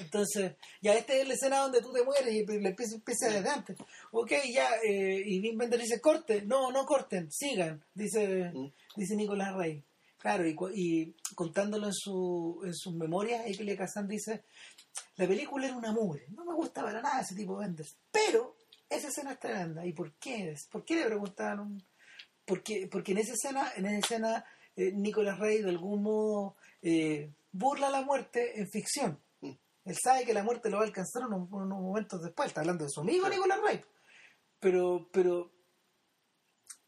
entonces 0.00 0.56
ya 0.82 0.94
esta 0.94 1.14
es 1.14 1.28
la 1.28 1.34
escena 1.34 1.58
donde 1.60 1.80
tú 1.80 1.92
te 1.92 2.02
mueres 2.04 2.34
y 2.34 2.44
le 2.44 2.68
empieza, 2.68 2.96
empieza 2.96 3.28
desde 3.30 3.48
antes. 3.48 3.76
Ok 4.10 4.32
ya 4.52 4.68
eh, 4.84 5.22
y 5.24 5.40
Wim 5.40 5.58
Wenders 5.58 5.82
dice 5.82 6.00
corte 6.00 6.42
no 6.42 6.72
no 6.72 6.84
corten 6.84 7.30
sigan 7.30 7.82
dice 7.94 8.50
Mm. 8.52 8.72
dice 8.96 9.16
Nicolás 9.16 9.54
Rey 9.54 9.82
claro 10.26 10.44
y, 10.44 10.56
y 10.74 11.16
contándolo 11.36 11.86
en 11.86 11.94
su 11.94 12.60
en 12.64 12.74
sus 12.74 12.92
memorias 12.94 13.46
Ekelia 13.46 13.76
Kazan 13.76 14.08
dice 14.08 14.42
la 15.16 15.28
película 15.28 15.66
era 15.66 15.76
una 15.76 15.92
mugre 15.92 16.26
no 16.30 16.44
me 16.44 16.54
gusta 16.54 16.82
para 16.82 17.00
nada 17.00 17.20
ese 17.20 17.36
tipo 17.36 17.52
de 17.52 17.66
Wenders 17.66 17.96
pero 18.10 18.56
esa 18.90 19.06
escena 19.06 19.32
es 19.32 19.38
tremenda 19.38 19.86
¿y 19.86 19.92
por 19.92 20.14
qué? 20.14 20.52
¿por 20.72 20.84
qué 20.84 20.96
le 20.96 21.06
preguntaron? 21.06 21.80
porque, 22.44 22.88
porque 22.90 23.12
en 23.12 23.18
esa 23.18 23.34
escena 23.34 23.72
en 23.76 23.86
esa 23.86 23.98
escena 23.98 24.44
eh, 24.74 24.90
Nicolás 24.92 25.38
Rey 25.38 25.62
de 25.62 25.70
algún 25.70 26.02
modo 26.02 26.56
eh, 26.82 27.30
burla 27.52 27.88
la 27.88 28.02
muerte 28.02 28.60
en 28.60 28.68
ficción 28.68 29.20
Él 29.40 29.96
sabe 30.02 30.24
que 30.24 30.34
la 30.34 30.42
muerte 30.42 30.70
lo 30.70 30.78
va 30.78 30.82
a 30.82 30.86
alcanzar 30.86 31.22
unos, 31.26 31.48
unos 31.52 31.80
momentos 31.80 32.20
después. 32.20 32.48
Está 32.48 32.62
hablando 32.62 32.82
de 32.82 32.90
su 32.90 33.00
amigo 33.00 33.28
Nicolás 33.28 33.60
Ray. 33.64 33.80
Pero, 34.58 35.08
pero 35.12 35.52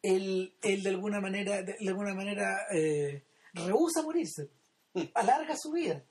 él, 0.03 0.53
él 0.62 0.82
de 0.82 0.91
alguna 0.91 1.20
manera, 1.20 1.62
de 1.62 1.76
alguna 1.89 2.14
manera 2.14 2.66
eh, 2.72 3.28
rehúsa 3.55 4.03
morirse. 4.03 4.51
Alarga 5.14 5.57
su 5.57 5.72
vida. 5.72 6.03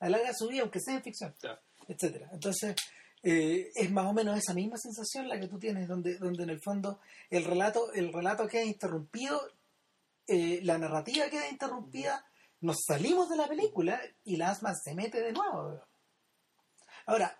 Alarga 0.00 0.32
su 0.34 0.48
vida, 0.48 0.62
aunque 0.62 0.80
sea 0.80 0.94
en 0.94 1.02
ficción. 1.02 1.34
Ya. 1.42 1.60
etcétera. 1.88 2.28
Entonces, 2.32 2.74
eh, 3.22 3.70
es 3.74 3.90
más 3.90 4.06
o 4.06 4.12
menos 4.12 4.38
esa 4.38 4.54
misma 4.54 4.76
sensación 4.76 5.28
la 5.28 5.40
que 5.40 5.48
tú 5.48 5.58
tienes, 5.58 5.88
donde, 5.88 6.18
donde 6.18 6.44
en 6.44 6.50
el 6.50 6.60
fondo 6.60 7.00
el 7.30 7.44
relato, 7.44 7.92
el 7.92 8.12
relato 8.12 8.46
queda 8.46 8.64
interrumpido, 8.64 9.40
eh, 10.26 10.60
la 10.62 10.78
narrativa 10.78 11.28
queda 11.28 11.48
interrumpida, 11.48 12.24
nos 12.60 12.84
salimos 12.86 13.28
de 13.28 13.36
la 13.36 13.48
película 13.48 14.00
y 14.24 14.36
la 14.36 14.50
asma 14.50 14.74
se 14.74 14.94
mete 14.94 15.20
de 15.20 15.32
nuevo. 15.32 15.80
Ahora, 17.06 17.38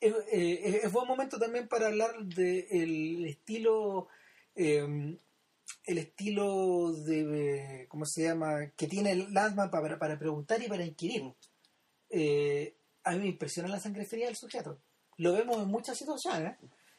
es, 0.00 0.14
eh, 0.32 0.80
es 0.82 0.92
buen 0.92 1.06
momento 1.06 1.38
también 1.38 1.68
para 1.68 1.86
hablar 1.86 2.24
del 2.24 3.24
estilo, 3.26 4.08
eh, 4.54 5.16
el 5.86 5.98
estilo 5.98 6.92
de, 6.92 7.86
¿cómo 7.88 8.04
se 8.04 8.24
llama?, 8.24 8.70
que 8.76 8.86
tiene 8.86 9.12
el 9.12 9.36
asma 9.36 9.70
para, 9.70 9.98
para 9.98 10.18
preguntar 10.18 10.62
y 10.62 10.68
para 10.68 10.84
inquirir. 10.84 11.32
Eh, 12.10 12.76
a 13.04 13.12
mí 13.12 13.18
me 13.20 13.28
impresiona 13.28 13.68
la 13.68 13.80
sangre 13.80 14.04
fría 14.04 14.26
del 14.26 14.36
sujeto. 14.36 14.78
Lo 15.16 15.32
vemos 15.32 15.58
en 15.58 15.68
muchas 15.68 15.96
situaciones. 15.96 16.58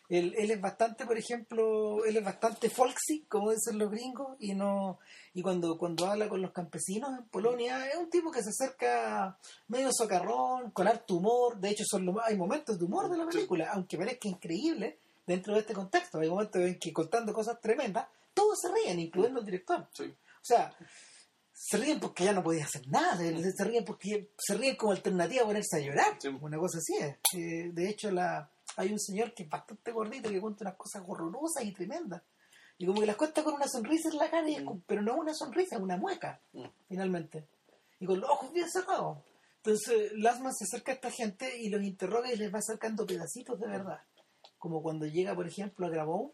Él, 0.10 0.34
él 0.38 0.52
es 0.52 0.62
bastante, 0.62 1.06
por 1.06 1.18
ejemplo, 1.18 2.06
él 2.06 2.16
es 2.16 2.24
bastante 2.24 2.70
folksy, 2.70 3.26
como 3.28 3.52
dicen 3.52 3.78
los 3.78 3.92
gringos, 3.92 4.38
y 4.40 4.56
no 4.56 5.00
y 5.38 5.44
cuando, 5.44 5.78
cuando 5.78 6.08
habla 6.08 6.28
con 6.28 6.42
los 6.42 6.52
campesinos 6.52 7.12
en 7.16 7.26
Polonia, 7.26 7.88
es 7.90 7.96
un 7.96 8.10
tipo 8.10 8.32
que 8.32 8.42
se 8.42 8.50
acerca 8.50 9.38
medio 9.68 9.90
socarrón, 9.92 10.72
con 10.72 10.88
harto 10.88 11.18
humor. 11.18 11.60
De 11.60 11.70
hecho, 11.70 11.84
son 11.86 12.10
hay 12.26 12.36
momentos 12.36 12.80
de 12.80 12.86
humor 12.86 13.08
de 13.08 13.20
la 13.20 13.28
película, 13.28 13.70
aunque 13.72 14.00
parezca 14.00 14.28
increíble 14.28 14.98
dentro 15.28 15.54
de 15.54 15.60
este 15.60 15.76
contexto. 15.76 16.20
Hay 16.20 16.28
momentos 16.28 16.60
en 16.60 16.80
que 16.80 16.92
contando 16.92 17.34
cosas 17.34 17.62
tremendas, 17.62 18.08
todos 18.38 18.60
se 18.62 18.72
ríen, 18.72 19.00
incluyendo 19.00 19.40
el 19.40 19.46
director. 19.46 19.88
Sí. 19.94 20.04
O 20.06 20.44
sea, 20.44 20.74
se 21.54 21.78
ríen 21.78 22.00
porque 22.00 22.24
ya 22.26 22.34
no 22.34 22.44
podía 22.44 22.64
hacer 22.66 22.88
nada, 22.88 23.18
se 23.18 23.52
se 23.52 23.64
ríen 23.66 23.84
porque 23.84 24.32
se 24.38 24.54
ríen 24.56 24.76
como 24.76 24.92
alternativa 24.92 25.44
a 25.44 25.46
ponerse 25.48 25.78
a 25.78 25.80
llorar, 25.80 26.18
Sí. 26.22 26.28
una 26.30 26.58
cosa 26.58 26.78
así 26.78 26.94
es. 26.98 27.18
Eh, 27.36 27.70
de 27.74 27.90
hecho, 27.90 28.12
la, 28.12 28.50
hay 28.78 28.92
un 28.94 29.00
señor 29.00 29.34
que 29.34 29.44
es 29.44 29.50
bastante 29.50 29.92
gordito 29.92 30.30
que 30.30 30.40
cuenta 30.40 30.64
unas 30.66 30.76
cosas 30.76 31.04
horrorosas 31.08 31.64
y 31.66 31.74
tremendas. 31.74 32.22
Y 32.78 32.86
como 32.86 33.00
que 33.02 33.08
las 33.08 33.16
cuenta 33.16 33.44
con 33.44 33.56
una 33.56 33.68
sonrisa 33.68 34.10
en 34.10 34.18
la 34.18 34.30
cara, 34.30 34.48
y 34.48 34.56
es 34.56 34.62
como- 34.64 34.82
pero 34.86 35.02
no 35.02 35.16
una 35.16 35.34
sonrisa, 35.34 35.80
una 35.80 35.98
mueca, 35.98 36.40
Mm. 36.54 36.66
finalmente. 36.88 37.48
Y 38.00 38.06
con 38.06 38.20
los 38.20 38.30
ojos 38.30 38.54
bien 38.54 38.70
cerrados. 38.70 39.18
Entonces, 39.64 40.12
Lasman 40.14 40.54
se 40.54 40.64
acerca 40.66 40.92
a 40.92 40.96
esta 40.96 41.10
gente 41.12 41.58
y 41.58 41.70
los 41.70 41.82
interroga 41.84 42.32
y 42.32 42.38
les 42.38 42.54
va 42.54 42.60
acercando 42.60 43.06
pedacitos 43.08 43.60
de 43.60 43.68
verdad. 43.68 44.00
Como 44.60 44.82
cuando 44.84 45.06
llega, 45.08 45.34
por 45.36 45.48
ejemplo, 45.48 45.88
a 45.88 45.90
Grabón, 45.90 46.32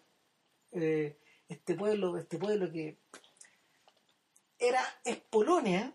eh, 0.74 1.18
este 1.50 1.76
pueblo, 1.76 2.18
este 2.18 2.38
pueblo 2.38 2.72
que 2.72 2.98
era 4.60 4.82
es 5.04 5.18
Polonia 5.18 5.94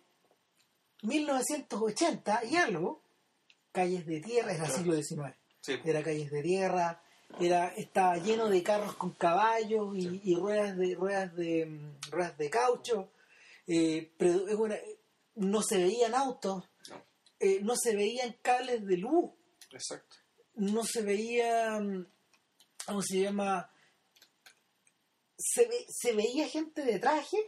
1980 1.03 2.45
y 2.45 2.57
algo 2.57 3.03
calles 3.73 4.07
de 4.07 4.21
tierra 4.21 4.53
era 4.55 4.67
siglo 4.69 4.95
XIX 4.95 5.35
Sí. 5.61 5.75
era 5.85 6.03
calles 6.03 6.31
de 6.31 6.43
tierra 6.43 7.03
era 7.41 7.69
estaba 7.69 8.17
lleno 8.17 8.49
de 8.49 8.63
carros 8.63 8.95
con 8.95 9.13
caballos 9.13 9.95
y, 9.97 10.21
y 10.25 10.35
ruedas 10.37 10.77
de 10.77 10.95
ruedas 10.95 11.35
de 11.37 11.67
mm, 11.67 12.11
ruedas 12.11 12.39
de 12.39 12.51
caucho 12.51 13.13
eh, 13.67 14.11
predo- 14.19 14.49
es 14.49 14.55
una- 14.55 14.79
no 15.35 15.63
se 15.63 15.79
veían 15.79 16.15
autos 16.15 16.65
No. 16.89 17.05
eh, 17.41 17.61
no 17.63 17.77
se 17.77 17.95
veían 17.95 18.37
cables 18.43 18.85
de 18.87 18.97
luz 18.97 19.31
Exacto. 19.71 20.17
no 20.55 20.83
se 20.85 21.03
veía, 21.03 21.79
mm, 21.79 22.07
¿cómo 22.87 23.03
se 23.03 23.21
llama? 23.21 23.71
Se, 25.39 25.67
ve- 25.67 25.87
se 25.89 26.13
veía 26.15 26.49
gente 26.49 26.83
de 26.85 26.99
traje 26.99 27.39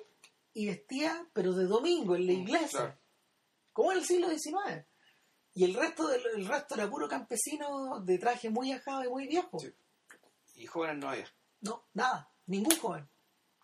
y 0.55 0.67
vestía, 0.69 1.27
pero 1.33 1.53
de 1.53 1.65
domingo 1.67 2.15
en 2.17 2.27
la 2.27 2.33
Mm, 2.33 2.37
iglesia, 2.43 2.69
claro. 2.79 2.99
como 3.73 3.93
en 3.93 3.99
el 3.99 4.05
siglo 4.05 4.29
XIX. 4.31 4.85
Y 5.55 5.65
el 5.65 5.75
resto, 5.75 6.07
del, 6.09 6.23
el 6.37 6.47
resto 6.47 6.77
era 6.77 6.89
puro 6.89 7.09
campesino 7.09 8.01
de 8.01 8.19
traje 8.19 8.49
muy 8.51 8.73
ajado 8.73 9.05
y 9.05 9.09
muy 9.09 9.27
viejo. 9.27 9.59
Sí. 9.59 9.73
Y 10.55 10.67
jóvenes 10.67 10.99
no 10.99 11.09
había. 11.11 11.27
No, 11.63 11.85
nada, 11.95 12.31
ningún 12.47 12.77
joven. 12.79 13.09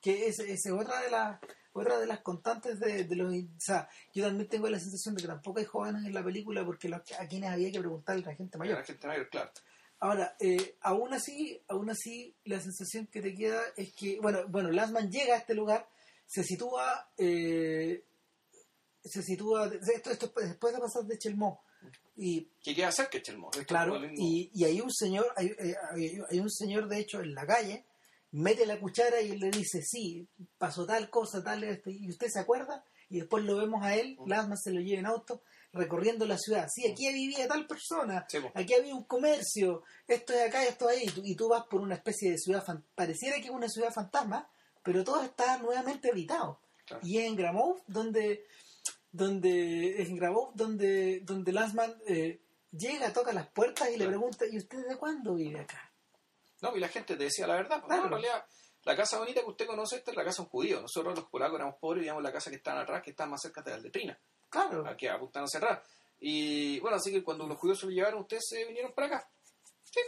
Que 0.03 0.27
esa 0.27 0.43
es 0.43 0.61
otra 0.71 1.01
de 1.01 1.11
las 1.11 1.41
otra 1.73 1.99
de 1.99 2.07
las 2.07 2.21
constantes 2.21 2.81
de, 2.81 3.05
de 3.05 3.17
los... 3.17 3.31
O 3.33 3.37
sea, 3.59 3.87
yo 4.15 4.25
también 4.25 4.49
tengo 4.49 4.67
la 4.71 4.81
sensación 4.81 5.15
de 5.15 5.21
que 5.21 5.29
tampoco 5.29 5.59
hay 5.59 5.67
jóvenes 5.67 6.07
en 6.07 6.15
la 6.15 6.25
película 6.25 6.65
porque 6.65 6.89
los, 6.89 7.03
a 7.19 7.27
quienes 7.29 7.51
había 7.51 7.71
que 7.71 7.81
preguntarle 7.81 8.23
a 8.25 8.29
la 8.31 8.35
gente 8.35 8.57
mayor. 8.57 8.79
La 8.79 8.85
gente 8.85 9.07
mayor, 9.07 9.29
claro. 9.29 9.51
Ahora, 9.99 10.37
eh, 10.41 10.77
aún 10.83 11.13
así, 11.15 11.61
aún 11.69 11.89
así, 11.91 12.35
la 12.45 12.61
sensación 12.61 13.07
que 13.07 13.23
te 13.23 13.35
queda 13.35 13.63
es 13.77 13.93
que, 13.95 14.21
bueno, 14.21 14.47
bueno, 14.49 14.71
llega 14.71 15.35
a 15.35 15.39
este 15.39 15.55
lugar, 15.55 15.89
se 16.27 16.43
sitúa, 16.45 17.11
eh, 17.17 18.05
se 19.03 19.23
sitúa, 19.23 19.71
esto, 19.95 20.11
esto 20.11 20.33
es 20.41 20.49
después 20.51 20.75
de 20.75 20.81
pasar 20.81 21.05
de 21.05 21.19
Chelmó, 21.19 21.63
y 22.17 22.49
¿Qué 22.63 22.75
queda 22.75 22.89
hacer 22.89 23.09
que 23.09 23.23
Chelmo? 23.23 23.51
Esto 23.53 23.65
claro, 23.67 23.99
y, 24.17 24.51
y 24.53 24.65
hay 24.65 24.81
un 24.81 24.91
señor, 24.93 25.27
hay, 25.37 25.47
eh, 25.59 25.75
hay- 25.93 26.19
hay 26.31 26.39
un 26.41 26.51
señor 26.51 26.89
de 26.89 26.99
hecho 26.99 27.21
en 27.21 27.35
la 27.35 27.47
calle, 27.47 27.85
mete 28.33 28.67
la 28.67 28.79
cuchara 28.81 29.21
y 29.23 29.31
él 29.33 29.39
le 29.41 29.51
dice, 29.51 29.81
sí, 29.83 30.27
pasó 30.59 30.85
tal 30.85 31.09
cosa, 31.11 31.43
tal, 31.45 31.63
este, 31.65 31.93
y 31.93 32.09
usted 32.11 32.27
se 32.29 32.41
acuerda, 32.41 32.85
y 33.09 33.21
después 33.21 33.45
lo 33.45 33.57
vemos 33.57 33.83
a 33.85 33.95
él, 33.97 34.17
Mm. 34.19 34.29
Lasman 34.29 34.59
se 34.59 34.73
lo 34.73 34.81
lleva 34.81 34.99
en 35.01 35.07
auto, 35.07 35.43
recorriendo 35.77 36.27
la 36.27 36.39
ciudad, 36.39 36.69
sí, 36.73 36.87
aquí 36.91 37.13
vivía 37.13 37.47
tal 37.47 37.67
persona, 37.67 38.25
Sí, 38.29 38.39
aquí 38.55 38.75
había 38.75 38.95
un 38.95 39.05
comercio, 39.05 39.83
esto 40.09 40.33
es 40.33 40.49
acá, 40.49 40.65
esto 40.65 40.89
es 40.91 40.97
ahí, 40.99 41.05
y 41.07 41.11
tú, 41.11 41.21
y 41.25 41.35
tú 41.37 41.49
vas 41.49 41.65
por 41.67 41.81
una 41.81 41.95
especie 41.95 42.31
de 42.33 42.39
ciudad, 42.39 42.65
fan- 42.65 42.85
pareciera 42.95 43.37
que 43.37 43.45
es 43.45 43.51
una 43.51 43.69
ciudad 43.69 43.93
fantasma, 43.93 44.51
pero 44.83 45.05
todo 45.05 45.23
está 45.23 45.59
nuevamente 45.59 46.11
habitado. 46.11 46.61
Claro. 46.87 47.03
Y 47.07 47.19
es 47.19 47.27
en 47.27 47.37
Gramov 47.37 47.83
donde, 47.87 48.47
donde, 49.13 50.01
es 50.03 50.09
en 50.09 50.17
Gramov 50.17 50.55
donde, 50.55 51.21
donde 51.21 51.53
Lansman 51.53 51.95
eh, 52.07 52.41
llega, 52.71 53.13
toca 53.13 53.33
las 53.33 53.49
puertas 53.49 53.91
y 53.91 53.97
le 53.97 54.07
pregunta, 54.07 54.45
¿y 54.51 54.57
usted 54.59 54.87
de 54.87 54.97
cuándo 54.97 55.35
vive 55.35 55.61
acá? 55.61 55.93
No, 56.63 56.77
y 56.77 56.81
la 56.81 56.89
gente 56.89 57.17
te 57.17 57.25
decía 57.25 57.47
la 57.47 57.55
verdad. 57.57 57.81
pues, 57.81 57.87
Claro. 57.89 58.05
en 58.05 58.11
realidad, 58.11 58.45
la 58.85 58.97
casa 58.97 59.19
bonita 59.19 59.41
que 59.41 59.47
usted 59.51 59.67
conoce, 59.67 59.97
esta 59.97 60.11
es 60.13 60.17
la 60.17 60.25
casa 60.25 60.43
de 60.43 60.43
un 60.47 60.49
judío. 60.51 60.81
Nosotros 60.81 61.15
los 61.17 61.25
polacos 61.29 61.57
éramos 61.57 61.77
pobres 61.81 61.99
y 61.99 62.01
vivíamos 62.03 62.21
en 62.21 62.25
la 62.25 62.33
casa 62.33 62.51
que 62.51 62.57
estaban 62.57 62.83
atrás, 62.83 63.03
que 63.03 63.11
está 63.11 63.27
más 63.27 63.43
cerca 63.43 63.63
de 63.63 63.73
las 63.73 63.83
letrinas, 63.83 64.19
Claro, 64.69 64.87
aquí 64.89 65.07
a 65.07 65.19
cerrar. 65.47 65.83
Y 66.21 66.81
bueno, 66.81 66.97
así 66.97 67.11
que 67.13 67.23
cuando 67.23 67.47
los 67.47 67.59
judíos 67.59 67.79
se 67.81 67.87
lo 67.87 67.93
llevaron, 67.93 68.21
ustedes 68.21 68.45
se 68.49 68.65
vinieron 68.65 68.93
para 68.93 69.07
acá. 69.09 69.31
Sí. 69.83 70.01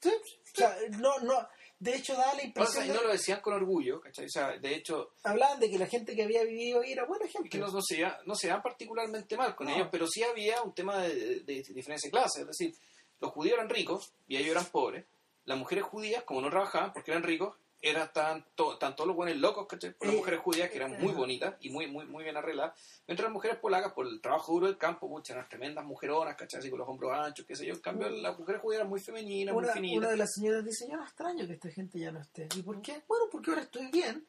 sí, 0.00 0.10
o 0.10 0.56
sea, 0.56 0.76
no, 0.98 1.18
no, 1.20 1.48
de 1.78 1.94
hecho 1.96 2.14
da 2.14 2.26
la 2.26 2.32
O 2.32 2.36
sea, 2.36 2.44
impresión, 2.44 2.84
y 2.84 2.88
de- 2.88 2.94
no 2.94 3.02
lo 3.02 3.08
decían 3.10 3.40
con 3.40 3.54
orgullo, 3.54 4.00
¿cachai? 4.00 4.26
O 4.26 4.30
sea, 4.30 4.56
de 4.58 4.74
hecho, 4.74 5.10
hablaban 5.24 5.60
de 5.60 5.70
que 5.70 5.78
la 5.78 5.86
gente 5.86 6.14
que 6.14 6.22
había 6.22 6.42
vivido 6.44 6.80
ahí 6.80 6.92
era 6.92 7.04
buena 7.04 7.26
gente. 7.28 7.48
que 7.48 7.58
no, 7.58 7.68
no 7.68 7.80
se 7.82 8.04
no 8.24 8.34
se 8.34 8.48
dan 8.48 8.62
particularmente 8.62 9.36
mal 9.36 9.54
con 9.54 9.66
No. 9.66 9.74
ellos, 9.74 9.88
pero 9.90 10.06
sí 10.06 10.22
había 10.22 10.62
un 10.62 10.74
tema 10.74 11.02
de, 11.02 11.40
de 11.40 11.62
diferencia 11.74 12.08
de 12.08 12.10
clase. 12.12 12.40
Es 12.42 12.46
decir, 12.46 12.74
los 13.20 13.32
judíos 13.32 13.54
eran 13.54 13.68
ricos 13.68 14.12
y 14.26 14.36
ellos 14.36 14.50
eran 14.52 14.66
pobres. 14.66 15.04
Las 15.44 15.58
mujeres 15.58 15.84
judías, 15.84 16.24
como 16.24 16.40
no 16.40 16.50
trabajaban 16.50 16.92
porque 16.92 17.10
eran 17.10 17.22
ricos, 17.22 17.56
eran 17.80 18.12
tan, 18.12 18.44
to- 18.56 18.76
tan 18.76 18.96
todos 18.96 19.06
los 19.06 19.16
buenos 19.16 19.36
locos, 19.36 19.66
¿cachai? 19.68 19.92
Por 19.92 20.08
las 20.08 20.14
Eh, 20.14 20.18
mujeres 20.18 20.40
judías 20.40 20.68
que 20.70 20.76
eran 20.78 21.00
muy 21.00 21.12
bonitas 21.12 21.54
y 21.60 21.70
muy, 21.70 21.86
muy, 21.86 22.06
muy 22.06 22.24
bien 22.24 22.36
arregladas. 22.36 22.72
Mientras 23.06 23.24
las 23.26 23.32
mujeres 23.32 23.56
polacas, 23.58 23.92
por 23.92 24.06
el 24.06 24.20
trabajo 24.20 24.52
duro 24.52 24.66
del 24.66 24.76
campo, 24.78 25.06
muchas 25.08 25.36
eran 25.36 25.48
tremendas 25.48 25.84
mujeronas, 25.84 26.34
¿cachai? 26.36 26.58
Así 26.60 26.70
con 26.70 26.80
los 26.80 26.88
hombros 26.88 27.12
anchos, 27.16 27.46
qué 27.46 27.54
sé 27.54 27.66
yo. 27.66 27.74
En 27.74 27.80
cambio, 27.80 28.08
las 28.10 28.36
mujeres 28.38 28.60
judías 28.60 28.80
eran 28.80 28.88
muy 28.90 29.00
femeninas, 29.00 29.54
muy 29.54 29.64
finitas. 29.66 29.98
una 29.98 30.08
de 30.10 30.16
las 30.16 30.32
señoras 30.34 30.64
dice, 30.64 30.86
yo 30.90 30.96
no 30.96 31.04
extraño 31.04 31.46
que 31.46 31.52
esta 31.52 31.70
gente 31.70 31.98
ya 32.00 32.10
no 32.10 32.20
esté. 32.20 32.48
¿Y 32.56 32.62
por 32.62 32.82
qué? 32.82 33.02
Bueno, 33.06 33.26
porque 33.30 33.50
ahora 33.50 33.62
estoy 33.62 33.88
bien, 33.92 34.26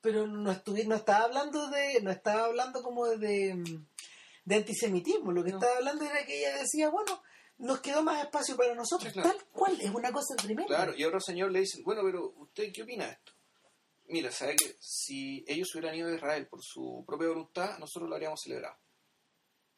pero 0.00 0.26
no 0.26 0.50
estuve, 0.50 0.84
no 0.84 0.96
estaba 0.96 1.24
hablando 1.26 1.68
de, 1.70 2.00
no 2.02 2.10
estaba 2.10 2.46
hablando 2.46 2.82
como 2.82 3.06
de, 3.06 3.80
de 4.44 4.54
antisemitismo, 4.56 5.30
lo 5.30 5.44
que 5.44 5.50
No. 5.50 5.58
estaba 5.58 5.76
hablando 5.76 6.04
era 6.04 6.26
que 6.26 6.38
ella 6.40 6.56
decía, 6.58 6.88
bueno, 6.90 7.22
nos 7.58 7.80
quedó 7.80 8.02
más 8.02 8.22
espacio 8.24 8.56
para 8.56 8.74
nosotros, 8.74 9.12
Claro. 9.12 9.30
tal 9.30 9.44
cual, 9.52 9.80
es 9.80 9.90
una 9.90 10.12
cosa 10.12 10.34
tremenda. 10.36 10.66
Claro, 10.66 10.94
y 10.96 11.04
otro 11.04 11.20
señor 11.20 11.50
le 11.50 11.60
dice, 11.60 11.82
bueno, 11.82 12.02
pero 12.04 12.32
¿usted 12.36 12.72
qué 12.72 12.82
opina 12.82 13.06
de 13.06 13.12
esto? 13.12 13.32
Mira, 14.08 14.30
sabe 14.32 14.56
que 14.56 14.76
si 14.80 15.44
ellos 15.46 15.74
hubieran 15.74 15.94
ido 15.96 16.08
a 16.08 16.14
Israel 16.14 16.46
por 16.46 16.62
su 16.62 17.04
propia 17.06 17.28
voluntad, 17.28 17.78
nosotros 17.78 18.08
lo 18.08 18.14
habríamos 18.14 18.40
celebrado. 18.42 18.76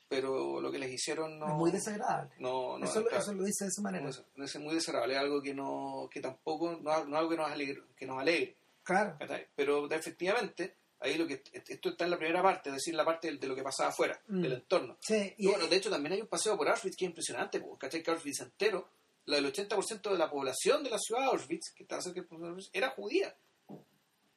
Pero 0.09 0.61
lo 0.61 0.73
que 0.73 0.79
les 0.79 0.91
hicieron 0.93 1.39
no... 1.39 1.47
es 1.49 1.55
muy 1.55 1.71
desagradable. 1.71 2.33
no, 2.39 2.79
no, 2.79 2.85
eso, 2.85 3.03
claro, 3.05 3.23
eso 3.23 3.33
lo 3.33 3.45
dice 3.45 3.65
de 3.65 3.69
esa 3.71 3.81
manera. 3.83 4.11
no 4.35 4.45
es, 4.45 4.57
muy 4.59 4.75
desagradable, 4.75 5.15
es 5.15 5.21
algo 5.21 5.41
que 5.41 5.55
no 5.55 6.09
que 6.11 6.21
tampoco, 6.21 6.77
no, 6.81 6.99
es- 6.99 7.07
no 7.07 7.17
algo 7.17 7.31
que 7.31 7.37
nos 7.37 7.51
alegre, 7.51 7.83
que 7.97 8.07
nos 8.07 8.19
alegre 8.19 8.57
Claro. 8.83 9.17
pero 9.55 9.89
efectivamente, 9.91 10.75
ahí 11.01 11.17
lo 11.17 11.27
que 11.27 11.43
esto 11.69 11.89
está 11.91 12.05
en 12.05 12.11
la 12.11 12.19
primera 12.19 12.43
parte, 12.43 12.69
es 12.71 12.75
decir, 12.77 12.95
la 12.95 13.05
parte 13.05 13.33
de, 13.37 13.47
lo 13.49 13.55
que 13.55 13.63
pasaba 13.63 13.89
afuera, 13.91 14.21
Mm. 14.29 14.41
del 14.43 14.53
entorno. 14.53 14.97
Sí, 15.01 15.35
Y 15.39 15.47
bueno, 15.47 15.67
de 15.67 15.77
hecho 15.77 15.91
también 15.91 16.13
hay 16.13 16.21
un 16.21 16.27
paseo 16.29 16.57
por 16.57 16.69
Auschwitz 16.69 16.97
que 16.97 17.05
es 17.07 17.09
impresionante, 17.11 17.61
porque 17.61 17.87
¿cachai? 17.87 18.03
Que 18.03 18.11
Auschwitz 18.11 18.41
entero, 18.41 18.89
la 19.27 19.37
del 19.37 19.47
80% 19.47 20.11
de 20.13 20.19
la 20.19 20.31
población 20.31 20.83
de 20.85 20.91
la 20.91 20.99
ciudad 20.99 21.23
de 21.23 21.27
Auschwitz, 21.29 21.73
que 21.75 21.83
estaba 21.85 22.03
cerca 22.03 22.21
de 22.21 22.27
Auschwitz, 22.31 22.71
era 22.73 22.91
judía. 22.91 23.35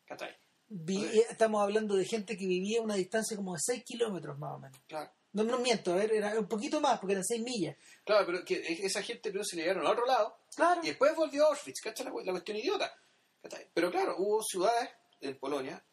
¿Cachai? 0.05 0.35
vi- 0.75 1.19
estamos 1.29 1.61
hablando 1.61 1.95
de 1.95 2.05
gente 2.05 2.35
que 2.35 2.47
vivía 2.47 2.79
a 2.79 2.83
una 2.83 2.95
distancia 2.95 3.37
como 3.37 3.53
de 3.53 3.59
6 3.63 3.83
kilómetros 3.83 4.37
más 4.39 4.53
o 4.55 4.59
menos. 4.59 4.79
Claro. 4.87 5.11
No, 5.33 5.43
no 5.43 5.59
miento, 5.59 5.91
a 5.93 5.95
ver, 5.95 6.13
era 6.13 6.39
un 6.39 6.47
poquito 6.47 6.79
más, 6.79 6.99
porque 6.99 7.13
eran 7.13 7.23
seis 7.25 7.41
millas. 7.41 7.75
Claro, 8.05 8.25
pero 8.25 8.45
que 8.45 8.61
esa 8.83 9.01
gente 9.01 9.31
pero 9.31 9.43
se 9.43 9.55
le 9.55 9.63
llevaron 9.63 9.85
al 9.85 9.93
otro 9.93 10.05
lado 10.05 10.37
Claro. 10.55 10.81
y 10.83 10.87
después 10.87 11.15
volvió 11.15 11.45
a 11.45 11.47
Auschwitz, 11.49 11.81
¿cachai? 11.81 12.05
La, 12.05 12.11
la 12.23 12.31
cuestión 12.31 12.57
idiota. 12.57 12.93
¿cachai? 13.41 13.67
Pero 13.73 13.89
claro, 13.91 14.15
hubo 14.19 14.41
ciudades 14.43 14.89
en 15.21 15.37
Polonia 15.39 15.83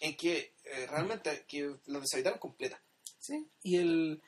en 0.00 0.16
que 0.16 0.54
eh, 0.64 0.86
realmente 0.88 1.44
que 1.48 1.76
las 1.86 2.02
deshabitaron 2.02 2.38
completas. 2.38 2.80
Sí. 3.18 3.46
Y 3.62 3.76
el 3.78 4.22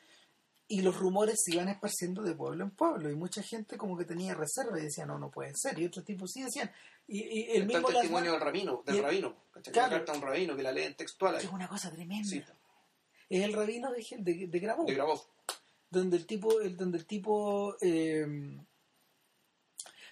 y 0.70 0.82
los 0.82 0.96
rumores 0.98 1.36
se 1.42 1.54
iban 1.54 1.68
esparciendo 1.70 2.22
de 2.22 2.34
pueblo 2.34 2.62
en 2.62 2.70
pueblo 2.72 3.10
y 3.10 3.14
mucha 3.14 3.42
gente 3.42 3.78
como 3.78 3.96
que 3.96 4.04
tenía 4.04 4.34
reserva 4.34 4.78
y 4.78 4.82
decía 4.82 5.06
no 5.06 5.18
no 5.18 5.30
puede 5.30 5.52
ser 5.54 5.78
y 5.78 5.86
otros 5.86 6.04
tipos 6.04 6.30
sí 6.30 6.42
decían 6.42 6.70
y, 7.06 7.20
y 7.22 7.42
el 7.56 7.62
Está 7.62 7.78
el 7.78 7.82
mismo 7.84 7.88
testimonio 7.88 8.32
del 8.32 8.40
rabino, 8.42 8.82
del 8.84 8.96
el- 8.96 9.02
rabino, 9.02 9.36
¿cachai? 9.50 9.72
Claro. 9.72 9.92
La 9.92 9.96
carta 9.98 10.12
de 10.12 10.18
un 10.18 10.24
rabino 10.24 10.56
que 10.56 10.62
la 10.62 10.72
leen 10.72 10.94
textual 10.94 11.36
ahí. 11.36 11.44
es 11.46 11.50
una 11.52 11.68
cosa 11.68 11.90
tremenda 11.90 12.28
Sí, 12.28 12.42
es 13.30 13.44
el 13.44 13.52
rabino 13.54 13.90
de, 13.92 14.04
de, 14.18 14.46
de 14.46 14.58
Grabov, 14.58 14.86
de 14.86 14.94
Grabov. 14.94 15.22
donde 15.88 16.16
el 16.18 16.26
tipo 16.26 16.60
el, 16.60 16.76
donde 16.76 16.98
el 16.98 17.06
tipo 17.06 17.74
eh, 17.80 18.26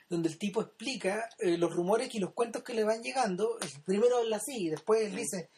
donde 0.09 0.29
el 0.29 0.39
tipo 0.39 0.61
explica 0.63 1.29
eh, 1.39 1.57
los 1.59 1.73
rumores 1.75 2.15
y 2.15 2.19
los 2.21 2.33
cuentos 2.33 2.63
que 2.63 2.75
le 2.75 2.85
van 2.85 3.03
llegando 3.03 3.59
primero 3.85 4.19
habla 4.19 4.37
así 4.37 4.67
y 4.67 4.71
después 4.71 5.03
él 5.03 5.17
dice 5.17 5.51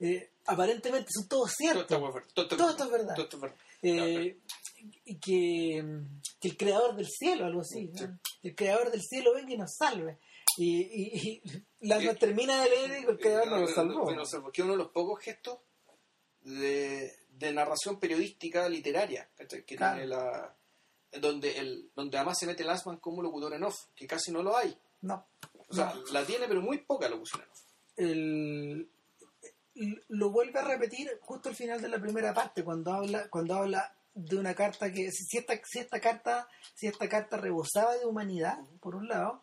eh, 0.00 0.32
aparentemente 0.46 1.08
son 1.12 1.28
todos 1.28 1.52
Todo 1.54 1.56
ciertos 1.56 1.90
es 2.08 2.14
verdad. 2.14 2.28
Todo 2.34 2.48
Todo 2.48 2.70
esto 2.70 2.84
es 2.84 2.90
verdad. 2.90 3.14
Todo 3.16 3.38
verdad. 3.40 3.56
eh, 3.82 4.38
y 5.06 5.18
que, 5.18 5.82
que 6.40 6.48
el 6.48 6.56
creador 6.58 6.94
del 6.96 7.06
cielo, 7.08 7.46
algo 7.46 7.60
así, 7.62 7.90
Sí. 7.94 8.04
¿no? 8.04 8.18
el 8.42 8.54
creador 8.54 8.90
del 8.90 9.00
cielo 9.02 9.32
venga 9.34 9.52
y 9.54 9.56
nos 9.56 9.74
salve. 9.74 10.18
Y, 10.58 10.82
y, 10.82 11.42
y 11.42 11.42
Lasman 11.88 12.16
Eh, 12.16 12.18
termina 12.18 12.62
de 12.62 12.68
leer 12.70 13.02
y 13.02 13.06
el 13.10 13.18
creador 13.18 13.48
no 13.48 13.60
lo 13.60 13.68
salvó. 13.68 14.02
Bueno, 14.04 14.22
o 14.22 14.26
sea, 14.26 14.40
porque 14.42 14.62
uno 14.62 14.72
de 14.72 14.78
los 14.78 14.88
pocos 14.90 15.20
gestos 15.20 15.58
de, 16.42 17.10
de 17.30 17.52
narración 17.52 17.98
periodística 17.98 18.68
literaria 18.68 19.28
que 19.36 19.46
Claro. 19.76 19.94
tiene 19.96 20.06
la 20.08 20.54
donde 21.20 21.58
el 21.58 21.90
donde 21.94 22.16
además 22.18 22.38
se 22.38 22.46
mete 22.46 22.64
Lansman 22.64 22.96
como 22.98 23.22
locutor 23.22 23.54
en 23.54 23.64
off 23.64 23.76
que 23.94 24.06
casi 24.06 24.30
no 24.32 24.42
lo 24.42 24.56
hay 24.56 24.76
No. 25.02 25.24
o 25.68 25.74
sea 25.74 25.94
No. 25.94 26.02
la 26.12 26.24
tiene 26.24 26.46
pero 26.48 26.60
muy 26.60 26.78
poca 26.78 27.08
locución 27.08 27.42
en 27.42 27.50
off 27.50 27.60
El- 27.96 28.90
lo 30.08 30.30
vuelve 30.30 30.60
a 30.60 30.64
repetir 30.64 31.10
justo 31.22 31.48
al 31.48 31.56
final 31.56 31.80
de 31.82 31.88
la 31.88 31.98
primera 32.00 32.32
parte 32.32 32.62
cuando 32.62 32.92
habla 32.92 33.28
cuando 33.28 33.54
habla 33.56 33.92
de 34.14 34.36
una 34.36 34.54
carta 34.54 34.92
que 34.92 35.10
si 35.10 35.36
esta, 35.38 35.54
si 35.64 35.80
esta 35.80 36.00
carta 36.00 36.48
si 36.74 36.86
esta 36.86 37.08
carta 37.08 37.36
rebosaba 37.36 37.96
de 37.96 38.06
humanidad 38.06 38.58
por 38.80 38.94
un 38.94 39.08
lado 39.08 39.42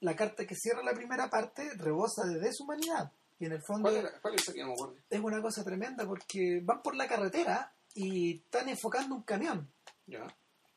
la 0.00 0.14
carta 0.14 0.46
que 0.46 0.54
cierra 0.54 0.82
la 0.84 0.94
primera 0.94 1.28
parte 1.30 1.68
rebosa 1.74 2.24
de 2.26 2.38
deshumanidad 2.38 3.10
y 3.40 3.46
en 3.46 3.52
el 3.52 3.62
fondo 3.62 3.82
¿cuál, 3.90 3.96
era, 3.96 4.20
cuál 4.20 4.34
es 4.36 4.44
que 4.50 4.62
no 4.62 4.74
es 5.10 5.20
una 5.20 5.42
cosa 5.42 5.64
tremenda 5.64 6.06
porque 6.06 6.60
van 6.62 6.80
por 6.80 6.94
la 6.94 7.08
carretera 7.08 7.72
y 7.94 8.36
están 8.38 8.68
enfocando 8.68 9.14
un 9.16 9.22
camión. 9.22 9.68
Ya. 10.06 10.24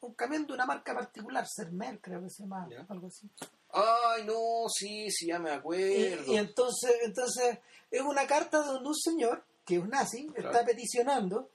Un 0.06 0.14
camión 0.14 0.46
de 0.48 0.54
una 0.54 0.66
marca 0.66 0.94
particular, 0.94 1.46
Sermer 1.48 2.00
creo 2.00 2.22
que 2.22 2.30
se 2.30 2.44
llama, 2.44 2.68
Ya. 2.70 2.86
algo 2.90 3.08
así. 3.08 3.30
ay 3.72 4.24
no 4.26 4.68
sí 4.70 5.10
sí 5.12 5.28
ya 5.28 5.40
me 5.40 5.52
acuerdo 5.52 6.32
y 6.32 6.38
entonces, 6.38 6.92
entonces 7.04 7.60
es 7.92 8.02
una 8.02 8.26
carta 8.28 8.60
donde 8.60 8.88
un 8.88 8.96
señor, 8.96 9.44
que 9.66 9.76
es 9.76 9.82
un 9.82 9.90
nazi, 9.90 10.28
Claro. 10.28 10.52
está 10.52 10.66
peticionando 10.66 11.50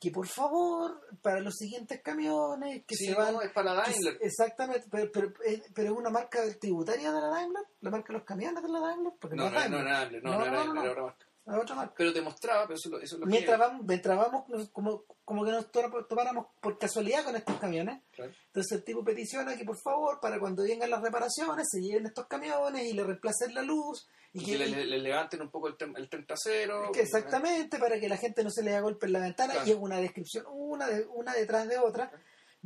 que 0.00 0.10
por 0.10 0.26
favor, 0.26 1.00
para 1.22 1.40
los 1.40 1.54
siguientes 1.54 2.02
camiones, 2.02 2.84
que 2.86 2.94
Sí, 2.94 3.06
se 3.06 3.12
no, 3.12 3.18
van... 3.18 3.36
es 3.42 3.52
para 3.52 3.72
Daimler 3.72 4.18
exactamente, 4.20 4.86
pero, 4.90 5.10
pero, 5.10 5.32
eh, 5.46 5.62
pero 5.74 5.92
es 5.92 5.98
una 5.98 6.10
marca 6.10 6.40
tributaria 6.60 7.10
de 7.10 7.20
la 7.22 7.28
Daimler, 7.28 7.64
la 7.80 7.90
marca 7.90 8.08
de 8.08 8.18
los 8.18 8.24
camiones 8.24 8.62
de 8.62 8.68
la 8.68 8.80
Daimler, 8.80 9.12
porque 9.18 9.34
no, 9.36 9.48
no, 9.48 9.58
es 9.58 9.70
no, 9.70 9.78
no, 9.78 9.84
Daimler, 9.84 10.22
Daimler, 10.22 10.22
no, 10.24 10.30
No, 10.32 10.38
no, 10.38 10.44
no, 10.44 10.56
Daimler, 10.58 10.96
no, 10.98 11.06
no. 11.06 11.14
Es 11.46 11.54
otra 11.54 11.74
marca. 11.74 11.94
pero 11.96 12.12
demostraba 12.12 12.62
pero 12.66 12.74
eso, 12.76 12.88
es 12.88 12.92
lo- 12.92 13.00
eso 13.00 13.18
lo 13.18 13.26
Mientras 13.26 13.56
que 13.58 13.60
vamos, 13.66 13.86
mientras 13.86 14.16
vamos 14.16 14.44
como, 14.72 15.04
como 15.24 15.44
que 15.44 15.50
nos 15.50 15.70
to- 15.70 16.06
topáramos 16.08 16.46
por 16.60 16.78
casualidad 16.78 17.24
con 17.24 17.36
estos 17.36 17.56
camiones, 17.58 18.02
Claro. 18.12 18.32
entonces 18.46 18.72
el 18.72 18.84
tipo 18.84 19.04
peticiona 19.04 19.56
que 19.56 19.64
por 19.64 19.76
favor, 19.80 20.20
para 20.20 20.38
cuando 20.40 20.62
vengan 20.62 20.90
las 20.90 21.02
reparaciones, 21.02 21.66
se 21.70 21.80
lleven 21.80 22.06
estos 22.06 22.26
camiones 22.26 22.84
y 22.84 22.92
le 22.94 23.04
reemplacen 23.04 23.54
la 23.54 23.62
luz. 23.62 24.08
Y 24.36 24.40
y 24.42 24.44
que, 24.46 24.58
le, 24.58 24.66
y- 24.66 24.74
le- 24.74 24.86
le 24.86 24.98
levanten 24.98 25.40
un 25.42 25.50
poco 25.50 25.68
el, 25.68 25.76
tren- 25.78 25.96
el 25.96 26.08
tren 26.08 26.26
trasero 26.26 26.90
que 26.92 27.02
exactamente, 27.02 27.78
para 27.78 28.00
que 28.00 28.08
la 28.08 28.16
gente 28.16 28.42
no 28.42 28.50
se 28.50 28.64
le 28.64 28.72
haga 28.72 28.80
golpe 28.80 29.06
en 29.06 29.12
la 29.12 29.20
ventana. 29.20 29.52
Claro. 29.52 29.68
Y 29.68 29.70
es 29.72 29.76
una 29.78 29.98
descripción, 29.98 30.44
una, 30.48 30.88
de, 30.88 31.06
una 31.06 31.32
detrás 31.34 31.68
de 31.68 31.78
otra, 31.78 32.10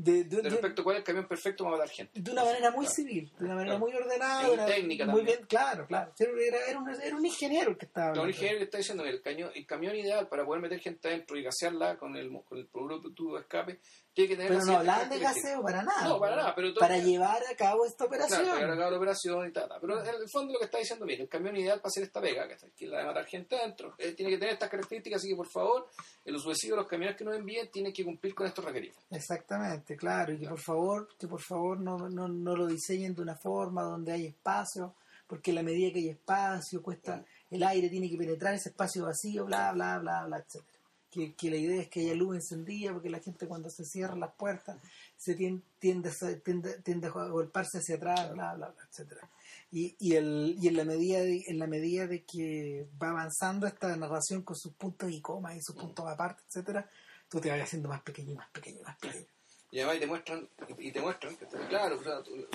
de- 0.01 0.24
de 0.24 0.42
de- 0.42 0.51
respecto 0.51 0.80
a 0.80 0.84
cuál 0.84 0.96
es 0.96 1.01
el 1.01 1.05
camión 1.05 1.26
perfecto 1.26 1.64
para 1.64 1.76
matar 1.76 1.90
gente 1.92 2.20
de 2.20 2.30
una 2.30 2.44
manera 2.44 2.70
muy 2.70 2.86
Claro. 2.86 2.94
civil, 2.94 3.32
de 3.36 3.44
una 3.44 3.55
manera 3.57 3.76
Claro. 3.76 3.86
muy 3.86 3.94
ordenada, 3.96 4.51
una- 4.53 4.66
técnica 4.66 5.05
muy 5.07 5.16
también. 5.16 5.36
bien, 5.38 5.46
claro, 5.49 5.86
claro. 5.86 6.12
Era, 6.18 6.59
era, 6.68 6.78
un, 6.78 6.88
era 6.88 7.16
un 7.16 7.26
ingeniero 7.26 7.70
el 7.72 7.76
que 7.78 7.86
estaba 7.86 8.12
Claro, 8.12 8.12
un 8.12 8.18
hablando. 8.20 8.30
ingeniero 8.36 8.59
que 8.59 8.64
está 8.64 8.78
diciendo 8.78 9.05
el, 9.05 9.20
caño- 9.22 9.51
el 9.55 9.66
camión 9.66 9.96
ideal 9.96 10.28
para 10.28 10.44
poder 10.46 10.62
meter 10.62 10.78
gente 10.80 11.09
adentro 11.09 11.36
y 11.36 11.42
gasearla 11.42 11.99
con 11.99 12.14
el, 12.16 12.30
con 12.44 12.59
el 12.59 12.68
tubo 12.68 13.34
de 13.34 13.40
escape 13.40 13.80
tiene 14.18 14.28
que 14.30 14.36
tener 14.36 14.52
Pero 14.52 14.64
no 14.64 14.78
hablaban 14.78 15.08
de 15.10 15.18
gaseo 15.20 15.62
para 15.62 15.82
nada. 15.84 16.08
No, 16.08 16.18
para 16.18 16.34
nada, 16.34 16.54
pero 16.54 16.74
para 16.74 16.98
llevar 16.98 17.40
a 17.48 17.54
cabo 17.54 17.86
esta 17.86 18.04
operación. 18.04 18.42
Claro, 18.42 18.50
para 18.50 18.60
llevar 18.62 18.76
a 18.76 18.80
cabo 18.80 18.90
la 18.90 18.96
operación 18.96 19.48
y 19.48 19.52
tal, 19.52 19.68
tal. 19.68 19.80
Pero 19.80 20.00
en 20.00 20.08
el 20.08 20.28
fondo 20.28 20.52
lo 20.54 20.58
que 20.58 20.64
está 20.64 20.78
diciendo, 20.78 21.06
mira, 21.06 21.22
el 21.22 21.28
camión 21.28 21.56
ideal 21.56 21.78
para 21.78 21.88
hacer 21.88 22.02
esta 22.02 22.20
pega, 22.20 22.48
que 22.48 22.54
es 22.54 22.90
la 22.90 22.98
de 22.98 23.04
matar 23.04 23.26
gente 23.26 23.56
adentro, 23.56 23.94
eh, 23.96 24.14
tiene 24.14 24.32
que 24.32 24.38
tener 24.38 24.54
estas 24.54 24.70
características, 24.70 25.20
así 25.20 25.28
que 25.28 25.36
por 25.36 25.48
favor, 25.48 25.88
en 26.24 26.32
los 26.32 26.42
sucesivos 26.42 26.78
los 26.78 26.88
camiones 26.88 27.16
que 27.16 27.24
nos 27.24 27.36
envíen 27.36 27.70
tienen 27.70 27.92
que 27.92 28.04
cumplir 28.04 28.34
con 28.34 28.48
estos 28.48 28.64
requerimientos. 28.64 29.04
Exactamente, 29.08 29.96
claro, 29.96 30.32
y 30.32 30.38
que 30.40 30.48
por 30.48 30.60
favor, 30.60 31.08
que 31.16 31.28
por 31.28 31.40
favor 31.40 31.78
no, 31.78 32.08
no, 32.08 32.26
no 32.26 32.56
lo 32.56 32.66
diseñen 32.66 33.14
de 33.14 33.22
una 33.22 33.36
forma 33.36 33.84
donde 33.84 34.12
hay 34.12 34.26
espacio, 34.26 34.96
porque 35.28 35.52
a 35.52 35.54
la 35.54 35.62
medida 35.62 35.92
que 35.92 36.00
hay 36.00 36.08
espacio, 36.08 36.82
cuesta, 36.82 37.24
el 37.50 37.62
aire 37.62 37.88
tiene 37.88 38.10
que 38.10 38.16
penetrar 38.16 38.54
ese 38.54 38.70
espacio 38.70 39.04
vacío, 39.04 39.44
bla, 39.44 39.70
bla, 39.72 39.98
bla, 39.98 40.24
bla, 40.26 40.38
etcétera. 40.38 40.77
Que, 41.11 41.34
que 41.34 41.50
la 41.50 41.56
idea 41.56 41.80
es 41.80 41.88
que 41.88 42.00
haya 42.00 42.14
luz 42.14 42.36
encendida, 42.36 42.92
porque 42.92 43.09
la 43.09 43.18
gente 43.20 43.46
cuando 43.46 43.70
se 43.70 43.84
cierran 43.84 44.20
las 44.20 44.34
puertas 44.34 44.76
se 45.16 45.34
tiende, 45.34 45.62
tiende, 45.78 46.11
a- 46.11 46.38
tiende, 46.44 46.82
tiende 46.82 47.06
a 47.06 47.11
golparse 47.11 47.78
hacia 47.78 47.96
atrás, 47.96 48.30
bla, 48.32 48.54
bla, 48.54 48.68
bla, 48.68 48.84
etcétera. 48.90 49.28
Y, 49.72 49.96
y, 49.98 50.14
el, 50.16 50.56
y 50.61 50.68
en 50.68 50.76
la 50.76 50.84
medida 50.84 51.20
de, 51.20 51.44
en 51.46 51.59
la 51.59 51.66
medida 51.66 52.06
de 52.06 52.24
que 52.24 52.86
va 53.02 53.11
avanzando 53.11 53.66
esta 53.66 53.96
narración 53.96 54.42
con 54.42 54.56
sus 54.56 54.74
puntos 54.74 55.11
y 55.11 55.20
comas 55.22 55.56
y 55.56 55.62
sus 55.62 55.74
puntos 55.76 56.06
aparte, 56.06 56.42
etcétera, 56.46 56.90
tú 57.28 57.40
te 57.40 57.50
vas 57.50 57.61
haciendo 57.61 57.88
más 57.88 58.02
pequeño, 58.02 58.32
y 58.32 58.36
más 58.36 58.50
pequeño, 58.50 58.82
más 58.82 58.98
pequeño. 58.98 59.26
Y 59.70 59.78
además 59.80 59.96
y 59.96 60.00
te 60.00 60.06
muestran, 60.06 60.48
y 60.78 60.92
te 60.92 61.00
muestran, 61.00 61.36
claro, 61.68 61.98
o 61.98 62.02
sea, 62.02 62.22
tú- 62.22 62.46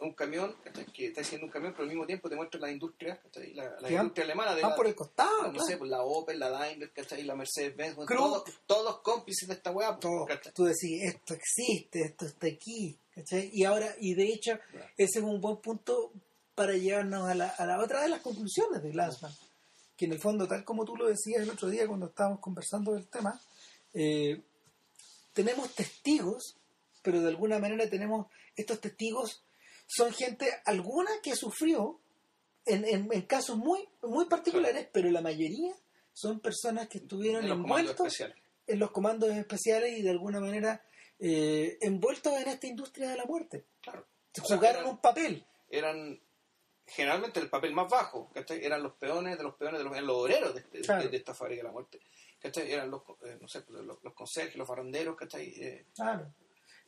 un 0.00 0.12
camión, 0.12 0.54
que 0.94 1.08
está 1.08 1.22
haciendo 1.22 1.46
un 1.46 1.52
camión, 1.52 1.72
pero 1.72 1.84
al 1.84 1.88
mismo 1.88 2.06
tiempo 2.06 2.28
te 2.28 2.36
muestran 2.36 2.62
la 2.62 2.70
industria, 2.70 3.20
¿cachai? 3.20 3.52
la, 3.54 3.80
la 3.80 3.90
industria 3.90 4.24
alemana 4.24 4.54
de 4.54 4.62
Van 4.62 4.70
la, 4.70 4.76
por 4.76 4.86
el 4.86 4.94
costado, 4.94 5.42
no 5.44 5.52
claro. 5.52 5.66
sé, 5.66 5.76
pues 5.76 5.90
la 5.90 6.02
Opel, 6.02 6.38
la 6.38 6.50
Daimler, 6.50 6.92
¿cachai? 6.92 7.24
la 7.24 7.34
Mercedes-Benz, 7.34 7.96
todos, 8.06 8.44
todos 8.66 9.00
cómplices 9.00 9.48
de 9.48 9.54
esta 9.54 9.72
weá, 9.72 9.98
pues. 9.98 10.40
Tú 10.54 10.64
decís, 10.64 11.02
esto 11.02 11.34
existe, 11.34 12.02
esto 12.02 12.26
está 12.26 12.46
aquí, 12.46 12.96
¿cachai? 13.14 13.50
Y 13.52 13.64
ahora, 13.64 13.92
y 14.00 14.14
de 14.14 14.24
hecho, 14.32 14.52
ese 14.96 15.18
es 15.18 15.24
un 15.24 15.40
buen 15.40 15.56
punto 15.56 16.12
para 16.54 16.74
llevarnos 16.74 17.28
a 17.28 17.34
la, 17.34 17.48
a 17.48 17.66
la 17.66 17.82
otra 17.82 18.02
de 18.02 18.08
las 18.08 18.20
conclusiones 18.20 18.82
de 18.82 18.90
Glassman, 18.90 19.32
que 19.96 20.04
en 20.04 20.12
el 20.12 20.20
fondo, 20.20 20.46
tal 20.46 20.64
como 20.64 20.84
tú 20.84 20.96
lo 20.96 21.08
decías 21.08 21.42
el 21.42 21.50
otro 21.50 21.68
día 21.68 21.88
cuando 21.88 22.06
estábamos 22.06 22.40
conversando 22.40 22.92
del 22.92 23.08
tema, 23.08 23.40
eh, 23.94 24.40
tenemos 25.32 25.74
testigos, 25.74 26.56
pero 27.02 27.20
de 27.20 27.28
alguna 27.28 27.58
manera 27.58 27.88
tenemos, 27.88 28.26
estos 28.56 28.80
testigos 28.80 29.44
son 29.90 30.12
gente, 30.12 30.48
alguna 30.66 31.10
que 31.22 31.34
sufrió, 31.34 31.98
en, 32.66 32.84
en- 32.84 33.12
en 33.12 33.22
casos 33.22 33.56
muy, 33.56 33.88
muy 34.02 34.26
particulares, 34.26 34.86
pero 34.92 35.10
la 35.10 35.22
mayoría 35.22 35.74
son 36.12 36.38
personas 36.40 36.88
que 36.88 36.98
estuvieron 36.98 37.42
comandos 37.48 37.92
envueltos 37.98 38.20
en 38.66 38.78
los 38.78 38.90
comandos 38.90 39.30
especiales 39.30 39.98
y 39.98 40.02
de 40.02 40.10
alguna 40.10 40.38
manera 40.40 40.84
eh, 41.18 41.78
envueltos 41.80 42.32
en 42.34 42.48
esta 42.48 42.66
industria 42.66 43.08
de 43.08 43.16
la 43.16 43.24
muerte. 43.24 43.64
Claro. 43.80 44.06
Jugaron 44.40 44.82
eran- 44.82 44.86
un 44.90 44.98
papel. 44.98 45.44
eran 45.70 46.20
generalmente 46.86 47.40
el 47.40 47.48
papel 47.50 47.72
más 47.72 47.90
bajo, 47.90 48.30
¿cachai? 48.34 48.64
Eran 48.64 48.82
los 48.82 48.92
peones 48.94 49.36
de 49.38 49.42
los 49.44 49.54
peones 49.56 49.78
de 49.78 49.84
los, 49.84 49.92
eran 49.92 50.06
los 50.06 50.16
obreros 50.16 50.54
de, 50.54 50.60
de- 50.70 50.80
Claro. 50.82 51.08
de 51.08 51.16
esta 51.16 51.34
fábrica 51.34 51.60
de 51.62 51.66
la 51.68 51.72
muerte. 51.72 52.00
¿cachai? 52.40 52.70
Eran 52.70 52.90
los, 52.90 53.02
eh, 53.24 53.36
no 53.40 53.48
sé, 53.48 53.64
los, 53.68 53.98
los 54.02 54.14
conserjes, 54.14 54.56
los 54.56 54.68
barrenderos, 54.68 55.16
¿cachai? 55.16 55.46
Eh, 55.60 55.86
Claro. 55.94 56.32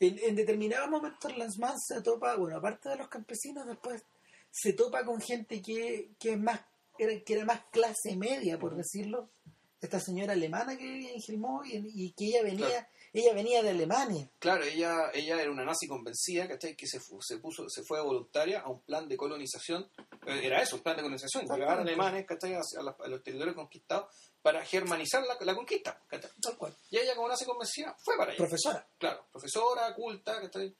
En, 0.00 0.18
en 0.18 0.34
determinados 0.34 0.88
momentos 0.90 1.36
Lanzmann 1.36 1.78
se 1.78 2.00
topa, 2.02 2.34
bueno, 2.36 2.56
aparte 2.56 2.88
de 2.88 2.96
los 2.96 3.08
campesinos, 3.08 3.66
después 3.66 4.02
se 4.50 4.72
topa 4.72 5.04
con 5.04 5.20
gente 5.20 5.60
que, 5.62 6.10
que 6.18 6.32
es 6.32 6.38
más 6.40 6.60
era, 6.98 7.18
que 7.20 7.34
era 7.34 7.44
más 7.44 7.62
clase 7.70 8.16
media, 8.16 8.58
por 8.58 8.74
decirlo. 8.76 9.28
Esta 9.80 9.98
señora 10.00 10.34
alemana 10.34 10.76
que 10.76 10.84
vivía 10.84 11.12
en 11.14 11.20
Gilmoy 11.22 11.70
y, 11.72 12.04
y 12.06 12.12
que 12.12 12.26
ella 12.26 12.42
venía, 12.42 12.66
Claro. 12.68 12.86
ella 13.14 13.32
venía 13.32 13.62
de 13.62 13.70
Alemania. 13.70 14.30
claro, 14.38 14.62
ella, 14.64 15.10
ella 15.14 15.40
era 15.40 15.50
una 15.50 15.64
nazi 15.64 15.86
convencida, 15.86 16.46
¿cachai? 16.46 16.76
Que 16.76 16.86
se, 16.86 17.00
se 17.20 17.38
puso, 17.38 17.64
se 17.68 17.82
fue 17.84 17.98
voluntaria 18.02 18.60
a 18.60 18.68
un 18.68 18.82
plan 18.82 19.08
de 19.08 19.16
colonización. 19.16 19.88
Eh, 20.26 20.40
Era 20.44 20.60
eso, 20.60 20.76
un 20.76 20.82
plan 20.82 20.96
de 20.96 21.02
colonización, 21.02 21.44
llevar 21.44 21.60
Exactamente. 21.60 21.92
alemanes, 21.92 22.26
¿cachai? 22.26 22.52
A, 22.54 22.60
a 23.04 23.08
los 23.08 23.22
territorios 23.22 23.56
conquistados 23.56 24.14
para 24.42 24.64
germanizar 24.64 25.22
la, 25.26 25.36
la 25.40 25.54
conquista. 25.54 26.02
Tal 26.40 26.56
cual. 26.56 26.74
Y 26.90 26.98
ella, 26.98 27.14
como 27.14 27.28
nazi 27.28 27.44
convencida, 27.44 27.94
fue 28.02 28.16
para 28.16 28.30
allá. 28.30 28.38
Profesora. 28.38 28.88
Claro, 28.98 29.26
profesora, 29.30 29.94
culta, 29.94 30.40
¿cachai? 30.40 30.74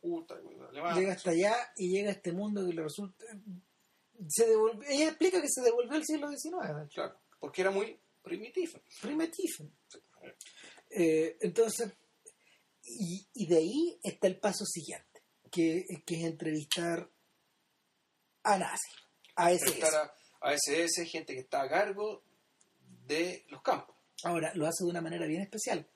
Culta, 0.00 0.34
alemana. 0.34 0.94
llega 0.94 1.12
hasta 1.12 1.30
allá 1.30 1.72
y 1.76 1.90
llega 1.90 2.10
a 2.10 2.12
este 2.12 2.32
mundo 2.32 2.64
que 2.66 2.72
le 2.72 2.82
resulta. 2.82 3.24
Se 4.28 4.46
devolvió, 4.46 4.88
ella 4.88 5.08
explica 5.08 5.40
que 5.40 5.48
se 5.48 5.60
devolvió 5.60 5.94
al 5.94 6.04
siglo 6.04 6.28
XIX. 6.28 6.92
Claro, 6.94 7.20
porque 7.38 7.62
era 7.62 7.70
muy 7.70 7.98
primitivo. 8.22 8.80
Primitivo. 9.02 9.70
Eh, 10.90 11.36
entonces, 11.40 11.92
y, 12.84 13.26
y 13.34 13.46
de 13.46 13.56
ahí 13.56 14.00
está 14.02 14.28
el 14.28 14.38
paso 14.38 14.64
siguiente, 14.64 15.22
que, 15.50 15.84
que 16.06 16.14
es 16.14 16.24
entrevistar 16.24 17.10
a 18.44 18.58
nazi, 18.58 18.90
a 19.34 19.52
SS. 19.52 19.96
A, 19.96 20.14
a 20.40 20.54
SS, 20.54 21.04
gente 21.06 21.34
que 21.34 21.40
está 21.40 21.62
a 21.62 21.68
cargo 21.68 22.22
de 23.08 23.44
los 23.48 23.62
campos. 23.62 23.96
Ahora, 24.24 24.52
lo 24.54 24.66
hace 24.66 24.84
de 24.84 24.90
una 24.90 25.00
manera 25.00 25.26
bien 25.26 25.42
especial. 25.42 25.88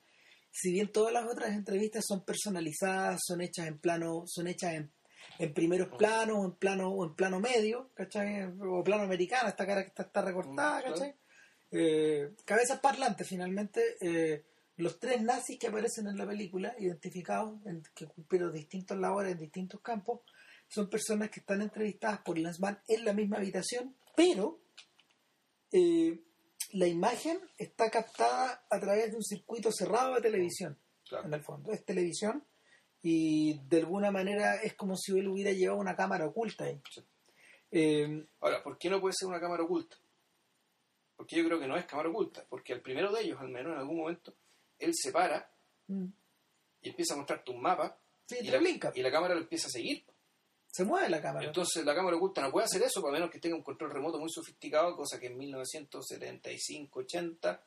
Si 0.51 0.71
bien 0.71 0.91
todas 0.91 1.13
las 1.13 1.25
otras 1.25 1.51
entrevistas 1.51 2.03
son 2.07 2.25
personalizadas, 2.25 3.21
son 3.25 3.41
hechas 3.41 3.67
en 3.67 3.79
plano, 3.79 4.23
son 4.27 4.47
hechas 4.47 4.73
en, 4.73 4.91
en 5.39 5.53
primeros 5.53 5.89
planos 5.97 6.37
o 6.39 6.45
en 6.45 6.55
plano, 6.55 6.89
o 6.89 7.05
en 7.05 7.15
plano 7.15 7.39
medio, 7.39 7.91
¿cachai? 7.93 8.43
O 8.61 8.83
plano 8.83 9.03
americano, 9.03 9.49
esta 9.49 9.65
cara 9.65 9.81
que 9.81 9.89
está, 9.89 10.03
está 10.03 10.21
recortada, 10.21 10.79
Mm. 10.79 10.83
¿cachai? 10.83 11.15
Eh, 11.71 12.35
cabezas 12.45 12.79
parlantes, 12.79 13.27
finalmente, 13.27 13.95
eh, 13.99 14.45
los 14.77 14.99
tres 14.99 15.21
nazis 15.21 15.57
que 15.57 15.67
aparecen 15.67 16.07
en 16.07 16.17
la 16.17 16.27
película, 16.27 16.75
identificados, 16.77 17.65
en, 17.65 17.81
que 17.95 18.05
cumplieron 18.05 18.53
distintas 18.53 18.97
labores 18.97 19.31
en 19.31 19.39
distintos 19.39 19.81
campos, 19.81 20.21
son 20.67 20.89
personas 20.89 21.29
que 21.31 21.39
están 21.39 21.61
entrevistadas 21.61 22.19
por 22.19 22.37
Lanzmann 22.37 22.79
en 22.87 23.05
la 23.05 23.13
misma 23.13 23.37
habitación, 23.37 23.95
pero 24.15 24.59
eh, 25.71 26.19
la 26.73 26.87
imagen 26.87 27.39
está 27.57 27.89
captada 27.89 28.65
a 28.69 28.79
través 28.79 29.11
de 29.11 29.17
un 29.17 29.23
circuito 29.23 29.71
cerrado 29.71 30.15
de 30.15 30.21
televisión, 30.21 30.77
Claro. 31.07 31.27
en 31.27 31.33
el 31.33 31.41
fondo. 31.43 31.71
Es 31.71 31.83
televisión 31.85 32.43
y 33.01 33.59
de 33.67 33.79
alguna 33.79 34.11
manera 34.11 34.55
es 34.61 34.73
como 34.75 34.95
si 34.95 35.17
él 35.17 35.27
hubiera 35.27 35.51
llevado 35.51 35.79
una 35.79 35.95
cámara 35.95 36.25
oculta 36.25 36.65
ahí. 36.65 36.81
Sí. 36.91 37.03
Eh, 37.71 38.25
Ahora, 38.39 38.61
¿por 38.63 38.77
qué 38.77 38.89
no 38.89 39.01
puede 39.01 39.13
ser 39.17 39.27
una 39.27 39.39
cámara 39.39 39.63
oculta? 39.63 39.97
Porque 41.15 41.35
yo 41.35 41.45
creo 41.45 41.59
que 41.59 41.67
no 41.67 41.77
es 41.77 41.85
cámara 41.85 42.09
oculta, 42.09 42.45
porque 42.49 42.73
al 42.73 42.81
primero 42.81 43.11
de 43.11 43.21
ellos, 43.21 43.39
al 43.39 43.49
menos 43.49 43.73
en 43.73 43.79
algún 43.79 43.97
momento, 43.97 44.33
él 44.79 44.91
se 44.93 45.11
para 45.11 45.49
mm, 45.87 46.05
y 46.81 46.89
empieza 46.89 47.13
a 47.13 47.17
mostrarte 47.17 47.51
un 47.51 47.61
mapa 47.61 47.97
sí, 48.25 48.37
y 48.41 48.47
la, 48.49 48.59
y 48.95 49.01
la 49.01 49.11
cámara 49.11 49.35
lo 49.35 49.41
empieza 49.41 49.67
a 49.67 49.71
seguir. 49.71 50.03
Se 50.75 50.83
mueve 50.85 51.07
la 51.07 51.21
cámara. 51.21 51.45
Entonces 51.45 51.85
la 51.85 51.93
cámara 51.93 52.17
oculta 52.17 52.41
no 52.41 52.51
puede 52.51 52.65
hacer 52.65 52.81
eso, 52.81 53.05
a 53.07 53.11
menos 53.11 53.29
que 53.29 53.39
tenga 53.39 53.55
un 53.55 53.61
control 53.61 53.91
remoto 53.91 54.17
muy 54.19 54.29
sofisticado, 54.31 54.95
cosa 54.95 55.19
que 55.19 55.27
en 55.27 55.37
1975, 55.37 56.99
80 57.01 57.63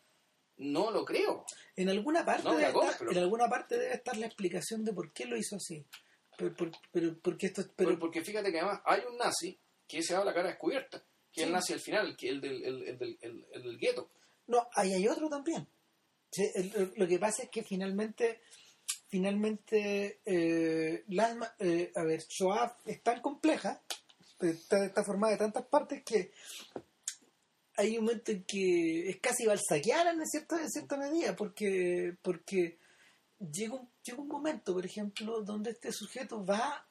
no 0.59 0.91
lo 0.91 1.05
creo. 1.05 1.45
En 1.77 1.89
alguna 1.89 2.24
parte, 2.24 2.45
No, 2.45 2.57
debe 2.57 2.69
estar, 2.69 3.09
en 3.11 3.19
alguna 3.19 3.49
parte 3.49 3.78
debe 3.78 3.95
estar 3.95 4.16
la 4.16 4.27
explicación 4.27 4.85
de 4.85 4.93
por 4.93 5.12
qué 5.12 5.27
lo 5.27 5.37
hizo 5.37 5.57
así. 5.57 5.85
Pero, 6.37 6.55
por- 6.57 6.73
pero 6.91 7.16
porque 7.23 7.47
esto, 7.47 7.62
pero 7.77 7.91
Por- 7.91 7.99
porque 8.01 8.23
fíjate 8.24 8.51
que 8.51 8.59
además 8.59 8.81
hay 8.85 9.03
un 9.09 9.16
nazi 9.16 9.57
que 9.87 10.03
se 10.03 10.15
da 10.15 10.24
la 10.24 10.35
cara 10.35 10.49
descubierta, 10.49 10.99
que 11.33 11.43
es 11.43 11.43
Sí. 11.43 11.43
el 11.45 11.53
nazi 11.53 11.73
al 11.74 11.81
final, 11.81 12.16
que 12.16 12.28
el 12.28 12.41
del, 12.41 12.65
el, 12.65 12.83
el 12.89 13.19
el- 13.20 13.47
el 13.53 13.62
del 13.62 13.78
gueto. 13.78 14.11
no, 14.49 14.69
ahí 14.74 14.93
hay 14.95 15.07
otro 15.09 15.28
también. 15.28 15.66
Lo 16.97 17.07
que 17.07 17.19
pasa 17.19 17.45
es 17.45 17.51
que 17.51 17.62
finalmente, 17.62 18.41
finalmente, 19.17 20.21
eh, 20.27 21.05
Lanzmann- 21.09 21.55
eh, 21.59 21.91
a 21.95 22.03
ver, 22.05 22.21
Shoah 22.29 22.77
es 22.85 23.03
tan 23.03 23.23
compleja, 23.23 23.81
está, 24.41 24.85
está 24.85 25.03
formada 25.05 25.33
de 25.33 25.39
tantas 25.39 25.65
partes 25.67 26.03
que 26.05 26.33
hay 27.79 27.97
un 27.97 28.05
momento 28.05 28.31
en 28.33 28.45
que 28.45 29.09
es 29.09 29.17
casi 29.21 29.47
balsaquiana 29.47 30.11
en 30.11 30.27
cierta, 30.27 30.61
en 30.61 30.69
cierta 30.71 30.99
medida, 30.99 31.35
porque, 31.35 32.15
porque 32.21 32.79
llega, 33.39 33.75
un, 33.77 33.89
llega 34.05 34.21
un 34.21 34.29
momento, 34.29 34.75
por 34.75 34.85
ejemplo, 34.85 35.41
donde 35.43 35.71
este 35.71 35.93
sujeto 35.93 36.45
va 36.45 36.87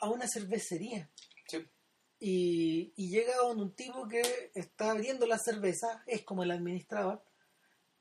a 0.00 0.10
una 0.10 0.28
cervecería 0.28 1.10
Sí. 1.46 1.66
y, 2.20 2.92
y 2.96 3.08
llega 3.08 3.34
donde 3.36 3.62
un 3.62 3.72
tipo 3.74 4.06
que 4.08 4.50
está 4.54 4.90
abriendo 4.90 5.26
la 5.26 5.38
cerveza, 5.38 6.02
es 6.06 6.22
como 6.22 6.42
el 6.42 6.50
administrador, 6.50 7.22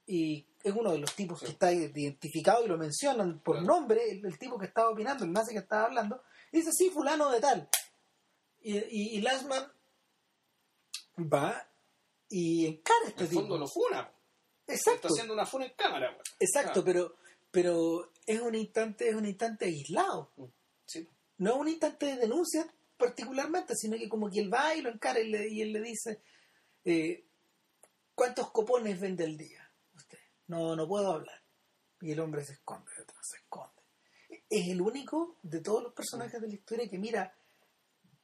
y 0.08 0.46
es 0.64 0.74
uno 0.74 0.92
de 0.94 0.98
los 1.00 1.14
tipos 1.16 1.40
que 1.42 1.50
está 1.50 1.72
identificado 1.72 2.66
y 2.66 2.68
lo 2.68 2.78
mencionan 2.78 3.40
por 3.40 3.58
Claro. 3.60 3.68
nombre, 3.68 4.10
el, 4.10 4.26
el 4.26 4.40
tipo 4.40 4.58
que 4.58 4.66
estaba 4.66 4.90
opinando, 4.90 5.24
el 5.26 5.32
nazi 5.32 5.52
que 5.54 5.60
estaba 5.60 5.84
hablando, 5.86 6.24
dice, 6.52 6.72
sí, 6.72 6.90
fulano 6.90 7.30
de 7.30 7.40
tal. 7.40 7.70
Y, 8.62 8.78
y, 9.18 9.22
va 11.20 11.68
y 12.30 12.66
encara 12.66 13.00
a 13.00 13.04
En 13.04 13.10
este 13.10 13.24
el 13.24 13.30
tipo. 13.30 13.42
fondo 13.42 13.58
lo 13.58 13.68
funa. 13.68 14.12
Exacto, 14.68 14.96
Está 14.96 15.08
haciendo 15.10 15.34
una 15.34 15.46
funa 15.46 15.66
en 15.66 15.74
cámara. 15.76 16.10
güey. 16.12 16.22
exacto, 16.40 16.84
pero, 16.84 17.16
pero 17.52 18.12
es 18.26 18.42
un 18.42 18.56
instante, 18.56 19.10
es 19.10 19.16
un 19.16 19.26
instante 19.26 19.66
aislado. 19.66 20.32
Sí. 20.86 21.08
no 21.40 21.52
es 21.52 21.58
un 21.58 21.68
instante 21.68 22.06
de 22.06 22.16
denuncia 22.18 22.66
particularmente, 22.98 23.76
sino 23.76 23.98
que 23.98 24.10
como 24.10 24.30
que 24.30 24.40
él 24.40 24.52
va 24.54 24.74
y 24.76 24.82
lo 24.82 24.90
encara 24.90 25.20
y, 25.20 25.30
le- 25.30 25.50
y 25.50 25.62
él 25.62 25.72
le 25.74 25.82
dice, 25.82 26.22
eh, 26.86 27.26
¿cuántos 28.16 28.50
copones 28.52 29.00
vende 29.00 29.24
el 29.26 29.38
día? 29.38 29.66
No, 30.48 30.76
no 30.76 30.88
puedo 30.88 31.11
hablar. 31.14 31.41
Y 32.02 32.11
el 32.11 32.19
hombre 32.19 32.44
se 32.45 32.53
esconde 32.53 32.91
detrás, 32.98 33.19
se 33.30 33.38
esconde. 33.38 33.74
Es 34.49 34.68
el 34.69 34.82
único 34.82 35.38
de 35.41 35.61
todos 35.61 35.84
los 35.84 35.94
personajes 35.94 36.40
de 36.41 36.48
la 36.48 36.53
historia 36.53 36.88
que 36.90 36.98
mira, 36.99 37.34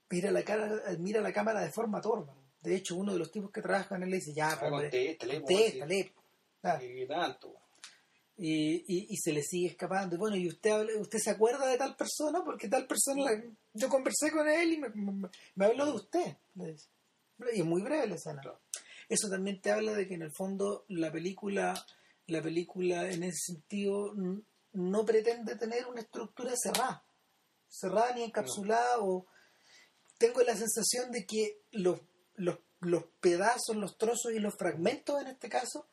mira 0.10 0.32
la 0.32 0.44
cara, 0.44 0.82
mira 1.00 1.22
la 1.22 1.34
cámara 1.34 1.62
de 1.62 1.72
forma 1.72 2.00
torva. 2.02 2.36
De 2.62 2.76
hecho, 2.76 2.96
uno 2.96 3.14
de 3.14 3.20
los 3.20 3.32
tipos 3.32 3.52
que 3.52 3.62
trabaja 3.62 3.90
con 3.90 4.04
él 4.04 4.10
le 4.10 4.18
dice, 4.18 4.34
ya, 4.34 4.52
Ah, 4.52 4.68
hombre, 4.68 4.90
contéstale, 5.42 6.14
po". 6.16 6.22
Ah, 6.64 6.72
así, 6.74 6.88
¿qué 6.88 7.06
tanto? 7.08 7.56
y, 8.36 8.78
y, 8.88 9.08
y 9.14 9.18
se 9.18 9.32
le 9.32 9.44
sigue 9.44 9.68
escapando. 9.68 10.16
Y 10.16 10.20
bueno, 10.20 10.36
¿y 10.36 10.48
usted 10.48 10.88
usted 11.00 11.20
se 11.20 11.30
acuerda 11.30 11.68
de 11.68 11.78
tal 11.78 11.96
persona? 11.96 12.44
Porque 12.44 12.68
tal 12.68 12.88
persona, 12.88 13.24
la- 13.26 13.44
yo 13.74 13.90
conversé 13.90 14.32
con 14.32 14.48
él 14.50 14.74
y 14.74 14.78
me, 14.80 14.90
me, 14.90 15.30
me 15.56 15.66
habló 15.66 15.86
de 15.86 15.92
usted. 15.92 16.38
Y 16.56 17.60
es 17.60 17.66
muy 17.66 17.82
breve 17.84 18.08
la 18.08 18.16
escena. 18.16 18.42
Claro. 18.42 18.60
Eso 19.10 19.30
también 19.30 19.62
te 19.62 19.72
habla 19.72 19.94
de 19.94 20.08
que 20.08 20.16
en 20.16 20.24
el 20.24 20.32
fondo 20.32 20.86
la 20.88 21.12
película, 21.12 21.74
la 22.28 22.42
película 22.42 23.10
en 23.12 23.24
ese 23.24 23.54
sentido 23.54 24.14
no 24.74 25.06
pretende 25.06 25.56
tener 25.56 25.86
una 25.88 26.02
estructura 26.02 26.54
cerrada, 26.56 27.06
cerrada 27.68 28.14
ni 28.16 28.24
encapsulada 28.24 29.00
o 29.02 29.26
tengo 30.18 30.42
la 30.42 30.56
sensación 30.56 31.12
de 31.12 31.26
que 31.26 31.62
los, 31.72 32.00
los, 32.36 32.60
los 32.80 33.04
pedazos, 33.20 33.76
los 33.76 33.98
trozos 33.98 34.32
y 34.34 34.40
los 34.40 34.56
fragmentos 34.58 35.22
en 35.22 35.28
este 35.28 35.50
caso 35.50 35.88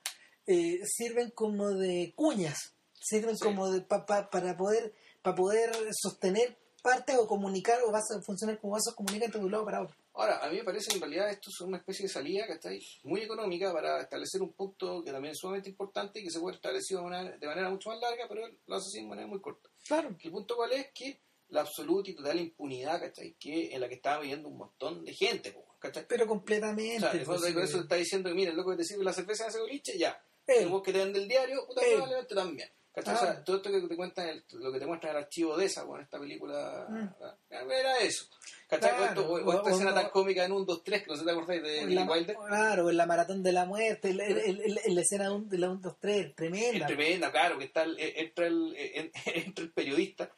eh, 0.46 0.80
sirven 0.86 1.30
como 1.30 1.70
de 1.70 2.12
cuñas, 2.16 2.74
sirven 2.94 3.36
Sí. 3.36 3.44
como 3.44 3.70
de 3.70 3.80
pa- 3.82 4.06
pa- 4.06 4.30
para 4.30 4.56
poder 4.56 4.94
para 5.22 5.36
poder 5.36 5.70
sostener 5.92 6.58
partes 6.82 7.16
o 7.18 7.26
comunicar 7.26 7.78
o 7.86 7.92
vas 7.92 8.10
a 8.10 8.22
funcionar 8.22 8.58
como 8.58 8.72
vasos 8.72 8.94
comunicantes 8.94 9.38
de 9.38 9.44
un 9.44 9.52
lado 9.52 9.64
para 9.66 9.82
otro. 9.82 9.96
Ahora, 10.14 10.38
a 10.44 10.50
mí 10.50 10.56
me 10.56 10.64
parece 10.64 10.88
que 10.88 10.96
en 10.96 11.02
realidad 11.02 11.30
esto 11.30 11.50
es 11.50 11.60
una 11.60 11.78
especie 11.78 12.04
de 12.04 12.12
salida 12.12 12.46
que 12.46 12.54
está 12.54 12.70
ahí 12.70 12.80
muy 13.04 13.22
económica 13.22 13.72
para 13.72 14.00
establecer 14.00 14.42
un 14.42 14.52
punto 14.52 15.02
que 15.04 15.12
también 15.12 15.32
es 15.32 15.38
sumamente 15.38 15.70
importante 15.70 16.20
y 16.20 16.24
que 16.24 16.30
se 16.30 16.40
puede 16.40 16.56
establecer 16.56 16.96
de 16.96 17.02
manera, 17.02 17.36
de 17.36 17.46
manera 17.46 17.70
mucho 17.70 17.90
más 17.90 18.00
larga, 18.00 18.26
pero 18.28 18.46
él 18.46 18.58
lo 18.66 18.76
hace 18.76 18.88
así 18.88 19.00
de 19.02 19.08
manera 19.08 19.28
muy 19.28 19.40
corta. 19.40 19.70
Claro. 19.86 20.16
El 20.20 20.30
punto 20.30 20.56
cuál 20.56 20.72
es 20.72 20.90
que 20.92 21.20
la 21.48 21.60
absoluta 21.62 22.10
y 22.10 22.14
total 22.14 22.40
impunidad, 22.40 23.00
¿cachai? 23.00 23.34
Que 23.38 23.72
en 23.72 23.80
la 23.80 23.88
que 23.88 23.94
estaba 23.94 24.20
viviendo 24.20 24.48
un 24.48 24.58
montón 24.58 25.04
de 25.04 25.14
gente, 25.14 25.54
¿cachai? 25.78 26.06
Pero 26.08 26.26
completamente. 26.26 27.06
O 27.06 27.10
sea, 27.10 27.24
pues, 27.24 27.44
eso 27.44 27.80
está 27.80 27.96
diciendo 27.96 28.28
que 28.28 28.34
mira, 28.34 28.50
el 28.50 28.56
loco 28.56 28.70
que 28.70 28.78
te 28.78 28.84
sirve 28.84 29.04
la 29.04 29.12
cerveza 29.12 29.44
en 29.44 29.50
ese 29.50 29.60
boliche, 29.60 29.98
ya. 29.98 30.22
El 30.46 30.68
vos 30.68 30.82
que 30.82 30.92
te 30.92 30.98
vende 30.98 31.20
el 31.20 31.28
diario, 31.28 31.64
puta, 31.66 31.80
probablemente 31.80 32.34
también. 32.34 32.68
¿Cachai? 32.92 33.14
O 33.14 33.16
Ah. 33.18 33.20
sea, 33.20 33.44
todo 33.44 33.56
esto 33.58 33.70
que 33.70 33.80
te 33.82 33.96
cuentan, 33.96 34.28
el- 34.28 34.44
lo 34.54 34.72
que 34.72 34.80
te 34.80 34.86
muestra 34.86 35.10
en 35.10 35.16
el 35.16 35.22
archivo 35.22 35.56
de 35.56 35.66
esa, 35.66 35.84
con 35.86 36.00
esta 36.00 36.18
película, 36.18 36.86
Mm. 36.88 37.70
era 37.70 37.98
eso. 38.00 38.24
¿Cachai? 38.68 38.90
Claro. 38.96 39.04
O 39.04 39.06
esto- 39.06 39.26
o, 39.28 39.32
o 39.32 39.34
O- 39.34 39.52
esta 39.58 39.70
o 39.70 39.74
escena 39.74 39.90
no- 39.90 39.96
tan 40.00 40.10
cómica 40.10 40.44
en 40.44 40.52
un 40.52 40.66
2, 40.66 40.82
3, 40.82 41.02
que 41.04 41.10
no 41.10 41.16
sé 41.16 41.24
te 41.24 41.30
acordáis 41.30 41.62
de 41.62 41.86
la, 41.86 42.04
Wilder. 42.04 42.36
claro, 42.48 42.90
en 42.90 42.96
la 42.96 43.06
maratón 43.06 43.42
de 43.44 43.52
la 43.52 43.64
muerte, 43.64 44.12
la 44.14 45.00
escena 45.00 45.24
de 45.24 45.30
un- 45.30 45.48
de 45.48 45.58
la 45.58 45.70
1, 45.70 45.80
2, 45.80 45.96
3, 46.00 46.26
Es 46.26 46.34
tremenda. 46.34 46.86
tremenda, 46.86 47.30
claro, 47.30 47.58
que 47.58 47.64
está 47.66 47.82
el- 47.84 47.96
entra, 47.98 48.46
el, 48.48 48.74
en- 48.76 49.12
entra 49.54 49.64
el 49.64 49.72
periodista, 49.72 50.30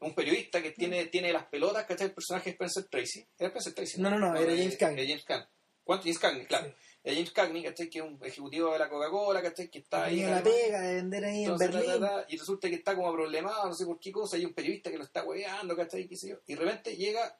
un 0.00 0.14
periodista 0.14 0.62
que 0.62 0.70
tiene, 0.72 1.06
tiene 1.06 1.32
las 1.32 1.46
pelotas, 1.46 1.84
¿cachai? 1.86 2.08
El 2.08 2.14
personaje 2.14 2.50
es 2.50 2.54
Spencer 2.54 2.84
Tracy. 2.84 3.26
¿Era 3.38 3.48
Spencer 3.48 3.74
Tracy? 3.74 4.00
No, 4.00 4.10
no, 4.10 4.18
no, 4.18 4.36
era 4.36 4.52
eh, 4.52 4.56
James. 4.58 4.80
Era 4.80 4.94
James 5.06 5.24
Cagney. 5.24 5.48
¿Cuánto? 5.84 6.02
James 6.04 6.18
Cagney, 6.18 6.46
claro. 6.46 6.66
Sí. 6.68 6.74
Era 7.04 7.14
James 7.14 7.30
Cagney, 7.30 7.62
¿cachai? 7.62 7.88
Que 7.88 7.98
es 8.00 8.04
un 8.04 8.18
ejecutivo 8.22 8.72
de 8.72 8.78
la 8.78 8.88
Coca-Cola, 8.88 9.40
¿cachai? 9.40 9.68
Que 9.70 9.78
está 9.78 10.04
ahí. 10.04 10.20
La 10.22 10.42
pega 10.42 10.80
de 10.80 10.94
vender 10.96 11.24
ahí 11.24 11.44
en 11.44 11.56
Berlín. 11.56 11.86
ta, 11.86 11.98
ta, 12.00 12.22
ta, 12.22 12.26
y 12.28 12.36
resulta 12.36 12.68
que 12.68 12.74
está 12.74 12.94
como 12.96 13.12
problemado, 13.12 13.66
no 13.68 13.74
sé 13.74 13.86
por 13.86 13.98
qué 13.98 14.10
cosa, 14.12 14.36
hay 14.36 14.44
un 14.44 14.52
periodista 14.52 14.90
que 14.90 14.98
lo 14.98 15.04
está 15.04 15.24
hueveando, 15.24 15.76
¿cachai? 15.76 16.06
¿Qué 16.08 16.16
sé 16.16 16.30
yo? 16.30 16.36
Y 16.46 16.54
de 16.54 16.60
repente 16.60 16.96
llega 16.96 17.38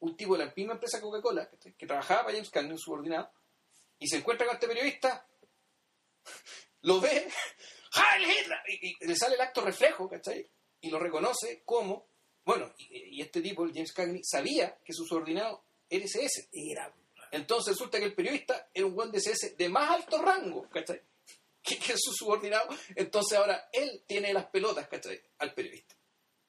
un 0.00 0.16
tipo 0.16 0.36
de 0.36 0.44
la 0.44 0.52
misma 0.56 0.74
empresa 0.74 1.00
Coca-Cola, 1.00 1.48
¿cachai? 1.48 1.72
que 1.74 1.86
trabajaba 1.86 2.22
para 2.22 2.32
James 2.34 2.50
Cagney, 2.50 2.72
un 2.72 2.78
subordinado, 2.78 3.30
y 3.98 4.08
se 4.08 4.16
encuentra 4.16 4.46
con 4.46 4.54
este 4.56 4.66
periodista, 4.66 5.26
lo 6.82 7.00
ve, 7.00 7.28
¡Heil 7.94 8.22
Hitler! 8.28 8.58
Y, 8.68 8.88
y 9.04 9.06
le 9.06 9.16
sale 9.16 9.34
el 9.34 9.40
acto 9.40 9.60
reflejo, 9.62 10.08
¿cachai? 10.08 10.48
Y 10.80 10.90
lo 10.90 10.98
reconoce 10.98 11.62
como, 11.64 12.06
bueno, 12.44 12.72
y, 12.78 13.18
y 13.18 13.20
este 13.20 13.40
tipo, 13.42 13.64
el 13.64 13.72
James 13.72 13.92
Cagney, 13.92 14.22
sabía 14.24 14.76
que 14.84 14.92
su 14.92 15.04
subordinado 15.04 15.62
era 15.88 16.04
SS. 16.04 16.48
Era- 16.52 16.92
Entonces 17.32 17.74
resulta 17.74 17.98
que 17.98 18.06
el 18.06 18.14
periodista 18.14 18.68
era 18.74 18.86
un 18.86 18.94
buen 18.94 19.10
de 19.10 19.18
SS 19.18 19.54
de 19.56 19.68
más 19.68 19.90
alto 19.90 20.20
rango, 20.22 20.68
¿cachai? 20.68 21.00
Que, 21.62 21.78
que 21.78 21.92
es 21.92 22.00
su 22.02 22.12
subordinado. 22.14 22.68
Entonces 22.96 23.36
ahora 23.38 23.68
él 23.72 24.02
tiene 24.06 24.32
las 24.32 24.46
pelotas, 24.46 24.88
¿cachai? 24.88 25.20
Al 25.38 25.52
periodista. 25.52 25.94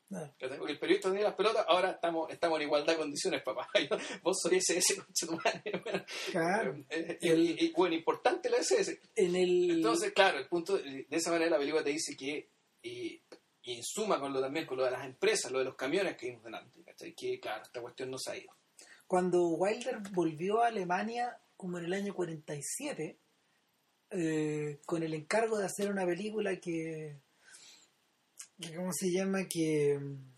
No. 0.09 0.33
¿cachai? 0.39 0.57
Porque 0.57 0.71
el 0.73 0.79
periodista 0.79 1.09
tenía 1.09 1.25
las 1.25 1.35
pelotas, 1.35 1.65
ahora 1.67 1.91
estamos, 1.91 2.29
estamos 2.31 2.57
en 2.59 2.63
igualdad 2.67 2.93
de 2.93 2.99
condiciones, 2.99 3.43
papá. 3.43 3.69
Vos 4.23 4.37
sois 4.41 4.63
SS, 4.69 4.95
concha 5.03 5.27
tu 5.27 5.33
madre. 5.35 5.61
Bueno, 5.83 6.05
Claro. 6.31 6.85
eh, 6.89 7.17
y, 7.21 7.27
El- 7.29 7.41
y- 7.41 7.55
y, 7.65 7.71
bueno, 7.73 7.93
importante 7.95 8.49
la 8.49 8.57
SS. 8.57 9.01
En 9.15 9.35
el. 9.35 9.69
Entonces, 9.71 10.13
claro, 10.13 10.37
el 10.39 10.47
punto, 10.47 10.77
de 10.77 11.05
esa 11.09 11.31
manera 11.31 11.51
la 11.51 11.57
película 11.59 11.83
te 11.83 11.89
dice 11.91 12.15
que, 12.17 12.49
y, 12.81 13.21
y 13.63 13.73
en 13.75 13.83
suma 13.83 14.17
con 14.19 14.31
lo 14.33 14.39
también, 14.41 14.65
con 14.65 14.77
lo 14.77 14.85
de 14.85 14.91
las 14.91 15.05
empresas, 15.05 15.51
lo 15.51 15.59
de 15.59 15.65
los 15.65 15.75
camiones 15.75 16.15
que 16.17 16.27
vimos 16.27 16.43
delante, 16.45 16.81
¿cachai? 16.83 17.13
que 17.13 17.37
claro, 17.39 17.63
esta 17.63 17.81
cuestión 17.81 18.09
no 18.11 18.17
se 18.17 18.31
ha 18.31 18.37
ido. 18.37 18.53
Cuando 19.11 19.45
Wilder 19.49 19.99
volvió 20.13 20.63
a 20.63 20.67
Alemania, 20.67 21.37
como 21.57 21.77
en 21.77 21.83
el 21.83 21.91
año 21.93 22.15
47, 22.15 23.17
eh, 24.11 24.79
con 24.85 25.03
el 25.03 25.13
encargo 25.13 25.57
de 25.57 25.65
hacer 25.65 25.91
una 25.91 26.05
película 26.05 26.55
que, 26.61 27.17
que 28.61 28.73
¿cómo 28.73 28.93
se 28.93 29.11
llama? 29.11 29.49
Que 29.49 29.99
mm, 29.99 30.31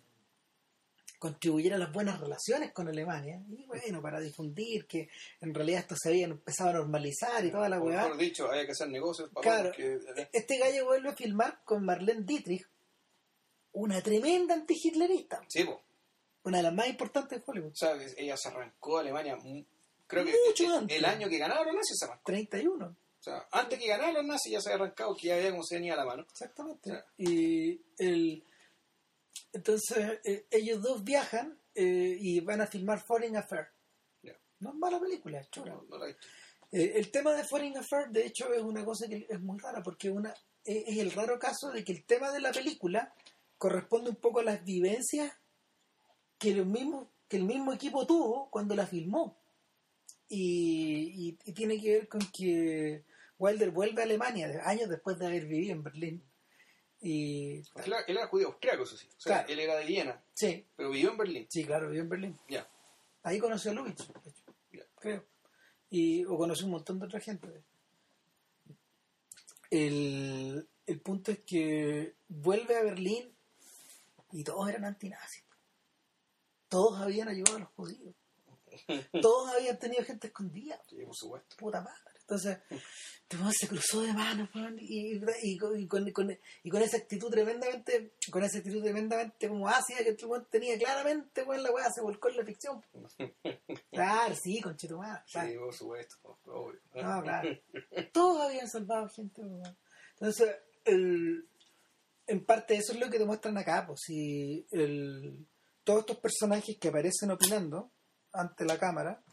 contribuyera 1.19 1.75
a 1.75 1.79
las 1.79 1.93
buenas 1.93 2.19
relaciones 2.19 2.71
con 2.73 2.87
Alemania. 2.87 3.43
Y 3.47 3.63
bueno, 3.65 4.01
para 4.01 4.19
difundir 4.19 4.87
que 4.87 5.07
en 5.41 5.53
realidad 5.53 5.81
esto 5.81 5.95
se 5.95 6.09
había 6.09 6.25
empezado 6.25 6.71
a 6.71 6.73
normalizar 6.73 7.45
y 7.45 7.51
toda 7.51 7.69
la 7.69 7.79
weá. 7.79 8.01
mejor 8.05 8.17
dicho, 8.17 8.49
había 8.49 8.65
que 8.65 8.71
hacer 8.71 8.89
negocios, 8.89 9.29
papá, 9.29 9.41
Claro. 9.41 9.71
eh, 9.77 10.29
Este 10.33 10.57
gallo 10.57 10.85
vuelve 10.85 11.09
a 11.09 11.15
filmar 11.15 11.59
con 11.63 11.85
Marlene 11.85 12.23
Dietrich, 12.23 12.67
una 13.73 14.01
tremenda 14.01 14.55
antihitlerista, 14.55 15.43
sí, 15.47 15.63
po. 15.63 15.79
Una 16.44 16.57
de 16.57 16.64
las 16.64 16.74
más 16.74 16.88
importantes 16.88 17.40
de 17.40 17.44
Hollywood. 17.45 17.72
O 17.72 17.76
sea, 17.76 17.98
ella 18.18 18.38
se 18.38 18.49
arrancó 18.49 18.98
a 18.98 19.02
Alemania, 19.02 19.38
creo 20.07 20.26
que 20.26 20.34
Mucho 20.48 20.65
el, 20.65 20.72
antes. 20.72 20.98
el 20.98 21.06
año 21.06 21.30
que 21.30 21.38
ganaron 21.38 21.65
los 21.68 21.76
nazis 21.76 21.98
se 21.98 22.06
arrancó. 22.06 22.24
31. 22.26 22.86
O 22.86 23.24
sea, 23.24 23.48
antes 23.52 23.80
que 23.80 23.88
ganaran 23.88 24.15
los 24.15 24.26
nazis 24.26 24.52
ya 24.52 24.61
se 24.61 24.70
había 24.70 24.84
arrancado, 24.86 25.15
que 25.15 25.28
ya 25.28 25.36
había 25.36 25.52
como 25.52 25.64
se 25.64 25.76
venía 25.76 25.94
a 25.94 25.98
la 25.98 26.06
mano. 26.06 26.24
Exactamente. 26.24 27.03
Y 27.18 27.82
el, 27.98 28.44
entonces 29.53 30.20
eh, 30.26 30.45
ellos 30.52 30.82
dos 30.82 31.03
viajan 31.03 31.57
eh, 31.76 32.18
y 32.20 32.40
van 32.41 32.61
a 32.61 32.68
filmar 32.68 32.99
Foreign 32.99 33.38
Affair. 33.38 33.68
No 34.60 34.70
es 34.70 34.76
mala 34.76 34.98
película, 34.99 35.41
es 35.41 35.49
chora. 35.49 35.74
No, 35.74 35.84
no 35.90 35.98
la 35.98 36.06
he 36.06 36.07
visto. 36.10 36.28
Eh, 36.72 36.94
el 36.95 37.11
tema 37.11 37.34
de 37.34 37.44
Foreign 37.44 37.78
Affair, 37.78 38.07
de 38.10 38.26
hecho, 38.26 38.52
es 38.53 38.61
una 38.61 38.86
cosa 38.86 39.07
que 39.07 39.28
es 39.30 39.40
muy 39.41 39.60
rara 39.60 39.84
porque 39.84 40.10
una 40.10 40.34
es, 40.64 40.84
es 40.88 40.98
el 40.99 41.11
raro 41.11 41.38
caso 41.38 41.70
de 41.70 41.84
que 41.84 41.91
el 41.91 42.06
tema 42.06 42.32
de 42.32 42.40
la 42.40 42.52
película 42.52 43.14
corresponde 43.57 44.10
un 44.10 44.15
poco 44.15 44.40
a 44.40 44.44
las 44.44 44.64
vivencias 44.64 45.34
que, 46.44 46.53
los 46.56 46.65
mismos, 46.68 47.07
que 47.28 47.38
el 47.38 47.44
mismo 47.45 47.74
equipo 47.74 48.06
tuvo 48.06 48.49
cuando 48.52 48.76
la 48.76 48.86
filmó. 48.86 49.38
Y, 50.30 51.30
y- 51.30 51.40
y 51.45 51.53
tiene 51.53 51.80
que 51.82 51.91
ver 51.91 52.07
con 52.07 52.22
que 52.32 53.03
Wilder 53.38 53.72
vuelve 53.72 54.02
a 54.02 54.06
Alemania 54.06 54.61
años 54.65 54.90
después 54.90 55.18
de 55.20 55.28
haber 55.28 55.45
vivido 55.45 55.74
en 55.74 55.84
Berlín. 55.84 56.24
Y 57.02 57.56
Él 57.57 57.65
era, 57.88 57.99
él 58.07 58.18
era 58.18 58.28
judío 58.28 58.48
austriaco, 58.48 58.84
eso 58.84 58.95
sí. 58.98 59.07
O 59.18 59.20
sea, 59.20 59.40
Claro. 59.40 59.49
él 59.53 59.60
era 59.60 59.76
de 59.76 59.86
Viena, 59.86 60.24
sí, 60.34 60.65
pero 60.76 60.90
vivió 60.90 61.11
en 61.11 61.18
Berlín. 61.18 61.48
sí, 61.49 61.65
claro, 61.65 61.88
vivió 61.88 62.02
en 62.03 62.10
Berlín. 62.10 62.38
Ya. 62.49 62.68
Ahí 63.24 63.40
conoció 63.40 63.72
a 63.72 63.74
Lubitsch, 63.74 64.07
de 64.07 64.30
hecho, 64.30 64.44
creo. 64.99 65.26
Y, 65.90 66.24
o 66.26 66.38
conoció 66.38 66.65
un 66.65 66.72
montón 66.72 66.99
de 66.99 67.06
otra 67.06 67.20
gente. 67.20 67.48
El, 69.70 70.68
el 70.86 70.99
punto 71.02 71.32
es 71.32 71.40
que 71.40 72.15
vuelve 72.28 72.76
a 72.78 72.84
Berlín 72.84 73.36
y 74.32 74.44
todos 74.44 74.70
eran 74.70 74.86
antinazis. 74.86 75.43
Todos 76.73 76.99
habían 77.01 77.27
ayudado 77.27 77.57
a 77.57 77.59
los 77.59 77.69
judíos. 77.75 78.15
Todos 79.21 79.51
habían 79.55 79.77
tenido 79.77 80.03
gente 80.03 80.27
escondida. 80.27 80.81
Sí, 80.89 80.95
por 81.05 81.15
supuesto. 81.15 81.55
Puta 81.57 81.81
madre. 81.81 81.99
Entonces, 82.21 82.57
este 82.69 83.37
se 83.59 83.67
cruzó 83.67 84.01
de 84.01 84.13
manos, 84.13 84.49
y, 84.79 85.17
y, 85.43 85.57
con- 85.57 85.79
y 85.79 85.87
con, 85.87 86.11
con- 86.11 86.39
y 86.63 86.69
con 86.69 86.81
esa 86.81 86.97
actitud 86.97 87.29
tremendamente, 87.29 88.13
con 88.31 88.43
esa 88.43 88.57
actitud 88.59 88.81
tremendamente 88.81 89.47
como 89.49 89.67
ácida 89.67 89.99
que 90.03 90.09
el 90.11 90.25
weón 90.25 90.47
tenía 90.49 90.77
claramente, 90.79 91.43
weón, 91.43 91.61
la 91.63 91.71
weá 91.71 91.89
se 91.93 92.01
volcó 92.01 92.29
en 92.29 92.37
la 92.37 92.45
ficción. 92.45 92.83
Claro, 93.91 94.35
sí, 94.41 94.61
conchetumar. 94.61 95.23
Claro. 95.31 95.49
Sí, 95.49 95.57
por 95.57 95.73
supuesto. 95.75 96.39
obvio. 96.45 96.79
No, 96.95 97.21
claro. 97.21 97.49
Todos 98.11 98.41
habían 98.47 98.67
salvado 98.69 99.09
gente, 99.09 99.41
weón. 99.41 99.77
Entonces, 100.13 100.55
el, 100.85 101.47
en 102.27 102.45
parte 102.45 102.75
eso 102.75 102.93
es 102.93 102.99
lo 102.99 103.09
que 103.09 103.17
te 103.19 103.25
muestran 103.25 103.57
acá, 103.57 103.85
pues 103.85 103.99
si 104.05 104.65
el, 104.71 105.45
todos 105.84 106.01
estos 106.01 106.18
personajes 106.18 106.77
que 106.80 106.88
aparecen 106.89 107.31
opinando 107.31 107.91
ante 108.31 108.65
la 108.65 108.77
cámara, 108.77 109.23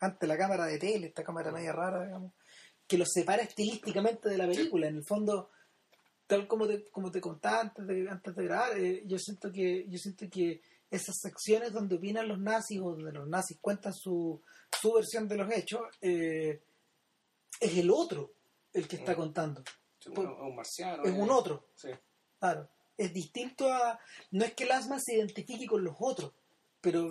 ante 0.00 0.26
la 0.26 0.36
cámara 0.36 0.66
de 0.66 0.78
tele, 0.78 1.08
esta 1.08 1.24
cámara 1.24 1.52
media 1.52 1.72
rara, 1.72 2.04
digamos, 2.04 2.32
que 2.86 2.98
los 2.98 3.08
separa 3.12 3.42
estilísticamente 3.42 4.28
de 4.28 4.38
la 4.38 4.46
película. 4.46 4.88
En 4.88 4.96
el 4.96 5.04
fondo, 5.04 5.50
tal 6.26 6.46
como 6.46 6.66
te, 6.66 6.84
como 6.90 7.10
te 7.10 7.20
contaba 7.20 7.60
antes 7.60 7.86
de, 7.86 8.08
antes 8.08 8.34
de 8.34 8.44
grabar, 8.44 8.78
eh, 8.78 9.02
yo 9.06 9.18
siento 9.18 9.50
que, 9.52 9.86
yo 9.88 9.98
siento 9.98 10.26
que 10.30 10.60
esas 10.90 11.16
secciones 11.20 11.72
donde 11.72 11.96
opinan 11.96 12.28
los 12.28 12.38
nazis 12.38 12.80
o 12.80 12.90
donde 12.90 13.12
los 13.12 13.26
nazis 13.28 13.58
cuentan 13.60 13.92
su, 13.94 14.42
su 14.80 14.92
versión 14.92 15.26
de 15.28 15.36
los 15.36 15.50
hechos, 15.52 15.80
eh, 16.00 16.62
es 17.60 17.76
el 17.78 17.90
otro 17.90 18.34
el 18.72 18.86
que 18.88 18.96
está 18.96 19.12
Mm. 19.12 19.16
contando. 19.16 19.62
Sí, 19.98 20.10
bueno, 20.14 20.32
es 20.36 20.42
un 20.42 20.56
marciano. 20.56 21.02
Es 21.04 21.10
eh. 21.14 21.20
un 21.22 21.30
otro. 21.30 21.68
Sí. 21.74 21.88
Claro, 22.38 22.68
es 22.96 23.12
distinto 23.12 23.72
a... 23.72 23.98
No 24.30 24.44
es 24.44 24.54
que 24.54 24.64
Lasman 24.66 25.00
se 25.00 25.16
identifique 25.16 25.66
con 25.66 25.82
los 25.84 25.96
otros, 25.98 26.32
pero, 26.80 27.08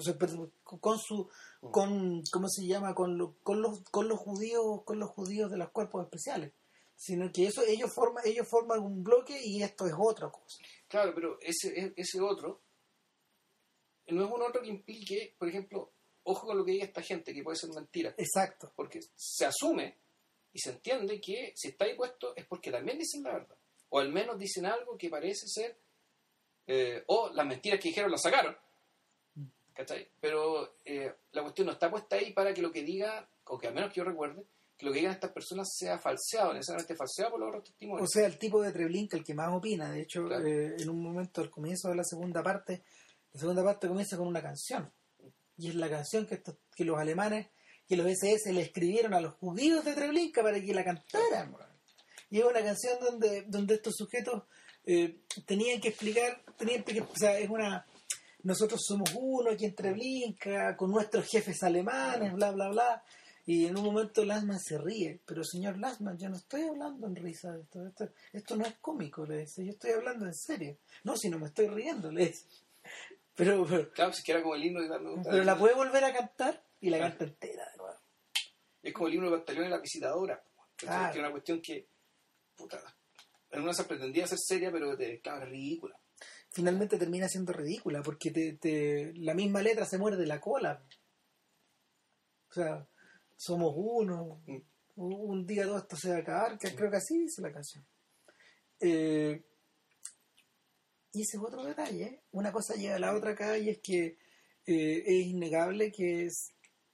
con 0.64 1.00
su... 1.00 1.30
con 1.60 2.22
¿Cómo 2.32 2.48
se 2.50 2.66
llama? 2.66 2.94
Con, 2.94 3.18
lo- 3.18 3.36
con, 3.44 3.62
los, 3.62 3.82
con 3.92 4.08
los 4.08 4.20
judíos 4.20 4.84
con 4.86 5.00
los 5.00 5.10
judíos 5.10 5.50
de 5.52 5.58
los 5.58 5.70
cuerpos 5.72 6.04
especiales. 6.04 6.54
Sino 6.96 7.32
que 7.32 7.48
eso 7.48 7.64
ellos 7.64 7.92
forman 7.94 8.24
ellos 8.26 8.48
forman 8.48 8.80
un 8.80 9.04
bloque 9.04 9.38
y 9.44 9.64
esto 9.64 9.88
es 9.88 9.94
otra 9.98 10.30
cosa. 10.30 10.60
Claro, 10.88 11.14
pero 11.16 11.38
ese, 11.42 11.70
e- 11.70 11.94
ese 11.98 12.22
otro 12.22 12.62
no 14.08 14.26
es 14.26 14.32
un 14.32 14.42
otro 14.42 14.62
que 14.62 14.70
implique, 14.70 15.36
por 15.40 15.48
ejemplo, 15.50 15.92
ojo 16.24 16.46
con 16.48 16.58
lo 16.58 16.64
que 16.66 16.72
diga 16.74 16.86
esta 16.86 17.02
gente, 17.02 17.34
que 17.34 17.42
puede 17.44 17.58
ser 17.58 17.72
mentira, 17.72 18.14
Exacto. 18.18 18.72
porque 18.76 19.00
se 19.16 19.46
asume 19.46 19.98
y 20.52 20.60
se 20.60 20.72
entiende 20.72 21.20
que 21.20 21.52
si 21.56 21.70
está 21.70 21.86
ahí 21.86 21.96
puesto 21.96 22.36
es 22.36 22.46
porque 22.46 22.70
también 22.72 23.00
dicen 23.00 23.24
la 23.24 23.34
verdad, 23.34 23.58
o 23.96 24.00
al 24.00 24.10
menos 24.12 24.40
dicen 24.40 24.66
algo 24.66 24.98
que 24.98 25.08
parece 25.10 25.48
ser, 25.48 25.78
eh, 26.66 27.04
o 27.08 27.30
las 27.32 27.46
mentiras 27.46 27.80
que 27.80 27.90
dijeron 27.90 28.10
las 28.10 28.24
sacaron, 28.24 28.56
¿cachai? 29.74 30.08
Pero 30.20 30.76
eh, 30.86 31.14
la 31.32 31.42
cuestión 31.44 31.68
no 31.68 31.74
está 31.74 31.92
puesta 31.92 32.16
ahí 32.16 32.32
para 32.34 32.54
que 32.54 32.62
lo 32.64 32.72
que 32.72 32.82
diga, 32.84 33.30
o 33.46 33.58
que 33.60 33.68
al 33.68 33.74
menos 33.76 33.92
que 33.92 33.98
yo 34.00 34.04
recuerde, 34.04 34.44
que 34.78 34.86
lo 34.88 34.92
que 34.92 34.98
digan 35.00 35.14
estas 35.14 35.32
personas 35.32 35.68
sea 35.78 36.00
falseado, 36.00 36.54
necesariamente 36.54 36.96
falseado 36.96 37.32
por 37.32 37.40
los 37.42 37.50
otros 37.50 37.66
testimonios. 37.66 38.10
O 38.10 38.12
sea, 38.12 38.26
el 38.26 38.40
tipo 38.40 38.62
de 38.64 38.72
Treblinka, 38.72 39.16
el 39.18 39.24
que 39.24 39.36
más 39.36 39.54
opina. 39.54 39.92
De 39.92 40.02
hecho, 40.02 40.26
Claro. 40.26 40.48
eh, 40.48 40.76
en 40.80 40.90
un 40.90 41.02
momento 41.04 41.42
al 41.42 41.52
comienzo 41.52 41.90
de 41.90 41.96
la 41.96 42.04
segunda 42.04 42.42
parte, 42.42 42.84
la 43.34 43.40
segunda 43.40 43.64
parte 43.64 43.88
comienza 43.88 44.18
con 44.18 44.28
una 44.28 44.42
canción. 44.42 44.92
Y 45.58 45.70
es 45.70 45.76
la 45.76 45.88
canción 45.90 46.26
que, 46.26 46.36
estos- 46.36 46.58
que 46.76 46.84
los 46.86 46.98
alemanes, 46.98 47.48
que 47.88 47.96
los 47.96 48.08
SS 48.08 48.52
le 48.54 48.62
escribieron 48.62 49.14
a 49.14 49.22
los 49.22 49.36
judíos 49.36 49.86
de 49.86 49.94
Treblinka 49.94 50.42
para 50.42 50.60
que 50.60 50.74
la 50.74 50.84
cantaran. 50.84 51.56
Y 52.34 52.40
es 52.40 52.46
una 52.46 52.64
canción 52.64 52.98
donde, 53.00 53.44
donde 53.44 53.76
estos 53.76 53.94
sujetos 53.96 54.42
eh, 54.86 55.20
tenían 55.46 55.80
que 55.80 55.90
explicar, 55.90 56.42
tenían 56.58 56.84
que, 56.84 57.00
o 57.00 57.16
sea, 57.16 57.38
es 57.38 57.48
una... 57.48 57.86
Nosotros 58.42 58.82
somos 58.84 59.12
uno 59.16 59.52
aquí 59.52 59.66
en 59.66 59.76
Treblinka, 59.76 60.76
con 60.76 60.90
nuestros 60.90 61.28
jefes 61.28 61.62
alemanes, 61.62 62.34
bla, 62.34 62.50
bla, 62.50 62.70
bla. 62.70 63.04
Y 63.46 63.68
en 63.68 63.78
un 63.78 63.86
momento 63.86 64.26
Lasman 64.26 64.60
se 64.60 64.80
ríe, 64.80 65.20
pero 65.28 65.44
señor 65.44 65.78
Lasman, 65.78 66.18
yo 66.18 66.28
no 66.28 66.38
estoy 66.38 66.64
hablando 66.64 67.06
en 67.06 67.16
risa 67.16 67.52
de 67.52 67.62
esto, 67.62 67.86
esto, 67.86 68.10
esto 68.32 68.56
no 68.56 68.66
es 68.66 68.74
cómico, 68.82 69.28
le 69.28 69.42
dice, 69.42 69.64
yo 69.64 69.72
estoy 69.72 69.92
hablando 69.92 70.26
en 70.26 70.34
serio. 70.34 70.78
No, 71.04 71.16
si 71.16 71.30
no 71.30 71.38
me 71.38 71.46
estoy 71.50 71.68
riendo, 71.68 72.12
le 72.12 72.30
dice. 72.30 72.46
Pero, 73.36 73.64
pero, 73.70 73.92
Claro, 73.92 74.12
si 74.12 74.24
que 74.24 74.32
era 74.32 74.42
como 74.42 74.56
el 74.56 74.66
himno 74.66 74.82
de 74.82 74.88
darme 74.88 75.12
gusta. 75.12 75.30
pero 75.30 75.44
la 75.44 75.56
puede 75.56 75.76
volver 75.76 76.04
a 76.04 76.12
cantar 76.14 76.64
y 76.82 76.90
la 76.90 76.98
Claro. 76.98 77.12
canta 77.12 77.26
entera 77.26 77.70
de 77.70 77.78
nuevo. 77.78 78.00
Es 78.82 78.92
como 78.94 79.06
el 79.08 79.12
libro 79.14 79.30
de 79.30 79.38
Pantaleón 79.38 79.68
y 79.68 79.70
la 79.70 79.78
visitadora. 79.80 80.44
¿cachai? 80.76 80.88
Claro. 80.88 81.12
Que 81.14 81.20
es 81.20 81.24
una 81.24 81.32
cuestión 81.32 81.62
que, 81.62 81.88
puta, 82.56 82.80
en 83.52 83.62
una 83.62 83.74
se 83.74 83.84
pretendía 83.86 84.28
ser 84.28 84.40
seria, 84.40 84.72
pero 84.72 84.96
te, 84.98 85.20
claro, 85.22 85.46
ridícula. 85.46 86.00
Finalmente 86.52 86.98
termina 86.98 87.28
siendo 87.28 87.52
ridícula 87.54 88.02
porque 88.04 88.32
te, 88.32 88.54
te- 88.54 89.14
la 89.16 89.34
misma 89.34 89.62
letra 89.62 89.86
se 89.86 89.98
muerde 89.98 90.26
la 90.26 90.40
cola. 90.40 90.84
O 92.50 92.54
sea, 92.54 92.88
somos 93.36 93.74
uno, 93.76 94.42
Mm. 94.46 94.62
un 94.96 95.46
día 95.48 95.64
todo 95.64 95.80
esto 95.80 95.96
se 95.96 96.10
va 96.12 96.18
a 96.18 96.20
acabar, 96.20 96.58
que 96.60 96.76
creo 96.76 96.92
que 96.92 96.98
así 96.98 97.18
dice 97.18 97.42
la 97.42 97.52
canción. 97.52 97.84
Eh, 98.80 99.44
y 101.14 101.22
ese 101.22 101.38
es 101.38 101.44
otro 101.44 101.64
detalle. 101.64 102.22
Una 102.32 102.52
cosa 102.52 102.76
lleva 102.76 102.96
a 102.96 103.00
la 103.00 103.16
otra 103.16 103.32
acá 103.32 103.58
y 103.58 103.70
es 103.70 103.80
que 103.80 104.18
eh, 104.66 105.04
es 105.06 105.26
innegable 105.28 105.92
que 105.92 106.26
es- 106.26 106.54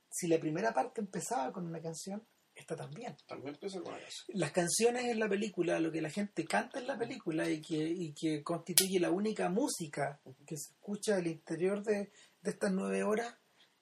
si 0.09 0.27
la 0.27 0.39
primera 0.39 0.73
parte 0.73 1.01
empezaba 1.01 1.51
con 1.53 1.67
una 1.67 1.81
canción, 1.81 2.25
esta 2.59 2.75
también. 2.75 3.15
También 3.27 3.55
empieza 3.55 3.81
con 3.81 3.95
eso. 3.95 4.25
Las 4.29 4.51
canciones 4.51 5.05
en 5.05 5.19
la 5.19 5.29
película, 5.29 5.79
lo 5.79 5.91
que 5.91 6.01
la 6.01 6.09
gente 6.09 6.45
canta 6.45 6.79
en 6.79 6.87
la 6.87 6.97
película 6.97 7.49
y 7.49 7.61
que, 7.61 7.77
y 7.77 8.13
que 8.13 8.43
constituye 8.43 8.99
la 8.99 9.11
única 9.11 9.49
música 9.49 10.19
que 10.45 10.57
se 10.57 10.73
escucha 10.73 11.15
al 11.15 11.27
interior 11.27 11.83
de, 11.83 12.11
de 12.41 12.51
estas 12.51 12.71
nueve 12.71 13.03
horas, 13.03 13.35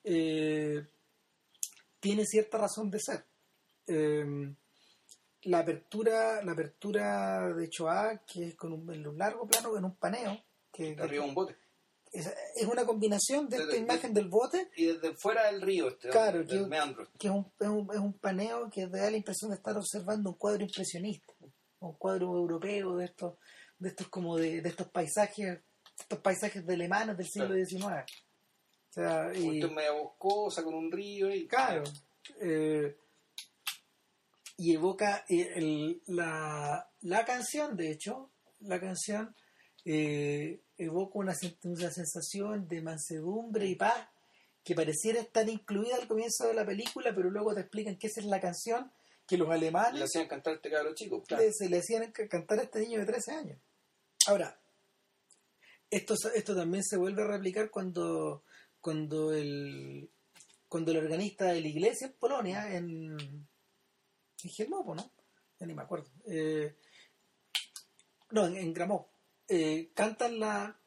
eh, 0.04 0.88
tiene 2.00 2.26
cierta 2.26 2.58
razón 2.58 2.90
de 2.90 3.00
ser. 3.00 3.26
Eh, 3.88 4.56
la 5.44 5.60
apertura, 5.60 6.44
la 6.44 6.52
apertura 6.52 7.54
de 7.54 7.70
Choa, 7.70 8.22
que 8.26 8.48
es 8.48 8.56
con 8.56 8.74
un, 8.74 8.94
en 8.94 9.08
un 9.08 9.18
largo 9.18 9.48
plano, 9.48 9.78
en 9.78 9.86
un 9.86 9.96
paneo, 9.96 10.44
que, 10.72 10.96
Arriba 11.00 11.26
un 11.26 11.34
bote. 11.34 11.56
Es, 12.12 12.28
es 12.56 12.66
una 12.68 12.86
combinación 12.86 13.48
de 13.50 13.58
Desde- 13.58 13.72
esta 13.72 13.84
imagen 13.84 14.14
del 14.14 14.28
bote 14.30 14.70
Y 14.76 14.86
desde 14.86 15.16
fuera 15.16 15.52
del 15.52 15.62
río, 15.62 15.88
este, 15.90 16.10
Claro, 16.10 16.40
del 16.40 16.48
que- 16.48 16.68
meandro. 16.68 17.08
que 17.20 17.28
es 17.28 17.34
un, 17.34 17.52
es, 17.60 17.68
un, 17.68 17.88
es 17.94 18.00
un 18.00 18.14
paneo 18.14 18.70
que 18.70 18.88
da 18.88 19.10
la 19.12 19.18
impresión 19.18 19.52
de 19.52 19.58
estar 19.58 19.76
observando 19.78 20.30
un 20.32 20.36
cuadro 20.38 20.64
impresionista, 20.64 21.34
un 21.80 21.94
cuadro 21.98 22.28
europeo 22.36 22.96
de 22.98 23.06
estos, 23.06 23.36
de 23.80 23.90
estos 23.90 24.08
como 24.10 24.38
de, 24.38 24.62
de 24.62 24.70
estos 24.70 24.88
paisajes, 24.90 25.60
estos 26.00 26.20
paisajes 26.20 26.66
de 26.66 26.74
alemanes 26.74 27.18
del 27.18 27.28
siglo 27.28 27.48
Claro. 27.50 27.66
XIX. 27.66 28.06
O 28.90 28.94
sea, 28.94 29.32
y, 29.36 29.44
Cuestión 29.46 29.76
media 29.76 29.92
boscosa 29.92 30.64
con 30.64 30.74
un 30.74 30.92
río 30.92 31.30
y 31.34 31.48
claro, 31.48 31.84
eh, 32.42 32.98
y 34.58 34.74
evoca 34.74 35.24
eh, 35.30 35.52
el- 35.56 36.02
la, 36.08 36.90
la 37.02 37.26
canción, 37.26 37.76
de 37.78 37.92
hecho, 37.92 38.32
la 38.62 38.80
canción 38.80 39.36
eh, 39.86 40.62
evoca 40.78 41.20
una, 41.20 41.34
una 41.64 41.92
sensación 41.92 42.68
de 42.68 42.82
mansedumbre 42.82 43.66
y 43.68 43.76
paz 43.76 44.08
que 44.64 44.76
pareciera 44.76 45.20
estar 45.22 45.48
incluida 45.50 45.96
al 45.96 46.08
comienzo 46.08 46.48
de 46.48 46.54
la 46.54 46.66
película, 46.66 47.14
pero 47.16 47.30
luego 47.30 47.54
te 47.56 47.62
explican 47.62 47.98
que 47.98 48.08
esa 48.08 48.20
es 48.20 48.26
la 48.28 48.40
canción 48.42 48.92
que 49.26 49.38
los 49.38 49.48
le 49.50 49.56
alemanes 49.56 50.02
hacían 50.04 50.28
cantar 50.28 50.54
a 50.54 50.56
este 50.58 50.70
cabro 50.70 50.94
chico. 50.94 51.24
Claro. 51.24 51.44
le- 51.44 51.54
se 51.54 51.70
le 51.70 51.78
hacían 51.80 52.12
ca- 52.12 52.28
cantar 52.28 52.60
a 52.60 52.64
este 52.64 52.80
niño 52.80 53.00
de 53.00 53.06
13 53.06 53.32
años. 53.34 53.60
Ahora, 54.28 54.60
esto, 55.90 56.16
esto 56.36 56.56
también 56.56 56.84
se 56.84 56.98
vuelve 56.98 57.24
a 57.24 57.28
replicar 57.28 57.70
cuando, 57.72 58.44
cuando, 58.82 59.34
el, 59.34 60.10
cuando 60.68 60.92
el 60.92 60.98
organista 60.98 61.46
de 61.46 61.62
la 61.62 61.68
iglesia 61.68 62.08
en 62.08 62.14
Polonia, 62.14 62.74
en, 62.76 63.18
en 63.20 64.50
Gelmopo, 64.52 64.96
¿no? 64.96 65.12
Ya 65.60 65.66
ni 65.66 65.74
me 65.74 65.82
acuerdo. 65.84 66.10
Eh, 66.26 66.76
no, 68.32 68.48
en, 68.48 68.58
en 68.58 68.74
Gramó. 68.74 69.10
Eh, 69.50 69.90
cantan 69.94 70.40
la... 70.40 70.78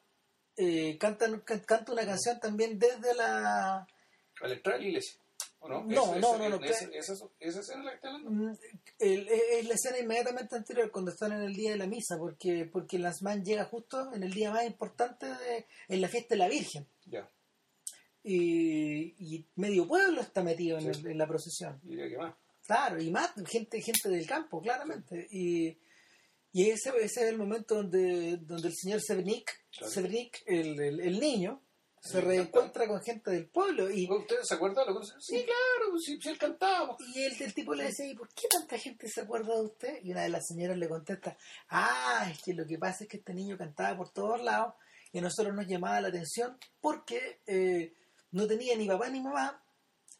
eh, 0.57 0.97
cantan, 0.99 1.41
can- 1.41 1.61
canta 1.61 1.91
una 1.93 2.05
canción 2.05 2.39
también 2.39 2.77
desde 2.79 3.13
la... 3.15 3.87
Al 4.41 4.51
entrar 4.51 4.75
a 4.75 4.77
la 4.79 4.85
iglesia. 4.85 5.19
¿O 5.63 5.69
no? 5.69 5.83
No, 5.83 6.15
no, 6.15 6.37
no, 6.39 6.49
no, 6.49 6.63
Esa, 6.65 6.85
esa, 6.91 7.13
esa 7.39 7.59
escena 7.59 7.83
la 7.83 7.99
que. 7.99 8.07
Mm, 8.09 8.53
el- 8.99 9.27
es 9.27 9.67
la 9.67 9.75
escena 9.75 9.99
inmediatamente 9.99 10.55
anterior 10.55 10.89
cuando 10.91 11.11
están 11.11 11.33
en 11.33 11.41
el 11.43 11.53
día 11.53 11.71
de 11.71 11.77
la 11.77 11.85
misa 11.85 12.17
porque 12.17 12.65
porque 12.65 12.97
Lanzman 12.97 13.43
llega 13.45 13.65
justo 13.65 14.11
en 14.13 14.23
el 14.23 14.33
día 14.33 14.49
más 14.51 14.65
importante 14.65 15.27
de, 15.27 15.67
en 15.87 16.01
la 16.01 16.07
fiesta 16.07 16.33
de 16.33 16.39
la 16.39 16.47
Virgen 16.47 16.87
Ya, 17.05 17.29
y, 18.23 19.13
y 19.35 19.45
medio 19.55 19.87
pueblo 19.87 20.21
está 20.21 20.43
metido 20.43 20.77
en, 20.79 20.87
el- 20.87 21.07
en 21.07 21.17
la 21.17 21.27
procesión 21.27 21.79
que 21.87 22.17
más. 22.17 22.33
claro 22.65 23.01
y 23.01 23.09
más 23.11 23.31
gente 23.47 23.81
gente 23.81 24.09
del 24.09 24.25
campo 24.27 24.61
claramente 24.61 25.27
y, 25.31 25.77
y 26.53 26.69
ese, 26.69 26.89
ese 26.89 27.23
es 27.23 27.29
el 27.29 27.37
momento 27.37 27.75
donde 27.75 28.37
donde 28.37 28.67
el 28.67 28.75
señor 28.75 29.01
Severnik 29.01 29.51
Claro. 29.71 29.91
Severnik, 29.91 30.43
el, 30.45 30.79
el, 30.79 30.99
el 30.99 31.19
niño 31.19 31.61
se 32.01 32.17
El 32.17 32.25
reencuentra 32.25 32.87
con 32.87 32.99
gente 33.01 33.29
del 33.31 33.47
pueblo 33.47 33.89
y, 33.91 34.09
¿Usted 34.09 34.41
se 34.41 34.55
acuerda? 34.55 34.83
¿Lo? 34.85 35.01
Sí, 35.03 35.45
claro, 35.45 35.97
sí, 35.99 36.19
sí, 36.19 36.29
él 36.29 36.37
cantaba. 36.37 36.97
Y 37.13 37.23
el, 37.23 37.41
el 37.41 37.53
tipo 37.53 37.75
le 37.75 37.85
decía, 37.85 38.07
¿y 38.07 38.15
por 38.15 38.27
qué 38.29 38.47
tanta 38.49 38.77
gente 38.77 39.07
se 39.07 39.21
acuerda 39.21 39.53
de 39.55 39.61
usted? 39.61 39.99
Y 40.03 40.11
una 40.11 40.23
de 40.23 40.29
las 40.29 40.47
señoras 40.47 40.77
le 40.77 40.89
contesta, 40.89 41.37
ah, 41.69 42.27
es 42.31 42.41
que 42.41 42.53
lo 42.53 42.65
que 42.65 42.79
pasa 42.79 43.03
es 43.03 43.09
que 43.09 43.17
este 43.17 43.33
niño 43.35 43.55
cantaba 43.57 43.95
por 43.95 44.09
todos 44.09 44.41
lados 44.41 44.73
y 45.13 45.19
a 45.19 45.21
nosotros 45.21 45.53
nos 45.53 45.67
llamaba 45.67 46.01
la 46.01 46.07
atención 46.07 46.57
porque 46.79 47.39
eh, 47.45 47.93
no 48.31 48.47
tenía 48.47 48.75
ni 48.75 48.87
papá 48.87 49.09
ni 49.09 49.21
mamá 49.21 49.63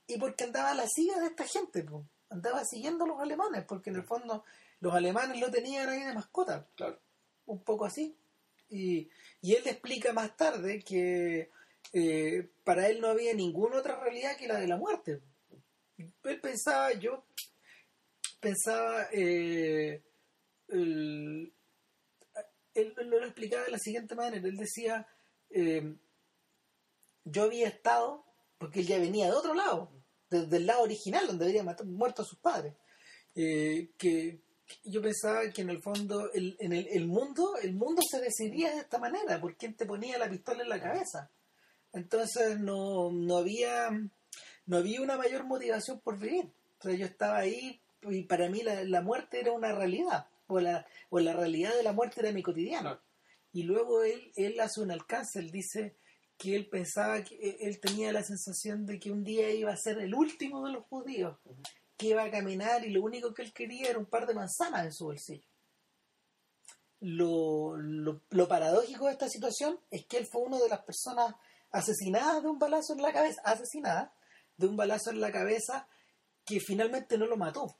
y 0.06 0.20
porque 0.20 0.44
andaba 0.44 0.72
a 0.72 0.76
la 0.76 0.88
siga 0.88 1.20
de 1.20 1.28
esta 1.28 1.46
gente, 1.46 1.84
po. 1.84 2.06
andaba 2.30 2.64
siguiendo 2.64 3.06
a 3.06 3.08
los 3.08 3.20
alemanes, 3.20 3.66
porque 3.68 3.90
en 3.90 3.96
el 3.98 4.04
fondo 4.04 4.44
los 4.82 4.94
alemanes 4.94 5.40
lo 5.40 5.50
tenían 5.50 5.88
ahí 5.90 6.04
de 6.04 6.14
mascota, 6.14 6.68
Claro. 6.76 7.00
un 7.46 7.64
poco 7.64 7.86
así. 7.86 8.16
Y, 8.70 9.10
y 9.42 9.54
él 9.56 9.64
le 9.64 9.72
explica 9.72 10.12
más 10.14 10.36
tarde 10.38 10.80
que 10.84 11.50
eh, 11.94 12.50
para 12.64 12.88
él 12.90 13.02
no 13.02 13.08
había 13.08 13.34
ninguna 13.34 13.78
otra 13.80 14.00
realidad 14.00 14.38
que 14.38 14.48
la 14.48 14.60
de 14.60 14.68
la 14.68 14.78
muerte. 14.78 15.22
Él 15.98 16.40
pensaba, 16.42 16.94
yo 16.94 17.26
pensaba, 18.40 19.08
eh, 19.12 20.02
el- 20.70 21.54
él, 22.74 22.94
él 22.98 23.08
lo 23.10 23.26
explicaba 23.26 23.64
de 23.66 23.72
la 23.72 23.78
siguiente 23.80 24.16
manera, 24.16 24.48
él 24.48 24.56
decía, 24.58 25.06
eh, 25.50 25.96
yo 27.26 27.44
había 27.44 27.68
estado, 27.68 28.26
porque 28.58 28.80
él 28.80 28.88
ya 28.88 28.98
venía 28.98 29.26
de 29.26 29.34
otro 29.34 29.54
lado, 29.54 29.92
desde 30.30 30.58
el 30.58 30.66
lado 30.66 30.84
original, 30.84 31.28
donde 31.28 31.46
había 31.46 31.64
muerto 31.84 32.22
a 32.22 32.26
sus 32.26 32.40
padres, 32.40 32.74
eh, 33.36 33.92
que 33.98 34.42
yo 34.84 35.02
pensaba 35.02 35.50
que 35.50 35.62
en 35.62 35.70
el 35.70 35.82
fondo 35.82 36.32
el, 36.34 36.56
en 36.60 36.74
el, 36.74 36.88
el 36.88 37.08
mundo 37.08 37.56
el 37.62 37.74
mundo 37.74 38.02
se 38.10 38.20
decidía 38.20 38.72
de 38.72 38.82
esta 38.82 39.00
manera 39.00 39.40
por 39.40 39.56
quién 39.56 39.76
te 39.76 39.86
ponía 39.86 40.18
la 40.18 40.30
pistola 40.30 40.64
en 40.64 40.70
la 40.70 40.82
cabeza. 40.82 41.30
Entonces 41.94 42.60
no, 42.60 43.12
no 43.12 43.38
había 43.38 43.90
no 44.66 44.78
había 44.78 45.02
una 45.02 45.18
mayor 45.18 45.46
motivación 45.46 46.00
por 46.00 46.18
vivir. 46.18 46.52
O 46.84 46.90
yo 46.90 47.06
estaba 47.06 47.38
ahí 47.38 47.80
y 48.04 48.24
para 48.24 48.50
mí 48.50 48.62
la, 48.62 48.84
la 48.84 49.02
muerte 49.02 49.40
era 49.40 49.52
una 49.52 49.74
realidad 49.74 50.28
o 50.48 50.60
la, 50.60 50.86
o 51.10 51.20
la 51.20 51.34
realidad 51.34 51.76
de 51.76 51.84
la 51.84 51.94
muerte 51.94 52.22
era 52.22 52.32
mi 52.32 52.42
cotidiano. 52.42 53.00
Y 53.54 53.64
luego 53.64 54.04
él 54.04 54.32
él 54.36 54.60
hace 54.60 54.82
un 54.82 54.92
alcance 54.92 55.40
él 55.40 55.52
dice 55.52 55.96
que 56.38 56.56
él 56.56 56.68
pensaba 56.68 57.24
que 57.24 57.58
él 57.60 57.80
tenía 57.80 58.12
la 58.12 58.24
sensación 58.24 58.86
de 58.86 59.00
que 59.00 59.12
un 59.12 59.24
día 59.24 59.52
iba 59.52 59.72
a 59.72 59.78
ser 59.78 60.00
el 60.00 60.16
último 60.16 60.66
de 60.66 60.74
los 60.74 60.86
judíos 60.86 61.38
que 62.02 62.08
iba 62.08 62.24
a 62.24 62.32
caminar 62.32 62.84
y 62.84 62.90
lo 62.90 63.04
único 63.04 63.32
que 63.34 63.44
él 63.44 63.54
quería 63.54 63.90
era 63.92 64.00
un 64.00 64.08
par 64.08 64.26
de 64.26 64.34
manzanas 64.34 64.86
en 64.86 64.92
su 64.94 65.06
bolsillo. 65.06 65.46
Lo, 67.00 67.78
lo, 67.78 68.22
lo 68.30 68.48
paradójico 68.48 69.06
de 69.08 69.14
esta 69.14 69.28
situación 69.30 69.80
es 69.90 70.06
que 70.06 70.18
él 70.18 70.28
fue 70.28 70.42
una 70.44 70.60
de 70.60 70.70
las 70.70 70.84
personas 70.84 71.34
asesinadas 71.72 72.44
de 72.44 72.50
un 72.50 72.60
balazo 72.60 72.94
en 72.94 73.02
la 73.02 73.12
cabeza, 73.12 73.42
asesinadas 73.44 74.12
de 74.58 74.68
un 74.68 74.76
balazo 74.78 75.10
en 75.10 75.20
la 75.22 75.32
cabeza 75.32 75.88
que 76.46 76.60
finalmente 76.60 77.18
no 77.18 77.26
lo 77.26 77.38
mató, 77.38 77.76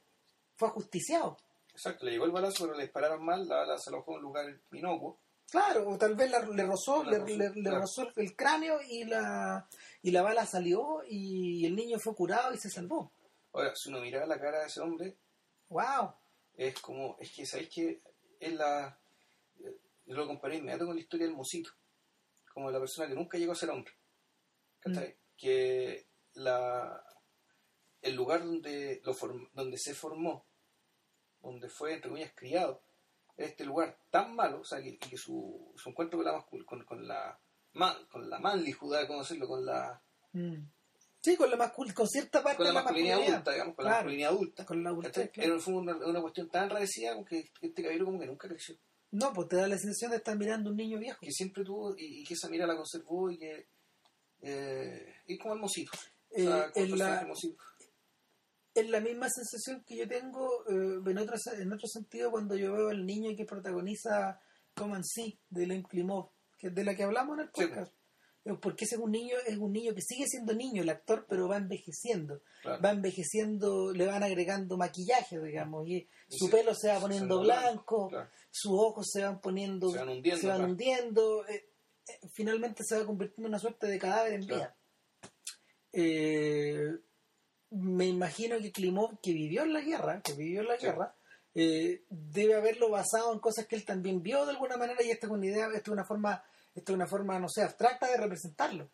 fue 0.56 0.70
ajusticiado. 0.70 1.38
Exacto, 1.74 2.06
le 2.06 2.12
llegó 2.12 2.26
el 2.26 2.32
balazo, 2.32 2.64
pero 2.66 2.76
le 2.76 2.84
dispararon 2.84 3.24
mal, 3.24 3.48
la 3.48 3.58
bala 3.58 3.78
se 3.78 3.90
alojó 3.90 4.12
en 4.14 4.18
un 4.18 4.24
lugar 4.24 4.46
inocuo. 4.72 5.20
Claro, 5.50 5.88
o 5.90 5.98
tal 5.98 6.16
vez 6.16 6.32
la- 6.32 6.40
le 6.46 6.64
rozó, 6.64 7.04
La 7.04 7.12
le, 7.12 7.18
rozó, 7.20 7.38
le- 7.38 7.50
le 7.50 7.62
claro. 7.62 7.80
rozó 7.82 8.08
el 8.16 8.36
cráneo 8.36 8.80
y 8.90 9.04
la, 9.04 9.68
y 10.02 10.12
la 10.12 10.22
bala 10.22 10.46
salió 10.46 11.04
y 11.08 11.66
el 11.66 11.76
niño 11.76 12.00
fue 12.00 12.16
curado 12.16 12.54
y 12.54 12.58
se 12.58 12.70
salvó. 12.70 13.12
Ahora, 13.54 13.76
si 13.76 13.90
uno 13.90 14.00
miraba 14.02 14.26
la 14.26 14.40
cara 14.40 14.60
de 14.62 14.68
ese 14.68 14.82
hombre, 14.82 15.18
¡Wow! 15.70 16.14
es 16.56 16.80
como, 16.80 17.18
es 17.20 17.32
que, 17.34 17.46
¿sabéis 17.46 17.70
que 17.70 18.02
Es 18.40 18.54
la, 18.54 18.98
yo 19.58 20.16
lo 20.16 20.28
comparé 20.28 20.58
inmediato 20.58 20.86
con 20.86 20.96
la 20.96 21.02
historia 21.02 21.26
del 21.28 21.36
mocito, 21.36 21.70
como 22.54 22.72
la 22.72 22.80
persona 22.80 23.08
que 23.08 23.16
nunca 23.16 23.38
llegó 23.38 23.52
a 23.54 23.56
ser 23.56 23.70
hombre. 23.70 23.94
¿Cachai? 24.80 25.16
Que 25.38 26.08
la, 26.34 27.04
el 28.02 28.16
lugar 28.16 28.44
donde, 28.44 29.02
lo 29.04 29.14
form- 29.14 29.50
donde 29.54 29.78
se 29.78 29.94
formó, 29.94 30.46
donde 31.42 31.70
fue, 31.70 31.94
entre 31.94 32.10
comillas, 32.10 32.34
criado, 32.36 32.82
era 33.38 33.48
este 33.48 33.64
lugar 33.66 33.98
tan 34.10 34.36
malo, 34.36 34.62
o 34.62 34.66
sea, 34.66 34.82
que, 34.82 34.98
que 34.98 35.18
su, 35.18 35.72
su 35.76 35.90
encuentro 35.90 36.18
con 36.20 36.26
la, 36.26 36.46
con, 36.66 36.84
con 36.86 37.08
la, 37.08 37.40
man- 37.74 38.06
con 38.12 38.30
la 38.30 38.40
manly 38.40 38.72
judá, 38.72 39.08
¿cómo 39.08 39.20
decirlo? 39.20 39.48
Con 39.48 39.66
la, 39.66 40.02
Mm. 40.34 40.64
Sí, 41.22 41.36
con 41.36 41.50
la 41.52 41.56
mascul 41.56 41.94
con 41.94 42.08
cierta 42.08 42.42
parte 42.42 42.58
con 42.58 42.66
la 42.66 42.72
de 42.72 42.74
la 42.74 42.82
masculinidad 42.82 43.16
masculinidad. 43.18 43.36
adulta, 43.36 43.52
digamos, 43.52 43.76
con 43.76 43.86
la 43.86 43.92
masculinidad 43.92 44.30
adulta. 44.32 44.66
Con 44.66 44.84
la 44.84 44.96
¿cachai? 44.96 45.32
claro. 45.32 45.54
Era, 45.54 45.62
fue 45.62 45.74
una, 45.76 45.96
una 45.98 46.22
cuestión 46.22 46.50
tan 46.50 46.64
enrarecida 46.64 47.14
como 47.14 47.26
que, 47.26 47.52
este 47.62 47.82
caballero 47.82 48.06
como 48.06 48.20
que 48.20 48.26
nunca 48.26 48.48
creció. 48.48 48.76
No, 49.12 49.34
pues 49.34 49.50
te 49.50 49.58
da 49.58 49.68
la 49.68 49.78
sensación 49.78 50.12
de 50.12 50.18
estar 50.18 50.38
mirando 50.38 50.70
a 50.70 50.72
un 50.72 50.78
niño 50.78 50.98
viejo. 50.98 51.20
que 51.22 51.32
siempre 51.32 51.64
tuvo 51.64 51.96
y, 51.98 52.22
y 52.22 52.24
que 52.24 52.34
esa 52.34 52.50
mira 52.50 52.66
la 52.66 52.76
conservó 52.76 53.30
y 53.30 53.38
que 53.38 53.68
eh, 54.42 55.16
es 55.28 55.40
como 55.40 55.54
hermosito. 55.54 55.92
Eh, 56.32 56.48
o 56.48 56.52
sea, 56.52 56.72
como 56.72 56.86
en, 56.86 56.92
personaje 56.92 57.16
la, 57.16 57.22
hermosito. 57.22 57.64
es 58.74 58.90
la 58.90 59.00
misma 59.02 59.28
sensación 59.30 59.84
que 59.86 59.98
yo 59.98 60.08
tengo 60.08 60.66
eh, 60.70 61.02
en, 61.06 61.18
otro, 61.18 61.36
en 61.60 61.74
otro 61.74 61.88
sentido 61.88 62.32
cuando 62.32 62.56
yo 62.56 62.74
veo 62.74 62.90
al 62.90 63.06
niño 63.06 63.36
que 63.36 63.46
protagoniza 63.46 64.40
Come 64.74 64.96
and 64.96 65.06
See 65.06 65.38
de 65.50 65.68
Len 65.68 65.84
Klimov, 65.84 66.32
que 66.58 66.68
es 66.68 66.76
de 66.76 66.84
la 66.86 66.96
que 66.96 67.04
hablamos 67.04 67.38
en 67.38 67.44
el 67.44 67.50
podcast. 67.52 67.94
Porque 68.60 68.86
ese 68.86 68.96
es 68.96 69.02
un 69.02 69.12
niño, 69.12 69.36
es 69.46 69.58
un 69.58 69.72
niño 69.72 69.94
que 69.94 70.02
sigue 70.02 70.26
siendo 70.28 70.54
niño 70.54 70.82
el 70.82 70.90
actor, 70.90 71.28
pero 71.30 71.48
va 71.48 71.58
envejeciendo. 71.58 72.42
Claro. 72.64 72.82
Va 72.82 72.90
envejeciendo, 72.90 73.94
le 73.94 74.08
van 74.08 74.24
agregando 74.24 74.78
maquillaje, 74.78 75.40
digamos, 75.40 75.88
y 75.88 76.10
Y 76.30 76.38
su 76.40 76.48
se- 76.48 76.52
pelo 76.52 76.74
se 76.74 76.88
va 76.88 77.00
poniendo 77.00 77.40
blanco, 77.42 78.08
Claro. 78.10 78.30
sus 78.50 78.72
ojos 78.74 79.08
se 79.12 79.22
van 79.22 79.40
poniendo, 79.42 79.92
Se 79.92 80.00
van 80.00 80.10
hundiendo, 80.10 80.42
se 80.42 80.48
van 80.48 80.58
claro. 80.58 80.72
hundiendo, 80.72 81.48
eh, 81.48 81.70
eh, 82.08 82.28
finalmente 82.34 82.84
se 82.84 82.98
va 82.98 83.06
convirtiendo 83.06 83.48
en 83.48 83.52
una 83.52 83.60
suerte 83.60 83.86
de 83.88 84.00
cadáver 84.00 84.34
en 84.34 84.48
vida. 84.48 84.76
Eh, 85.94 86.90
me 87.72 88.06
imagino 88.08 88.58
que 88.60 88.72
Klimov, 88.72 89.20
que 89.22 89.34
vivió 89.34 89.64
en 89.64 89.74
la 89.74 89.82
guerra, 89.82 90.22
que 90.22 90.34
vivió 90.34 90.62
en 90.62 90.68
la 90.68 90.78
Sí. 90.80 90.86
guerra, 90.88 91.16
eh, 91.54 92.06
debe 92.10 92.56
haberlo 92.56 92.90
basado 92.90 93.34
en 93.34 93.40
cosas 93.40 93.68
que 93.68 93.76
él 93.76 93.86
también 93.86 94.22
vio 94.24 94.46
de 94.46 94.52
alguna 94.52 94.78
manera 94.78 95.04
y 95.04 95.10
esta 95.12 95.28
es 95.28 95.32
una 95.34 95.46
idea, 95.46 95.68
esta 95.68 95.78
es 95.80 95.88
una 95.90 96.06
forma, 96.06 96.44
esta 96.76 96.92
es 96.92 96.96
una 96.96 97.08
forma, 97.08 97.40
no 97.40 97.48
sé, 97.50 97.62
abstracta 97.64 98.08
de 98.10 98.18
representarlo. 98.18 98.90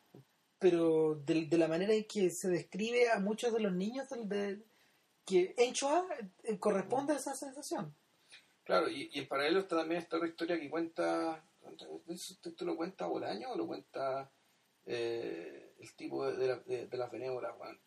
Pero 0.59 1.15
de, 1.23 1.45
de 1.45 1.57
la 1.57 1.67
manera 1.67 1.93
en 1.93 2.05
que 2.05 2.29
se 2.31 2.49
describe 2.49 3.09
a 3.11 3.19
muchos 3.19 3.53
de 3.53 3.59
los 3.59 3.73
niños 3.73 4.07
del- 4.09 4.27
de, 4.27 4.63
que 5.25 5.53
en 5.57 5.73
Shoah 5.73 6.07
eh, 6.43 6.57
corresponde 6.57 7.13
a 7.13 7.17
esa 7.17 7.35
sensación. 7.35 7.93
Claro, 8.63 8.89
y, 8.89 9.09
y 9.13 9.19
en 9.19 9.27
paralelo 9.27 9.59
está 9.59 9.77
también 9.77 10.01
esta 10.01 10.17
otra 10.17 10.27
historia 10.29 10.59
que 10.59 10.69
cuenta, 10.69 11.43
¿Eso 12.07 12.33
¿Esto 12.43 12.65
lo 12.65 12.75
cuenta 12.75 13.05
Bolaño 13.05 13.51
o 13.51 13.57
lo 13.57 13.67
cuenta 13.67 14.31
eh, 14.85 15.73
el 15.79 15.93
tipo 15.95 16.25
de, 16.25 16.37
de, 16.37 16.47
la- 16.47 16.59
de- 16.59 16.87
de 16.87 16.97
las 16.97 17.11
benévolas, 17.11 17.55
Juan? 17.57 17.79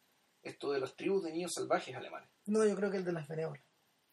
Esto 0.43 0.73
de 0.73 0.81
los 0.81 0.95
tribus 0.97 1.25
de 1.25 1.33
niños 1.33 1.53
salvajes 1.55 1.95
alemanes. 1.97 2.29
No, 2.47 2.65
yo 2.65 2.75
creo 2.77 2.91
que 2.91 2.97
el 2.99 3.05
de 3.05 3.13
las 3.13 3.27
benévolas. 3.29 3.63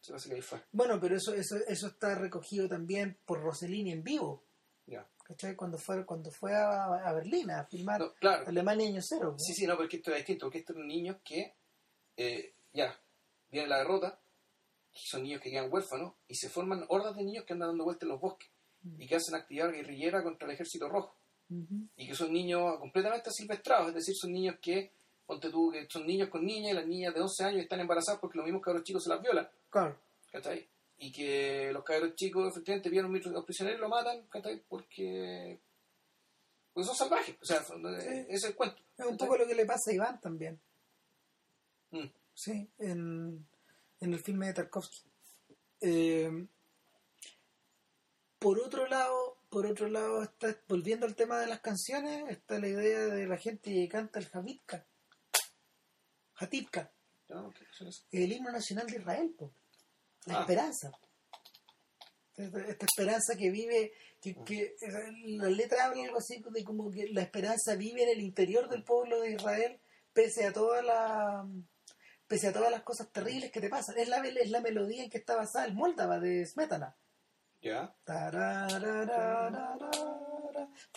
Se 0.00 0.12
que 0.28 0.34
ahí 0.36 0.42
fue. 0.42 0.60
Bueno, 0.72 0.98
pero 1.00 1.16
eso, 1.16 1.32
eso, 1.34 1.56
eso 1.66 1.86
está 1.88 2.14
recogido 2.14 2.68
también 2.68 3.18
por 3.24 3.40
Rossellini 3.40 3.92
en 3.92 4.02
vivo. 4.04 4.42
Ya. 4.86 5.06
¿Cachai? 5.28 5.54
Cuando 5.54 5.76
fue, 5.76 6.06
cuando 6.06 6.30
fue 6.30 6.54
a, 6.54 6.84
a 7.06 7.12
Berlín 7.12 7.50
a 7.50 7.64
filmar 7.66 8.00
No, 8.00 8.14
claro. 8.14 8.44
Alemania 8.48 8.88
año 8.88 9.02
cero. 9.02 9.32
¿no? 9.32 9.38
Sí, 9.38 9.52
sí, 9.52 9.66
no, 9.66 9.74
pero 9.74 9.84
es 9.84 9.90
que 9.90 9.96
esto 9.98 10.10
es 10.10 10.16
distinto, 10.16 10.46
porque 10.46 10.58
estos 10.58 10.74
son 10.74 10.88
niños 10.88 11.16
que, 11.22 11.54
eh, 12.16 12.54
ya, 12.72 12.98
viene 13.50 13.68
la 13.68 13.78
derrota, 13.78 14.18
son 14.90 15.22
niños 15.24 15.42
que 15.42 15.50
quedan 15.50 15.70
huérfanos, 15.70 16.14
y 16.28 16.34
se 16.34 16.48
forman 16.48 16.84
hordas 16.88 17.14
de 17.14 17.24
niños 17.24 17.44
que 17.44 17.52
andan 17.52 17.68
dando 17.68 17.84
vueltas 17.84 18.04
en 18.04 18.08
los 18.08 18.20
bosques, 18.20 18.48
y 18.96 19.06
que 19.06 19.16
hacen 19.16 19.34
actividad 19.34 19.70
guerrillera 19.70 20.22
contra 20.22 20.48
el 20.48 20.54
ejército 20.54 20.88
rojo, 20.88 21.14
y 21.96 22.06
que 22.06 22.14
son 22.14 22.32
niños 22.32 22.78
completamente 22.78 23.30
silvestrados, 23.30 23.88
es 23.88 23.94
decir, 23.94 24.14
son 24.16 24.32
niños 24.32 24.56
que, 24.62 24.92
ponte 25.26 25.50
tú, 25.50 25.70
que 25.70 25.86
son 25.90 26.06
niños 26.06 26.30
con 26.30 26.44
niñas, 26.46 26.72
y 26.72 26.74
las 26.74 26.86
niñas 26.86 27.12
de 27.14 27.20
11 27.20 27.44
años 27.44 27.60
están 27.62 27.80
embarazadas 27.80 28.18
porque 28.18 28.38
los 28.38 28.46
mismos 28.46 28.62
cabros 28.62 28.82
chicos 28.82 29.02
se 29.04 29.10
las 29.10 29.20
violan, 29.20 29.46
Claro. 29.68 29.94
¿cachai? 30.32 30.66
Y 30.98 31.12
que 31.12 31.70
los 31.72 31.84
cabros 31.84 32.14
chicos 32.16 32.50
efectivamente 32.50 32.90
vieron 32.90 33.14
a 33.14 33.18
los 33.30 33.44
prisioneros 33.44 33.78
y 33.78 33.82
lo 33.82 33.88
matan, 33.88 34.26
¿cachai? 34.26 34.60
Porque... 34.68 35.60
Porque 36.72 36.86
son 36.86 36.96
salvajes, 36.96 37.36
o 37.40 37.44
sea, 37.44 37.62
son- 37.62 37.86
ese 37.96 38.26
es 38.28 38.44
el 38.44 38.54
cuento. 38.54 38.82
Es 38.96 39.06
un 39.06 39.16
poco 39.16 39.36
lo 39.36 39.46
que 39.46 39.54
le 39.54 39.64
pasa 39.66 39.90
a 39.90 39.94
Iván 39.94 40.20
también. 40.20 40.60
Mm. 41.90 42.06
Sí, 42.34 42.68
en, 42.78 43.46
en 44.00 44.12
el 44.12 44.20
filme 44.20 44.46
de 44.46 44.54
Tarkovsky. 44.54 45.02
Eh, 45.80 46.46
por 48.38 48.60
otro 48.60 48.86
lado, 48.86 49.38
por 49.48 49.66
otro 49.66 49.88
lado, 49.88 50.22
está, 50.22 50.56
volviendo 50.68 51.06
al 51.06 51.16
tema 51.16 51.38
de 51.40 51.46
las 51.48 51.60
canciones, 51.60 52.28
está 52.28 52.58
la 52.58 52.68
idea 52.68 53.06
de 53.06 53.26
la 53.26 53.36
gente 53.36 53.72
que 53.72 53.88
canta 53.88 54.18
el. 54.20 54.28
Hatipka. 56.36 56.92
¿Qué 57.26 57.34
son 57.72 57.88
eso? 57.88 58.04
el 58.12 58.32
himno 58.32 58.50
nacional 58.52 58.86
de 58.86 58.98
Israel, 58.98 59.34
po. 59.36 59.52
La 60.26 60.38
Ah. 60.38 60.40
esperanza. 60.42 60.90
Esta, 62.36 62.86
esperanza 62.86 63.34
que 63.36 63.50
vive, 63.50 63.92
que, 64.22 64.36
que 64.44 64.76
la 65.26 65.48
letra 65.48 65.86
habla 65.86 66.04
algo 66.04 66.18
así 66.18 66.40
de 66.52 66.62
como 66.64 66.88
que 66.90 67.08
la 67.08 67.22
esperanza 67.22 67.74
vive 67.74 68.04
en 68.04 68.10
el 68.10 68.20
interior 68.20 68.68
del 68.68 68.84
pueblo 68.84 69.20
de 69.20 69.32
Israel, 69.32 69.80
pese 70.12 70.46
a 70.46 70.52
toda 70.52 70.80
la 70.82 71.44
pese 72.28 72.48
a 72.48 72.52
todas 72.52 72.70
las 72.70 72.82
cosas 72.82 73.10
terribles 73.10 73.50
que 73.50 73.60
te 73.60 73.68
pasan. 73.70 73.98
Es 73.98 74.08
la, 74.08 74.18
es 74.18 74.50
la 74.50 74.60
melodía 74.60 75.02
en 75.02 75.10
que 75.10 75.18
está 75.18 75.34
basada 75.34 75.64
el 75.64 75.74
Moldava 75.74 76.20
de 76.20 76.44
Smetana. 76.46 76.94
Ya. 77.60 77.92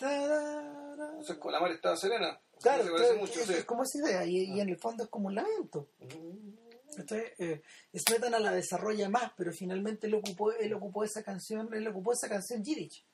Entonces, 0.00 1.36
con 1.38 1.52
la 1.52 1.60
mar 1.60 1.70
estaba 1.72 1.96
serena. 1.96 2.40
Claro, 2.60 2.84
Se 2.84 2.90
parece 2.90 3.08
claro, 3.08 3.20
mucho, 3.20 3.40
es, 3.40 3.46
sí. 3.46 3.54
es 3.54 3.64
como 3.64 3.82
esa 3.82 3.98
idea, 3.98 4.24
y, 4.24 4.44
y 4.54 4.60
en 4.60 4.68
el 4.68 4.78
fondo 4.78 5.04
es 5.04 5.10
como 5.10 5.26
un 5.28 5.34
lamento. 5.34 5.88
Entonces, 6.96 7.32
eh, 7.38 7.62
Smetana 7.96 8.38
la 8.38 8.52
desarrolla 8.52 9.08
más, 9.08 9.32
pero 9.36 9.52
finalmente 9.52 10.06
él 10.06 10.14
ocupó, 10.14 10.52
él 10.52 10.72
ocupó 10.74 11.04
esa 11.04 11.22
canción, 11.22 11.72
él 11.74 11.86
ocupó 11.88 12.12
esa 12.12 12.28
canción 12.28 12.62
Yiddish. 12.62 13.04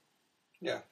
Ya. 0.60 0.84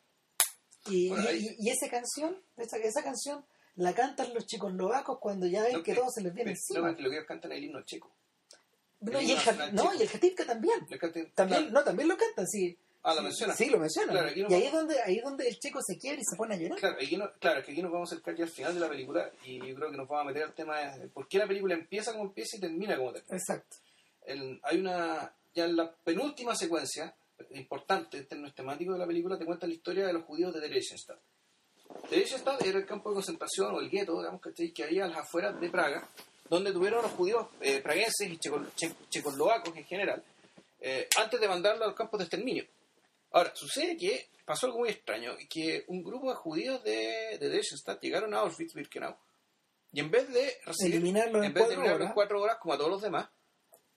Y, 0.88 1.08
Bueno, 1.08 1.24
y- 1.24 1.26
ahí- 1.28 1.56
y- 1.58 1.66
y 1.66 1.70
esa 1.70 1.88
canción, 1.90 2.40
esa, 2.56 2.76
esa 2.78 3.02
canción 3.02 3.44
la 3.74 3.92
cantan 3.94 4.32
los 4.34 4.46
checoslovacos 4.46 5.18
cuando 5.18 5.46
ya 5.46 5.62
ven 5.64 5.72
No, 5.74 5.82
que 5.82 5.92
eh, 5.92 5.96
todo 5.96 6.10
se 6.10 6.22
les 6.22 6.32
viene 6.32 6.52
eh, 6.52 6.54
encima. 6.54 6.92
no, 6.92 7.00
lo 7.00 7.10
que 7.10 7.16
ellos 7.16 7.26
cantan 7.26 7.52
es 7.52 7.58
el 7.58 7.64
himno 7.64 7.82
checo. 7.82 8.10
No, 9.00 9.18
el 9.18 9.26
y 9.26 9.32
el, 9.32 9.38
no, 9.74 9.82
checo. 9.82 9.94
y 9.98 10.02
el 10.02 10.08
Jativka 10.08 10.46
también. 10.46 10.80
Cantan- 10.86 11.32
También, 11.34 11.60
claro. 11.64 11.72
no, 11.72 11.84
también 11.84 12.08
lo 12.08 12.16
cantan, 12.16 12.46
sí. 12.46 12.78
Ah, 13.08 13.14
lo 13.14 13.20
Sí, 13.20 13.24
menciona. 13.26 13.54
Sí, 13.54 13.70
lo 13.70 13.78
mencionan. 13.78 14.10
Claro, 14.16 14.30
no 14.36 14.50
y 14.50 14.54
ahí 14.54 14.64
es, 14.64 14.72
donde, 14.72 15.00
ahí 15.00 15.16
es 15.18 15.24
donde 15.24 15.46
el 15.48 15.56
chico 15.58 15.78
se 15.80 15.96
quiebra 15.96 16.20
y 16.20 16.24
se 16.24 16.36
pone 16.36 16.54
a 16.54 16.58
llorar. 16.58 16.78
Claro, 16.78 16.96
aquí 17.00 17.16
no, 17.16 17.30
claro, 17.38 17.60
es 17.60 17.66
que 17.66 17.72
aquí 17.72 17.82
nos 17.82 17.92
vamos 17.92 18.10
a 18.10 18.14
acercar 18.14 18.34
ya 18.36 18.44
al 18.44 18.50
final 18.50 18.74
de 18.74 18.80
la 18.80 18.88
película 18.88 19.30
y 19.44 19.58
yo 19.58 19.74
creo 19.76 19.90
que 19.92 19.96
nos 19.96 20.08
vamos 20.08 20.22
a 20.24 20.26
meter 20.26 20.42
al 20.42 20.54
tema 20.54 20.80
de 20.96 21.08
por 21.08 21.28
qué 21.28 21.38
la 21.38 21.46
película 21.46 21.74
empieza 21.74 22.12
como 22.12 22.24
empieza 22.24 22.56
y 22.56 22.60
termina 22.60 22.96
como 22.96 23.12
termina. 23.12 23.36
Exacto. 23.36 23.76
El- 24.24 24.58
hay 24.64 24.78
una, 24.80 25.32
ya 25.54 25.64
en 25.66 25.76
la 25.76 25.92
penúltima 25.92 26.56
secuencia, 26.56 27.14
importante 27.50 28.16
en 28.18 28.26
términos 28.26 28.54
temáticos 28.54 28.94
de 28.94 28.98
la 28.98 29.06
película, 29.06 29.38
te 29.38 29.44
cuenta 29.44 29.66
la 29.68 29.74
historia 29.74 30.04
de 30.06 30.12
los 30.12 30.24
judíos 30.24 30.52
de 30.52 30.60
Theresienstadt. 30.60 31.18
Theresienstadt 32.10 32.62
era 32.62 32.78
el 32.78 32.86
campo 32.86 33.10
de 33.10 33.14
concentración 33.14 33.74
o 33.74 33.80
el 33.80 33.88
gueto, 33.90 34.18
digamos, 34.18 34.40
¿cachai? 34.40 34.72
que 34.72 34.84
había 34.84 35.04
a 35.04 35.08
las 35.08 35.18
afueras 35.18 35.60
de 35.60 35.68
Praga, 35.70 36.08
donde 36.48 36.72
tuvieron 36.72 37.02
los 37.02 37.12
judíos 37.12 37.46
eh, 37.60 37.80
praguenses 37.80 38.28
y 38.28 38.36
checo- 38.38 38.66
che- 38.74 38.94
checoslovacos 39.10 39.76
en 39.76 39.84
general, 39.84 40.22
eh, 40.80 41.08
antes 41.18 41.40
de 41.40 41.48
mandarlos 41.48 41.82
a 41.82 41.86
los 41.88 41.94
campos 41.96 42.18
de 42.18 42.24
exterminio. 42.24 42.64
Ahora, 43.36 43.52
sucede 43.54 43.96
que 43.96 44.30
pasó 44.46 44.66
algo 44.66 44.78
muy 44.78 44.88
extraño, 44.88 45.32
que 45.50 45.84
un 45.88 46.02
grupo 46.02 46.30
de 46.30 46.36
judíos 46.36 46.82
de, 46.84 46.92
de 47.32 47.38
Theresienstadt 47.38 48.00
llegaron 48.02 48.32
a 48.34 48.40
Auschwitz-Birkenau, 48.40 49.14
y 49.92 50.00
en 50.00 50.10
vez 50.10 50.28
de 50.32 50.54
recibir, 50.64 50.94
Eliminarlos 50.94 51.40
en 51.42 51.44
en 51.48 51.52
vez 51.54 51.68
de 51.68 51.74
en 51.74 51.80
horas. 51.80 52.12
cuatro 52.14 52.40
horas, 52.40 52.56
como 52.60 52.74
a 52.74 52.78
todos 52.78 52.90
los 52.90 53.02
demás, 53.02 53.28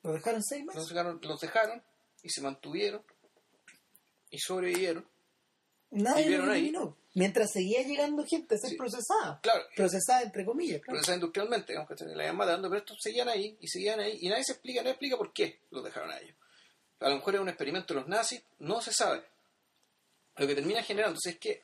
Lo 0.03 0.11
dejaron 0.14 0.44
seis 0.44 0.66
meses. 0.66 0.82
los 0.82 0.90
dejaron, 0.90 1.20
los 1.24 1.40
dejaron 1.40 1.84
y 2.24 2.30
se 2.30 2.41
mantuvieron 2.41 3.03
y 4.30 4.40
sobrevivieron. 4.40 5.07
Nadie 5.91 6.22
lo 6.24 6.28
vivieron 6.28 6.49
ahí. 6.52 6.60
eliminó. 6.60 6.98
Mientras 7.16 7.52
seguía 7.52 7.82
llegando 7.82 8.24
gente 8.26 8.56
a 8.56 8.57
ser 8.60 8.70
Sí. 8.72 8.76
procesada. 8.76 9.40
Claro, 9.41 9.64
Procesada 9.76 10.22
entre 10.22 10.45
comillas. 10.45 10.82
claro. 10.82 10.98
procesados 10.98 11.18
industrialmente, 11.18 11.72
digamos 11.74 11.90
que 11.90 11.98
se 11.98 12.06
la 12.16 12.24
iban 12.24 12.36
matando, 12.38 12.70
pero 12.70 12.80
estos 12.80 12.98
seguían 13.02 13.28
ahí 13.30 13.57
y 13.60 13.68
seguían 13.68 13.99
ahí 13.99 14.18
y 14.22 14.30
nadie 14.30 14.44
se 14.44 14.52
explica, 14.52 14.84
no 14.84 14.90
explica 14.90 15.18
por 15.18 15.34
qué 15.34 15.61
los 15.72 15.84
dejaron 15.84 16.11
a 16.11 16.20
ellos. 16.20 16.36
A 17.00 17.10
lo 17.10 17.16
mejor 17.16 17.34
era 17.36 17.42
un 17.44 17.50
experimento 17.50 17.94
de 17.94 18.00
los 18.02 18.10
nazis, 18.10 18.42
no 18.60 18.82
se 18.82 18.92
sabe. 18.94 19.24
Lo 20.38 20.48
que 20.48 20.56
termina 20.56 20.84
generando 20.84 21.18
entonces 21.18 21.34
es 21.36 21.40
que 21.40 21.64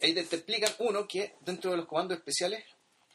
ahí 0.00 0.14
te, 0.14 0.24
te 0.24 0.36
explican, 0.36 0.72
uno, 0.80 1.06
que 1.08 1.34
dentro 1.40 1.70
de 1.70 1.76
los 1.78 1.86
comandos 1.86 2.18
especiales 2.18 2.64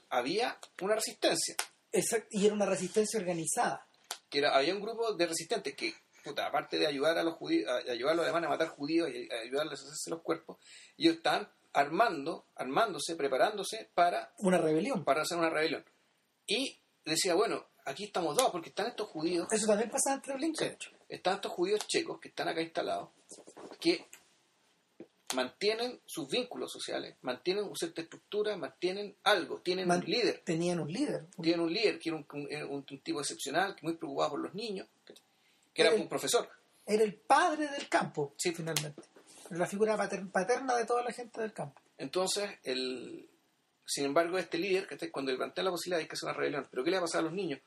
había 0.10 0.58
una 0.82 0.96
resistencia, 0.96 1.56
Exacto. 1.94 2.28
Y 2.32 2.46
era 2.46 2.54
una 2.56 2.66
resistencia 2.66 3.20
organizada. 3.20 3.86
que 4.30 4.40
era, 4.40 4.56
había 4.56 4.74
un 4.74 4.82
grupo 4.82 5.14
de 5.14 5.28
resistentes 5.28 5.76
que, 5.76 5.94
puta, 6.24 6.48
aparte 6.48 6.78
de 6.80 6.88
ayudar 6.88 7.18
a 7.18 7.24
los 7.24 7.34
judíos, 7.36 7.70
a 7.70 7.92
ayudar 7.92 8.14
a 8.14 8.16
los 8.16 8.24
alemanes 8.24 8.48
a 8.48 8.52
matar 8.52 8.68
judíos 8.70 9.10
y 9.14 9.30
a 9.30 9.40
ayudarles 9.42 9.80
a 9.80 9.84
hacerse 9.84 10.10
los 10.10 10.22
cuerpos, 10.22 10.58
ellos 10.98 11.16
estaban 11.18 11.52
armando, 11.74 12.46
armándose, 12.56 13.16
preparándose 13.18 13.90
para 13.94 14.34
Una 14.38 14.58
rebelión. 14.58 15.04
para 15.04 15.22
hacer 15.24 15.38
una 15.38 15.50
rebelión. 15.50 15.84
Y 16.48 16.80
decía, 17.04 17.34
bueno, 17.36 17.68
aquí 17.86 18.06
estamos 18.06 18.36
dados 18.36 18.52
porque 18.52 18.70
están 18.70 18.88
estos 18.88 19.08
judíos, 19.08 19.48
Eso 19.52 19.68
también 19.68 19.90
pasa 19.90 20.14
entre 20.14 20.34
Blinken. 20.36 20.78
Sí. 20.80 20.90
están 21.10 21.36
estos 21.36 21.52
judíos 21.52 21.80
checos 21.88 22.20
que 22.20 22.30
están 22.30 22.48
acá 22.48 22.62
instalados, 22.62 23.10
que 23.80 24.06
mantienen 25.34 26.02
sus 26.06 26.28
vínculos 26.28 26.72
sociales, 26.72 27.16
mantienen 27.22 27.64
una 27.64 27.76
cierta 27.76 28.02
estructura, 28.02 28.58
mantienen 28.58 29.16
algo, 29.24 29.60
tienen 29.62 29.88
Man- 29.88 30.00
un 30.00 30.06
líder, 30.10 30.42
Tenían 30.44 30.80
un 30.82 30.92
líder. 30.92 31.26
tienen 31.42 31.62
un 31.62 31.72
líder 31.74 32.00
que 32.00 32.10
era 32.10 32.18
un, 32.18 32.26
un- 32.34 32.84
un 32.90 33.02
tipo 33.02 33.22
excepcional, 33.22 33.76
muy 33.82 33.94
preocupado 33.96 34.32
por 34.32 34.40
los 34.42 34.54
niños, 34.54 34.88
que 35.74 35.82
era 35.82 35.92
Era- 35.92 36.02
un 36.02 36.10
profesor. 36.10 36.50
Era 36.86 37.04
el 37.04 37.14
padre 37.16 37.68
del 37.70 37.88
campo, 37.88 38.34
Sí. 38.38 38.52
finalmente. 38.54 39.02
Era 39.50 39.60
la 39.60 39.68
figura 39.68 39.96
pater- 39.96 40.30
paterna 40.32 40.76
de 40.76 40.86
toda 40.86 41.02
la 41.04 41.12
gente 41.12 41.40
del 41.40 41.54
campo. 41.54 41.80
Entonces, 41.98 42.50
el, 42.64 43.30
sin 43.92 44.06
embargo, 44.06 44.38
este 44.38 44.58
líder, 44.58 44.88
que 44.88 45.12
cuando 45.12 45.32
le 45.32 45.38
plantea 45.38 45.64
la 45.64 45.72
posibilidad 45.72 46.00
de 46.00 46.08
que 46.08 46.14
hacer 46.14 46.30
una 46.30 46.38
rebelión, 46.38 46.68
¿pero 46.70 46.84
qué 46.84 46.92
le 46.92 46.98
va 46.98 47.02
a 47.02 47.06
pasar 47.06 47.20
a 47.20 47.24
los 47.24 47.34
niños? 47.34 47.60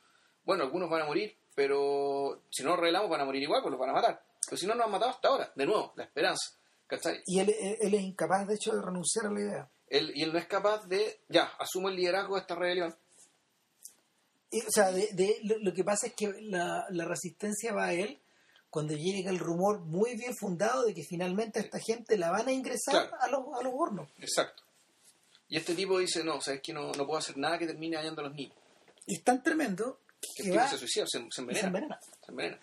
Bueno, 0.45 0.65
algunos 0.65 0.89
van 0.91 1.03
a 1.03 1.07
morir, 1.07 1.37
pero 1.55 2.43
si 2.51 2.63
no 2.63 2.71
los 2.71 2.79
revelamos 2.81 3.09
van 3.11 3.21
a 3.21 3.25
morir 3.25 3.43
igual, 3.43 3.63
pues 3.63 3.71
los 3.73 3.81
van 3.81 3.91
a 3.91 3.95
matar. 3.95 4.23
Pero 4.47 4.57
si 4.57 4.67
no 4.67 4.75
nos 4.75 4.87
han 4.87 4.93
matado 4.93 5.11
hasta 5.11 5.29
ahora, 5.29 5.53
de 5.55 5.67
nuevo, 5.67 5.93
la 5.97 6.05
esperanza. 6.05 6.53
¿Cachai? 6.87 7.23
Y 7.27 7.41
él, 7.41 7.49
él- 7.59 7.77
él 7.81 7.95
es 7.95 8.03
incapaz, 8.03 8.47
de 8.47 8.55
hecho, 8.55 8.75
de 8.75 8.83
renunciar 8.83 9.27
a 9.27 9.31
la 9.31 9.41
idea. 9.41 9.71
Él, 9.89 10.13
y 10.15 10.23
él 10.23 10.33
no 10.33 10.39
es 10.39 10.47
capaz 10.47 10.87
de, 10.87 11.21
ya, 11.29 11.45
asumo 11.59 11.89
el 11.89 11.97
liderazgo 11.97 12.35
de 12.35 12.41
esta 12.43 12.55
rebelión. 12.55 12.95
Y, 14.51 14.61
o 14.61 14.71
sea, 14.71 14.91
de, 14.93 15.09
de- 15.13 15.39
lo, 15.45 15.59
lo 15.59 15.73
que 15.73 15.83
pasa 15.85 16.07
es 16.09 16.15
que 16.15 16.33
la, 16.43 16.85
la 16.91 17.05
resistencia 17.05 17.73
va 17.73 17.87
a 17.87 17.93
él 17.95 18.21
cuando 18.71 18.95
llega 18.95 19.31
el 19.31 19.39
rumor 19.39 19.81
muy 19.81 20.17
bien 20.17 20.35
fundado 20.37 20.85
de 20.85 20.95
que 20.95 21.03
finalmente 21.05 21.59
a 21.61 21.63
esta 21.63 21.79
gente 21.79 22.19
la 22.19 22.31
van 22.33 22.49
a 22.49 22.53
ingresar 22.53 23.09
Claro. 23.09 23.17
a, 23.21 23.29
los, 23.29 23.41
a 23.61 23.63
los 23.63 23.73
hornos. 23.75 24.09
Exacto. 24.19 24.64
Y 25.49 25.57
este 25.57 25.75
tipo 25.75 25.99
dice, 25.99 26.25
no, 26.25 26.41
sabes 26.41 26.61
que 26.63 26.73
no, 26.73 26.93
no 26.93 27.07
puedo 27.07 27.19
hacer 27.19 27.37
nada 27.37 27.59
que 27.59 27.67
termine 27.67 27.97
dañando 27.97 28.23
a 28.23 28.25
los 28.29 28.35
niños. 28.35 28.57
Y 29.07 29.17
es 29.17 29.23
tan 29.25 29.43
tremendo 29.43 30.01
Que 30.21 30.29
que 30.37 30.43
el 30.43 30.49
tipo 30.51 30.57
va 30.57 30.69
se 30.69 30.79
suicida, 30.79 31.05
se, 31.07 31.19
se 31.31 31.41
envenena. 31.41 32.01
se 32.25 32.31
envenena. 32.31 32.59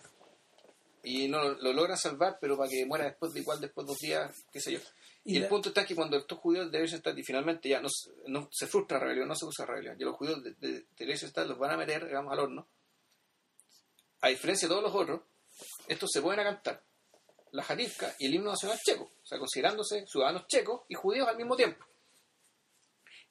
Y 1.04 1.28
no 1.28 1.38
lo, 1.42 1.54
lo 1.54 1.72
logran 1.72 1.96
salvar, 1.98 2.38
pero 2.40 2.56
para 2.56 2.68
que 2.70 2.84
muera 2.86 3.04
después 3.06 3.32
de 3.32 3.40
igual, 3.40 3.60
después 3.60 3.86
de 3.86 3.92
dos 3.92 3.98
días, 3.98 4.44
qué 4.52 4.60
sé 4.60 4.72
yo. 4.72 4.78
Y, 5.24 5.34
Y 5.34 5.36
el 5.38 5.48
punto 5.48 5.68
está 5.68 5.84
que 5.86 5.94
cuando 5.94 6.16
estos 6.16 6.38
judíos 6.38 6.70
de 6.70 6.80
Eisenstadt 6.80 7.16
y 7.18 7.22
finalmente 7.24 7.68
ya 7.68 7.80
no, 7.80 7.88
se- 7.88 8.10
no 8.26 8.48
se 8.52 8.66
frustra 8.66 8.98
la 8.98 9.04
rebelión, 9.04 9.28
no 9.28 9.34
se 9.36 9.44
usa 9.46 9.64
la 9.66 9.72
rebelión, 9.74 9.96
y 10.00 10.04
los 10.04 10.16
judíos 10.16 10.42
de, 10.42 10.54
de, 10.54 10.84
de 10.96 11.46
los 11.46 11.58
van 11.58 11.70
a 11.72 11.76
meter, 11.76 12.04
digamos, 12.06 12.32
al 12.32 12.40
horno. 12.40 12.66
A 14.20 14.28
diferencia 14.28 14.66
de 14.68 14.74
todos 14.74 14.82
los 14.84 14.94
otros, 14.94 15.20
estos 15.88 16.10
se 16.12 16.20
pueden 16.22 16.40
a 16.40 16.44
cantar 16.44 16.82
la 17.52 17.62
Jarivka 17.62 18.14
y 18.18 18.26
el 18.26 18.34
himno 18.34 18.50
nacional 18.50 18.78
checo, 18.84 19.04
o 19.04 19.26
sea, 19.26 19.38
considerándose 19.38 20.06
ciudadanos 20.06 20.46
checos 20.46 20.82
y 20.88 20.94
judíos 20.94 21.28
al 21.28 21.36
mismo 21.36 21.54
tiempo. 21.56 21.84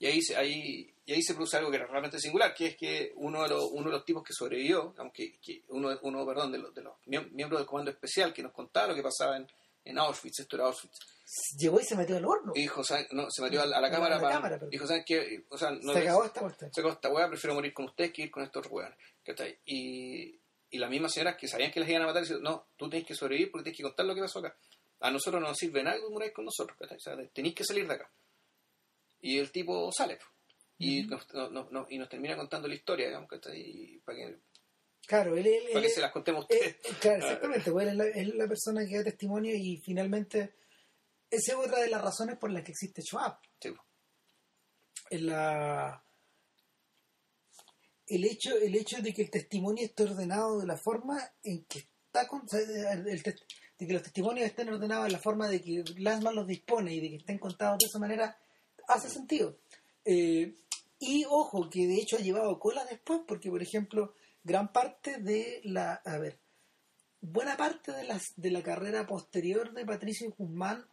Y 0.01 0.07
ahí, 0.07 0.19
se- 0.21 0.35
ahí, 0.35 0.91
y 1.05 1.13
ahí 1.13 1.21
se 1.21 1.35
produce 1.35 1.57
algo 1.57 1.69
que 1.69 1.77
era 1.77 1.85
realmente 1.85 2.17
singular, 2.19 2.55
que 2.55 2.65
es 2.69 2.75
que 2.75 3.11
uno 3.17 3.43
de 3.43 3.49
los, 3.49 3.69
uno 3.71 3.85
de 3.85 3.91
los 3.97 4.03
tipos 4.03 4.23
que 4.23 4.33
sobrevivió, 4.33 4.95
aunque 4.97 5.39
que 5.39 5.63
uno, 5.69 5.95
uno 6.01 6.25
perdón, 6.25 6.51
de 6.51 6.57
los, 6.57 6.73
de 6.73 6.81
los 6.81 6.95
miem- 7.05 7.29
miembros 7.31 7.59
del 7.61 7.67
comando 7.67 7.91
especial 7.91 8.33
que 8.33 8.41
nos 8.41 8.51
contaba 8.51 8.87
lo 8.87 8.95
que 8.95 9.03
pasaba 9.03 9.37
en, 9.37 9.47
en 9.85 9.99
Auschwitz, 9.99 10.39
esto 10.39 10.55
era 10.55 10.65
Auschwitz, 10.65 10.97
llegó 11.59 11.79
y 11.79 11.83
se 11.83 11.95
metió 11.95 12.17
al 12.17 12.25
horno. 12.25 12.51
Dijo. 12.53 12.81
No, 13.11 13.27
se 13.29 13.41
metió 13.43 13.61
a, 13.61 13.65
la 13.67 13.77
A 13.77 13.81
la- 13.81 13.91
cámara 13.91 14.15
la 14.15 14.21
para... 14.21 14.33
cámara, 14.35 14.59
dijo, 14.71 14.87
¿saben 14.87 15.03
qué? 15.05 15.45
O 15.49 15.57
sea, 15.57 15.69
no 15.69 15.93
se 15.93 15.99
acabó 15.99 16.25
esta 16.25 16.49
se 16.49 16.81
acabó 16.81 16.93
esta 16.93 17.09
weá, 17.09 17.27
prefiero 17.29 17.53
morir 17.53 17.71
con 17.73 17.85
ustedes 17.85 18.11
que 18.11 18.23
ir 18.23 18.31
con 18.31 18.41
estos. 18.43 18.67
¿cachai? 19.23 19.59
Y, 19.65 20.35
y 20.71 20.77
las 20.79 20.89
mismas 20.89 21.13
señoras 21.13 21.35
que 21.37 21.47
sabían 21.47 21.71
que 21.71 21.79
les 21.79 21.89
iban 21.89 22.01
a 22.01 22.07
matar, 22.07 22.23
dicen, 22.23 22.41
no, 22.41 22.65
tú 22.75 22.89
tienes 22.89 23.07
que 23.07 23.13
sobrevivir 23.13 23.51
porque 23.51 23.65
tienes 23.65 23.77
que 23.77 23.83
contar 23.83 24.05
lo 24.07 24.15
que 24.15 24.21
pasó 24.21 24.39
acá. 24.39 24.57
A 25.01 25.11
nosotros 25.11 25.39
no 25.41 25.49
nos 25.49 25.57
sirve 25.57 25.83
nada 25.83 25.97
que 25.97 26.09
muráis 26.09 26.31
con 26.33 26.45
nosotros. 26.45 26.75
O 26.79 26.99
sea, 26.99 27.15
tenéis 27.33 27.53
que 27.53 27.63
salir 27.63 27.87
de 27.87 27.93
acá. 27.93 28.11
Y 29.21 29.37
el 29.39 29.51
tipo 29.51 29.91
sale. 29.91 30.17
Y, 30.77 31.03
nos, 31.03 31.31
no- 31.33 31.49
no- 31.49 31.69
no- 31.69 31.85
y 31.89 31.97
nos 31.97 32.09
termina 32.09 32.35
contando 32.35 32.67
la 32.67 32.73
historia, 32.75 33.07
digamos, 33.07 33.29
¿cachai? 33.29 33.59
Y 33.61 33.97
para 33.99 34.17
que, 34.17 34.39
Claro, 35.05 35.35
él, 35.37 35.45
él- 35.45 35.63
para 35.73 35.79
él- 35.79 35.83
que 35.87 35.93
se 35.93 36.01
las 36.01 36.11
contemos 36.11 36.45
eh, 36.49 36.55
ustedes. 36.55 36.75
eh, 36.85 36.97
claro, 36.99 37.17
exactamente, 37.25 37.71
pues 37.71 37.83
él 37.87 37.89
es, 37.91 37.95
la, 37.97 38.03
él 38.19 38.29
es 38.29 38.35
la 38.35 38.47
persona 38.47 38.85
que 38.87 38.97
da 38.97 39.03
testimonio 39.03 39.53
y 39.55 39.77
finalmente 39.77 40.55
esa 41.29 41.51
es 41.53 41.57
otra 41.57 41.79
de 41.79 41.89
las 41.89 42.01
razones 42.01 42.37
por 42.37 42.51
las 42.51 42.63
que 42.63 42.71
existe 42.71 43.01
Schwab. 43.01 43.37
Sí. 43.59 43.73
En 45.11 45.25
la 45.27 46.03
el 48.07 48.25
hecho 48.25 48.57
el 48.57 48.75
hecho 48.75 49.01
de 49.01 49.13
que 49.13 49.21
el 49.23 49.29
testimonio 49.31 49.85
esté 49.85 50.03
ordenado 50.03 50.59
de 50.59 50.67
la 50.67 50.77
forma 50.77 51.17
en 51.43 51.63
que 51.65 51.79
está 51.79 52.27
con- 52.27 52.43
el- 52.51 53.03
de 53.03 53.87
que 53.87 53.93
los 53.93 54.03
testimonios 54.03 54.45
estén 54.47 54.69
ordenados 54.69 55.05
de 55.05 55.11
la 55.11 55.19
forma 55.19 55.47
de 55.47 55.61
que 55.61 55.83
Lansman 55.97 56.35
los 56.35 56.45
dispone 56.47 56.93
y 56.93 56.99
de 56.99 57.09
que 57.09 57.15
estén 57.17 57.39
contados 57.39 57.79
de 57.79 57.85
esa 57.87 57.99
manera 57.99 58.37
hace 58.87 59.09
sentido. 59.09 59.57
Eh, 60.05 60.55
y 60.99 61.25
ojo 61.25 61.69
que 61.69 61.87
de 61.87 61.95
hecho 61.95 62.17
ha 62.17 62.21
llevado 62.21 62.59
cola 62.59 62.85
después 62.85 63.21
porque 63.27 63.49
por 63.49 63.61
ejemplo 63.61 64.13
gran 64.43 64.71
parte 64.71 65.17
de 65.17 65.61
la 65.63 65.93
a 65.93 66.17
ver 66.17 66.39
buena 67.21 67.55
parte 67.55 67.91
de 67.91 68.03
las 68.03 68.33
de 68.35 68.51
la 68.51 68.63
carrera 68.63 69.05
posterior 69.05 69.73
de 69.73 69.85
Patricio 69.85 70.33
Guzmán 70.35 70.87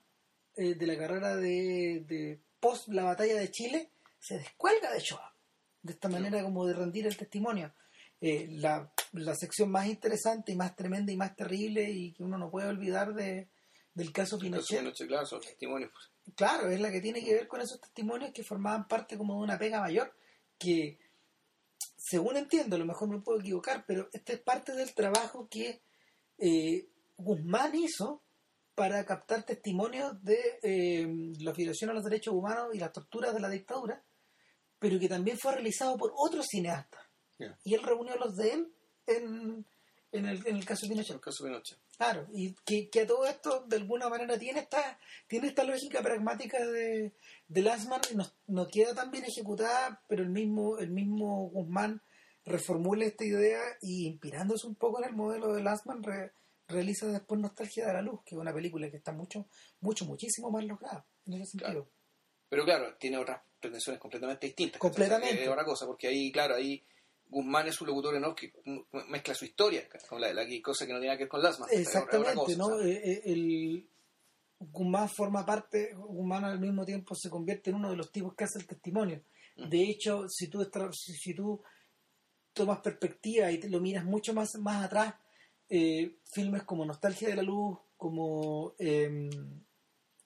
eh, 0.56 0.74
de 0.74 0.86
la 0.86 0.98
carrera 0.98 1.36
de, 1.36 2.04
de 2.06 2.40
post 2.60 2.88
la 2.88 3.04
batalla 3.04 3.36
de 3.36 3.50
Chile 3.50 3.90
se 4.18 4.38
descuelga 4.38 4.92
de 4.92 5.00
Shoah 5.00 5.34
de 5.82 5.92
esta 5.92 6.08
manera 6.08 6.42
como 6.42 6.66
de 6.66 6.74
rendir 6.74 7.06
el 7.06 7.16
testimonio. 7.16 7.72
Eh, 8.20 8.48
la, 8.50 8.92
la 9.12 9.34
sección 9.34 9.70
más 9.70 9.86
interesante 9.86 10.52
y 10.52 10.56
más 10.56 10.74
tremenda 10.74 11.12
y 11.12 11.16
más 11.16 11.36
terrible 11.36 11.90
y 11.90 12.12
que 12.12 12.22
uno 12.22 12.36
no 12.36 12.50
puede 12.50 12.68
olvidar 12.68 13.14
de, 13.14 13.48
del 13.94 14.12
caso 14.12 14.38
Pinochet. 14.38 14.82
Noche, 14.82 15.06
claro, 15.06 15.26
son 15.26 15.40
testimonios. 15.40 15.92
Claro 16.34 16.70
es 16.70 16.80
la 16.80 16.90
que 16.90 17.00
tiene 17.00 17.24
que 17.24 17.34
ver 17.34 17.48
con 17.48 17.60
esos 17.60 17.80
testimonios 17.80 18.32
que 18.32 18.44
formaban 18.44 18.88
parte 18.88 19.16
como 19.16 19.34
de 19.34 19.42
una 19.42 19.58
pega 19.58 19.80
mayor 19.80 20.14
que 20.58 20.98
según 21.96 22.36
entiendo 22.36 22.76
a 22.76 22.78
lo 22.78 22.86
mejor 22.86 23.08
me 23.08 23.20
puedo 23.20 23.40
equivocar 23.40 23.84
pero 23.86 24.08
este 24.12 24.34
es 24.34 24.40
parte 24.40 24.72
del 24.72 24.94
trabajo 24.94 25.48
que 25.48 25.82
eh, 26.38 26.88
Guzmán 27.16 27.74
hizo 27.74 28.22
para 28.78 29.04
captar 29.04 29.42
testimonios 29.42 30.22
de 30.22 30.38
eh, 30.62 31.34
la 31.40 31.52
violación 31.52 31.90
a 31.90 31.94
los 31.94 32.04
derechos 32.04 32.32
humanos 32.32 32.68
y 32.72 32.78
las 32.78 32.92
torturas 32.92 33.34
de 33.34 33.40
la 33.40 33.50
dictadura, 33.50 34.04
pero 34.78 35.00
que 35.00 35.08
también 35.08 35.36
fue 35.36 35.52
realizado 35.52 35.96
por 35.96 36.12
otros 36.16 36.46
cineastas. 36.48 37.02
Y 37.64 37.74
él 37.74 37.82
reunió 37.82 38.14
los 38.16 38.36
de 38.36 38.52
él 38.52 38.72
en, 39.06 39.66
en, 40.12 40.26
el, 40.26 40.46
en 40.46 40.56
el 40.56 40.64
caso 40.64 40.86
de 40.86 40.90
Pinochet. 40.90 41.14
El 41.16 41.20
caso 41.20 41.44
Pinochet. 41.44 41.78
Claro, 41.96 42.26
y 42.32 42.54
que, 42.64 42.88
que 42.88 43.00
a 43.00 43.06
todo 43.06 43.26
esto 43.26 43.64
de 43.66 43.76
alguna 43.76 44.08
manera 44.08 44.38
tiene 44.38 44.60
esta, 44.60 44.98
tiene 45.26 45.48
esta 45.48 45.64
lógica 45.64 46.00
pragmática 46.00 46.64
de, 46.64 47.12
de 47.48 47.62
Lassman, 47.62 48.00
no, 48.14 48.24
no 48.46 48.68
queda 48.68 48.94
tan 48.94 49.10
bien 49.10 49.24
ejecutada, 49.24 50.02
pero 50.08 50.22
el 50.22 50.30
mismo, 50.30 50.78
el 50.78 50.90
mismo 50.90 51.48
Guzmán 51.50 52.02
reformula 52.44 53.04
esta 53.04 53.24
idea 53.24 53.60
y 53.82 54.06
inspirándose 54.06 54.66
un 54.66 54.76
poco 54.76 55.02
en 55.02 55.08
el 55.10 55.16
modelo 55.16 55.52
de 55.52 55.62
Lassman 55.62 56.02
re- 56.02 56.32
realiza 56.68 57.06
después 57.06 57.40
Nostalgia 57.40 57.86
de 57.86 57.92
la 57.94 58.02
Luz, 58.02 58.20
que 58.24 58.34
es 58.34 58.40
una 58.40 58.54
película 58.54 58.90
que 58.90 58.96
está 58.98 59.12
mucho, 59.12 59.46
mucho, 59.80 60.04
muchísimo 60.04 60.50
más 60.50 60.64
lograda 60.64 61.04
en 61.26 61.34
ese 61.34 61.58
sentido. 61.58 61.88
Pero 62.48 62.64
claro, 62.64 62.96
tiene 62.96 63.18
otras 63.18 63.42
pretensiones 63.60 64.00
completamente 64.00 64.46
distintas. 64.46 64.80
Completamente. 64.80 65.42
Es 65.42 65.48
otra 65.48 65.64
cosa, 65.64 65.84
porque 65.84 66.06
ahí, 66.06 66.30
claro, 66.32 66.54
ahí 66.54 66.82
Guzmán 67.28 67.68
es 67.68 67.80
un 67.80 67.88
locutor 67.88 68.16
en 68.16 68.24
off 68.24 68.34
que 68.34 68.52
mezcla 69.08 69.34
su 69.34 69.44
historia 69.44 69.88
con 70.08 70.20
la, 70.20 70.32
la 70.32 70.44
cosa 70.62 70.86
que 70.86 70.92
no 70.92 71.00
tiene 71.00 71.16
que 71.16 71.24
ver 71.24 71.28
con 71.28 71.42
Lasman. 71.42 71.68
Exactamente, 71.72 72.56
¿no? 72.56 72.80
Eh, 72.80 73.00
eh, 73.04 73.22
el 73.26 73.88
Guzmán 74.58 75.08
forma 75.08 75.44
parte, 75.44 75.94
Guzmán 75.94 76.44
al 76.44 76.58
mismo 76.58 76.84
tiempo 76.84 77.14
se 77.14 77.30
convierte 77.30 77.70
en 77.70 77.76
uno 77.76 77.90
de 77.90 77.96
los 77.96 78.10
tipos 78.10 78.34
que 78.34 78.44
hace 78.44 78.58
el 78.58 78.66
testimonio. 78.66 79.22
Mm. 79.56 79.68
De 79.68 79.82
hecho, 79.82 80.28
si 80.28 80.48
tú, 80.48 80.66
si, 80.92 81.12
si 81.14 81.34
tú 81.34 81.62
tomas 82.52 82.80
perspectiva 82.80 83.50
y 83.52 83.58
te 83.58 83.68
lo 83.68 83.80
miras 83.80 84.04
mucho 84.04 84.34
más, 84.34 84.56
más 84.56 84.84
atrás, 84.84 85.14
eh, 85.68 86.18
filmes 86.24 86.62
como 86.64 86.84
Nostalgia 86.84 87.28
de 87.28 87.36
la 87.36 87.42
Luz, 87.42 87.78
como, 87.96 88.74
eh, 88.78 89.28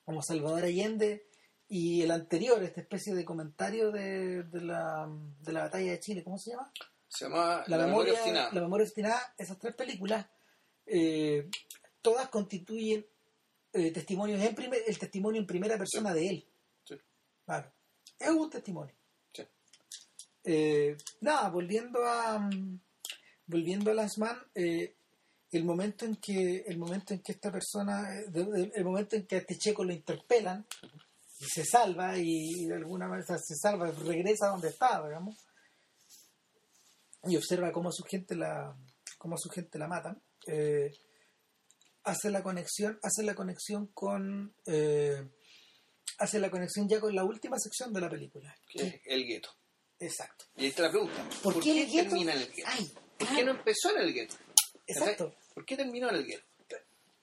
como 0.05 0.23
Salvador 0.23 0.65
Allende 0.65 1.27
y 1.69 2.03
el 2.03 2.11
anterior, 2.11 2.63
esta 2.63 2.81
especie 2.81 3.15
de 3.15 3.25
comentario 3.25 3.91
de, 3.91 4.45
de, 4.45 4.61
la, 4.61 5.09
de 5.41 5.53
la 5.53 5.63
batalla 5.63 5.93
de 5.93 6.01
Chile, 6.01 6.23
¿cómo 6.23 6.39
se 6.39 6.51
llama? 6.51 6.71
Se 7.13 7.27
llama 7.27 7.63
la, 7.67 7.77
memoria, 7.77 8.15
la 8.53 8.61
memoria 8.63 8.87
obstinada, 8.87 9.35
esas 9.37 9.59
tres 9.59 9.75
películas, 9.75 10.27
eh, 10.87 11.47
todas 12.01 12.31
constituyen 12.31 13.05
eh, 13.75 13.91
testimonios 13.91 14.41
en 14.41 14.55
primer, 14.55 14.81
el 14.87 14.99
testimonio 14.99 15.39
en 15.39 15.47
primera 15.47 15.77
persona 15.77 16.15
de 16.15 16.27
él. 16.27 16.49
Sí. 16.85 16.95
Claro. 17.45 17.71
Es 18.19 18.31
un 18.31 18.49
testimonio. 18.49 18.95
Sí. 19.31 19.43
Eh, 20.45 20.97
nada, 21.21 21.51
volviendo 21.51 22.03
a 22.03 22.39
mm, 22.39 22.81
volviendo 23.45 23.91
a 23.91 23.95
Lasman, 23.95 24.39
eh, 24.55 24.95
el 25.51 25.65
momento 25.65 26.07
en 26.07 26.17
que 26.17 26.65
el 26.67 26.79
momento 26.79 27.13
en 27.13 27.21
que 27.21 27.33
esta 27.33 27.53
persona, 27.53 28.09
el 28.23 28.85
momento 28.85 29.17
en 29.17 29.27
que 29.27 29.37
a 29.37 29.39
este 29.41 29.59
checo 29.59 29.85
lo 29.85 29.93
interpelan 29.93 30.65
y 31.41 31.45
se 31.45 31.67
salva 31.67 32.17
y, 32.17 32.65
de 32.65 32.75
alguna 32.75 33.07
manera 33.07 33.37
se 33.37 33.55
salva, 33.55 33.91
regresa 33.91 34.47
a 34.47 34.53
donde 34.53 34.71
estaba, 34.71 35.09
digamos 35.09 35.37
y 37.25 37.37
observa 37.37 37.73
cómo 37.73 37.89
a 37.89 37.93
su 37.93 38.05
gente 38.05 38.35
la 38.35 38.77
cómo 39.19 39.37
a 39.37 39.39
su 39.39 39.49
gente 39.49 39.79
la 39.79 39.89
matan 39.89 40.21
eh, 40.47 40.91
hace 42.05 42.31
la 42.31 42.43
conexión 42.43 42.99
hace 43.03 43.23
la 43.23 43.35
conexión 43.35 43.87
con 43.89 44.55
eh, 44.67 45.23
hace 46.19 46.39
la 46.39 46.51
conexión 46.51 46.89
ya 46.89 47.01
con 47.01 47.15
la 47.15 47.25
última 47.25 47.59
sección 47.59 47.93
de 47.93 48.01
la 48.01 48.11
película 48.11 48.55
que 48.69 49.03
el 49.07 49.27
gueto. 49.27 49.51
exacto 49.99 50.47
Y 50.57 50.63
ahí 50.63 50.69
está 50.69 50.83
la 50.83 50.91
pregunta. 50.91 51.29
¿por, 51.43 51.61
qué 51.61 51.83
el 51.83 51.91
gueto? 51.91 52.11
termina 52.11 52.33
en 52.33 52.39
el 52.41 52.53
gueto? 52.53 52.69
Ay, 52.71 52.87
¿Por 52.87 53.29
claro, 53.29 53.37
qué 53.37 53.45
no 53.45 53.51
empezó 53.53 53.91
en 53.97 54.03
el 54.03 54.13
gueto? 54.13 54.37
exacto 54.87 55.35
¿Por 55.55 55.65
qué 55.65 55.77
terminó 55.77 56.09
en 56.11 56.17
el 56.17 56.27
gueto? 56.27 56.47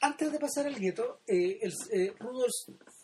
antes 0.02 0.32
de 0.32 0.40
pasar 0.40 0.66
al 0.66 0.80
gueto 0.80 1.22
eh, 1.28 1.60
el, 1.62 1.74
eh, 1.92 2.14
Rudolf 2.20 2.54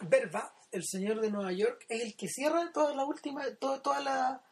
Verba 0.07 0.55
el 0.71 0.83
señor 0.85 1.19
de 1.19 1.29
Nueva 1.29 1.51
York 1.51 1.85
es 1.89 2.01
el 2.01 2.15
que 2.15 2.27
cierra 2.27 2.71
toda 2.73 2.95
la 2.95 3.05
última 3.05 3.43
toda, 3.55 3.81
toda 3.81 3.99
la 3.99 4.44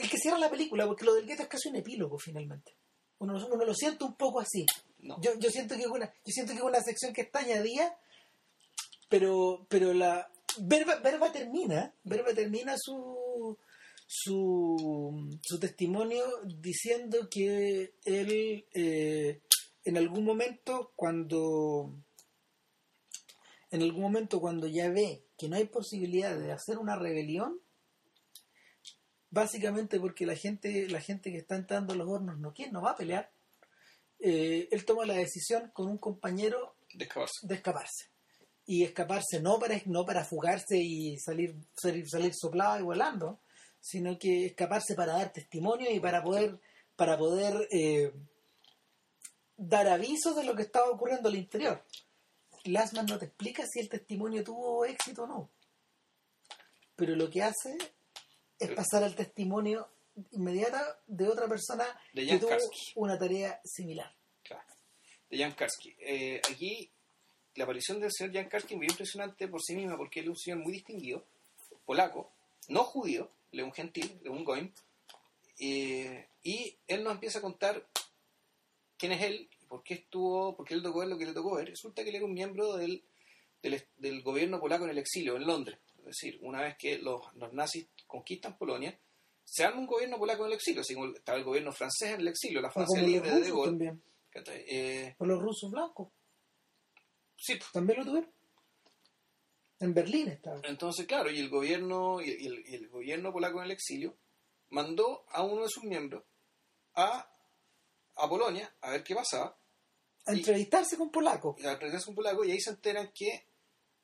el 0.00 0.10
que 0.10 0.18
cierra 0.18 0.38
la 0.38 0.50
película 0.50 0.86
porque 0.86 1.04
lo 1.04 1.14
del 1.14 1.26
gueto 1.26 1.42
es 1.42 1.48
casi 1.48 1.68
un 1.68 1.76
epílogo 1.76 2.18
finalmente 2.18 2.76
uno, 3.18 3.34
uno 3.34 3.64
lo 3.64 3.74
siente 3.74 4.04
un 4.04 4.14
poco 4.14 4.40
así 4.40 4.64
No. 4.98 5.20
Yo, 5.20 5.38
yo 5.38 5.50
siento 5.50 5.76
que 5.76 5.82
es 5.82 5.88
una, 5.88 6.06
yo 6.06 6.32
siento 6.32 6.52
que 6.52 6.58
es 6.58 6.64
una 6.64 6.82
sección 6.82 7.12
que 7.12 7.22
está 7.22 7.40
añadida, 7.40 7.98
pero, 9.08 9.66
pero 9.68 9.92
la 9.92 10.30
Verba, 10.58 10.96
Verba 10.96 11.32
termina, 11.32 11.94
Verba 12.04 12.34
termina 12.34 12.74
su, 12.76 13.56
su, 14.06 15.38
su 15.42 15.60
testimonio 15.60 16.24
diciendo 16.44 17.28
que 17.30 17.94
él 18.04 18.66
eh, 18.74 19.40
en 19.84 19.96
algún 19.96 20.24
momento 20.24 20.92
cuando 20.96 21.94
en 23.70 23.82
algún 23.82 24.02
momento 24.02 24.40
cuando 24.40 24.66
ya 24.66 24.90
ve 24.90 25.24
que 25.38 25.48
no 25.48 25.56
hay 25.56 25.64
posibilidad 25.66 26.36
de 26.36 26.52
hacer 26.52 26.78
una 26.78 26.96
rebelión 26.96 27.60
básicamente 29.30 29.98
porque 29.98 30.26
la 30.26 30.36
gente 30.36 30.88
la 30.88 31.00
gente 31.00 31.30
que 31.30 31.38
está 31.38 31.56
entrando 31.56 31.94
a 31.94 31.96
los 31.96 32.08
hornos 32.08 32.38
no 32.38 32.52
quiere 32.52 32.72
no 32.72 32.82
va 32.82 32.92
a 32.92 32.96
pelear. 32.96 33.30
Eh, 34.18 34.68
él 34.70 34.84
toma 34.84 35.06
la 35.06 35.14
decisión 35.14 35.70
con 35.72 35.88
un 35.88 35.96
compañero 35.96 36.76
De 36.92 37.04
escaparse. 37.04 37.46
de 37.46 37.54
escaparse. 37.54 38.10
Y 38.66 38.84
escaparse 38.84 39.40
no 39.40 39.58
para 39.58 39.80
no 39.86 40.04
para 40.04 40.24
fugarse 40.24 40.76
y 40.76 41.18
salir 41.18 41.54
salir, 41.74 42.08
salir 42.08 42.34
soplado 42.34 42.78
y 42.78 42.82
volando 42.82 43.40
sino 43.80 44.18
que 44.18 44.46
escaparse 44.46 44.94
para 44.94 45.14
dar 45.14 45.32
testimonio 45.32 45.90
y 45.90 46.00
para 46.00 46.22
poder 46.22 46.60
para 46.96 47.16
poder 47.16 47.66
eh, 47.70 48.12
dar 49.56 49.88
aviso 49.88 50.34
de 50.34 50.44
lo 50.44 50.54
que 50.54 50.62
estaba 50.62 50.90
ocurriendo 50.90 51.28
al 51.28 51.36
interior. 51.36 51.82
Lasman 52.64 53.06
no 53.06 53.18
te 53.18 53.24
explica 53.24 53.64
si 53.66 53.80
el 53.80 53.88
testimonio 53.88 54.44
tuvo 54.44 54.84
éxito 54.84 55.22
o 55.22 55.26
no. 55.26 55.50
Pero 56.94 57.16
lo 57.16 57.30
que 57.30 57.42
hace 57.42 57.78
es 58.60 58.70
pasar 58.70 59.02
al 59.02 59.14
testimonio 59.16 59.88
inmediata 60.32 61.00
de 61.06 61.28
otra 61.28 61.48
persona 61.48 61.84
De 62.12 62.22
que 62.22 62.28
Jan 62.28 62.40
tuvo 62.40 62.50
Karski. 62.50 62.92
una 62.96 63.18
tarea 63.18 63.60
similar 63.64 64.14
Claro. 64.42 64.64
De 65.30 65.38
Jan 65.38 65.52
Karski. 65.52 65.94
Eh, 65.98 66.40
aquí 66.50 66.90
la 67.54 67.64
aparición 67.64 68.00
del 68.00 68.10
señor 68.12 68.32
Jan 68.34 68.48
Karski 68.48 68.74
es 68.74 68.78
muy 68.78 68.86
impresionante 68.86 69.48
por 69.48 69.60
sí 69.62 69.74
misma 69.74 69.96
porque 69.96 70.20
él 70.20 70.26
es 70.26 70.30
un 70.30 70.36
señor 70.36 70.58
muy 70.60 70.72
distinguido, 70.72 71.24
polaco, 71.84 72.30
no 72.68 72.84
judío, 72.84 73.28
él 73.52 73.60
es 73.60 73.64
un 73.64 73.72
gentil, 73.72 74.20
es 74.22 74.30
un 74.30 74.44
goim, 74.44 74.70
eh, 75.58 76.26
y 76.42 76.76
él 76.86 77.02
nos 77.04 77.14
empieza 77.14 77.38
a 77.38 77.42
contar 77.42 77.84
quién 78.96 79.12
es 79.12 79.22
él, 79.22 79.48
por 79.68 79.82
qué 79.82 79.94
estuvo, 79.94 80.56
por 80.56 80.66
qué 80.66 80.76
le 80.76 80.82
tocó 80.82 81.00
ver 81.00 81.08
lo 81.08 81.18
que 81.18 81.26
le 81.26 81.32
tocó 81.32 81.56
ver. 81.56 81.68
Resulta 81.68 82.02
que 82.02 82.10
él 82.10 82.16
era 82.16 82.24
un 82.24 82.34
miembro 82.34 82.76
del 82.76 83.02
del, 83.62 83.82
del 83.98 84.22
gobierno 84.22 84.58
polaco 84.58 84.84
en 84.84 84.90
el 84.90 84.98
exilio, 84.98 85.36
en 85.36 85.46
Londres. 85.46 85.78
Es 86.00 86.16
decir, 86.20 86.38
una 86.42 86.62
vez 86.62 86.76
que 86.78 86.98
los, 86.98 87.22
los 87.34 87.52
nazis 87.52 87.88
conquistan 88.06 88.56
Polonia, 88.58 88.98
se 89.44 89.64
arma 89.64 89.80
un 89.80 89.86
gobierno 89.86 90.18
polaco 90.18 90.42
en 90.44 90.48
el 90.52 90.56
exilio, 90.56 90.80
así 90.82 90.94
como 90.94 91.14
estaba 91.14 91.38
el 91.38 91.44
gobierno 91.44 91.72
francés 91.72 92.10
en 92.14 92.20
el 92.20 92.28
exilio, 92.28 92.60
la 92.60 92.70
Francia 92.70 93.02
libre 93.02 93.30
de 93.30 93.40
De 93.40 93.50
Gaulle. 93.50 93.98
Eh, 94.34 95.14
O 95.18 95.26
los 95.26 95.40
rusos 95.42 95.70
blancos. 95.70 96.08
sí, 97.36 97.56
pues, 97.56 97.70
También 97.72 97.98
lo 98.00 98.04
tuvieron. 98.04 98.32
En 99.80 99.94
Berlín 99.94 100.28
estaba. 100.28 100.60
entonces, 100.64 101.06
claro, 101.06 101.30
y 101.30 101.38
el 101.38 101.48
gobierno, 101.48 102.20
y 102.20 102.30
el, 102.30 102.64
y 102.68 102.74
el 102.74 102.88
gobierno 102.88 103.32
polaco 103.32 103.58
en 103.58 103.64
el 103.64 103.70
exilio 103.70 104.14
mandó 104.68 105.24
a 105.30 105.42
uno 105.42 105.62
de 105.62 105.68
sus 105.70 105.84
miembros 105.84 106.22
a, 106.94 107.32
a 108.16 108.28
Polonia 108.28 108.72
a 108.82 108.90
ver 108.90 109.02
qué 109.02 109.14
pasaba, 109.14 109.56
A 110.26 110.34
y- 110.34 110.38
entrevistarse 110.38 110.98
con 110.98 111.10
polacos. 111.10 111.56
a 111.64 111.76
regresar 111.76 112.10
un 112.10 112.14
polaco, 112.14 112.44
y 112.44 112.50
ahí 112.52 112.60
se 112.60 112.70
enteran 112.70 113.10
que 113.14 113.46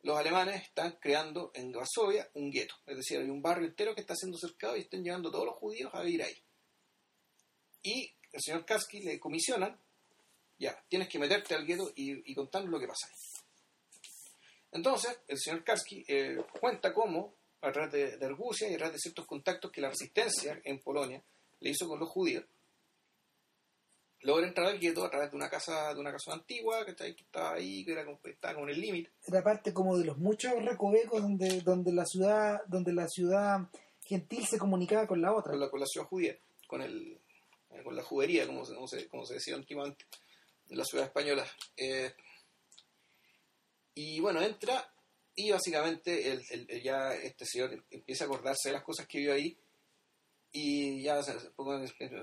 los 0.07 0.17
alemanes 0.17 0.63
están 0.63 0.99
creando 1.01 1.51
en 1.53 1.73
Varsovia 1.73 2.31
un 2.35 2.49
gueto. 2.49 2.77
Es 2.87 2.97
decir, 2.97 3.19
hay 3.19 3.29
un 3.29 3.43
barrio 3.43 3.67
entero 3.67 3.93
que 3.93 4.03
está 4.03 4.15
siendo 4.15 4.39
cercado 4.39 4.77
y 4.77 4.83
están 4.83 5.03
llevando 5.03 5.31
a 5.31 5.33
todos 5.33 5.47
los 5.47 5.57
judíos 5.57 5.91
a 5.93 6.03
vivir 6.03 6.23
ahí. 6.23 6.43
Y 7.83 8.15
el 8.31 8.41
señor 8.41 8.65
Kasky 8.65 9.01
le 9.01 9.19
comisionan, 9.19 9.77
ya, 10.61 10.81
tienes 10.89 11.09
que 11.09 11.19
meterte 11.19 11.57
al 11.57 11.67
gueto 11.67 11.91
y, 11.97 12.31
y 12.31 12.35
contarnos 12.37 12.71
lo 12.71 12.79
que 12.79 12.87
pasa 12.87 13.09
ahí. 13.09 13.15
Entonces, 14.71 15.19
el 15.27 15.39
señor 15.41 15.65
Kasky 15.65 16.05
eh, 16.07 16.37
cuenta 16.61 16.95
cómo, 16.95 17.35
a 17.63 17.73
través 17.73 17.91
de, 17.91 18.17
de 18.17 18.27
argucia 18.27 18.71
y 18.71 18.75
a 18.75 18.77
través 18.77 18.93
de 18.95 19.01
ciertos 19.01 19.27
contactos 19.27 19.73
que 19.73 19.81
la 19.81 19.91
resistencia 19.91 20.61
en 20.63 20.79
Polonia 20.79 21.21
le 21.59 21.71
hizo 21.71 21.89
con 21.89 21.99
los 21.99 22.11
judíos, 22.11 22.45
logra 24.27 24.47
entrar 24.47 24.67
al 24.67 24.79
gueto 24.79 25.05
a 25.05 25.11
través 25.11 25.31
de 25.31 25.37
una 25.37 25.49
casa 25.49 25.95
de 25.95 26.01
una 26.01 26.13
casa 26.13 26.33
antigua 26.35 26.85
que, 26.85 26.95
que 26.95 27.11
estaba 27.23 27.55
ahí, 27.55 27.85
que 27.85 27.93
era 27.93 28.05
como, 28.05 28.21
estaba 28.25 28.55
como 28.55 28.67
en 28.69 28.75
el 28.75 28.81
límite. 28.81 29.11
Era 29.27 29.43
parte 29.43 29.73
como 29.73 29.97
de 29.97 30.05
los 30.05 30.19
muchos 30.19 30.53
recovecos 30.65 31.23
donde, 31.23 31.61
donde 31.63 31.93
la 31.93 32.05
ciudad, 32.05 32.61
donde 32.67 32.93
la 32.93 33.09
ciudad 33.09 33.61
gentil 34.05 34.47
se 34.47 34.59
comunicaba 34.59 35.07
con 35.07 35.23
la 35.23 35.33
otra. 35.33 35.53
con 35.53 35.61
la, 35.61 35.71
con 35.71 35.81
la 35.81 35.87
ciudad 35.87 36.07
judía, 36.07 36.37
con 36.67 36.83
el 36.83 37.19
eh, 37.71 37.83
con 37.83 37.97
la 37.97 38.03
judería, 38.03 38.47
como 38.47 38.65
se, 38.65 38.75
como 38.75 38.87
se, 38.89 39.09
como 39.09 39.25
se 39.27 39.35
decía 39.35 39.55
antiguamente, 39.55 40.05
en 40.69 40.79
la 40.79 40.85
ciudad 40.85 41.07
española. 41.07 41.47
Eh, 41.77 42.13
y 43.95 44.21
bueno, 44.21 44.41
entra 44.43 44.93
y 45.35 45.51
básicamente 45.51 46.31
el, 46.33 46.43
el- 46.51 46.67
el- 46.71 46.83
ya 46.83 47.15
este 47.15 47.45
señor 47.45 47.85
empieza 47.91 48.25
a 48.25 48.27
acordarse 48.27 48.69
de 48.69 48.75
las 48.75 48.83
cosas 48.85 49.07
que 49.07 49.19
vio 49.19 49.33
ahí 49.33 49.57
y 50.59 51.03
ya 51.03 51.23
se, 51.23 51.39
se- 51.39 51.51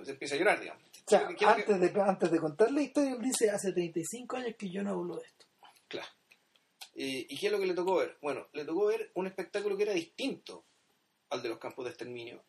se 0.05 0.11
empieza 0.11 0.35
a 0.35 0.37
llorar, 0.37 0.59
digamos. 0.59 0.83
O 1.05 1.09
sea, 1.09 1.27
¿Qué- 1.27 1.35
qué 1.35 1.45
es 1.45 1.49
lo 1.51 1.55
que- 1.65 1.73
antes 1.73 1.93
de, 1.93 2.01
antes 2.01 2.31
de 2.31 2.39
contar 2.39 2.71
la 2.71 2.81
historia, 2.81 3.11
él 3.11 3.21
dice, 3.21 3.49
hace 3.49 3.71
35 3.73 4.37
años 4.37 4.55
que 4.57 4.69
yo 4.69 4.81
no 4.83 4.91
hablo 4.91 5.17
de 5.17 5.25
esto. 5.27 5.45
Claro. 5.87 6.07
Eh, 6.95 7.25
¿Y 7.29 7.37
qué 7.37 7.47
es 7.47 7.51
lo 7.51 7.59
que 7.59 7.65
le 7.65 7.73
tocó 7.73 7.95
ver? 7.97 8.17
Bueno, 8.21 8.47
le 8.53 8.65
tocó 8.65 8.85
ver 8.87 9.11
un 9.15 9.27
espectáculo 9.27 9.75
que 9.77 9.83
era 9.83 9.93
distinto 9.93 10.65
al 11.29 11.41
de 11.41 11.49
los 11.49 11.57
campos 11.57 11.85
de 11.85 11.91
exterminio. 11.91 12.43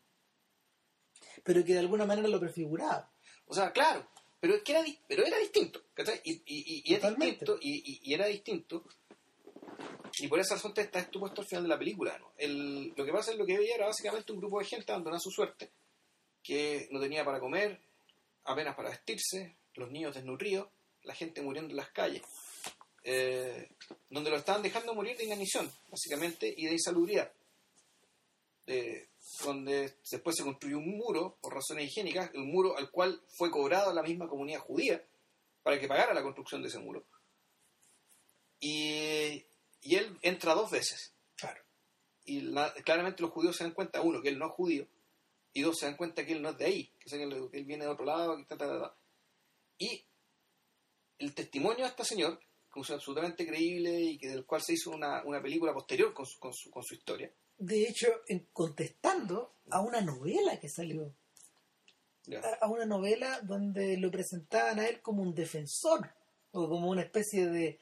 Pero 1.43 1.65
que 1.65 1.73
de 1.75 1.79
alguna 1.81 2.07
manera 2.07 2.29
lo 2.29 2.41
prefiguraba. 2.41 3.11
O 3.47 3.55
sea, 3.55 3.73
claro, 3.73 4.07
pero, 4.41 4.55
es 4.55 4.63
que 4.63 4.73
era, 4.73 4.85
pero 5.09 5.25
era 5.25 5.39
distinto, 5.39 5.83
¿cachai? 5.95 6.21
Y, 6.25 6.33
y, 6.33 6.43
y- 6.47 6.83
y 6.85 6.95
es 6.95 7.01
Totalmente. 7.01 7.45
distinto, 7.45 7.59
y 7.63 8.15
era 8.15 8.27
distinto. 8.27 8.85
Y 10.19 10.29
por 10.29 10.39
esa 10.39 10.55
razón 10.55 10.73
está 10.77 11.01
esto 11.01 11.19
puesto 11.19 11.41
al 11.41 11.47
final 11.47 11.65
de 11.65 11.69
la 11.69 11.79
película. 11.79 12.19
El, 12.37 12.93
lo 12.97 13.05
que 13.05 13.13
pasa 13.13 13.33
es 13.33 13.39
lo 13.39 13.47
que 13.47 13.59
veía 13.59 13.75
era 13.75 13.87
básicamente 13.87 14.33
un 14.33 14.39
grupo 14.39 14.59
de 14.59 14.67
gente 14.67 14.93
abandonada 14.93 15.21
su 15.21 15.31
suerte, 15.31 15.71
que 16.43 16.89
no 16.91 17.01
tenía 17.01 17.25
para 17.25 17.41
comer, 17.41 17.81
apenas 18.45 18.77
para 18.77 18.91
vestirse, 18.91 19.57
los 19.75 19.91
niños 19.91 20.15
desnutridos, 20.15 20.69
la 21.03 21.15
gente 21.15 21.43
muriendo 21.43 21.71
en 21.71 21.77
las 21.77 21.91
calles, 21.91 22.23
eh, 23.03 23.71
donde 24.09 24.31
lo 24.31 24.37
estaban 24.37 24.63
dejando 24.63 24.95
morir 24.95 25.17
de 25.17 25.25
inanición, 25.25 25.71
básicamente, 25.91 26.53
y 26.57 26.67
de 26.67 26.73
insalubridad. 26.73 27.33
Eh, 28.67 29.09
donde 29.45 29.95
después 30.11 30.37
se 30.37 30.43
construyó 30.43 30.79
un 30.79 30.97
muro 30.97 31.37
por 31.41 31.55
razones 31.55 31.87
higiénicas, 31.87 32.31
un 32.35 32.51
muro 32.51 32.77
al 32.77 32.91
cual 32.91 33.21
fue 33.37 33.51
cobrado 33.51 33.93
la 33.93 34.03
misma 34.03 34.29
comunidad 34.29 34.61
judía 34.61 35.03
para 35.63 35.79
que 35.81 35.89
pagara 35.89 36.15
la 36.15 36.23
construcción 36.23 36.63
de 36.63 36.69
ese 36.69 36.79
muro. 36.79 37.05
Y, 38.61 39.45
y 39.85 39.97
él 39.97 40.19
entra 40.23 40.55
dos 40.55 40.71
veces. 40.71 41.15
Claro. 41.37 41.63
Y 42.25 42.41
la- 42.41 42.73
claramente 42.85 43.23
los 43.23 43.31
judíos 43.31 43.57
se 43.57 43.65
dan 43.65 43.75
cuenta, 43.75 44.01
uno, 44.01 44.21
que 44.21 44.31
él 44.31 44.39
no 44.39 44.47
es 44.47 44.53
judío, 44.53 44.89
y 45.53 45.63
dos, 45.63 45.79
se 45.79 45.87
dan 45.87 45.97
cuenta 45.97 46.27
que 46.27 46.33
él 46.33 46.43
no 46.43 46.51
es 46.51 46.59
de 46.59 46.65
ahí, 46.65 46.91
que, 46.99 47.23
él, 47.23 47.65
viene 47.65 47.85
de 47.85 47.91
otro 47.91 48.05
lado, 48.05 48.37
que 48.37 48.45
ta, 48.45 48.57
ta, 48.57 48.67
ta. 48.67 48.97
Y 49.79 50.05
el 51.19 51.35
testimonio 51.35 51.85
de 51.85 51.91
este 51.91 52.05
señor, 52.05 52.41
que 52.73 52.81
es 52.81 52.91
absolutamente 52.91 53.47
creíble 53.47 54.01
y 54.01 54.19
que 54.19 54.29
del 54.29 54.45
cual 54.47 54.63
se 54.63 54.73
hizo 54.73 54.91
una, 54.91 55.23
una 55.25 55.41
película 55.41 55.73
posterior 55.73 56.13
con 56.13 56.27
su, 56.27 56.41
con 56.41 56.53
su, 56.53 56.71
con 56.71 56.83
su 56.83 56.95
historia, 56.95 57.33
De 57.57 57.85
hecho, 57.87 58.09
en, 58.27 58.49
contestando 58.53 59.55
a 59.71 59.81
una 59.81 60.01
novela 60.01 60.59
que 60.59 60.69
salió, 60.69 61.15
a 62.61 62.67
una 62.69 62.87
novela 62.87 63.41
donde 63.43 63.97
lo 63.99 64.11
presentaban 64.11 64.81
a 64.81 64.89
él 64.89 65.03
como 65.03 65.23
un 65.23 65.35
defensor, 65.35 66.11
o 66.53 66.69
como 66.69 66.89
una 66.89 67.03
especie 67.03 67.47
de... 67.49 67.79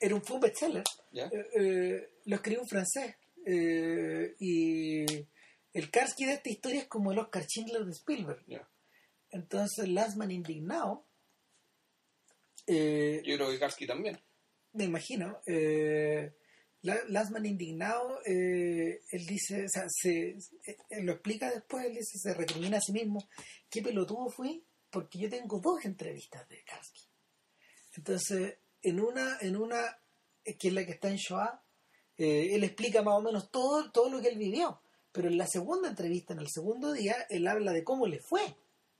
Era 0.00 0.14
un, 0.14 0.22
fue 0.24 0.36
un 0.36 0.40
bestseller. 0.42 0.84
ya, 1.12 1.26
Eh, 1.26 1.46
eh, 1.60 2.10
lo 2.24 2.36
escribió 2.36 2.60
un 2.62 2.68
francés. 2.68 3.14
eh, 3.46 4.34
y 4.40 5.04
el 5.72 5.90
Karski 5.90 6.24
de 6.26 6.32
esta 6.34 6.48
historia 6.50 6.80
es 6.80 6.88
como 6.88 7.12
el 7.12 7.18
Oscar 7.18 7.44
Schindler 7.46 7.84
de 7.84 7.92
Spielberg. 7.92 8.44
ya. 8.46 8.68
Entonces, 9.30 9.88
Lasman 9.88 10.30
indignado, 10.30 11.06
eh, 12.66 13.22
Yo 13.24 13.36
creo 13.36 13.50
que 13.50 13.58
Karski 13.58 13.86
también. 13.86 14.18
me 14.72 14.84
imagino, 14.84 15.40
eh, 15.46 16.34
La- 16.82 17.02
Lasman 17.08 17.46
indignado, 17.46 18.20
eh, 18.26 19.00
él 19.10 19.26
dice, 19.26 19.64
o 19.64 19.68
sea, 19.68 19.86
se, 19.88 20.36
él 20.90 21.04
lo 21.06 21.12
explica 21.12 21.50
después, 21.50 21.84
él 21.86 21.94
dice, 21.94 22.18
se 22.18 22.34
recrimina 22.34 22.76
a 22.78 22.80
sí 22.80 22.92
mismo, 22.92 23.28
qué 23.70 23.82
pelotudo 23.82 24.28
fui, 24.28 24.64
porque 24.90 25.18
yo 25.18 25.28
tengo 25.28 25.58
dos 25.60 25.84
entrevistas 25.84 26.48
de 26.48 26.62
Karski. 26.64 27.02
Entonces, 27.96 28.58
en 28.88 29.00
una, 29.00 29.38
en 29.40 29.56
una, 29.56 29.98
eh, 30.44 30.56
que 30.56 30.68
es 30.68 30.74
la 30.74 30.84
que 30.84 30.92
está 30.92 31.08
en 31.08 31.16
Shoah, 31.16 31.60
eh, 32.18 32.54
él 32.54 32.64
explica 32.64 33.02
más 33.02 33.14
o 33.16 33.20
menos 33.22 33.50
todo, 33.50 33.90
todo 33.90 34.08
lo 34.10 34.20
que 34.20 34.28
él 34.28 34.38
vivió. 34.38 34.80
Pero 35.12 35.28
en 35.28 35.38
la 35.38 35.46
segunda 35.46 35.88
entrevista, 35.88 36.32
en 36.34 36.40
el 36.40 36.48
segundo 36.48 36.92
día, 36.92 37.26
él 37.30 37.46
habla 37.48 37.72
de 37.72 37.82
cómo 37.84 38.06
le 38.06 38.18
fue 38.20 38.54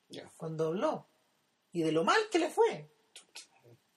Ya. 0.08 0.30
cuando 0.36 0.68
habló 0.68 1.06
y 1.72 1.82
de 1.82 1.92
lo 1.92 2.04
mal 2.04 2.20
que 2.30 2.38
le 2.38 2.48
fue, 2.48 2.88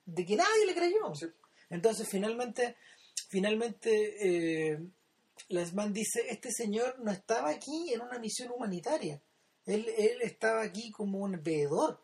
de 0.06 0.26
que 0.26 0.36
nadie 0.36 0.66
le 0.66 0.76
creyó. 0.76 1.14
Sí. 1.16 1.28
Entonces, 1.70 2.08
finalmente, 2.10 2.76
finalmente, 3.30 4.72
eh, 4.74 4.80
Lasman 5.50 5.94
dice: 5.94 6.26
Este 6.30 6.50
señor 6.52 7.00
no 7.00 7.12
estaba 7.12 7.50
aquí 7.50 7.94
en 7.94 8.02
una 8.02 8.20
misión 8.20 8.52
humanitaria, 8.52 9.22
él, 9.66 9.88
él 9.98 10.22
estaba 10.22 10.62
aquí 10.62 10.92
como 10.92 11.20
un 11.20 11.42
veedor. 11.42 12.02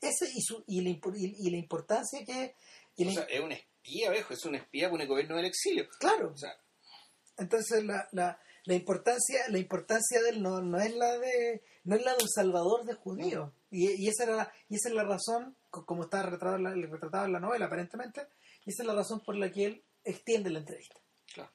Ese 0.00 0.28
y, 0.34 0.40
su, 0.42 0.62
y, 0.66 0.80
la, 0.82 0.90
y- 0.90 1.36
y 1.46 1.50
la 1.50 1.56
importancia 1.56 2.24
que. 2.24 2.54
Y 2.96 3.14
sea, 3.14 3.24
es 3.24 3.40
un 3.40 3.52
espía, 3.52 4.10
viejo, 4.10 4.32
es 4.34 4.44
un 4.44 4.54
espía 4.54 4.90
por 4.90 5.00
el 5.00 5.06
gobierno 5.08 5.36
del 5.36 5.44
exilio. 5.46 5.88
claro, 5.98 6.32
O 6.32 6.36
sea, 6.36 6.56
Entonces 7.38 7.84
la, 7.84 8.08
la, 8.12 8.40
la 8.64 8.74
importancia 8.74 9.40
la 9.48 9.58
importancia 9.58 10.20
de 10.22 10.30
él 10.30 10.42
no, 10.42 10.60
no 10.62 10.78
es 10.78 10.94
la 10.94 11.18
de 11.18 11.62
no 11.84 11.94
es 11.96 12.02
la 12.04 12.14
de 12.16 12.22
un 12.22 12.28
salvador 12.28 12.84
de 12.84 12.94
judíos 12.94 13.52
y, 13.70 13.90
y 14.02 14.08
esa 14.08 14.24
era 14.24 14.52
y 14.68 14.76
esa 14.76 14.88
es 14.88 14.94
la 14.94 15.04
razón 15.04 15.56
co- 15.70 15.84
como 15.84 16.04
está 16.04 16.22
retratado 16.22 16.56
en 16.56 16.62
la, 16.64 16.70
retratado 16.88 17.26
en 17.26 17.32
la 17.32 17.40
novela 17.40 17.66
aparentemente 17.66 18.26
y 18.64 18.70
esa 18.70 18.82
es 18.82 18.86
la 18.86 18.94
razón 18.94 19.20
por 19.20 19.36
la 19.36 19.50
que 19.52 19.64
él 19.66 19.84
extiende 20.02 20.50
la 20.50 20.60
entrevista 20.60 20.98
claro. 21.32 21.52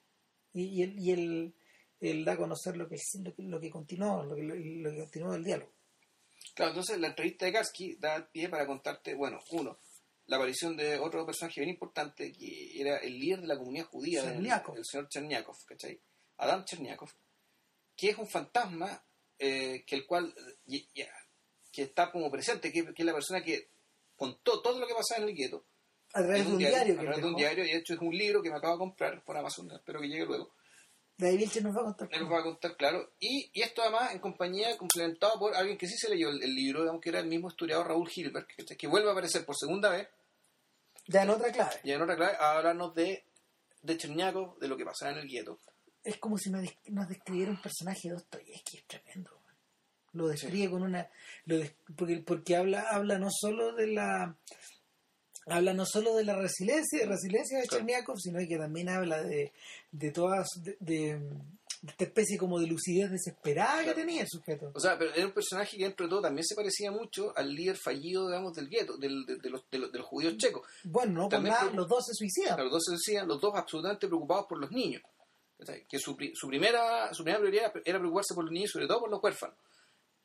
y, 0.53 0.63
y 0.79 0.83
él, 0.83 0.95
y 0.99 1.11
él, 1.11 1.55
él 1.99 2.23
da 2.25 2.33
a 2.33 2.37
conocer 2.37 2.77
lo 2.77 2.87
que 2.87 2.95
lo 3.23 3.35
que, 3.35 3.43
lo 3.43 3.59
que 3.59 3.69
continuó 3.69 4.23
lo 4.23 4.35
que, 4.35 4.43
lo 4.43 4.91
que 4.91 4.99
continuó 4.99 5.31
del 5.33 5.43
diálogo 5.43 5.71
Claro, 6.55 6.71
entonces 6.71 6.99
la 6.99 7.07
entrevista 7.07 7.45
de 7.45 7.53
Karski 7.53 7.95
da 7.95 8.27
pie 8.29 8.49
para 8.49 8.65
contarte, 8.67 9.15
bueno, 9.15 9.39
uno, 9.51 9.79
la 10.31 10.37
aparición 10.37 10.77
de 10.77 10.97
otro 10.97 11.25
personaje 11.25 11.59
bien 11.59 11.71
importante 11.71 12.31
que 12.31 12.79
era 12.81 12.97
el 12.99 13.19
líder 13.19 13.41
de 13.41 13.47
la 13.47 13.57
comunidad 13.57 13.85
judía, 13.87 14.23
del- 14.23 14.37
el, 14.77 14.85
señor 14.85 15.09
Cherniakov, 15.09 15.57
¿cachai? 15.65 15.99
Adam 16.37 16.63
Cherniakov, 16.63 17.09
que 17.97 18.09
es 18.11 18.17
un 18.17 18.27
fantasma 18.27 19.03
eh, 19.37 19.83
que 19.85 19.95
el 19.95 20.05
cual 20.05 20.33
y- 20.67 20.87
ya, 20.95 21.11
que 21.71 21.83
está 21.83 22.11
como 22.11 22.31
presente, 22.31 22.71
que, 22.71 22.85
que 22.93 23.01
es 23.01 23.05
la 23.05 23.13
persona 23.13 23.43
que 23.43 23.69
contó 24.15 24.61
todo 24.61 24.79
lo 24.79 24.87
que 24.87 24.93
pasaba 24.93 25.21
en 25.23 25.29
el 25.29 25.35
gueto 25.35 25.65
a 26.13 26.21
través 26.23 26.45
de 26.45 26.51
un 26.53 26.57
diario, 26.57 26.93
a 26.93 26.97
que 26.97 27.01
través 27.03 27.17
él 27.17 27.23
de 27.23 27.27
un 27.29 27.35
diario, 27.35 27.63
y 27.65 27.67
de 27.71 27.77
hecho 27.77 27.93
es 27.93 27.99
un 27.99 28.15
libro 28.17 28.41
que 28.41 28.49
me 28.49 28.57
acabo 28.57 28.73
de 28.75 28.79
comprar 28.79 29.23
por 29.25 29.35
Amazon, 29.37 29.69
espero 29.71 29.99
que 29.99 30.07
llegue 30.07 30.25
luego. 30.25 30.53
David 31.17 31.37
Vilches 31.39 31.63
nos 31.63 31.75
va 31.75 31.81
a 31.81 31.83
contar 31.83 32.09
Él 32.11 32.21
nos 32.21 32.31
va 32.31 32.39
a 32.39 32.43
contar, 32.43 32.75
claro. 32.77 33.11
Y, 33.19 33.51
y 33.53 33.61
esto 33.61 33.81
además 33.83 34.11
en 34.13 34.19
compañía, 34.19 34.75
complementado 34.77 35.37
por 35.37 35.53
alguien 35.55 35.77
que 35.77 35.87
sí 35.87 35.95
se 35.97 36.09
leyó 36.09 36.29
el, 36.29 36.41
el 36.41 36.55
libro, 36.55 36.81
digamos 36.81 37.01
que 37.01 37.09
era 37.09 37.19
el 37.19 37.27
mismo 37.27 37.49
historiador 37.49 37.87
Raúl 37.89 38.09
Gilbert, 38.09 38.47
que, 38.47 38.75
que 38.77 38.87
vuelve 38.87 39.09
a 39.09 39.11
aparecer 39.11 39.45
por 39.45 39.55
segunda 39.55 39.89
vez, 39.89 40.07
ya 41.07 41.23
en 41.23 41.29
otra 41.29 41.51
clave 41.51 41.75
y 41.83 41.91
en 41.91 42.01
otra 42.01 42.15
clave, 42.15 42.37
a 42.39 42.57
hablarnos 42.57 42.93
de, 42.95 43.23
de 43.81 43.97
Cherniakov, 43.97 44.59
de 44.59 44.67
lo 44.67 44.77
que 44.77 44.85
pasaba 44.85 45.11
en 45.11 45.19
el 45.19 45.27
gueto. 45.27 45.57
es 46.03 46.17
como 46.17 46.37
si 46.37 46.49
me 46.49 46.63
nos 46.89 47.07
describiera 47.09 47.51
un 47.51 47.61
personaje 47.61 48.07
de 48.09 48.13
Dostoyevsky, 48.15 48.77
es 48.77 48.85
tremendo. 48.87 49.31
man. 49.45 49.55
Lo 50.13 50.27
describe 50.27 50.71
con 50.71 50.83
una... 50.83 51.09
Lo 51.45 51.57
des- 51.57 51.75
porque 51.95 52.17
porque 52.17 52.55
habla, 52.55 52.81
habla 52.89 53.17
no 53.19 53.29
solo 53.31 53.73
de 53.75 53.87
la 53.87 54.35
habla 55.47 55.73
no 55.73 55.85
solo 55.85 56.15
de 56.15 56.23
la 56.23 56.35
resiliencia, 56.37 57.05
resiliencia 57.07 57.59
de 57.59 57.67
Cherniakov, 57.67 58.17
sino 58.19 58.39
que 58.47 58.57
también 58.57 58.89
habla 58.89 59.21
de, 59.23 59.51
de 59.91 60.11
todas, 60.11 60.47
de, 60.63 60.77
de, 60.79 61.19
esta 61.87 62.03
especie 62.03 62.37
como 62.37 62.59
de 62.59 62.67
lucidez 62.67 63.09
desesperada 63.09 63.83
que 63.83 63.93
tenía 63.93 64.21
el 64.21 64.27
sujeto. 64.29 64.71
O 64.75 64.79
sea, 64.79 64.97
pero 64.99 65.13
era 65.15 65.25
un 65.25 65.31
personaje 65.31 65.77
que 65.77 65.83
dentro 65.83 66.05
de 66.05 66.09
todo 66.11 66.21
también 66.21 66.45
se 66.45 66.53
parecía 66.55 66.91
mucho 66.91 67.33
al 67.35 67.53
líder 67.53 67.75
fallido, 67.77 68.27
digamos, 68.27 68.53
del 68.53 68.69
gueto, 68.69 68.97
del, 68.97 69.25
de, 69.25 69.37
de 69.37 69.49
los, 69.49 69.67
de, 69.69 69.79
los, 69.79 69.91
de 69.91 69.97
los 69.97 70.07
judíos 70.07 70.37
checos. 70.37 70.67
Bueno, 70.83 71.23
no 71.23 71.29
por 71.29 71.41
nada, 71.41 71.71
los 71.71 71.87
dos 71.87 72.05
se 72.05 72.13
suicidan. 72.13 72.49
Claro, 72.55 72.63
los 72.65 72.71
dos 72.73 72.83
se 72.85 72.91
decían, 72.93 73.27
los 73.27 73.41
dos 73.41 73.53
absolutamente 73.55 74.07
preocupados 74.07 74.45
por 74.47 74.59
los 74.59 74.71
niños. 74.71 75.01
Que 75.87 75.99
su, 75.99 76.17
su 76.33 76.47
primera 76.47 77.13
su 77.13 77.23
primera 77.23 77.39
prioridad 77.39 77.71
era 77.85 77.99
preocuparse 77.99 78.33
por 78.33 78.43
los 78.45 78.51
niños 78.51 78.69
y 78.71 78.73
sobre 78.73 78.87
todo 78.87 79.01
por 79.01 79.09
los 79.11 79.21
huérfanos. 79.23 79.55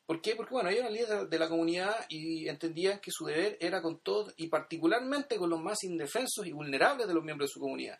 ¿Por 0.07 0.19
qué? 0.21 0.35
Porque 0.35 0.53
bueno, 0.53 0.69
ellos 0.69 0.81
eran 0.81 0.93
líderes 0.93 1.19
de- 1.21 1.27
de 1.27 1.39
la 1.39 1.47
comunidad 1.49 1.95
y 2.09 2.47
entendían 2.47 2.99
que 2.99 3.11
su 3.11 3.25
deber 3.25 3.55
era 3.59 3.81
con 3.81 3.99
todos 3.99 4.33
y 4.37 4.47
particularmente 4.47 5.37
con 5.37 5.49
los 5.49 5.61
más 5.61 5.83
indefensos 5.83 6.45
y 6.47 6.51
vulnerables 6.53 7.07
de 7.07 7.13
los 7.13 7.23
miembros 7.23 7.49
de 7.49 7.53
su 7.53 7.59
comunidad. 7.59 7.99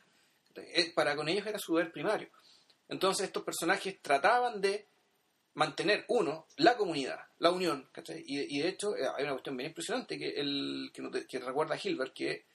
Eh, 0.56 0.92
Para 0.96 1.16
con 1.16 1.28
ellos 1.30 1.46
era 1.46 1.60
su 1.60 1.76
deber 1.76 1.92
primario. 1.92 2.30
Entonces 2.90 3.26
estos 3.28 3.44
personajes 3.44 4.02
trataban 4.02 4.62
de 4.62 4.88
mantener, 5.56 6.06
uno, 6.10 6.46
la 6.58 6.78
comunidad, 6.78 7.20
la 7.40 7.52
unión, 7.52 7.90
¿cachai? 7.92 8.24
Y, 8.26 8.58
y 8.58 8.62
de 8.62 8.70
hecho 8.70 8.96
eh, 8.96 9.08
hay 9.16 9.24
una 9.24 9.34
cuestión 9.34 9.58
bien 9.58 9.70
impresionante 9.70 10.18
que, 10.18 10.30
el, 10.40 10.92
que, 10.94 11.02
nos 11.02 11.12
que 11.26 11.40
recuerda 11.40 11.76
a 11.76 11.80
Hilbert, 11.84 12.14
que 12.14 12.46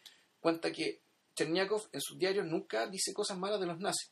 cuenta 0.40 0.70
que 0.72 1.00
Cherniakov 1.34 1.88
en 1.92 2.00
sus 2.00 2.18
diarios 2.18 2.46
nunca 2.46 2.86
dice 2.86 3.12
cosas 3.12 3.38
malas 3.38 3.59
de 3.60 3.66
los 3.66 3.78
nazis, 3.80 4.10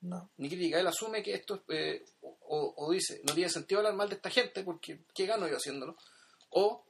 No. 0.00 0.30
ni 0.38 0.48
crítica. 0.48 0.80
Él 0.80 0.86
asume 0.86 1.22
que 1.22 1.34
esto, 1.34 1.62
eh, 1.68 2.04
o, 2.22 2.90
dice, 2.90 3.20
no 3.26 3.34
tiene 3.34 3.50
sentido 3.50 3.80
hablar 3.80 3.94
mal 3.94 4.08
de 4.08 4.14
esta 4.16 4.30
gente 4.30 4.62
porque 4.64 5.00
¿qué 5.14 5.26
gano 5.26 5.46
yo 5.46 5.56
haciéndolo? 5.56 5.96
O 6.50 6.84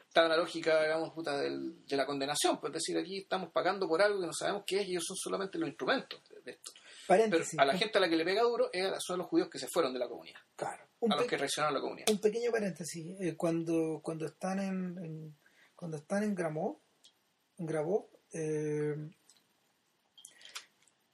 está 0.00 0.24
en 0.24 0.30
la 0.30 0.36
lógica, 0.38 0.82
digamos, 0.82 1.12
puta, 1.12 1.38
del- 1.38 1.86
de 1.86 1.96
la 1.96 2.04
condenación, 2.06 2.58
pues 2.58 2.70
es 2.70 2.82
decir, 2.82 2.98
aquí 2.98 3.18
estamos 3.18 3.50
pagando 3.52 3.86
por 3.86 4.02
algo 4.02 4.20
que 4.20 4.26
no 4.26 4.32
sabemos 4.32 4.64
qué 4.66 4.80
es 4.80 4.88
y 4.88 4.90
ellos 4.92 5.04
son 5.06 5.16
solamente 5.16 5.56
los 5.58 5.68
instrumentos 5.68 6.20
de- 6.28 6.40
de 6.42 6.58
Pero 7.08 7.22
Paréntesis. 7.22 7.58
a 7.58 7.64
la 7.64 7.76
gente 7.78 7.96
a 7.96 8.00
la 8.02 8.08
que 8.10 8.16
le 8.16 8.24
pega 8.24 8.42
duro 8.42 8.70
son 8.98 9.18
los 9.18 9.26
judíos 9.28 9.48
que 9.48 9.58
se 9.58 9.66
fueron 9.66 9.92
de 9.94 9.98
la 9.98 10.08
comunidad, 10.08 10.40
Claro. 10.56 10.84
Un, 11.00 11.12
a 11.12 11.16
los 11.16 11.26
que 11.26 11.36
traicionaron 11.38 11.74
la 11.74 11.80
comunidad. 11.80 12.08
un 12.10 12.20
pequeño 12.20 12.50
paréntesis. 12.50 13.16
Eh, 13.20 13.34
cuando, 13.36 14.00
cuando 14.02 14.26
están 14.26 14.58
en, 14.60 14.98
en- 15.04 15.38
cuando 15.74 15.96
están 15.96 16.22
en 16.24 16.34
Gramov, 16.34 16.78
en 17.56 17.66
Gravov, 17.66 18.08
eh, 18.32 18.94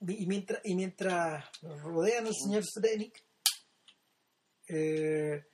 y 0.06 0.26
mientras, 0.26 0.60
y 0.64 0.74
mientras 0.74 1.44
rodean 1.62 2.26
al 2.26 2.34
señor 2.34 2.64
Srenik, 2.64 3.24
eh, 4.68 5.44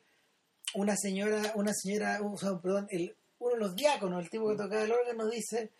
una 0.74 0.96
señora, 0.96 1.52
una 1.54 1.72
señora, 1.74 2.20
o 2.22 2.36
sea, 2.38 2.58
perdón, 2.60 2.86
el, 2.90 3.16
uno 3.38 3.54
de 3.54 3.60
los 3.60 3.74
diáconos, 3.76 4.22
el 4.24 4.30
tipo 4.30 4.48
que 4.48 4.56
tocaba 4.56 4.82
el 4.82 4.92
órgano, 4.92 5.28
dice, 5.28 5.72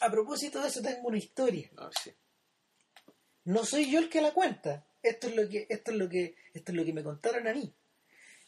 a 0.00 0.10
propósito 0.10 0.60
de 0.60 0.68
eso 0.68 0.80
tengo 0.82 1.08
una 1.08 1.18
historia. 1.18 1.70
No, 1.74 1.90
sí. 2.02 2.12
No 3.44 3.64
soy 3.64 3.90
yo 3.90 3.98
el 3.98 4.08
que 4.08 4.20
la 4.22 4.32
cuenta. 4.32 4.84
Esto 5.02 5.28
es 5.28 5.36
lo 5.36 5.48
que, 5.48 5.66
esto 5.68 5.90
es 5.90 5.96
lo 5.98 6.08
que, 6.08 6.34
esto 6.54 6.72
es 6.72 6.76
lo 6.76 6.84
que 6.84 6.92
me 6.92 7.02
contaron 7.02 7.46
a 7.46 7.52
mí. 7.54 7.72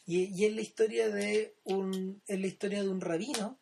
Y, 0.05 0.25
y 0.39 0.45
es 0.45 0.53
la 0.55 0.61
historia 0.61 1.09
de 1.09 1.53
un, 1.65 2.21
es 2.27 2.39
la 2.39 2.47
historia 2.47 2.81
de 2.81 2.89
un 2.89 3.01
rabino 3.01 3.59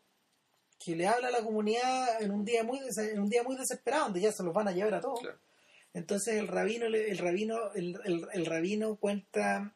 que 0.83 0.95
le 0.95 1.07
habla 1.07 1.29
a 1.29 1.31
la 1.31 1.41
comunidad 1.43 2.21
en 2.21 2.31
un 2.31 2.45
día 2.45 2.63
muy, 2.63 2.79
en 2.97 3.19
un 3.19 3.29
día 3.29 3.43
muy 3.43 3.55
desesperado, 3.57 4.05
donde 4.05 4.21
ya 4.21 4.31
se 4.31 4.43
los 4.43 4.53
van 4.53 4.67
a 4.67 4.71
llevar 4.71 4.93
a 4.95 5.01
todos. 5.01 5.21
Claro. 5.21 5.39
Entonces 5.93 6.35
el 6.35 6.47
rabino, 6.47 6.85
el 6.87 7.17
rabino, 7.17 7.71
el, 7.73 7.97
el- 8.05 8.27
el 8.33 8.45
rabino 8.45 8.95
cuenta, 8.97 9.73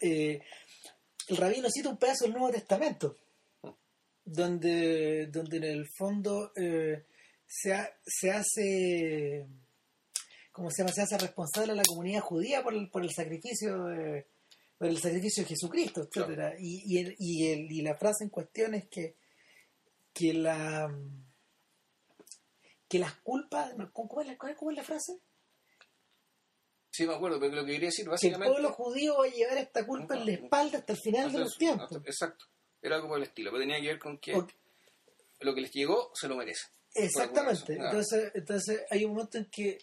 eh, 0.00 0.40
el 1.28 1.36
rabino 1.36 1.68
cita 1.70 1.88
un 1.88 1.96
pedazo 1.96 2.24
del 2.24 2.34
Nuevo 2.34 2.50
Testamento, 2.50 3.16
donde, 4.24 5.26
donde 5.28 5.56
en 5.58 5.64
el 5.64 5.88
fondo 5.88 6.52
eh, 6.56 7.04
se, 7.46 7.72
ha- 7.74 7.92
se 8.06 8.30
hace, 8.30 9.46
¿cómo 10.54 10.70
se 10.70 10.82
llama? 10.82 10.92
Se 10.94 11.02
hace 11.02 11.18
responsable 11.18 11.72
a 11.72 11.76
la 11.76 11.82
comunidad 11.82 12.20
judía 12.22 12.62
por 12.62 12.72
el, 12.74 12.88
por 12.88 13.02
el 13.02 13.10
sacrificio 13.12 13.84
de, 13.86 14.28
por 14.78 14.86
el 14.88 14.98
sacrificio 14.98 15.42
de 15.42 15.48
Jesucristo, 15.48 16.02
etcétera. 16.08 16.54
Y, 16.58 16.82
y, 16.86 16.98
el- 17.00 17.16
y, 17.18 17.48
el- 17.48 17.72
y 17.72 17.82
la 17.82 17.96
frase 17.96 18.22
en 18.24 18.30
cuestión 18.30 18.74
es 18.74 18.86
que, 18.88 19.16
que 20.12 20.32
la 20.32 20.88
que 22.88 22.98
las 23.00 23.14
culpas, 23.16 23.72
¿cómo 23.92 24.20
es 24.20 24.26
la, 24.28 24.36
cómo 24.36 24.70
es 24.70 24.76
la 24.76 24.84
frase? 24.84 25.18
Sí, 26.90 27.06
me 27.06 27.14
acuerdo, 27.14 27.40
pero 27.40 27.56
lo 27.56 27.64
que 27.64 27.72
quería 27.72 27.88
decir 27.88 28.04
que 28.04 28.08
el 28.10 28.12
básicamente... 28.12 28.52
pueblo 28.52 28.72
judío 28.72 29.16
va 29.18 29.24
a 29.24 29.28
llevar 29.28 29.58
esta 29.58 29.84
culpa 29.84 30.16
en 30.16 30.26
la 30.26 30.32
espalda 30.32 30.78
hasta 30.78 30.92
el 30.92 30.98
final 31.00 31.32
de 31.32 31.38
los 31.40 31.58
tiempos. 31.58 31.90
Exacto. 32.04 32.44
Era 32.80 32.96
algo 32.96 33.08
por 33.08 33.16
el 33.18 33.24
estilo, 33.24 33.50
pero 33.50 33.62
tenía 33.62 33.80
que 33.80 33.88
ver 33.88 33.98
con 33.98 34.18
que 34.18 34.32
lo 35.40 35.54
que 35.54 35.60
les 35.60 35.72
llegó 35.72 36.12
se 36.14 36.28
lo 36.28 36.36
merece. 36.36 36.66
Exactamente. 36.94 37.72
Entonces, 37.72 38.30
entonces 38.34 38.82
hay 38.90 39.04
un 39.04 39.12
momento 39.14 39.38
en 39.38 39.46
que 39.50 39.78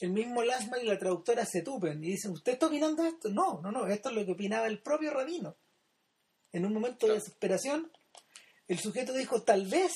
el 0.00 0.10
mismo 0.10 0.42
Lasman 0.42 0.80
y 0.82 0.86
la 0.86 0.98
traductora 0.98 1.44
se 1.46 1.62
tupen 1.62 2.02
y 2.02 2.08
dicen, 2.12 2.32
¿usted 2.32 2.52
está 2.52 2.66
opinando 2.66 3.04
esto? 3.04 3.28
No, 3.28 3.60
no, 3.62 3.70
no, 3.70 3.86
esto 3.86 4.08
es 4.08 4.14
lo 4.16 4.24
que 4.26 4.32
opinaba 4.32 4.66
el 4.66 4.80
propio 4.80 5.10
rabino. 5.12 5.56
En 6.52 6.66
un 6.66 6.72
momento 6.72 7.06
de 7.06 7.14
desesperación, 7.14 7.90
el 8.68 8.78
sujeto 8.78 9.12
dijo, 9.14 9.42
tal 9.42 9.66
vez 9.66 9.92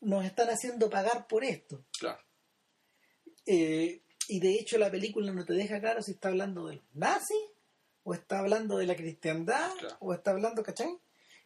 nos 0.00 0.24
están 0.24 0.48
haciendo 0.48 0.88
pagar 0.90 1.26
por 1.26 1.44
esto. 1.44 1.84
Claro. 1.98 2.22
Eh, 3.46 4.00
y 4.28 4.40
de 4.40 4.54
hecho 4.54 4.78
la 4.78 4.90
película 4.90 5.32
no 5.32 5.44
te 5.44 5.52
deja 5.54 5.80
claro 5.80 6.00
si 6.02 6.12
está 6.12 6.28
hablando 6.28 6.66
de 6.66 6.76
los 6.76 6.84
nazis 6.94 7.36
o 8.04 8.14
está 8.14 8.38
hablando 8.38 8.76
de 8.78 8.86
la 8.86 8.96
cristiandad 8.96 9.70
Claro. 9.78 9.96
o 10.00 10.14
está 10.14 10.30
hablando, 10.30 10.62
¿cachai? 10.62 10.96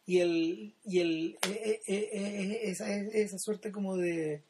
Y 0.05 0.19
el 0.19 0.75
y 0.85 0.99
el 0.99 1.37
eh, 1.47 1.51
eh, 1.65 1.81
eh, 1.87 2.09
eh, 2.13 2.59
esa, 2.63 2.89
esa 2.95 3.37
suerte 3.39 3.71
como 3.71 3.97
de 3.97 4.43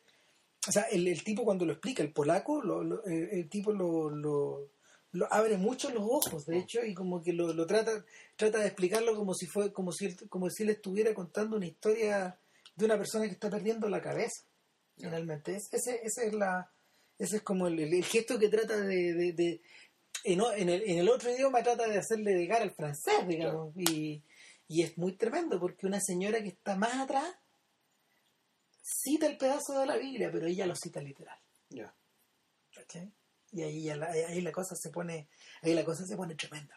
o 0.67 0.71
sea, 0.71 0.83
el, 0.83 1.07
el 1.07 1.23
tipo 1.23 1.43
cuando 1.45 1.65
lo 1.65 1.73
explica, 1.73 2.03
el 2.03 2.11
polaco, 2.11 2.61
lo- 2.61 2.83
lo- 2.83 3.05
eh, 3.07 3.29
el 3.31 3.49
tipo 3.49 3.71
lo, 3.71 4.09
lo, 4.09 4.69
lo 5.11 5.33
abre 5.33 5.57
mucho 5.57 5.89
los 5.89 6.03
ojos, 6.03 6.45
de 6.45 6.57
hecho, 6.59 6.83
y 6.85 6.93
como 6.93 7.21
que 7.23 7.33
lo, 7.33 7.53
lo 7.53 7.65
trata 7.65 8.03
trata 8.35 8.59
de 8.59 8.67
explicarlo 8.67 9.15
como 9.15 9.33
si 9.33 9.45
fue 9.47 9.71
como 9.71 9.91
si 9.91 10.13
como 10.27 10.49
si 10.49 10.63
él 10.63 10.69
estuviera 10.69 11.13
contando 11.13 11.55
una 11.57 11.65
historia 11.67 12.37
de 12.75 12.85
una 12.85 12.97
persona 12.97 13.25
que 13.25 13.31
está 13.31 13.49
perdiendo 13.49 13.87
la 13.89 14.01
cabeza 14.01 14.43
finalmente. 14.97 15.55
Es, 15.55 15.69
ese, 15.71 15.99
ese 16.03 16.27
es 16.27 16.33
la 16.33 16.69
ese 17.19 17.37
es 17.37 17.41
como 17.43 17.67
el, 17.67 17.79
el- 17.79 18.03
gesto 18.05 18.37
que 18.37 18.49
trata 18.49 18.77
de, 18.81 19.13
de- 19.13 19.33
de- 19.33 19.61
en 20.23 20.69
el, 20.69 20.83
en 20.89 20.97
el 20.99 21.09
otro 21.09 21.31
idioma 21.31 21.63
trata 21.63 21.87
de 21.87 21.97
hacerle 21.97 22.33
llegar 22.37 22.61
al 22.61 22.71
francés 22.71 23.25
digamos 23.27 23.73
y, 23.77 24.21
y 24.67 24.81
es 24.83 24.97
muy 24.97 25.13
tremendo 25.13 25.59
porque 25.59 25.85
una 25.87 25.99
señora 26.01 26.41
que 26.41 26.49
está 26.49 26.75
más 26.75 26.95
atrás 26.95 27.33
cita 28.89 29.27
el 29.27 29.37
pedazo 29.37 29.79
de 29.79 29.85
la 29.85 29.97
Biblia 29.97 30.29
pero 30.31 30.45
ella 30.47 30.65
lo 30.65 30.75
cita 30.75 31.01
literal 31.01 31.37
Ya. 31.69 31.93
¿cachai? 32.73 33.11
y 33.51 33.61
ahí, 33.63 33.83
ya 33.83 33.95
la, 33.97 34.07
ahí 34.07 34.41
la 34.41 34.51
cosa 34.51 34.75
se 34.75 34.89
pone 34.89 35.27
ahí 35.61 35.73
la 35.73 35.83
cosa 35.83 36.05
se 36.05 36.15
pone 36.15 36.35
tremenda 36.35 36.75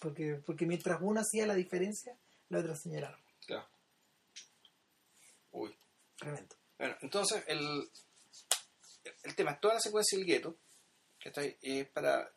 porque 0.00 0.40
porque 0.46 0.66
mientras 0.66 0.98
uno 1.00 1.20
hacía 1.20 1.46
la 1.46 1.54
diferencia 1.54 2.16
la 2.48 2.58
otra 2.60 2.76
señalaba 2.76 3.18
Claro. 3.46 3.66
Uy. 5.52 5.76
tremendo 6.16 6.54
Bueno, 6.78 6.96
entonces 7.02 7.42
el, 7.46 7.90
el 9.22 9.34
tema 9.34 9.52
es 9.52 9.60
toda 9.60 9.74
la 9.74 9.80
secuencia 9.80 10.18
del 10.18 10.26
gueto, 10.26 10.56
que 11.18 11.28
está 11.28 11.40
ahí, 11.42 11.56
es 11.62 11.86
para 11.88 12.30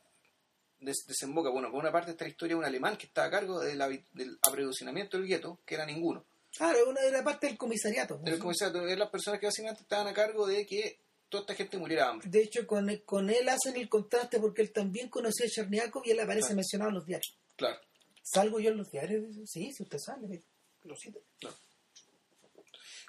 des- 0.80 1.06
desemboca, 1.08 1.50
bueno, 1.50 1.72
por 1.72 1.80
una 1.80 1.92
parte 1.92 2.12
está 2.12 2.24
la 2.26 2.30
historia 2.30 2.56
de 2.56 2.60
un 2.60 2.66
alemán 2.66 2.98
que 2.98 3.08
estaba 3.08 3.28
a 3.28 3.32
cargo 3.32 3.60
de 3.60 3.76
la 3.76 3.88
vi- 3.88 4.06
del 4.14 4.38
apreducinamiento 4.48 5.18
del 5.18 5.28
gueto, 5.28 5.60
que 5.66 5.76
era 5.76 5.86
ninguno. 5.86 6.26
Claro 6.58 6.90
una 6.90 7.02
era 7.02 7.24
parte 7.24 7.48
del 7.48 7.58
comisariato 7.58 8.20
Era 8.26 8.36
el 8.36 8.40
comisario, 8.42 8.82
eran 8.86 9.00
las 9.00 9.10
personas 9.10 9.40
que 9.40 9.46
básicamente 9.46 9.84
estaban 9.84 10.08
a 10.08 10.14
cargo 10.14 10.46
de 10.48 10.66
que 10.66 11.00
toda 11.30 11.42
esta 11.42 11.56
gente 11.56 11.78
muriera 11.78 12.04
de 12.06 12.10
hambre. 12.10 12.30
De 12.30 12.42
hecho, 12.42 12.66
con, 12.66 12.90
con 13.06 13.30
él 13.30 13.48
hacen 13.50 13.76
el 13.76 13.90
contraste 13.90 14.40
porque 14.40 14.62
él 14.62 14.72
también 14.72 15.10
conocía 15.10 15.46
a 15.46 15.50
Cherniakov 15.50 16.04
y 16.06 16.12
él 16.12 16.20
aparece 16.20 16.48
Claro. 16.48 16.56
mencionado 16.56 16.90
en 16.90 16.96
los 16.96 17.06
diarios. 17.06 17.38
Claro. 17.56 17.80
¿Salgo 18.24 18.60
yo 18.60 18.72
en 18.72 18.78
los 18.78 18.92
diarios? 18.92 19.24
Sí, 19.46 19.72
si 19.74 19.84
usted 19.84 19.98
sale, 20.00 20.44
lo 20.84 20.96
cito. 20.96 21.20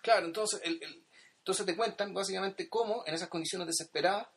Claro, 0.03 0.27
entonces, 0.27 0.61
el, 0.65 0.83
el- 0.83 1.05
entonces 1.39 1.65
te 1.66 1.77
cuentan 1.77 2.12
básicamente 2.15 2.69
cómo 2.69 3.05
en 3.07 3.15
esas 3.15 3.29
condiciones 3.29 3.66
desesperadas, 3.66 4.29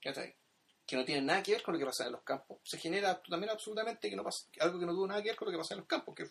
que 0.00 0.96
no 0.96 1.04
tienen 1.04 1.26
nada 1.26 1.42
que 1.42 1.52
ver 1.52 1.62
con 1.62 1.74
lo 1.74 1.78
que 1.80 1.86
pasa 1.86 2.06
en 2.06 2.12
los 2.12 2.22
campos, 2.22 2.58
se 2.64 2.78
genera 2.78 3.20
también 3.22 3.50
absolutamente 3.50 4.08
que 4.10 4.16
no 4.16 4.24
pasa, 4.24 4.46
algo 4.60 4.78
que 4.78 4.86
no 4.86 4.92
tuvo 4.92 5.06
nada 5.06 5.22
que 5.22 5.28
ver 5.30 5.36
con 5.36 5.46
lo 5.46 5.52
que 5.52 5.58
pasa 5.58 5.74
en 5.74 5.80
los 5.80 5.88
campos, 5.88 6.14
que, 6.14 6.26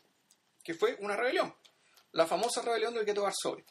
que 0.63 0.73
fue 0.73 0.95
una 1.01 1.15
rebelión, 1.15 1.53
la 2.11 2.25
famosa 2.25 2.61
rebelión 2.61 2.93
del 2.93 3.05
gueto 3.05 3.23
Varsovia, 3.23 3.65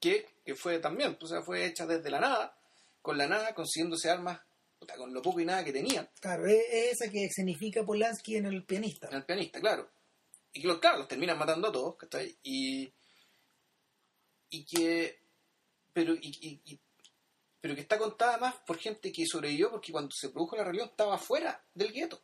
que, 0.00 0.26
que 0.44 0.54
fue 0.54 0.78
también, 0.78 1.16
o 1.20 1.26
sea, 1.26 1.42
fue 1.42 1.64
hecha 1.66 1.86
desde 1.86 2.10
la 2.10 2.20
nada, 2.20 2.56
con 3.02 3.16
la 3.18 3.26
nada, 3.26 3.54
consiguiéndose 3.54 4.10
armas, 4.10 4.40
puta, 4.78 4.96
con 4.96 5.12
lo 5.12 5.20
poco 5.22 5.40
y 5.40 5.44
nada 5.44 5.64
que 5.64 5.72
tenían, 5.72 6.08
Claro, 6.20 6.46
es, 6.46 6.62
es 6.70 6.92
esa 7.00 7.10
que 7.10 7.28
significa 7.30 7.84
Polanski 7.84 8.36
en 8.36 8.46
el 8.46 8.64
pianista. 8.64 9.08
en 9.08 9.14
el 9.16 9.24
pianista, 9.24 9.60
claro. 9.60 9.90
Y 10.52 10.62
los, 10.62 10.78
claro, 10.78 10.98
los 10.98 11.08
terminan 11.08 11.38
matando 11.38 11.68
a 11.68 11.72
todos, 11.72 11.96
¿cachai? 11.96 12.36
Y, 12.42 12.92
y 14.50 14.64
que. 14.64 15.20
Pero, 15.92 16.14
y, 16.14 16.28
y- 16.40 16.60
y- 16.72 16.80
pero 17.60 17.74
que 17.74 17.82
está 17.82 17.98
contada 17.98 18.38
más 18.38 18.54
por 18.66 18.78
gente 18.78 19.12
que 19.12 19.26
sobrevivió 19.26 19.70
porque 19.70 19.92
cuando 19.92 20.10
se 20.12 20.30
produjo 20.30 20.56
la 20.56 20.64
rebelión 20.64 20.88
estaba 20.88 21.18
fuera 21.18 21.62
del 21.74 21.92
gueto. 21.92 22.20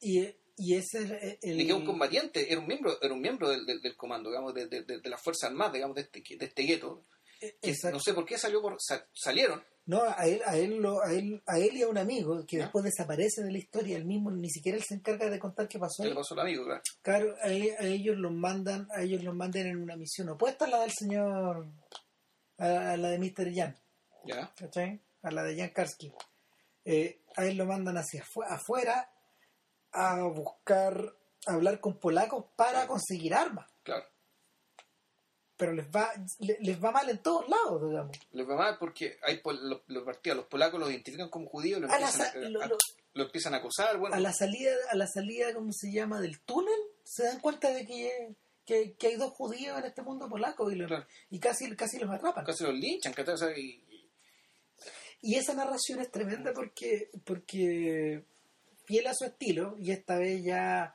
Y, 0.00 0.20
eh, 0.20 0.38
y 0.56 0.74
ese 0.74 1.02
es 1.02 1.38
el, 1.42 1.60
y 1.60 1.66
que 1.66 1.72
un 1.72 1.84
combatiente, 1.84 2.50
era 2.50 2.60
un 2.60 2.66
miembro, 2.66 3.00
era 3.02 3.12
un 3.12 3.20
miembro 3.20 3.48
del, 3.48 3.66
del, 3.66 3.80
del 3.80 3.96
comando, 3.96 4.30
digamos, 4.30 4.54
de, 4.54 4.66
de, 4.66 4.82
de, 4.82 5.10
las 5.10 5.20
Fuerzas 5.20 5.50
Armadas, 5.50 5.72
digamos, 5.72 5.96
de 5.96 6.02
este, 6.02 6.22
de 6.36 6.44
este 6.46 6.62
gueto. 6.62 7.04
Que 7.60 7.74
no 7.90 8.00
sé 8.00 8.14
por 8.14 8.24
qué 8.24 8.38
salió 8.38 8.62
por, 8.62 8.78
salieron. 9.12 9.62
No, 9.86 10.02
a 10.02 10.26
él, 10.26 10.40
a 10.46 10.56
él, 10.56 10.76
lo, 10.76 11.02
a 11.02 11.12
él, 11.12 11.42
a 11.46 11.58
él 11.58 11.76
y 11.76 11.82
a 11.82 11.88
un 11.88 11.98
amigo 11.98 12.46
que 12.46 12.56
después 12.56 12.84
desaparece 12.84 13.42
de 13.42 13.52
la 13.52 13.58
historia, 13.58 13.96
el 13.96 14.06
mismo, 14.06 14.30
ni 14.30 14.48
siquiera 14.48 14.78
él 14.78 14.84
se 14.84 14.94
encarga 14.94 15.28
de 15.28 15.38
contar 15.38 15.68
qué 15.68 15.78
pasó. 15.78 16.02
¿Qué 16.02 16.14
pasó 16.14 16.34
al 16.34 16.40
amigo, 16.40 16.64
claro? 16.64 16.82
Claro, 17.02 17.34
a, 17.42 17.50
ellos 17.50 18.16
los 18.16 18.32
mandan, 18.32 18.88
a 18.96 19.02
ellos 19.02 19.22
los 19.22 19.34
mandan 19.34 19.66
en 19.66 19.76
una 19.76 19.96
misión 19.96 20.30
opuesta 20.30 20.64
a 20.64 20.68
la 20.68 20.80
del 20.80 20.92
señor, 20.92 21.66
a, 22.56 22.96
la 22.96 23.08
de 23.10 23.18
Mr. 23.18 23.54
Jan. 23.54 23.76
¿Ya? 24.24 24.54
¿Cachai? 24.56 25.02
A 25.22 25.30
la 25.30 25.42
de 25.42 25.56
Jan 25.56 25.70
Karski. 25.70 26.12
Eh, 26.86 27.20
a 27.36 27.44
él 27.44 27.56
lo 27.56 27.66
mandan 27.66 27.96
hacia 27.98 28.24
afuera 28.48 29.13
a 29.94 30.22
buscar, 30.24 31.16
a 31.46 31.52
hablar 31.52 31.80
con 31.80 31.98
polacos 31.98 32.44
para 32.56 32.86
conseguir 32.86 33.34
armas. 33.34 33.70
Claro 33.82 34.04
pero 35.56 35.72
les 35.72 35.86
va 35.86 36.12
les 36.38 36.82
va 36.82 36.90
mal 36.90 37.08
en 37.08 37.18
todos 37.18 37.48
lados, 37.48 37.88
digamos. 37.88 38.16
Les 38.32 38.48
va 38.48 38.56
mal 38.56 38.76
porque 38.78 39.18
hay 39.22 39.40
los, 39.44 39.82
los 39.86 40.04
partidos, 40.04 40.38
los 40.38 40.46
polacos 40.46 40.80
los 40.80 40.90
identifican 40.90 41.28
como 41.30 41.48
judíos, 41.48 41.80
lo 41.80 41.86
empiezan, 41.86 43.54
a, 43.54 43.58
acosar. 43.58 43.98
Bueno. 43.98 44.16
A 44.16 44.20
la 44.20 44.32
salida, 44.32 44.72
a 44.90 44.96
la 44.96 45.06
salida, 45.06 45.54
¿cómo 45.54 45.72
se 45.72 45.92
llama? 45.92 46.20
Del 46.20 46.40
túnel, 46.40 46.78
se 47.04 47.24
dan 47.24 47.38
cuenta 47.38 47.70
de 47.70 47.86
que, 47.86 48.34
que, 48.66 49.06
hay 49.06 49.16
dos 49.16 49.30
judíos 49.32 49.78
en 49.78 49.84
este 49.84 50.02
mundo 50.02 50.28
polaco 50.28 50.70
y, 50.72 50.84
y 51.30 51.38
casi, 51.38 51.74
casi 51.76 51.98
los 51.98 52.10
atrapan. 52.10 52.44
Casi 52.44 52.64
los 52.64 52.74
linchan, 52.74 53.14
y, 53.56 54.08
y 55.20 55.36
esa 55.36 55.54
narración 55.54 56.00
es 56.00 56.10
tremenda 56.10 56.52
porque, 56.52 57.10
porque 57.24 58.24
fiel 58.84 59.06
a 59.06 59.14
su 59.14 59.24
estilo, 59.24 59.76
y 59.78 59.90
esta 59.90 60.18
vez 60.18 60.42
ya 60.44 60.94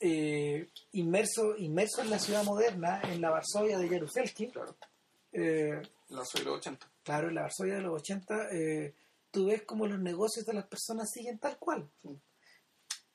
eh, 0.00 0.68
inmerso, 0.92 1.56
inmerso 1.56 2.02
en 2.02 2.10
la 2.10 2.18
ciudad 2.18 2.44
moderna, 2.44 3.00
en 3.04 3.20
la 3.20 3.30
Varsovia 3.30 3.78
de 3.78 3.88
Jaruzelski. 3.88 4.48
Claro. 4.48 4.76
Eh, 5.32 5.80
la 6.08 6.18
Varsovia 6.18 6.44
de 6.44 6.50
los 6.50 6.58
80. 6.58 6.90
Claro, 7.02 7.28
en 7.28 7.34
la 7.34 7.42
Varsovia 7.42 7.74
de 7.74 7.82
los 7.82 8.00
80, 8.00 8.48
eh, 8.52 8.94
tú 9.30 9.46
ves 9.46 9.62
como 9.62 9.86
los 9.86 10.00
negocios 10.00 10.44
de 10.46 10.54
las 10.54 10.66
personas 10.66 11.10
siguen 11.12 11.38
tal 11.38 11.58
cual. 11.58 11.88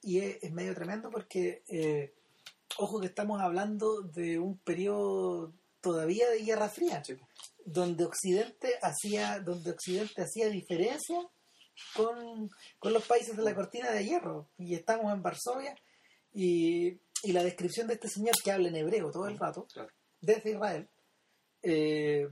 Y 0.01 0.19
es, 0.19 0.51
medio 0.51 0.73
tremendo 0.75 1.09
porque, 1.09 1.63
eh, 1.67 2.13
ojo 2.77 2.99
que 2.99 3.07
estamos 3.07 3.41
hablando 3.41 4.01
de 4.01 4.39
un 4.39 4.57
periodo 4.57 5.53
todavía 5.81 6.29
de 6.29 6.43
Guerra 6.43 6.69
Fría, 6.69 7.01
donde 7.65 8.05
Occidente 8.05 8.73
hacía, 8.81 9.39
donde 9.39 9.71
Occidente 9.71 10.21
hacía 10.21 10.49
diferencia 10.49 11.27
con, 11.95 12.49
con 12.79 12.93
los 12.93 13.05
países 13.05 13.35
de 13.35 13.43
la 13.43 13.55
cortina 13.55 13.91
de 13.91 14.05
hierro. 14.05 14.47
Y 14.57 14.75
estamos 14.75 15.13
en 15.13 15.21
Varsovia 15.21 15.75
y, 16.35 16.99
la 17.23 17.43
descripción 17.43 17.87
de 17.87 17.95
este 17.95 18.07
señor 18.07 18.35
que 18.43 18.51
habla 18.51 18.69
en 18.69 18.75
hebreo 18.75 19.09
todo 19.09 19.27
el 19.27 19.39
rato, 19.39 19.65
desde 20.21 20.51
Israel, 20.51 20.87
eh, 21.63 22.29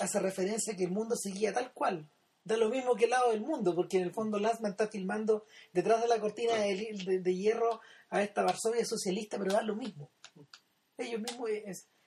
hace 0.00 0.20
referencia 0.20 0.74
a 0.74 0.76
que 0.76 0.84
el 0.84 0.90
mundo 0.90 1.16
seguía 1.16 1.52
tal 1.52 1.72
cual. 1.72 2.06
Da 2.44 2.58
lo 2.58 2.68
mismo 2.68 2.94
que 2.94 3.04
el 3.04 3.10
lado 3.10 3.30
del 3.30 3.40
mundo, 3.40 3.74
porque 3.74 3.96
en 3.96 4.02
el 4.02 4.12
fondo 4.12 4.38
Lasman 4.38 4.72
está 4.72 4.88
filmando 4.88 5.46
detrás 5.72 6.02
de 6.02 6.08
la 6.08 6.20
cortina 6.20 6.52
de, 6.56 7.34
hierro 7.34 7.80
a 8.10 8.22
esta 8.22 8.42
Varsovia 8.42 8.84
socialista, 8.84 9.38
pero 9.38 9.54
da 9.54 9.62
lo 9.62 9.76
mismo. 9.76 10.10
Ellos 10.98 11.22
mismos, 11.22 11.48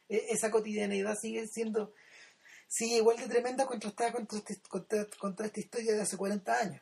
esa 0.07 0.51
cotidianeidad 0.51 1.15
sigue 1.19 1.47
siendo, 1.47 1.93
sigue 2.67 2.97
igual 2.97 3.17
de 3.17 3.27
tremenda 3.27 3.65
contrastada 3.65 4.11
contra, 4.11 4.37
este, 4.37 4.61
contra, 4.67 5.05
contra 5.17 5.45
esta 5.47 5.59
historia 5.59 5.95
de 5.95 6.01
hace 6.01 6.17
40 6.17 6.53
años. 6.53 6.81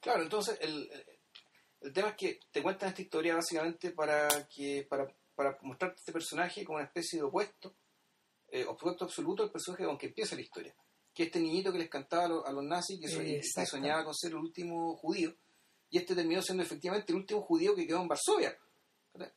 Claro, 0.00 0.22
entonces 0.22 0.58
el, 0.60 0.88
el 1.80 1.92
tema 1.92 2.08
es 2.10 2.16
que 2.16 2.40
te 2.50 2.62
cuentan 2.62 2.90
esta 2.90 3.02
historia 3.02 3.34
básicamente 3.34 3.90
para 3.92 4.28
que 4.48 4.86
para, 4.88 5.06
para 5.34 5.58
mostrarte 5.62 6.00
este 6.00 6.12
personaje 6.12 6.64
como 6.64 6.78
una 6.78 6.86
especie 6.86 7.18
de 7.18 7.24
opuesto, 7.24 7.74
eh, 8.48 8.64
opuesto 8.66 9.04
absoluto 9.04 9.42
al 9.42 9.50
personaje 9.50 9.84
con 9.84 9.98
que 9.98 10.06
empieza 10.06 10.34
la 10.34 10.42
historia. 10.42 10.74
Que 11.14 11.24
este 11.24 11.40
niñito 11.40 11.72
que 11.72 11.78
les 11.78 11.90
cantaba 11.90 12.24
a 12.44 12.52
los, 12.52 12.64
nazis, 12.64 13.00
que, 13.00 13.66
soñaba 13.66 14.04
con 14.04 14.14
ser 14.14 14.30
el 14.30 14.38
último 14.38 14.96
judío, 14.96 15.34
y 15.90 15.98
este 15.98 16.14
terminó 16.14 16.42
siendo 16.42 16.62
efectivamente 16.62 17.12
el 17.12 17.18
último 17.18 17.42
judío 17.42 17.74
que 17.74 17.86
quedó 17.86 18.02
en 18.02 18.08
Varsovia. 18.08 18.56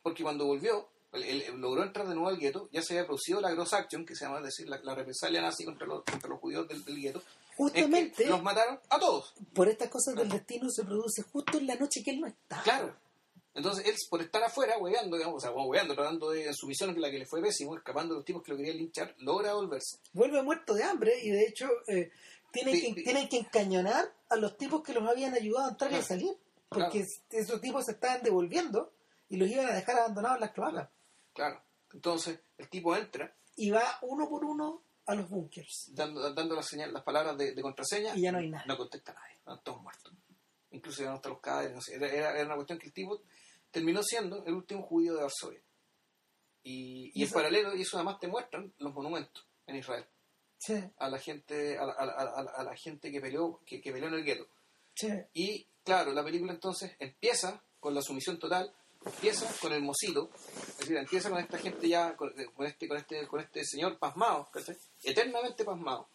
Porque 0.01 0.23
cuando 0.23 0.45
volvió, 0.45 0.89
él, 1.13 1.43
logró 1.57 1.83
entrar 1.83 2.07
de 2.07 2.15
nuevo 2.15 2.29
al 2.29 2.37
gueto, 2.37 2.69
ya 2.71 2.81
se 2.81 2.93
había 2.93 3.05
producido 3.05 3.41
la 3.41 3.51
Gross 3.51 3.73
Action, 3.73 4.05
que 4.05 4.15
se 4.15 4.25
llama 4.25 4.41
decir 4.41 4.67
la, 4.67 4.95
represalia 4.95 5.41
nazi 5.41 5.65
contra 5.65 5.85
los, 5.85 6.03
contra 6.03 6.29
los 6.29 6.39
judíos 6.39 6.67
del, 6.67 6.83
del 6.85 7.01
gueto, 7.01 7.21
Justamente. 7.57 8.25
los 8.25 8.41
mataron 8.41 8.79
a 8.89 8.99
todos. 8.99 9.33
Por 9.53 9.67
estas 9.67 9.89
cosas 9.89 10.15
del 10.15 10.29
destino 10.29 10.69
se 10.69 10.83
produce 10.83 11.21
justo 11.23 11.57
en 11.57 11.67
la 11.67 11.75
noche 11.75 12.01
que 12.03 12.11
él 12.11 12.21
no 12.21 12.27
está. 12.27 12.61
Claro. 12.63 12.95
Entonces 13.53 13.85
él, 13.85 13.95
por 14.09 14.21
estar 14.21 14.41
afuera, 14.43 14.77
hueveando, 14.77 15.17
digamos, 15.17 15.37
o 15.37 15.39
sea, 15.41 15.51
hueveando, 15.51 15.93
tratando 15.93 16.31
de, 16.31 16.53
su 16.53 16.67
misión, 16.67 16.93
que 16.93 17.01
la 17.01 17.11
que 17.11 17.19
le 17.19 17.25
fue 17.25 17.41
pésimo, 17.41 17.75
escapando 17.75 18.13
de 18.13 18.19
los 18.19 18.25
tipos 18.25 18.41
que 18.43 18.51
lo 18.51 18.57
querían 18.57 18.77
linchar, 18.77 19.13
logra 19.19 19.53
volverse. 19.53 19.97
Vuelve 20.13 20.41
muerto 20.41 20.73
de 20.73 20.83
hambre 20.83 21.13
y 21.21 21.29
de 21.31 21.43
hecho 21.43 21.67
eh, 21.87 22.11
tienen, 22.53 22.95
que, 22.95 23.03
tienen 23.03 23.27
que 23.27 23.37
encañonar 23.39 24.13
a 24.29 24.37
los 24.37 24.57
tipos 24.57 24.81
que 24.81 24.93
los 24.93 25.07
habían 25.07 25.33
ayudado 25.33 25.67
a 25.67 25.71
entrar 25.71 25.91
y 25.91 25.95
a 25.95 26.01
salir. 26.01 26.37
Porque 26.69 27.05
esos 27.31 27.59
tipos 27.59 27.85
se 27.85 27.91
estaban 27.91 28.23
devolviendo 28.23 28.93
y 29.27 29.35
los 29.35 29.49
iban 29.49 29.65
a 29.65 29.73
dejar 29.73 29.99
abandonados 29.99 30.37
en 30.37 30.41
las 30.41 30.51
cloacas. 30.51 30.73
Claro. 30.73 31.00
Entonces 31.93 32.39
el 32.57 32.69
tipo 32.69 32.95
entra. 32.95 33.35
Y 33.55 33.69
va 33.69 33.99
uno 34.01 34.29
por 34.29 34.45
uno 34.45 34.83
a 35.05 35.15
los 35.15 35.29
bunkers. 35.29 35.91
Dando, 35.93 36.33
dando 36.33 36.55
la 36.55 36.63
señal, 36.63 36.93
las 36.93 37.03
palabras 37.03 37.37
de, 37.37 37.61
contraseña. 37.61 38.15
Y 38.15 38.21
ya 38.21 38.31
no 38.31 38.39
hay 38.39 38.49
nada. 38.49 38.65
No 38.65 38.77
contesta 38.77 39.13
nadie. 39.13 39.35
Están 39.35 39.61
todos 39.63 39.81
muertos. 39.81 40.13
Incluso 40.71 41.03
ya 41.03 41.09
no 41.09 41.15
están 41.15 41.33
los 41.33 41.41
cadáveres. 41.41 41.75
No 41.75 41.81
sé. 41.81 41.95
era, 41.95 42.31
era, 42.31 42.45
una 42.45 42.55
cuestión 42.55 42.79
que 42.79 42.87
el 42.87 42.93
tipo 42.93 43.21
terminó 43.69 44.01
siendo 44.03 44.45
el 44.45 44.53
último 44.53 44.83
judío 44.83 45.15
de 45.15 45.21
Varsovia. 45.21 45.61
Y, 46.63 47.11
y, 47.19 47.23
en 47.23 47.31
paralelo, 47.31 47.75
y 47.75 47.81
eso 47.81 47.97
además 47.97 48.19
te 48.19 48.27
muestran 48.27 48.73
los 48.77 48.93
monumentos 48.93 49.47
en 49.65 49.77
Israel. 49.77 50.05
Sí. 50.59 50.75
A 50.97 51.09
la 51.09 51.17
gente, 51.17 51.77
a 51.77 51.85
la, 51.85 51.93
a 51.93 52.05
la, 52.05 52.51
a 52.55 52.63
la 52.63 52.75
gente 52.75 53.11
que 53.11 53.19
peleó, 53.19 53.61
que, 53.65 53.81
que 53.81 53.91
peleó 53.91 54.09
en 54.09 54.13
el 54.13 54.23
gueto. 54.23 54.47
Sí. 54.93 55.09
Y 55.33 55.67
claro, 55.83 56.13
la 56.13 56.23
película 56.23 56.53
entonces 56.53 56.95
empieza 56.99 57.63
con 57.79 57.95
la 57.95 58.01
sumisión 58.01 58.37
total 58.37 58.71
empieza 59.05 59.51
con 59.59 59.73
el 59.73 59.81
mocito, 59.81 60.29
es 60.35 60.77
decir, 60.79 60.97
empieza 60.97 61.29
con 61.29 61.39
esta 61.39 61.57
gente 61.57 61.87
ya, 61.87 62.15
con, 62.15 62.29
eh, 62.39 62.47
este, 62.59 62.87
con 62.87 62.97
este, 62.97 63.27
con 63.27 63.39
este 63.39 63.63
señor 63.65 63.97
pasmado, 63.97 64.49
eternamente 65.03 65.63
pasmado. 65.63 66.09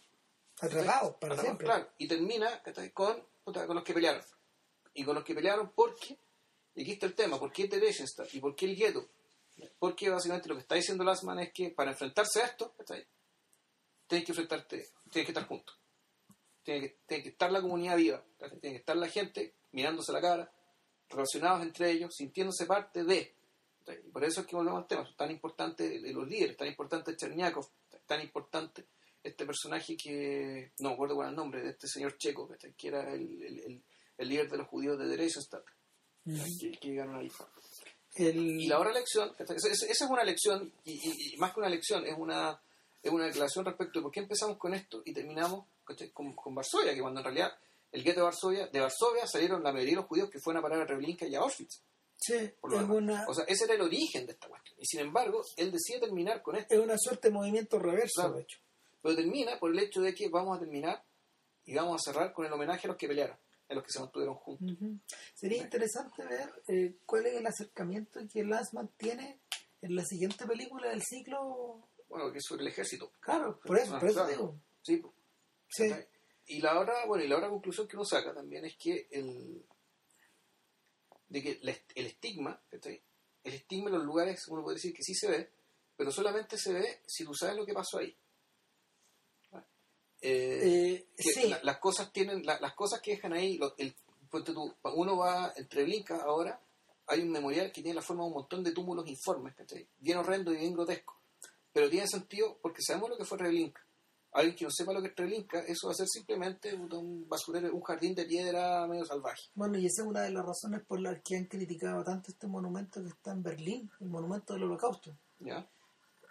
Atrapado, 0.60 1.18
para 1.18 1.36
siempre. 1.36 1.66
Claro, 1.66 1.88
y 1.98 2.08
termina 2.08 2.62
con, 2.94 3.22
con 3.44 3.74
los 3.74 3.84
que 3.84 3.92
pelearon. 3.92 4.22
Y 4.94 5.04
con 5.04 5.14
los 5.14 5.24
que 5.24 5.34
pelearon 5.34 5.72
porque, 5.74 6.18
y 6.74 6.82
aquí 6.82 6.92
está 6.92 7.06
el 7.06 7.14
tema, 7.14 7.38
¿por 7.38 7.52
qué 7.52 7.68
The 7.68 7.80
¿Y 8.32 8.40
por 8.40 8.54
qué 8.54 8.66
el 8.66 8.76
gueto? 8.76 9.08
Porque 9.78 10.08
básicamente 10.08 10.48
lo 10.48 10.54
que 10.54 10.62
está 10.62 10.74
diciendo 10.74 11.04
Lasman 11.04 11.40
es 11.40 11.52
que 11.52 11.70
para 11.70 11.90
enfrentarse 11.90 12.42
a 12.42 12.46
esto, 12.46 12.74
tienes 14.06 14.24
que 14.24 14.32
enfrentarte, 14.32 14.88
tienes 15.10 15.26
que 15.26 15.32
estar 15.32 15.46
juntos. 15.46 15.78
Tiene 16.62 16.80
que, 16.80 16.98
tiene 17.06 17.22
que 17.22 17.28
estar 17.30 17.52
la 17.52 17.60
comunidad 17.60 17.96
viva, 17.96 18.24
tiene 18.38 18.60
que 18.60 18.76
estar 18.76 18.96
la 18.96 19.08
gente 19.08 19.54
mirándose 19.72 20.12
la 20.12 20.20
cara, 20.20 20.52
relacionados 21.08 21.62
entre 21.62 21.90
ellos, 21.90 22.14
sintiéndose 22.14 22.66
parte 22.66 23.04
de. 23.04 23.34
Y 24.04 24.10
por 24.10 24.24
eso 24.24 24.40
es 24.40 24.46
que 24.46 24.56
volvemos 24.56 24.82
al 24.82 24.88
tema, 24.88 25.02
es 25.02 25.16
tan 25.16 25.30
importante 25.30 26.00
de 26.00 26.12
los 26.12 26.26
líderes, 26.26 26.56
tan 26.56 26.66
importante 26.66 27.16
Cherniakov, 27.16 27.68
tan 28.06 28.20
importante 28.20 28.86
este 29.22 29.44
personaje 29.44 29.96
que, 29.96 30.72
no 30.78 30.90
me 30.90 30.94
acuerdo 30.94 31.16
cuál 31.16 31.28
es 31.28 31.30
el 31.30 31.36
nombre, 31.36 31.62
de 31.62 31.70
este 31.70 31.88
señor 31.88 32.16
checo, 32.16 32.48
que 32.76 32.88
era 32.88 33.12
el, 33.12 33.82
líder 34.18 34.50
de 34.50 34.58
los 34.58 34.68
judíos 34.68 34.98
de 34.98 35.06
Dresdenstadt, 35.08 35.64
que, 36.24 36.70
que 36.80 36.88
llegaron 36.88 37.16
ahí. 37.16 37.30
Y 38.18 38.66
la 38.66 38.78
otra 38.78 38.92
lección, 38.92 39.32
esa, 39.38 39.68
es 39.68 40.00
una 40.08 40.24
lección, 40.24 40.72
y, 40.84 41.36
más 41.38 41.52
que 41.52 41.60
una 41.60 41.68
lección, 41.68 42.06
es 42.06 42.14
una, 42.16 42.58
es 43.02 43.10
una 43.10 43.26
declaración 43.26 43.64
respecto 43.64 43.98
de 43.98 44.04
por 44.04 44.12
qué 44.12 44.20
empezamos 44.20 44.56
con 44.58 44.74
esto 44.74 45.02
y 45.04 45.12
terminamos 45.12 45.66
con, 46.12 46.34
con 46.34 46.54
Varsovia, 46.54 46.94
que 46.94 47.00
cuando 47.00 47.20
en 47.20 47.24
realidad 47.24 47.52
el 47.92 48.02
gueto 48.02 48.20
de 48.20 48.24
Varsovia, 48.24 48.66
de 48.68 48.80
Varsovia 48.80 49.26
salieron 49.26 49.62
la 49.62 49.72
mayoría 49.72 49.92
de 49.92 50.00
los 50.00 50.06
judíos 50.06 50.30
que 50.30 50.40
fueron 50.40 50.60
a 50.60 50.62
parar 50.62 50.82
a 50.82 50.86
Treblinka 50.86 51.26
y 51.26 51.34
a 51.34 51.40
Auschwitz. 51.40 51.82
Sí, 52.18 52.50
una... 52.62 53.26
O 53.28 53.34
sea, 53.34 53.44
ese 53.44 53.64
era 53.64 53.74
el 53.74 53.82
origen 53.82 54.26
de 54.26 54.32
esta 54.32 54.48
cuestión. 54.48 54.76
Y 54.78 54.86
sin 54.86 55.00
embargo, 55.00 55.42
él 55.56 55.70
decide 55.70 56.00
terminar 56.00 56.42
con 56.42 56.56
esto. 56.56 56.74
Es 56.74 56.80
una 56.80 56.96
suerte 56.98 57.28
de 57.28 57.34
movimiento 57.34 57.78
reverso, 57.78 58.32
de 58.32 58.42
hecho. 58.42 58.58
Pero 59.02 59.14
termina 59.14 59.58
por 59.58 59.70
el 59.70 59.78
hecho 59.78 60.00
de 60.00 60.14
que 60.14 60.28
vamos 60.28 60.56
a 60.56 60.60
terminar 60.60 61.04
y 61.64 61.74
vamos 61.74 62.00
a 62.00 62.12
cerrar 62.12 62.32
con 62.32 62.46
el 62.46 62.52
homenaje 62.52 62.86
a 62.86 62.88
los 62.88 62.96
que 62.96 63.06
pelearon, 63.06 63.36
a 63.68 63.74
los 63.74 63.84
que 63.84 63.92
se 63.92 64.00
mantuvieron 64.00 64.34
juntos. 64.34 64.76
Sería 65.34 65.62
interesante 65.62 66.24
ver 66.24 66.62
eh, 66.68 66.96
cuál 67.04 67.26
es 67.26 67.34
el 67.34 67.46
acercamiento 67.46 68.20
que 68.32 68.44
Lansman 68.44 68.88
tiene 68.96 69.40
en 69.82 69.94
la 69.94 70.04
siguiente 70.04 70.46
película 70.46 70.88
del 70.88 71.02
ciclo. 71.02 71.88
Bueno, 72.08 72.32
que 72.32 72.38
es 72.38 72.44
sobre 72.44 72.62
el 72.62 72.68
ejército. 72.68 73.12
Claro, 73.20 73.60
por 73.64 73.78
eso, 73.78 73.98
por 73.98 74.08
eso 74.08 74.26
digo. 74.26 74.58
Sí, 74.82 75.02
sí. 75.68 75.92
Y 76.46 76.60
la 76.60 76.78
otra, 76.80 77.06
bueno, 77.06 77.24
y 77.24 77.28
la 77.28 77.36
otra 77.36 77.48
conclusión 77.48 77.88
que 77.88 77.96
uno 77.96 78.04
saca 78.04 78.32
también 78.32 78.64
es 78.64 78.76
que 78.76 79.08
el 79.10 79.64
de 81.28 81.42
que 81.42 81.60
el 81.60 82.06
estigma, 82.06 82.62
el 82.70 83.52
estigma 83.52 83.88
en 83.88 83.96
los 83.96 84.04
lugares, 84.04 84.46
uno 84.48 84.62
puede 84.62 84.76
decir 84.76 84.94
que 84.94 85.02
sí 85.02 85.12
se 85.14 85.28
ve, 85.28 85.50
pero 85.96 86.12
solamente 86.12 86.56
se 86.56 86.72
ve 86.72 87.00
si 87.06 87.24
tú 87.24 87.34
sabes 87.34 87.56
lo 87.56 87.66
que 87.66 87.74
pasó 87.74 87.98
ahí. 87.98 88.16
Eh, 90.22 91.08
eh, 91.16 91.60
las 91.62 91.78
cosas 91.78 92.12
tienen, 92.12 92.44
las 92.44 92.74
cosas 92.74 93.00
que 93.00 93.12
dejan 93.12 93.32
ahí, 93.32 93.58
el, 93.78 93.94
uno 94.94 95.16
va 95.18 95.52
entre 95.56 95.84
Blinca 95.84 96.16
ahora 96.22 96.60
hay 97.06 97.20
un 97.20 97.30
memorial 97.30 97.70
que 97.70 97.82
tiene 97.82 97.94
la 97.94 98.02
forma 98.02 98.24
de 98.24 98.28
un 98.28 98.34
montón 98.34 98.64
de 98.64 98.72
túmulos 98.72 99.06
informes, 99.08 99.54
¿cachai? 99.54 99.88
Bien 99.98 100.18
horrendo 100.18 100.52
y 100.52 100.58
bien 100.58 100.72
grotesco. 100.72 101.20
Pero 101.72 101.88
tiene 101.88 102.08
sentido 102.08 102.58
porque 102.60 102.82
sabemos 102.82 103.10
lo 103.10 103.16
que 103.16 103.24
fue 103.24 103.38
Treblinka. 103.38 103.85
Alguien 104.36 104.54
que 104.54 104.64
no 104.64 104.70
sepa 104.70 104.92
lo 104.92 105.00
que 105.00 105.08
es 105.08 105.14
Treblinka, 105.14 105.60
eso 105.60 105.86
va 105.86 105.92
a 105.92 105.96
ser 105.96 106.06
simplemente 106.08 106.74
un 106.74 107.26
basurero, 107.26 107.74
un 107.74 107.80
jardín 107.80 108.14
de 108.14 108.26
piedra 108.26 108.86
medio 108.86 109.04
salvaje. 109.06 109.44
Bueno, 109.54 109.78
y 109.78 109.86
esa 109.86 110.02
es 110.02 110.08
una 110.08 110.20
de 110.20 110.30
las 110.30 110.44
razones 110.44 110.82
por 110.86 111.00
las 111.00 111.22
que 111.22 111.36
han 111.36 111.46
criticado 111.46 112.04
tanto 112.04 112.30
este 112.30 112.46
monumento 112.46 113.02
que 113.02 113.08
está 113.08 113.32
en 113.32 113.42
Berlín, 113.42 113.90
el 113.98 114.08
monumento 114.08 114.52
del 114.52 114.64
holocausto. 114.64 115.16
¿Ya? 115.38 115.66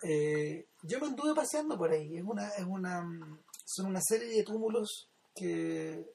Eh, 0.03 0.67
yo 0.83 0.99
me 0.99 1.07
anduve 1.07 1.33
paseando 1.33 1.77
por 1.77 1.91
ahí. 1.91 2.15
Es 2.15 2.23
una, 2.23 2.49
es 2.49 2.65
una, 2.65 3.03
son 3.65 3.87
una 3.87 4.01
serie 4.01 4.37
de 4.37 4.43
túmulos 4.43 5.09
que 5.33 6.05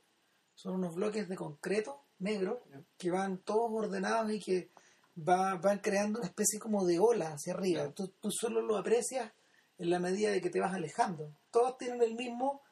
son 0.54 0.76
unos 0.76 0.94
bloques 0.94 1.28
de 1.28 1.36
concreto 1.36 2.04
negro 2.20 2.62
que 2.96 3.10
van 3.10 3.38
todos 3.38 3.70
ordenados 3.72 4.32
y 4.32 4.38
que 4.38 4.70
va, 5.16 5.56
van 5.56 5.78
creando 5.78 6.20
una 6.20 6.28
especie 6.28 6.60
como 6.60 6.86
de 6.86 7.00
ola 7.00 7.32
hacia 7.32 7.54
arriba. 7.54 7.90
Tú, 7.92 8.12
tú, 8.20 8.30
solo 8.30 8.62
lo 8.62 8.76
aprecias 8.76 9.32
en 9.78 9.90
la 9.90 9.98
medida 9.98 10.30
de 10.30 10.40
que 10.40 10.50
te 10.50 10.60
vas 10.60 10.74
alejando. 10.74 11.34
Todos 11.50 11.78
tienen 11.78 12.02
el 12.02 12.14
mismo, 12.14 12.62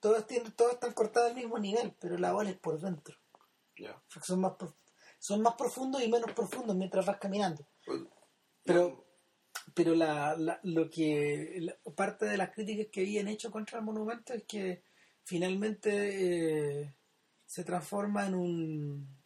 todos 0.00 0.26
tienen, 0.26 0.52
todos 0.52 0.74
están 0.74 0.92
cortados 0.92 1.30
al 1.30 1.36
mismo 1.36 1.58
nivel, 1.58 1.94
pero 2.00 2.18
la 2.18 2.34
ola 2.34 2.50
es 2.50 2.58
por 2.58 2.80
dentro. 2.80 3.16
Son 4.22 4.40
más 4.40 4.54
son 5.18 5.42
más 5.42 5.54
profundos 5.54 6.02
y 6.02 6.08
menos 6.08 6.32
profundos 6.32 6.76
mientras 6.76 7.04
vas 7.06 7.18
caminando. 7.18 7.66
Pues, 7.84 8.02
pero 8.62 9.06
pero 9.74 9.94
la, 9.94 10.36
la, 10.36 10.60
lo 10.62 10.88
que 10.88 11.74
parte 11.94 12.26
de 12.26 12.36
las 12.36 12.50
críticas 12.50 12.86
que 12.92 13.00
habían 13.00 13.28
hecho 13.28 13.50
contra 13.50 13.78
el 13.78 13.84
monumento 13.84 14.32
es 14.32 14.44
que 14.44 14.82
finalmente 15.24 16.82
eh, 16.82 16.94
se 17.44 17.64
transforma 17.64 18.26
en 18.26 18.34
un 18.34 19.16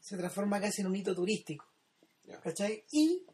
se 0.00 0.16
transforma 0.16 0.60
casi 0.60 0.80
en 0.80 0.88
un 0.88 0.96
hito 0.96 1.14
turístico 1.14 1.66
¿cachai? 2.42 2.84
y 2.90 3.24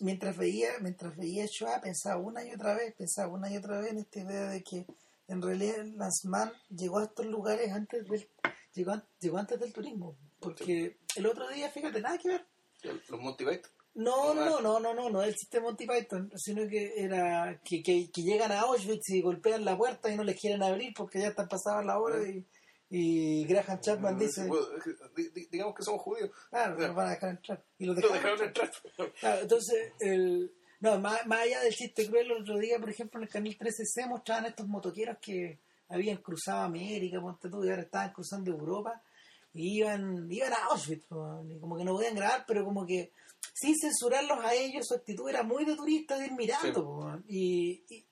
mientras 0.00 0.36
veía 0.36 0.70
mientras 0.80 1.16
veía 1.16 1.46
Shoah 1.46 1.80
pensaba 1.80 2.16
una 2.18 2.44
y 2.44 2.52
otra 2.52 2.74
vez 2.74 2.94
pensaba 2.94 3.32
una 3.32 3.50
y 3.50 3.56
otra 3.56 3.80
vez 3.80 3.92
en 3.92 3.98
esta 3.98 4.20
idea 4.20 4.48
de 4.48 4.62
que 4.62 4.86
en 5.28 5.40
realidad 5.40 5.84
Lanzmann 5.94 6.52
llegó 6.68 6.98
a 6.98 7.04
estos 7.04 7.26
lugares 7.26 7.70
antes 7.72 8.04
del 8.08 8.28
llegó, 8.74 9.00
llegó 9.20 9.38
antes 9.38 9.60
del 9.60 9.72
turismo. 9.72 10.16
Porque 10.40 10.98
el 11.16 11.26
otro 11.26 11.48
día 11.48 11.70
fíjate 11.70 12.00
nada 12.00 12.18
que 12.18 12.28
ver. 12.28 12.46
Los 12.82 13.20
Monty 13.20 13.44
Python. 13.44 13.70
No, 13.94 14.34
no, 14.34 14.60
no, 14.60 14.80
no, 14.80 14.94
no, 14.94 15.10
no 15.10 15.22
el 15.22 15.34
sistema 15.36 15.66
Monty 15.66 15.86
Python, 15.86 16.30
sino 16.36 16.66
que 16.68 16.94
era 16.96 17.60
que, 17.64 17.82
que, 17.82 18.08
llegan 18.14 18.52
a 18.52 18.60
Auschwitz 18.60 19.10
y 19.10 19.20
golpean 19.20 19.64
la 19.64 19.76
puerta 19.76 20.10
y 20.10 20.16
no 20.16 20.24
les 20.24 20.40
quieren 20.40 20.62
abrir 20.62 20.94
porque 20.94 21.18
ya 21.18 21.28
están 21.28 21.48
pasadas 21.48 21.84
la 21.84 21.98
hora 21.98 22.22
y, 22.26 22.46
y 22.90 23.44
Graham 23.44 23.80
Chapman 23.80 24.18
dice... 24.18 24.48
Digamos 25.50 25.74
que 25.76 25.82
somos 25.82 26.02
judíos. 26.02 26.30
Claro, 26.50 26.76
nos 26.76 26.94
van 26.94 27.06
a 27.06 27.10
dejar 27.10 27.30
entrar. 27.30 27.64
Y 27.78 27.86
los 27.86 27.96
dejaron, 27.96 28.42
entrar. 28.42 28.70
Claro, 29.20 29.42
entonces, 29.42 29.92
el, 30.00 30.52
no, 30.80 30.98
más, 30.98 31.24
más 31.26 31.40
allá 31.40 31.60
del 31.60 31.74
chiste 31.74 32.06
cruel, 32.08 32.26
el 32.30 32.42
otro 32.42 32.58
día, 32.58 32.78
por 32.78 32.90
ejemplo, 32.90 33.20
en 33.20 33.24
el 33.24 33.30
canal 33.30 33.56
13C 33.56 34.08
mostraban 34.08 34.46
estos 34.46 34.66
motoqueros 34.66 35.18
que 35.20 35.60
habían 35.88 36.16
cruzado 36.18 36.62
América, 36.62 37.20
ponte 37.20 37.48
tú, 37.48 37.64
y 37.64 37.70
ahora 37.70 37.82
estaban 37.82 38.12
cruzando 38.12 38.50
Europa 38.50 39.02
y 39.52 39.78
iban, 39.78 40.30
iban 40.30 40.52
a 40.52 40.66
Auschwitz, 40.70 41.06
y 41.48 41.58
como 41.58 41.76
que 41.76 41.84
no 41.84 41.94
podían 41.94 42.14
grabar, 42.14 42.44
pero 42.46 42.64
como 42.64 42.86
que 42.86 43.12
sin 43.52 43.74
censurarlos 43.76 44.44
a 44.44 44.54
ellos, 44.54 44.86
su 44.86 44.94
actitud 44.94 45.28
era 45.28 45.42
muy 45.42 45.64
de 45.64 45.76
turista, 45.76 46.16
de 46.16 46.26
ir 46.26 46.32
mirando, 46.32 47.20
y, 47.26 47.84
y, 47.88 48.06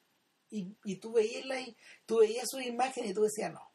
y, 0.51 0.77
y, 0.85 0.97
tú 0.97 1.13
veías 1.13 1.47
la, 1.47 1.57
tú 2.07 2.19
veías 2.19 2.47
sus 2.49 2.63
imágenes 2.63 3.11
y 3.11 3.15
tú 3.15 3.23
decías, 3.23 3.53
no, 3.53 3.68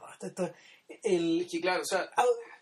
no, 0.00 0.08
no, 0.08 0.14
esto, 0.26 1.60
claro, 1.60 1.82
o 1.82 1.84
sea, 1.84 2.10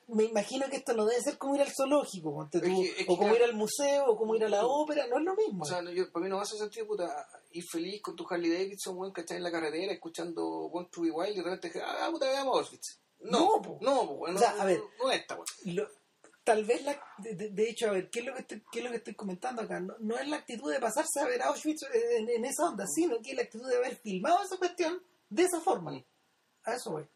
me 0.08 0.24
imagino 0.24 0.68
que 0.68 0.76
esto 0.76 0.92
no 0.94 1.06
debe 1.06 1.22
ser 1.22 1.38
como 1.38 1.54
ir 1.54 1.62
al 1.62 1.72
zoológico, 1.72 2.30
o 2.30 3.16
como 3.16 3.34
ir 3.34 3.42
al 3.42 3.54
museo, 3.54 4.06
o 4.06 4.16
como 4.16 4.34
ir 4.34 4.44
a 4.44 4.48
la 4.48 4.66
ópera, 4.66 5.06
no 5.06 5.18
es 5.18 5.24
lo 5.24 5.34
mismo. 5.34 5.62
O 5.62 5.66
sea, 5.66 5.82
yo, 5.92 6.10
para 6.10 6.24
mí 6.24 6.30
no 6.30 6.40
hace 6.40 6.56
sentido, 6.56 6.86
puta, 6.86 7.28
ir 7.52 7.64
feliz 7.70 8.02
con 8.02 8.16
tu 8.16 8.26
Harley 8.28 8.50
Davidson, 8.50 8.96
buen 8.96 9.12
que 9.12 9.24
en 9.28 9.42
la 9.42 9.52
carretera, 9.52 9.92
escuchando 9.92 10.44
One 10.44 10.88
True 10.90 11.10
Wild, 11.10 11.32
y 11.32 11.36
de 11.36 11.42
repente, 11.42 11.80
ah, 11.84 12.08
puta, 12.10 12.26
veamos 12.26 12.58
Auschwitz. 12.58 13.00
No, 13.20 13.60
no, 13.60 13.78
no, 13.80 14.26
no, 14.28 14.46
a 14.46 14.64
ver, 14.64 14.80
no, 14.98 15.10
esta, 15.10 15.38
tal 16.42 16.64
vez 16.64 16.82
la, 16.84 17.00
de, 17.18 17.68
hecho 17.68 17.88
a 17.88 17.92
ver 17.92 18.08
qué 18.10 18.20
es 18.20 18.26
lo 18.26 18.34
que 18.34 18.40
estoy, 18.40 18.64
qué 18.72 18.78
es 18.78 18.84
lo 18.84 18.90
que 18.90 18.96
estoy 18.96 19.14
comentando 19.14 19.62
acá 19.62 19.78
no, 19.78 20.16
es 20.16 20.26
la 20.26 20.38
actitud 20.38 20.72
de 20.72 20.80
pasarse 20.80 21.20
a 21.20 21.26
ver 21.26 21.42
Auschwitz 21.42 21.82
en, 21.92 22.44
esa 22.44 22.64
onda 22.64 22.86
sino 22.86 23.20
que 23.20 23.32
es 23.32 23.36
la 23.36 23.42
actitud 23.42 23.68
de 23.68 23.76
haber 23.76 23.96
filmado 23.96 24.42
esa 24.42 24.56
cuestión 24.56 25.02
de 25.28 25.42
esa 25.42 25.60
forma 25.60 25.92
mm. 25.92 26.04
a 26.64 26.74
eso 26.74 26.92
voy 26.92 27.06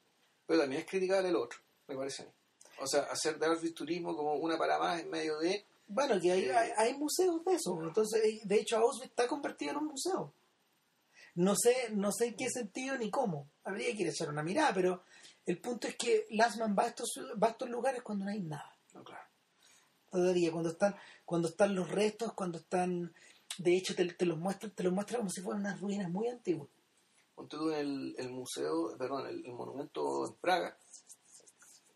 pero 0.47 0.61
también 0.61 0.83
es 0.83 0.89
criticar 0.89 1.25
el 1.25 1.37
otro 1.37 1.59
me 1.87 1.97
parece 1.97 2.23
a 2.23 2.27
mí. 2.27 2.33
O 2.81 2.87
sea 2.87 3.03
hacer 3.03 3.39
de 3.39 3.71
turismo 3.71 4.17
como 4.17 4.35
una 4.35 4.59
para 4.59 4.79
más 4.79 5.01
en 5.01 5.11
medio 5.11 5.39
de 5.39 5.65
bueno 5.87 6.21
que 6.21 6.33
hay, 6.33 6.49
hay, 6.49 6.71
hay 6.77 6.95
museos 6.95 7.45
de 7.45 7.55
eso. 7.55 7.79
Entonces 7.83 8.41
de 8.43 8.55
hecho 8.57 8.79
Auschwitz 8.79 9.11
está 9.11 9.27
convertido 9.29 9.73
en 9.73 9.79
un 9.79 9.87
museo. 9.87 10.33
No 11.37 11.55
sé 11.57 11.91
no 11.93 12.11
sé 12.13 12.29
en 12.29 12.37
qué 12.37 12.49
sentido 12.51 12.97
ni 12.99 13.11
cómo. 13.11 13.49
Habría 13.65 13.95
que 13.95 14.03
ir 14.03 14.09
a 14.09 14.11
echar 14.11 14.29
una 14.29 14.43
mirada 14.43 14.73
pero 14.75 15.03
el 15.47 15.59
punto 15.59 15.87
es 15.89 15.97
que 15.97 16.27
Lassman 16.31 16.75
va 16.79 16.85
a 16.85 16.89
estos, 16.89 17.11
va 17.43 17.49
a 17.49 17.51
estos 17.51 17.69
lugares 17.69 18.03
cuando 18.03 18.25
no 18.25 18.31
hay 18.31 18.41
nada. 18.41 18.77
Claro. 18.93 19.25
Todavía, 20.11 20.53
cuando 20.53 20.71
están, 20.71 20.95
cuando 21.25 21.49
están 21.49 21.75
los 21.75 21.91
restos, 21.91 22.33
cuando 22.35 22.59
están, 22.59 23.13
de 23.59 23.77
hecho 23.77 23.95
te, 23.95 24.25
los 24.25 24.39
muestra, 24.39 24.71
te 24.71 24.83
los 24.83 24.93
muestra 24.93 25.19
como 25.19 25.29
si 25.29 25.43
fueran 25.43 25.63
unas 25.63 25.81
ruinas 25.81 26.11
muy 26.11 26.29
antiguas. 26.29 26.69
Ponte 27.35 27.57
tú 27.57 27.71
en 27.71 28.15
el, 28.17 28.31
museo, 28.31 28.97
perdón, 28.97 29.27
el, 29.27 29.53
monumento 29.53 30.27
en 30.27 30.35
Praga, 30.37 30.79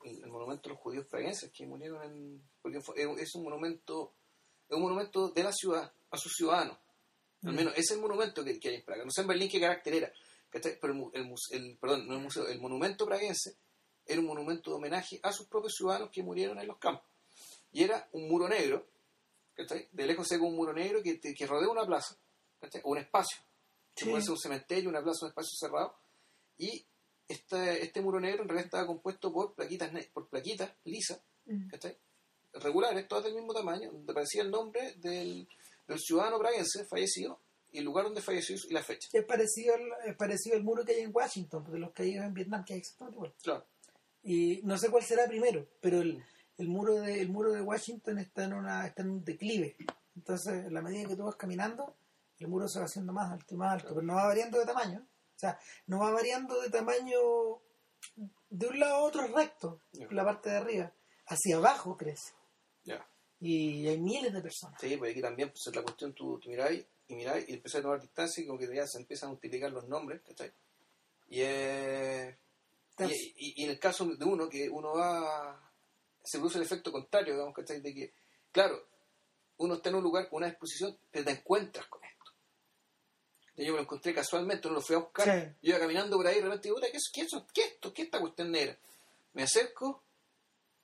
el, 0.04 0.26
monumento 0.26 0.68
de 0.68 0.74
los 0.74 0.82
judíos 0.82 1.06
praguenses 1.06 1.52
que 1.52 1.66
murieron 1.66 2.02
en, 2.02 2.42
porque 2.60 2.78
es 2.78 3.34
un 3.34 3.44
monumento, 3.44 4.14
es 4.68 4.76
un 4.76 4.82
monumento 4.82 5.30
de 5.30 5.44
la 5.44 5.52
ciudad 5.52 5.92
a 6.10 6.16
sus 6.16 6.32
ciudadanos. 6.34 6.78
Al 7.44 7.52
mm. 7.52 7.56
menos 7.56 7.72
ese 7.74 7.82
es 7.82 7.90
el 7.92 8.00
monumento 8.00 8.44
que, 8.44 8.58
hay 8.64 8.74
en 8.74 8.84
Praga. 8.84 9.04
No 9.04 9.10
sé 9.10 9.20
en 9.20 9.28
Berlín 9.28 9.48
qué 9.48 9.60
carácter 9.60 9.94
era. 9.94 10.12
Pero 10.50 11.10
el, 11.12 11.34
el, 11.50 11.78
perdón, 11.78 12.08
no 12.08 12.14
el 12.14 12.20
museo, 12.20 12.48
el 12.48 12.60
monumento 12.60 13.06
praguense 13.06 13.58
era 14.08 14.20
un 14.20 14.26
monumento 14.26 14.70
de 14.70 14.76
homenaje 14.76 15.20
a 15.22 15.30
sus 15.30 15.46
propios 15.46 15.74
ciudadanos 15.76 16.10
que 16.10 16.22
murieron 16.22 16.58
en 16.58 16.66
los 16.66 16.78
campos. 16.78 17.06
Y 17.70 17.84
era 17.84 18.08
un 18.12 18.28
muro 18.28 18.48
negro, 18.48 18.88
de 19.92 20.06
lejos 20.06 20.26
se 20.26 20.38
ve 20.38 20.44
un 20.44 20.56
muro 20.56 20.72
negro 20.72 21.02
que, 21.02 21.20
que 21.20 21.46
rodea 21.46 21.68
una 21.68 21.84
plaza, 21.84 22.16
o 22.82 22.90
un 22.90 22.98
espacio. 22.98 23.38
Puede 24.04 24.22
ser 24.22 24.30
un 24.32 24.38
cementerio, 24.38 24.90
una 24.90 25.02
plaza, 25.02 25.26
un 25.26 25.30
espacio 25.30 25.56
cerrado. 25.58 25.94
Y 26.56 26.84
este, 27.26 27.82
este 27.84 28.00
muro 28.00 28.20
negro 28.20 28.42
en 28.42 28.48
realidad 28.48 28.66
estaba 28.66 28.86
compuesto 28.86 29.32
por 29.32 29.54
plaquitas, 29.54 29.90
por 30.12 30.28
plaquitas 30.28 30.72
lisas, 30.84 31.20
mm. 31.46 31.68
regulares, 32.54 33.06
todas 33.06 33.24
del 33.24 33.34
mismo 33.34 33.52
tamaño, 33.52 33.92
donde 33.92 34.12
aparecía 34.12 34.42
el 34.42 34.50
nombre 34.50 34.94
del, 34.96 35.48
del 35.86 35.98
ciudadano 35.98 36.38
braguense 36.38 36.84
fallecido 36.86 37.40
y 37.70 37.78
el 37.78 37.84
lugar 37.84 38.04
donde 38.04 38.22
falleció 38.22 38.56
y 38.68 38.72
la 38.72 38.82
fecha. 38.82 39.08
Es 39.12 39.24
parecido, 39.24 39.74
al, 39.74 40.10
es 40.10 40.16
parecido 40.16 40.56
al 40.56 40.64
muro 40.64 40.84
que 40.84 40.92
hay 40.92 41.00
en 41.02 41.14
Washington, 41.14 41.70
de 41.70 41.78
los 41.78 41.92
caídos 41.92 42.24
en 42.24 42.34
Vietnam, 42.34 42.64
que 42.64 42.74
hay 42.74 42.78
exactamente 42.80 43.16
igual. 43.16 43.34
Claro. 43.42 43.66
Y 44.22 44.60
no 44.64 44.78
sé 44.78 44.90
cuál 44.90 45.04
será 45.04 45.26
primero, 45.26 45.66
pero 45.80 46.00
el, 46.00 46.22
el 46.56 46.68
muro 46.68 47.00
de 47.00 47.20
el 47.20 47.28
muro 47.28 47.52
de 47.52 47.60
Washington 47.60 48.18
está 48.18 48.44
en 48.44 48.54
una 48.54 48.86
está 48.86 49.02
en 49.02 49.10
un 49.10 49.24
declive. 49.24 49.76
Entonces, 50.16 50.66
a 50.66 50.70
la 50.70 50.82
medida 50.82 51.08
que 51.08 51.16
tú 51.16 51.24
vas 51.24 51.36
caminando, 51.36 51.94
el 52.38 52.48
muro 52.48 52.68
se 52.68 52.78
va 52.78 52.86
haciendo 52.86 53.12
más 53.12 53.30
alto 53.32 53.54
y 53.54 53.56
más 53.56 53.72
alto, 53.72 53.88
pero 53.88 54.02
no 54.02 54.14
va 54.14 54.26
variando 54.26 54.58
de 54.58 54.66
tamaño. 54.66 55.00
O 55.00 55.38
sea, 55.38 55.58
no 55.86 56.00
va 56.00 56.10
variando 56.10 56.60
de 56.60 56.70
tamaño 56.70 57.18
de 58.50 58.66
un 58.66 58.78
lado 58.78 58.96
a 58.96 59.02
otro 59.02 59.26
recto, 59.28 59.82
la 60.10 60.24
parte 60.24 60.50
de 60.50 60.56
arriba. 60.56 60.92
Hacia 61.26 61.56
abajo 61.56 61.96
crece. 61.96 62.32
Ya. 62.84 63.06
Y 63.40 63.86
hay 63.86 63.98
miles 63.98 64.32
de 64.32 64.40
personas. 64.40 64.80
Sí, 64.80 64.96
pues 64.96 65.12
aquí 65.12 65.20
también 65.20 65.50
pues, 65.50 65.66
es 65.66 65.76
la 65.76 65.82
cuestión, 65.82 66.12
tú, 66.12 66.38
tú 66.38 66.48
miráis 66.48 66.84
y 67.06 67.14
miráis 67.14 67.48
y 67.48 67.54
empiezas 67.54 67.80
a 67.80 67.82
tomar 67.82 68.00
distancia 68.00 68.42
y 68.42 68.46
como 68.46 68.58
que 68.58 68.74
ya 68.74 68.86
se 68.86 68.98
empiezan 68.98 69.28
a 69.28 69.32
multiplicar 69.32 69.70
los 69.70 69.86
nombres, 69.86 70.22
¿cachai? 70.22 70.52
Y, 71.28 71.40
eh, 71.42 72.36
y, 72.98 73.62
y, 73.62 73.64
en 73.64 73.70
el 73.70 73.78
caso 73.78 74.06
de 74.06 74.24
uno, 74.24 74.48
que 74.48 74.68
uno 74.68 74.94
va 74.94 75.68
se 76.28 76.38
produce 76.38 76.58
el 76.58 76.64
efecto 76.64 76.92
contrario, 76.92 77.32
digamos, 77.32 77.54
¿cachai? 77.54 77.80
De 77.80 77.94
que, 77.94 78.12
claro, 78.52 78.86
uno 79.58 79.74
está 79.74 79.88
en 79.88 79.96
un 79.96 80.02
lugar 80.02 80.28
con 80.28 80.38
una 80.38 80.48
exposición, 80.48 80.98
pero 81.10 81.24
te 81.24 81.30
encuentras 81.32 81.86
con. 81.86 82.02
Yo 83.64 83.72
me 83.72 83.78
lo 83.78 83.82
encontré 83.82 84.14
casualmente, 84.14 84.68
no 84.68 84.74
lo 84.74 84.80
fui 84.80 84.94
a 84.94 85.00
buscar. 85.00 85.56
Yo 85.60 85.70
iba 85.70 85.78
caminando 85.78 86.16
por 86.16 86.26
ahí 86.26 86.36
y 86.36 86.38
de 86.38 86.44
repente 86.44 86.68
digo, 86.68 86.80
¿qué 86.80 86.96
es, 86.96 87.10
qué, 87.12 87.26
¿qué 87.52 87.62
esto? 87.62 87.92
¿Qué 87.92 88.02
esta 88.02 88.20
cuestión 88.20 88.52
negra? 88.52 88.78
Me 89.32 89.42
acerco 89.42 90.04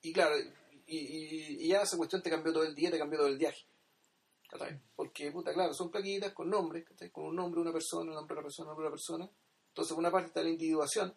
y 0.02 0.12
claro, 0.12 0.34
y, 0.86 1.68
ya 1.68 1.82
esa 1.82 1.96
cuestión 1.96 2.22
te 2.22 2.30
cambió 2.30 2.52
todo 2.52 2.64
el 2.64 2.74
día, 2.74 2.90
te 2.90 2.98
cambió 2.98 3.18
todo 3.18 3.28
el 3.28 3.38
viaje. 3.38 3.64
Porque, 4.94 5.32
puta, 5.32 5.52
claro, 5.52 5.72
son 5.72 5.90
plaquitas 5.90 6.32
con 6.32 6.48
nombres, 6.48 6.84
con 7.10 7.26
un 7.26 7.36
nombre 7.36 7.58
de 7.58 7.62
una 7.62 7.72
persona, 7.72 8.10
un 8.10 8.16
nombre 8.16 8.34
de 8.34 8.40
una 8.40 8.42
persona, 8.42 8.66
un 8.66 8.70
nombre 8.70 8.84
de 8.84 8.88
una 8.88 8.94
persona. 8.94 9.30
Entonces, 9.68 9.92
por 9.92 9.98
una 9.98 10.10
parte 10.12 10.28
está 10.28 10.42
la 10.42 10.50
individuación, 10.50 11.12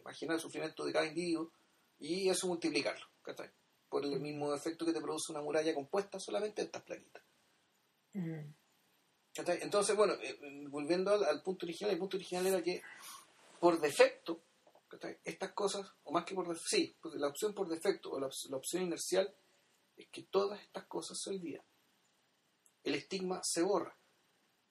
imaginar 0.00 0.36
el 0.36 0.40
sufrimiento 0.40 0.84
de 0.84 0.92
cada 0.92 1.06
individuo 1.06 1.50
y 1.98 2.28
eso 2.28 2.46
multiplicarlo. 2.46 3.06
Por 3.88 4.04
el 4.04 4.20
mismo 4.20 4.54
efecto 4.54 4.84
que 4.84 4.92
te 4.92 5.00
produce 5.00 5.32
una 5.32 5.42
muralla 5.42 5.74
compuesta 5.74 6.20
solamente 6.20 6.62
de 6.62 6.66
estas 6.66 6.82
plaquitas. 6.82 7.22
Mm. 8.12 8.52
Entonces, 9.38 9.96
bueno, 9.96 10.14
eh, 10.14 10.38
volviendo 10.68 11.12
al, 11.12 11.42
punto 11.42 11.66
original, 11.66 11.92
el 11.92 11.98
punto 11.98 12.16
original 12.16 12.46
era 12.46 12.62
que 12.62 12.82
por 13.60 13.80
defecto, 13.80 14.42
estas 15.24 15.52
cosas, 15.52 15.92
o 16.04 16.12
más 16.12 16.24
que 16.24 16.34
por 16.34 16.46
defecto, 16.46 16.68
sí, 16.68 16.96
porque 17.00 17.18
la 17.18 17.28
opción 17.28 17.54
por 17.54 17.68
defecto 17.68 18.12
o 18.12 18.20
la, 18.20 18.26
opción 18.26 18.82
inercial 18.82 19.34
es 19.96 20.08
que 20.08 20.24
todas 20.24 20.60
estas 20.60 20.86
cosas 20.86 21.20
se 21.20 21.30
olvidan. 21.30 21.64
El 22.82 22.94
estigma 22.94 23.40
se 23.42 23.62
borra. 23.62 23.98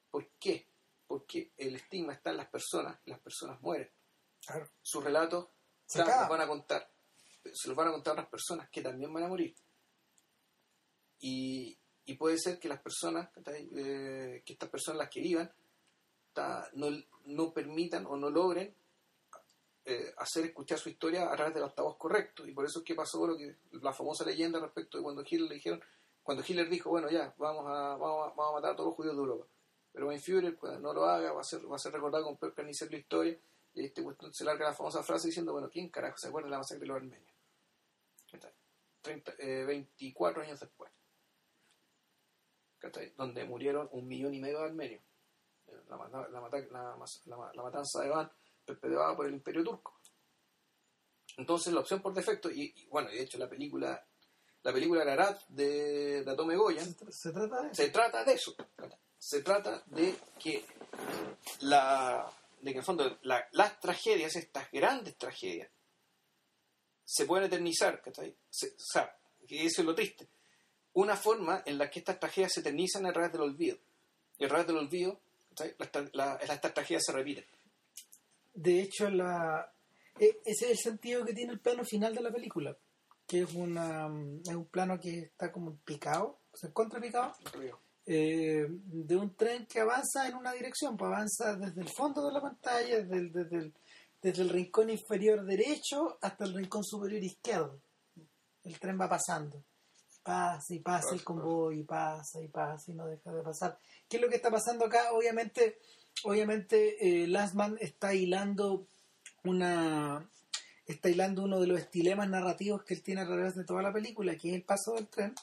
¿Por 0.09 0.31
qué? 0.39 0.69
Porque 1.05 1.51
el 1.57 1.75
estigma 1.75 2.13
está 2.13 2.31
en 2.31 2.37
las 2.37 2.49
personas 2.49 2.99
y 3.05 3.11
las 3.11 3.19
personas 3.19 3.61
mueren. 3.61 3.91
Claro. 4.45 4.69
Sus 4.81 5.03
relatos 5.03 5.49
Se 5.85 5.99
los 5.99 6.07
van 6.07 6.41
a 6.41 6.47
contar. 6.47 6.89
Se 7.53 7.67
los 7.67 7.77
van 7.77 7.89
a 7.89 7.91
contar 7.91 8.11
a 8.11 8.13
otras 8.13 8.29
personas 8.29 8.69
que 8.69 8.81
también 8.81 9.13
van 9.13 9.23
a 9.23 9.27
morir. 9.27 9.55
Y, 11.19 11.77
y 12.05 12.15
puede 12.15 12.37
ser 12.37 12.59
que 12.59 12.67
las 12.67 12.81
personas. 12.81 13.29
Eh, 13.47 14.43
que 14.45 14.53
estas 14.53 14.69
personas 14.69 14.99
las 14.99 15.09
que 15.09 15.21
vivan, 15.21 15.51
no, 16.73 16.87
no 17.25 17.53
permitan 17.53 18.05
o 18.05 18.17
no 18.17 18.29
logren 18.29 18.75
eh, 19.87 20.13
hacer 20.17 20.45
escuchar 20.45 20.79
su 20.79 20.89
historia 20.89 21.31
a 21.31 21.35
través 21.35 21.53
del 21.53 21.63
altavoz 21.63 21.97
correcto. 21.97 22.47
Y 22.47 22.53
por 22.53 22.65
eso 22.65 22.79
es 22.79 22.85
que 22.85 22.95
pasó 22.95 23.25
lo 23.27 23.37
que 23.37 23.57
la 23.71 23.93
famosa 23.93 24.25
leyenda 24.25 24.59
respecto 24.59 24.97
de 24.97 25.03
cuando 25.03 25.21
Hitler 25.21 25.49
le 25.49 25.55
dijeron, 25.55 25.81
cuando 26.23 26.43
Hitler 26.45 26.67
dijo, 26.69 26.89
bueno, 26.89 27.09
ya, 27.09 27.33
vamos 27.37 27.65
a, 27.67 27.95
vamos 27.95 28.33
a, 28.35 28.51
matar 28.51 28.71
a 28.71 28.75
todos 28.75 28.89
los 28.89 28.95
judíos 28.95 29.15
de 29.15 29.21
Europa. 29.21 29.45
Pero 29.93 30.07
Ben 30.07 30.19
Führer, 30.19 30.57
pues, 30.57 30.79
no 30.79 30.91
lo 30.91 31.05
haga, 31.05 31.31
va 31.31 31.41
a 31.41 31.43
ser, 31.43 31.71
va 31.71 31.75
a 31.75 31.79
ser 31.79 31.93
recordado 31.93 32.25
con 32.25 32.37
peor 32.37 32.53
carnicero 32.53 32.91
la 32.91 32.97
historia. 32.97 33.39
Y 33.75 33.85
este 33.85 34.03
se 34.31 34.43
larga 34.43 34.69
la 34.69 34.73
famosa 34.73 35.03
frase 35.03 35.27
diciendo, 35.27 35.53
bueno, 35.53 35.69
¿quién 35.69 35.89
carajo 35.89 36.17
se 36.17 36.29
acuerda 36.29 36.47
de 36.47 36.51
la 36.51 36.57
masacre 36.57 36.81
de 36.81 36.87
los 36.87 36.97
armenios? 36.97 37.33
¿Cachai? 38.31 38.51
30, 39.01 39.33
eh, 39.37 39.65
24 39.65 40.41
años 40.41 40.59
después. 40.59 40.91
¿Cachai? 42.85 43.13
Donde 43.17 43.43
murieron 43.45 43.89
un 43.93 44.07
millón 44.07 44.33
y 44.35 44.39
medio 44.39 44.59
de 44.59 44.65
armenios. 44.65 45.01
Eh, 45.67 45.73
La, 45.89 45.97
matanza 47.63 48.01
de 48.03 48.09
Van 48.09 48.31
perpetuada 48.63 49.15
por 49.15 49.25
el 49.25 49.33
imperio 49.33 49.63
turco. 49.63 49.99
Entonces 51.37 51.73
la 51.73 51.79
opción 51.79 52.01
por 52.01 52.13
defecto, 52.13 52.49
y, 52.51 52.73
y, 52.75 52.85
bueno, 52.87 53.09
de 53.09 53.21
hecho 53.23 53.37
la 53.39 53.49
película, 53.49 54.05
la 54.61 54.71
película 54.73 55.01
Ararat 55.01 55.41
de, 55.47 56.23
de 56.23 56.31
Atome 56.31 56.55
Goyan, 56.55 56.93
Se, 56.95 57.11
se 57.11 57.31
trata 57.31 57.61
de 57.61 57.67
eso. 57.71 57.75
se 57.83 57.89
trata 57.89 58.23
de 58.23 58.33
eso. 58.33 58.55
Se 59.17 59.41
trata 59.41 59.83
de 59.87 60.15
que 60.39 60.63
la 61.61 62.31
de 62.61 62.65
que 62.65 62.71
en 62.71 62.77
el 62.77 62.83
fondo 62.83 63.17
la- 63.23 63.47
las 63.51 63.79
tragedias, 63.79 64.35
estas 64.35 64.71
grandes 64.71 65.17
tragedias, 65.17 65.69
se 67.03 67.25
pueden 67.25 67.47
eternizar, 67.47 68.01
¿cachai? 68.01 68.35
Se- 68.49 68.69
o 68.75 68.79
sea, 68.93 69.17
que 69.47 69.65
eso 69.65 69.81
es 69.81 69.85
lo 69.87 69.93
triste. 69.95 70.27
Una 70.95 71.15
forma 71.15 71.61
en 71.65 71.77
la 71.77 71.89
que 71.89 71.99
estas 71.99 72.19
tragedias 72.19 72.51
se 72.53 72.59
eternizan 72.61 73.05
a 73.05 73.13
través 73.13 73.31
del 73.31 73.41
olvido. 73.41 73.77
Y 74.39 74.45
a 74.45 74.47
través 74.47 74.67
del 74.67 74.77
olvido. 74.77 75.19
Las, 75.77 75.89
la- 76.13 76.35
estas 76.35 76.73
tragedias 76.73 77.03
se 77.05 77.13
repiten. 77.13 77.45
De 78.53 78.81
hecho, 78.81 79.09
la, 79.09 79.71
e- 80.19 80.39
ese 80.45 80.65
es 80.65 80.71
el 80.71 80.77
sentido 80.77 81.23
que 81.25 81.33
tiene 81.33 81.53
el 81.53 81.59
plano 81.59 81.83
final 81.85 82.13
de 82.15 82.21
la 82.21 82.31
película, 82.31 82.75
que 83.27 83.41
es, 83.41 83.53
una, 83.53 84.07
es 84.43 84.53
un 84.55 84.65
plano 84.65 84.99
que 84.99 85.19
está 85.19 85.51
como 85.51 85.75
picado, 85.77 86.39
se 86.53 86.67
encuentra 86.67 86.99
picado, 87.01 87.33
eh, 88.05 88.65
de 88.69 89.15
un 89.15 89.35
tren 89.35 89.65
que 89.65 89.79
avanza 89.81 90.27
en 90.27 90.35
una 90.35 90.51
dirección, 90.53 90.95
pues 90.97 91.07
avanza 91.07 91.55
desde 91.55 91.81
el 91.81 91.89
fondo 91.89 92.25
de 92.27 92.33
la 92.33 92.41
pantalla, 92.41 93.01
desde 93.01 93.17
el, 93.17 93.31
desde 93.33 93.57
el, 93.57 93.73
desde 94.21 94.41
el 94.43 94.49
rincón 94.49 94.89
inferior 94.89 95.43
derecho 95.45 96.17
hasta 96.21 96.45
el 96.45 96.53
rincón 96.53 96.83
superior 96.83 97.23
izquierdo. 97.23 97.79
El 98.63 98.79
tren 98.79 98.99
va 98.99 99.09
pasando. 99.09 99.61
Pasa 100.25 100.73
y 100.73 100.79
pasa 100.79 101.13
el 101.13 101.23
convoy, 101.23 101.81
y 101.81 101.83
pasa 101.83 102.41
y 102.41 102.47
pasa 102.47 102.91
y 102.91 102.95
no 102.95 103.05
deja 103.05 103.31
de 103.31 103.43
pasar. 103.43 103.77
¿Qué 104.09 104.17
es 104.17 104.21
lo 104.23 104.27
que 104.27 104.37
está 104.37 104.49
pasando 104.49 104.85
acá? 104.85 105.11
Obviamente, 105.13 105.77
obviamente 106.23 106.97
eh, 107.23 107.27
Lastman 107.27 107.77
está 107.79 108.15
hilando 108.15 108.87
una 109.43 110.27
está 110.87 111.09
hilando 111.09 111.43
uno 111.43 111.59
de 111.59 111.67
los 111.67 111.79
estilemas 111.79 112.27
narrativos 112.27 112.83
que 112.83 112.95
él 112.95 113.03
tiene 113.03 113.21
a 113.21 113.25
través 113.27 113.55
de 113.55 113.63
toda 113.65 113.83
la 113.83 113.93
película, 113.93 114.35
que 114.35 114.49
es 114.49 114.55
el 114.55 114.63
paso 114.63 114.93
del 114.95 115.07
tren. 115.07 115.33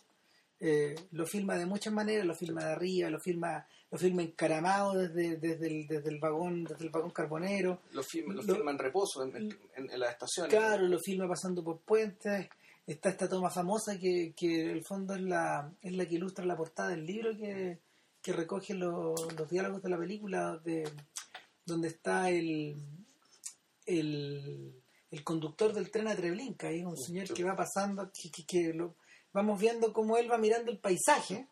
Eh, 0.61 0.95
lo 1.13 1.27
filma 1.27 1.57
de 1.57 1.67
muchas 1.67 1.93
maneras, 1.93 2.25
lo 2.27 2.35
filma 2.35 2.65
de 2.65 2.73
arriba, 2.73 3.11
lo 3.11 3.19
filma, 3.21 3.67
lo 3.91 3.99
filma 3.99 4.23
encaramado 4.23 4.95
desde, 4.95 5.37
desde, 5.37 5.67
el, 5.67 5.87
desde 5.89 6.09
el 6.11 6.19
vagón, 6.21 6.63
desde 6.65 6.85
el 6.85 6.91
vagón 6.91 7.11
carbonero, 7.11 7.81
Lo, 7.93 8.03
film, 8.05 8.33
lo 8.33 8.71
en 8.71 8.79
reposo 8.79 9.25
en, 9.25 9.37
en, 9.37 9.59
en- 9.77 9.91
en 9.91 10.01
las 10.01 10.11
estaciones. 10.13 10.53
claro, 10.55 10.87
lo 10.87 10.99
filma 11.01 11.27
pasando 11.29 11.65
por 11.65 11.79
puentes, 11.81 12.49
está 12.87 13.11
esta 13.11 13.29
toma 13.29 13.51
famosa 13.51 13.99
que, 13.99 14.35
que 14.37 14.63
en 14.65 14.71
el 14.71 14.85
fondo 14.85 15.15
es 15.15 15.23
la, 15.23 15.73
es 15.81 15.93
la 15.93 16.07
que 16.07 16.17
ilustra 16.17 16.45
la 16.45 16.57
portada 16.57 16.91
del 16.91 17.07
libro 17.07 17.37
que, 17.37 17.81
que 18.21 18.33
recoge 18.33 18.75
lo- 18.75 19.15
los 19.37 19.49
diálogos 19.49 19.83
de 19.83 19.89
la 19.91 19.99
película 19.99 20.59
de, 20.59 20.89
donde 21.65 21.89
está 21.89 22.31
el, 22.31 22.77
el, 23.87 24.83
el 25.11 25.25
conductor 25.25 25.73
del 25.73 25.91
tren 25.91 26.09
a 26.09 26.17
Treblinka, 26.17 26.69
hay 26.69 26.85
un 26.85 26.97
señor 26.97 27.33
que 27.33 27.45
va 27.45 27.57
pasando, 27.57 28.11
que, 28.13 28.31
que- 28.31 28.45
que 28.47 28.73
lo, 28.75 28.97
vamos 29.33 29.61
viendo 29.61 29.93
cómo 29.93 30.17
él 30.17 30.31
va 30.31 30.39
mirando 30.39 30.71
el 30.71 30.79
paisaje, 30.79 31.47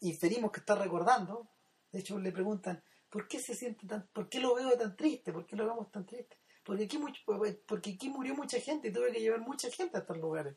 inferimos 0.00 0.52
que 0.52 0.60
está 0.60 0.74
recordando, 0.74 1.48
de 1.92 2.00
hecho 2.00 2.18
le 2.18 2.32
preguntan, 2.32 2.82
¿por 3.10 3.26
qué 3.26 3.40
se 3.40 3.54
siente 3.54 3.86
tan, 3.86 4.06
por 4.12 4.28
qué 4.28 4.40
lo 4.40 4.54
veo 4.54 4.76
tan 4.78 4.96
triste? 4.96 5.32
¿Por 5.32 5.46
qué 5.46 5.56
lo 5.56 5.66
vemos 5.66 5.90
tan 5.90 6.04
triste? 6.06 6.36
Porque 6.68 6.84
aquí, 6.84 6.98
mucho, 6.98 7.22
porque 7.66 7.92
aquí 7.94 8.10
murió 8.10 8.34
mucha 8.34 8.60
gente 8.60 8.88
y 8.88 8.92
tuve 8.92 9.10
que 9.10 9.20
llevar 9.20 9.40
mucha 9.40 9.70
gente 9.70 9.96
a 9.96 10.00
estos 10.00 10.18
lugares. 10.18 10.54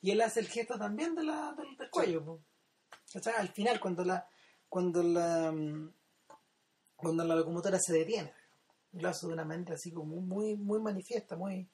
Y 0.00 0.10
él 0.10 0.22
hace 0.22 0.40
el 0.40 0.48
gesto 0.48 0.78
también 0.78 1.14
de 1.14 1.22
la, 1.22 1.52
del, 1.52 1.76
del 1.76 1.90
cuello. 1.90 2.40
O 3.14 3.20
sea, 3.20 3.34
al 3.34 3.50
final, 3.50 3.78
cuando 3.78 4.06
la, 4.06 4.26
cuando 4.70 5.02
la, 5.02 5.52
mm, 5.52 5.92
cuando 6.96 7.24
la 7.24 7.36
locomotora 7.36 7.78
se 7.78 7.92
detiene, 7.92 8.32
lo 8.92 9.06
hace 9.06 9.26
de 9.26 9.34
una 9.34 9.44
manera 9.44 9.74
así 9.74 9.92
como 9.92 10.16
muy, 10.16 10.56
muy 10.56 10.80
manifiesta, 10.80 11.36
muy, 11.36 11.68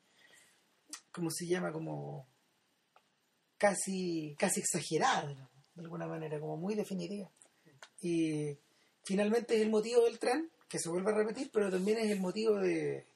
¿cómo 1.12 1.30
se 1.30 1.47
llama? 1.47 1.70
Como 1.70 2.26
casi, 3.56 4.34
casi 4.36 4.59
exagerada, 4.59 5.48
de 5.76 5.82
alguna 5.82 6.09
manera, 6.09 6.40
como 6.40 6.56
muy 6.56 6.74
definitiva. 6.74 7.30
Y 8.01 8.59
finalmente 9.05 9.55
es 9.55 9.62
el 9.62 9.70
motivo 9.70 10.06
del 10.06 10.18
tren, 10.18 10.51
que 10.68 10.80
se 10.80 10.88
vuelve 10.88 11.12
a 11.12 11.14
repetir, 11.14 11.52
pero 11.52 11.70
también 11.70 11.98
es 11.98 12.10
el 12.10 12.18
motivo 12.18 12.56
de... 12.56 13.06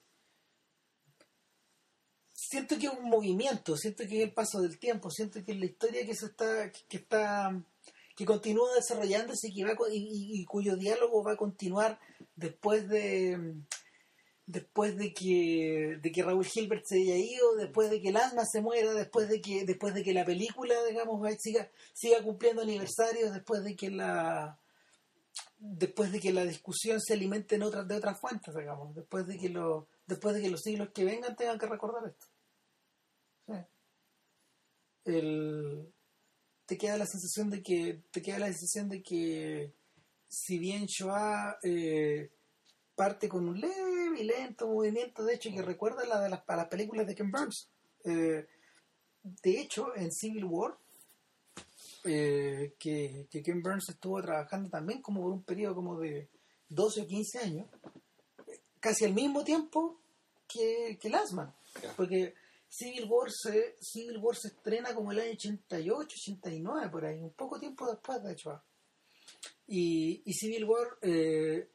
Siento 2.55 2.79
que 2.79 2.87
es 2.87 2.93
un 2.93 3.11
movimiento, 3.11 3.77
siento 3.77 4.05
que 4.07 4.19
es 4.19 4.23
el 4.29 4.33
paso 4.33 4.61
del 4.61 4.79
tiempo, 4.79 5.11
siento 5.11 5.45
que 5.45 5.51
es 5.51 5.59
la 5.59 5.67
historia 5.67 6.07
que 6.07 6.15
se 6.15 6.27
está, 6.27 6.71
que 6.71 6.99
está, 6.99 7.61
que 8.15 8.25
continúa 8.25 8.73
desarrollándose 8.77 9.49
y 9.49 9.55
que 9.57 9.65
va 9.65 9.75
y, 9.91 10.41
y- 10.41 10.45
cuyo 10.45 10.77
diálogo 10.77 11.25
va 11.25 11.33
a 11.33 11.37
continuar 11.37 11.99
después 12.37 12.89
de 12.89 13.55
después 14.47 14.97
de 14.97 15.13
que 15.13 15.99
de 16.01 16.13
que 16.13 16.23
Raúl 16.23 16.45
Gilbert 16.45 16.85
se 16.87 16.95
haya 16.99 17.17
ido, 17.17 17.57
después 17.57 17.91
de 17.91 18.01
que 18.01 18.11
el 18.11 18.17
asma 18.19 18.45
se 18.45 18.61
muera, 18.61 18.93
después 18.95 19.29
de 19.29 19.41
que 19.41 19.65
después 19.65 19.93
de 19.93 20.05
que 20.05 20.15
la 20.15 20.25
película, 20.25 20.77
digamos, 20.89 21.21
siga 21.41 21.69
siga 21.93 22.23
cumpliendo 22.23 22.63
aniversarios, 22.63 23.33
después 23.33 23.65
de 23.65 23.75
que 23.75 23.91
la 23.91 24.61
después 25.59 26.13
de 26.13 26.21
que 26.21 26.33
la 26.33 26.45
discusión 26.45 27.01
se 27.01 27.15
alimente 27.15 27.57
en 27.57 27.65
otras 27.65 27.89
de 27.89 27.97
otras 27.97 28.21
fuentes, 28.21 28.55
digamos, 28.55 28.95
después 28.95 29.27
de 29.27 29.39
que 29.39 29.49
los 29.49 29.87
después 30.07 30.37
de 30.37 30.43
que 30.43 30.51
los 30.51 30.61
siglos 30.61 30.91
que 30.95 31.05
vengan 31.05 31.35
tengan 31.35 31.59
que 31.59 31.67
recordar 31.67 32.09
esto. 32.09 32.27
El- 35.05 35.93
te 36.67 36.79
queda 36.79 36.97
la 36.97 37.07
sensación 37.07 37.51
de 37.51 37.63
que 37.63 38.01
te 38.11 38.23
queda 38.23 38.39
la 38.39 38.47
sensación 38.47 38.89
de 38.89 39.03
que 39.03 39.73
si 40.29 40.59
bien 40.59 40.87
Shoah 40.87 41.59
eh, 41.63 42.31
parte 42.95 43.29
con 43.29 43.47
un 43.49 43.61
leve 43.61 44.19
y 44.21 44.25
lento 44.25 44.67
movimiento, 44.69 45.25
de 45.25 45.35
hecho, 45.35 45.51
que 45.51 45.63
recuerda 45.63 46.03
a 46.03 46.07
la 46.07 46.21
de 46.21 46.31
las, 46.31 46.43
a 46.47 46.57
las 46.57 46.69
películas 46.69 47.07
de 47.07 47.15
Ken 47.15 47.31
Burns. 47.31 47.69
Eh, 48.05 48.47
de 49.23 49.61
hecho, 49.61 49.95
en 49.97 50.11
Civil 50.13 50.45
War, 50.45 50.77
eh, 52.05 52.75
que, 52.79 53.27
que 53.31 53.43
Ken 53.43 53.63
Burns 53.63 53.89
estuvo 53.89 54.21
trabajando 54.23 54.69
también 54.71 55.01
como 55.03 55.23
por 55.23 55.33
un 55.33 55.43
periodo 55.43 55.75
como 55.75 55.99
de 55.99 56.29
12 56.69 57.03
o 57.03 57.07
15 57.07 57.39
años, 57.39 57.67
eh, 58.47 58.61
casi 58.81 59.05
al 59.05 59.15
mismo 59.15 59.43
tiempo 59.45 59.99
que, 60.49 60.99
que 61.01 61.09
Last 61.11 61.35
Ya. 61.83 61.93
porque 61.97 62.35
Civil 62.77 63.07
War, 63.09 63.31
se, 63.31 63.77
Civil 63.81 64.19
War 64.19 64.35
se 64.35 64.49
estrena 64.49 64.95
como 64.95 65.13
el 65.13 65.21
año 65.21 65.33
88, 65.33 66.17
89, 66.19 66.89
por 66.89 67.05
ahí, 67.05 67.21
un 67.21 67.35
poco 67.35 67.61
tiempo 67.61 67.89
después, 67.89 68.21
de 68.23 68.33
hecho. 68.33 68.63
Y, 69.69 70.23
y 70.25 70.33
Civil 70.33 70.65
War 70.65 70.99
eh, 71.01 71.71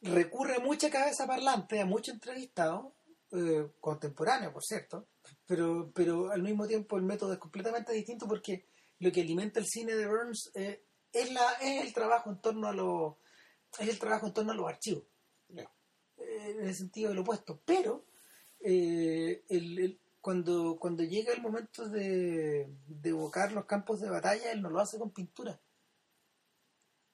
recurre 0.00 0.56
a 0.56 0.60
mucha 0.60 0.88
cabeza 0.90 1.26
parlante, 1.26 1.80
a 1.80 1.84
mucho 1.84 2.12
entrevistado, 2.12 2.94
eh, 3.32 3.72
contemporáneo, 3.78 4.52
por 4.52 4.64
cierto, 4.64 5.08
pero, 5.46 5.92
pero 5.94 6.30
al 6.30 6.42
mismo 6.42 6.66
tiempo 6.66 6.96
el 6.96 7.02
método 7.02 7.34
es 7.34 7.38
completamente 7.38 7.92
distinto 7.92 8.26
porque 8.26 8.68
lo 9.00 9.12
que 9.12 9.20
alimenta 9.20 9.60
el 9.60 9.66
cine 9.66 9.94
de 9.96 10.06
Burns 10.06 10.50
eh, 10.54 10.84
es, 11.12 11.30
la, 11.32 11.52
es 11.60 11.84
el 11.84 11.92
trabajo 11.92 12.30
en 12.30 12.40
torno 12.40 12.68
a 12.68 12.72
los 12.72 13.16
es 13.78 13.88
el 13.88 13.98
trabajo 13.98 14.28
en 14.28 14.34
torno 14.34 14.52
a 14.52 14.54
los 14.54 14.68
archivos 14.68 15.04
eh, 15.48 15.66
en 16.16 16.68
el 16.68 16.74
sentido 16.76 17.08
del 17.08 17.18
opuesto 17.18 17.60
pero 17.64 18.04
eh, 18.64 19.44
el- 19.48 20.00
cuando, 20.20 20.78
cuando 20.80 21.02
llega 21.04 21.32
el 21.34 21.42
momento 21.42 21.86
de, 21.88 22.66
de 22.88 23.08
evocar 23.10 23.52
los 23.52 23.66
campos 23.66 24.00
de 24.00 24.08
batalla 24.08 24.52
él 24.52 24.62
no 24.62 24.70
lo 24.70 24.80
hace 24.80 24.98
con 24.98 25.10
pintura 25.10 25.60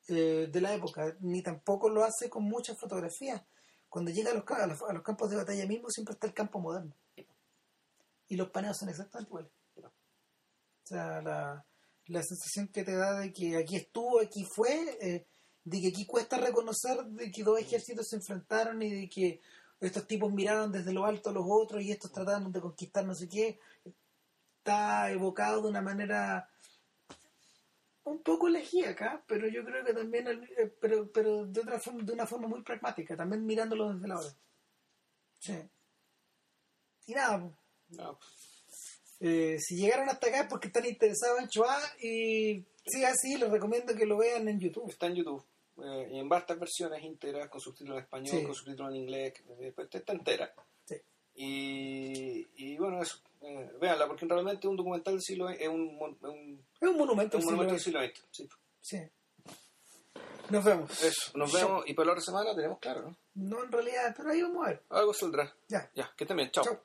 eh, 0.08 0.48
de 0.50 0.60
la 0.60 0.74
época 0.74 1.16
ni 1.20 1.42
tampoco 1.42 1.88
lo 1.88 2.04
hace 2.04 2.28
con 2.30 2.44
muchas 2.44 2.78
fotografías. 2.78 3.42
Cuando 3.88 4.10
llega 4.10 4.30
a 4.30 4.34
los, 4.34 4.44
a 4.48 4.66
los, 4.66 4.82
a 4.82 4.92
los 4.92 5.02
campos 5.02 5.30
de 5.30 5.36
batalla 5.36 5.66
mismo 5.66 5.90
siempre 5.90 6.14
está 6.14 6.26
el 6.26 6.34
campo 6.34 6.60
moderno. 6.60 6.94
Y 8.28 8.36
los 8.36 8.50
paneos 8.50 8.76
son 8.78 8.88
exactamente 8.88 9.28
iguales. 9.28 9.50
Sea, 10.84 11.20
la, 11.22 11.64
la 12.06 12.22
sensación 12.22 12.68
que 12.68 12.84
te 12.84 12.94
da 12.96 13.18
de 13.20 13.32
que 13.32 13.56
aquí 13.56 13.76
estuvo, 13.76 14.20
aquí 14.20 14.44
fue, 14.44 14.96
eh, 15.00 15.26
de 15.64 15.80
que 15.80 15.88
aquí 15.88 16.06
cuesta 16.06 16.38
reconocer 16.38 17.04
de 17.04 17.30
que 17.30 17.42
dos 17.42 17.58
ejércitos 17.58 18.08
se 18.08 18.16
enfrentaron 18.16 18.82
y 18.82 18.90
de 19.02 19.08
que 19.08 19.40
estos 19.80 20.06
tipos 20.06 20.32
miraron 20.32 20.70
desde 20.70 20.92
lo 20.92 21.04
alto 21.04 21.30
a 21.30 21.32
los 21.32 21.44
otros 21.48 21.82
y 21.82 21.90
estos 21.90 22.12
trataron 22.12 22.52
de 22.52 22.60
conquistar 22.60 23.04
no 23.04 23.14
sé 23.14 23.28
qué, 23.28 23.58
está 24.58 25.10
evocado 25.10 25.62
de 25.62 25.68
una 25.68 25.80
manera 25.80 26.48
un 28.04 28.22
poco 28.22 28.48
elegíaca, 28.48 29.22
pero 29.26 29.48
yo 29.48 29.64
creo 29.64 29.84
que 29.84 29.94
también, 29.94 30.26
eh, 30.28 30.74
pero, 30.80 31.10
pero 31.12 31.46
de 31.46 31.60
otra 31.60 31.78
forma, 31.78 32.02
de 32.02 32.12
una 32.12 32.26
forma 32.26 32.48
muy 32.48 32.62
pragmática, 32.62 33.16
también 33.16 33.44
mirándolo 33.44 33.92
desde 33.92 34.08
la 34.08 34.18
hora. 34.18 34.34
Sí. 35.38 35.58
Y 37.06 37.14
nada. 37.14 37.50
No, 37.90 38.18
eh, 39.20 39.58
si 39.60 39.76
llegaron 39.76 40.08
hasta 40.08 40.28
acá 40.28 40.40
es 40.40 40.46
porque 40.48 40.68
están 40.68 40.86
interesados 40.86 41.40
en 41.40 41.48
Choa 41.48 41.78
y 42.00 42.64
si 42.86 43.04
así, 43.04 43.36
les 43.36 43.50
recomiendo 43.50 43.94
que 43.94 44.06
lo 44.06 44.16
vean 44.16 44.48
en 44.48 44.58
YouTube. 44.58 44.88
está 44.88 45.06
en 45.06 45.16
YouTube. 45.16 45.44
Eh, 45.78 46.08
en 46.12 46.28
vastas 46.28 46.58
versiones 46.58 47.02
íntegras, 47.02 47.48
con 47.48 47.60
subtítulos 47.60 47.98
en 47.98 48.04
español, 48.04 48.38
Sí. 48.38 48.42
con 48.44 48.54
subtítulos 48.54 48.90
en 48.92 48.96
inglés, 49.00 49.34
después 49.58 49.88
está 49.92 50.12
entera. 50.12 50.52
Sí. 50.84 50.96
Y, 51.34 52.48
y 52.56 52.76
bueno, 52.76 53.00
eso. 53.02 53.18
Eh, 53.42 53.70
véanla, 53.80 54.06
porque 54.06 54.26
realmente 54.26 54.68
un 54.68 54.76
documental 54.76 55.14
del 55.14 55.22
siglo 55.22 55.48
XX 55.48 55.60
es 55.62 55.68
un, 55.68 55.86
Es 56.80 56.88
un 56.88 56.96
monumento. 56.98 57.38
un 57.38 57.44
monumento 57.44 57.72
del 57.72 57.80
siglo 57.82 58.00
XX. 58.04 58.22
Sí. 58.30 58.48
Sí. 58.80 58.98
Nos 60.50 60.64
vemos. 60.64 61.02
Eso, 61.02 61.38
nos 61.38 61.52
vemos 61.52 61.84
y 61.86 61.94
para 61.94 62.06
la 62.06 62.12
otra 62.12 62.24
semana 62.24 62.54
tenemos 62.54 62.78
claro, 62.80 63.02
¿no? 63.02 63.16
No 63.34 63.64
en 63.64 63.70
realidad, 63.72 64.12
pero 64.16 64.30
ahí 64.30 64.42
vamos 64.42 64.66
a 64.66 64.70
ver. 64.70 64.82
Algo 64.90 65.14
saldrá. 65.14 65.54
Ya. 65.68 65.88
Ya, 65.94 66.12
que 66.16 66.24
estén 66.24 66.36
bien, 66.36 66.50
chao. 66.50 66.64
Chao. 66.64 66.80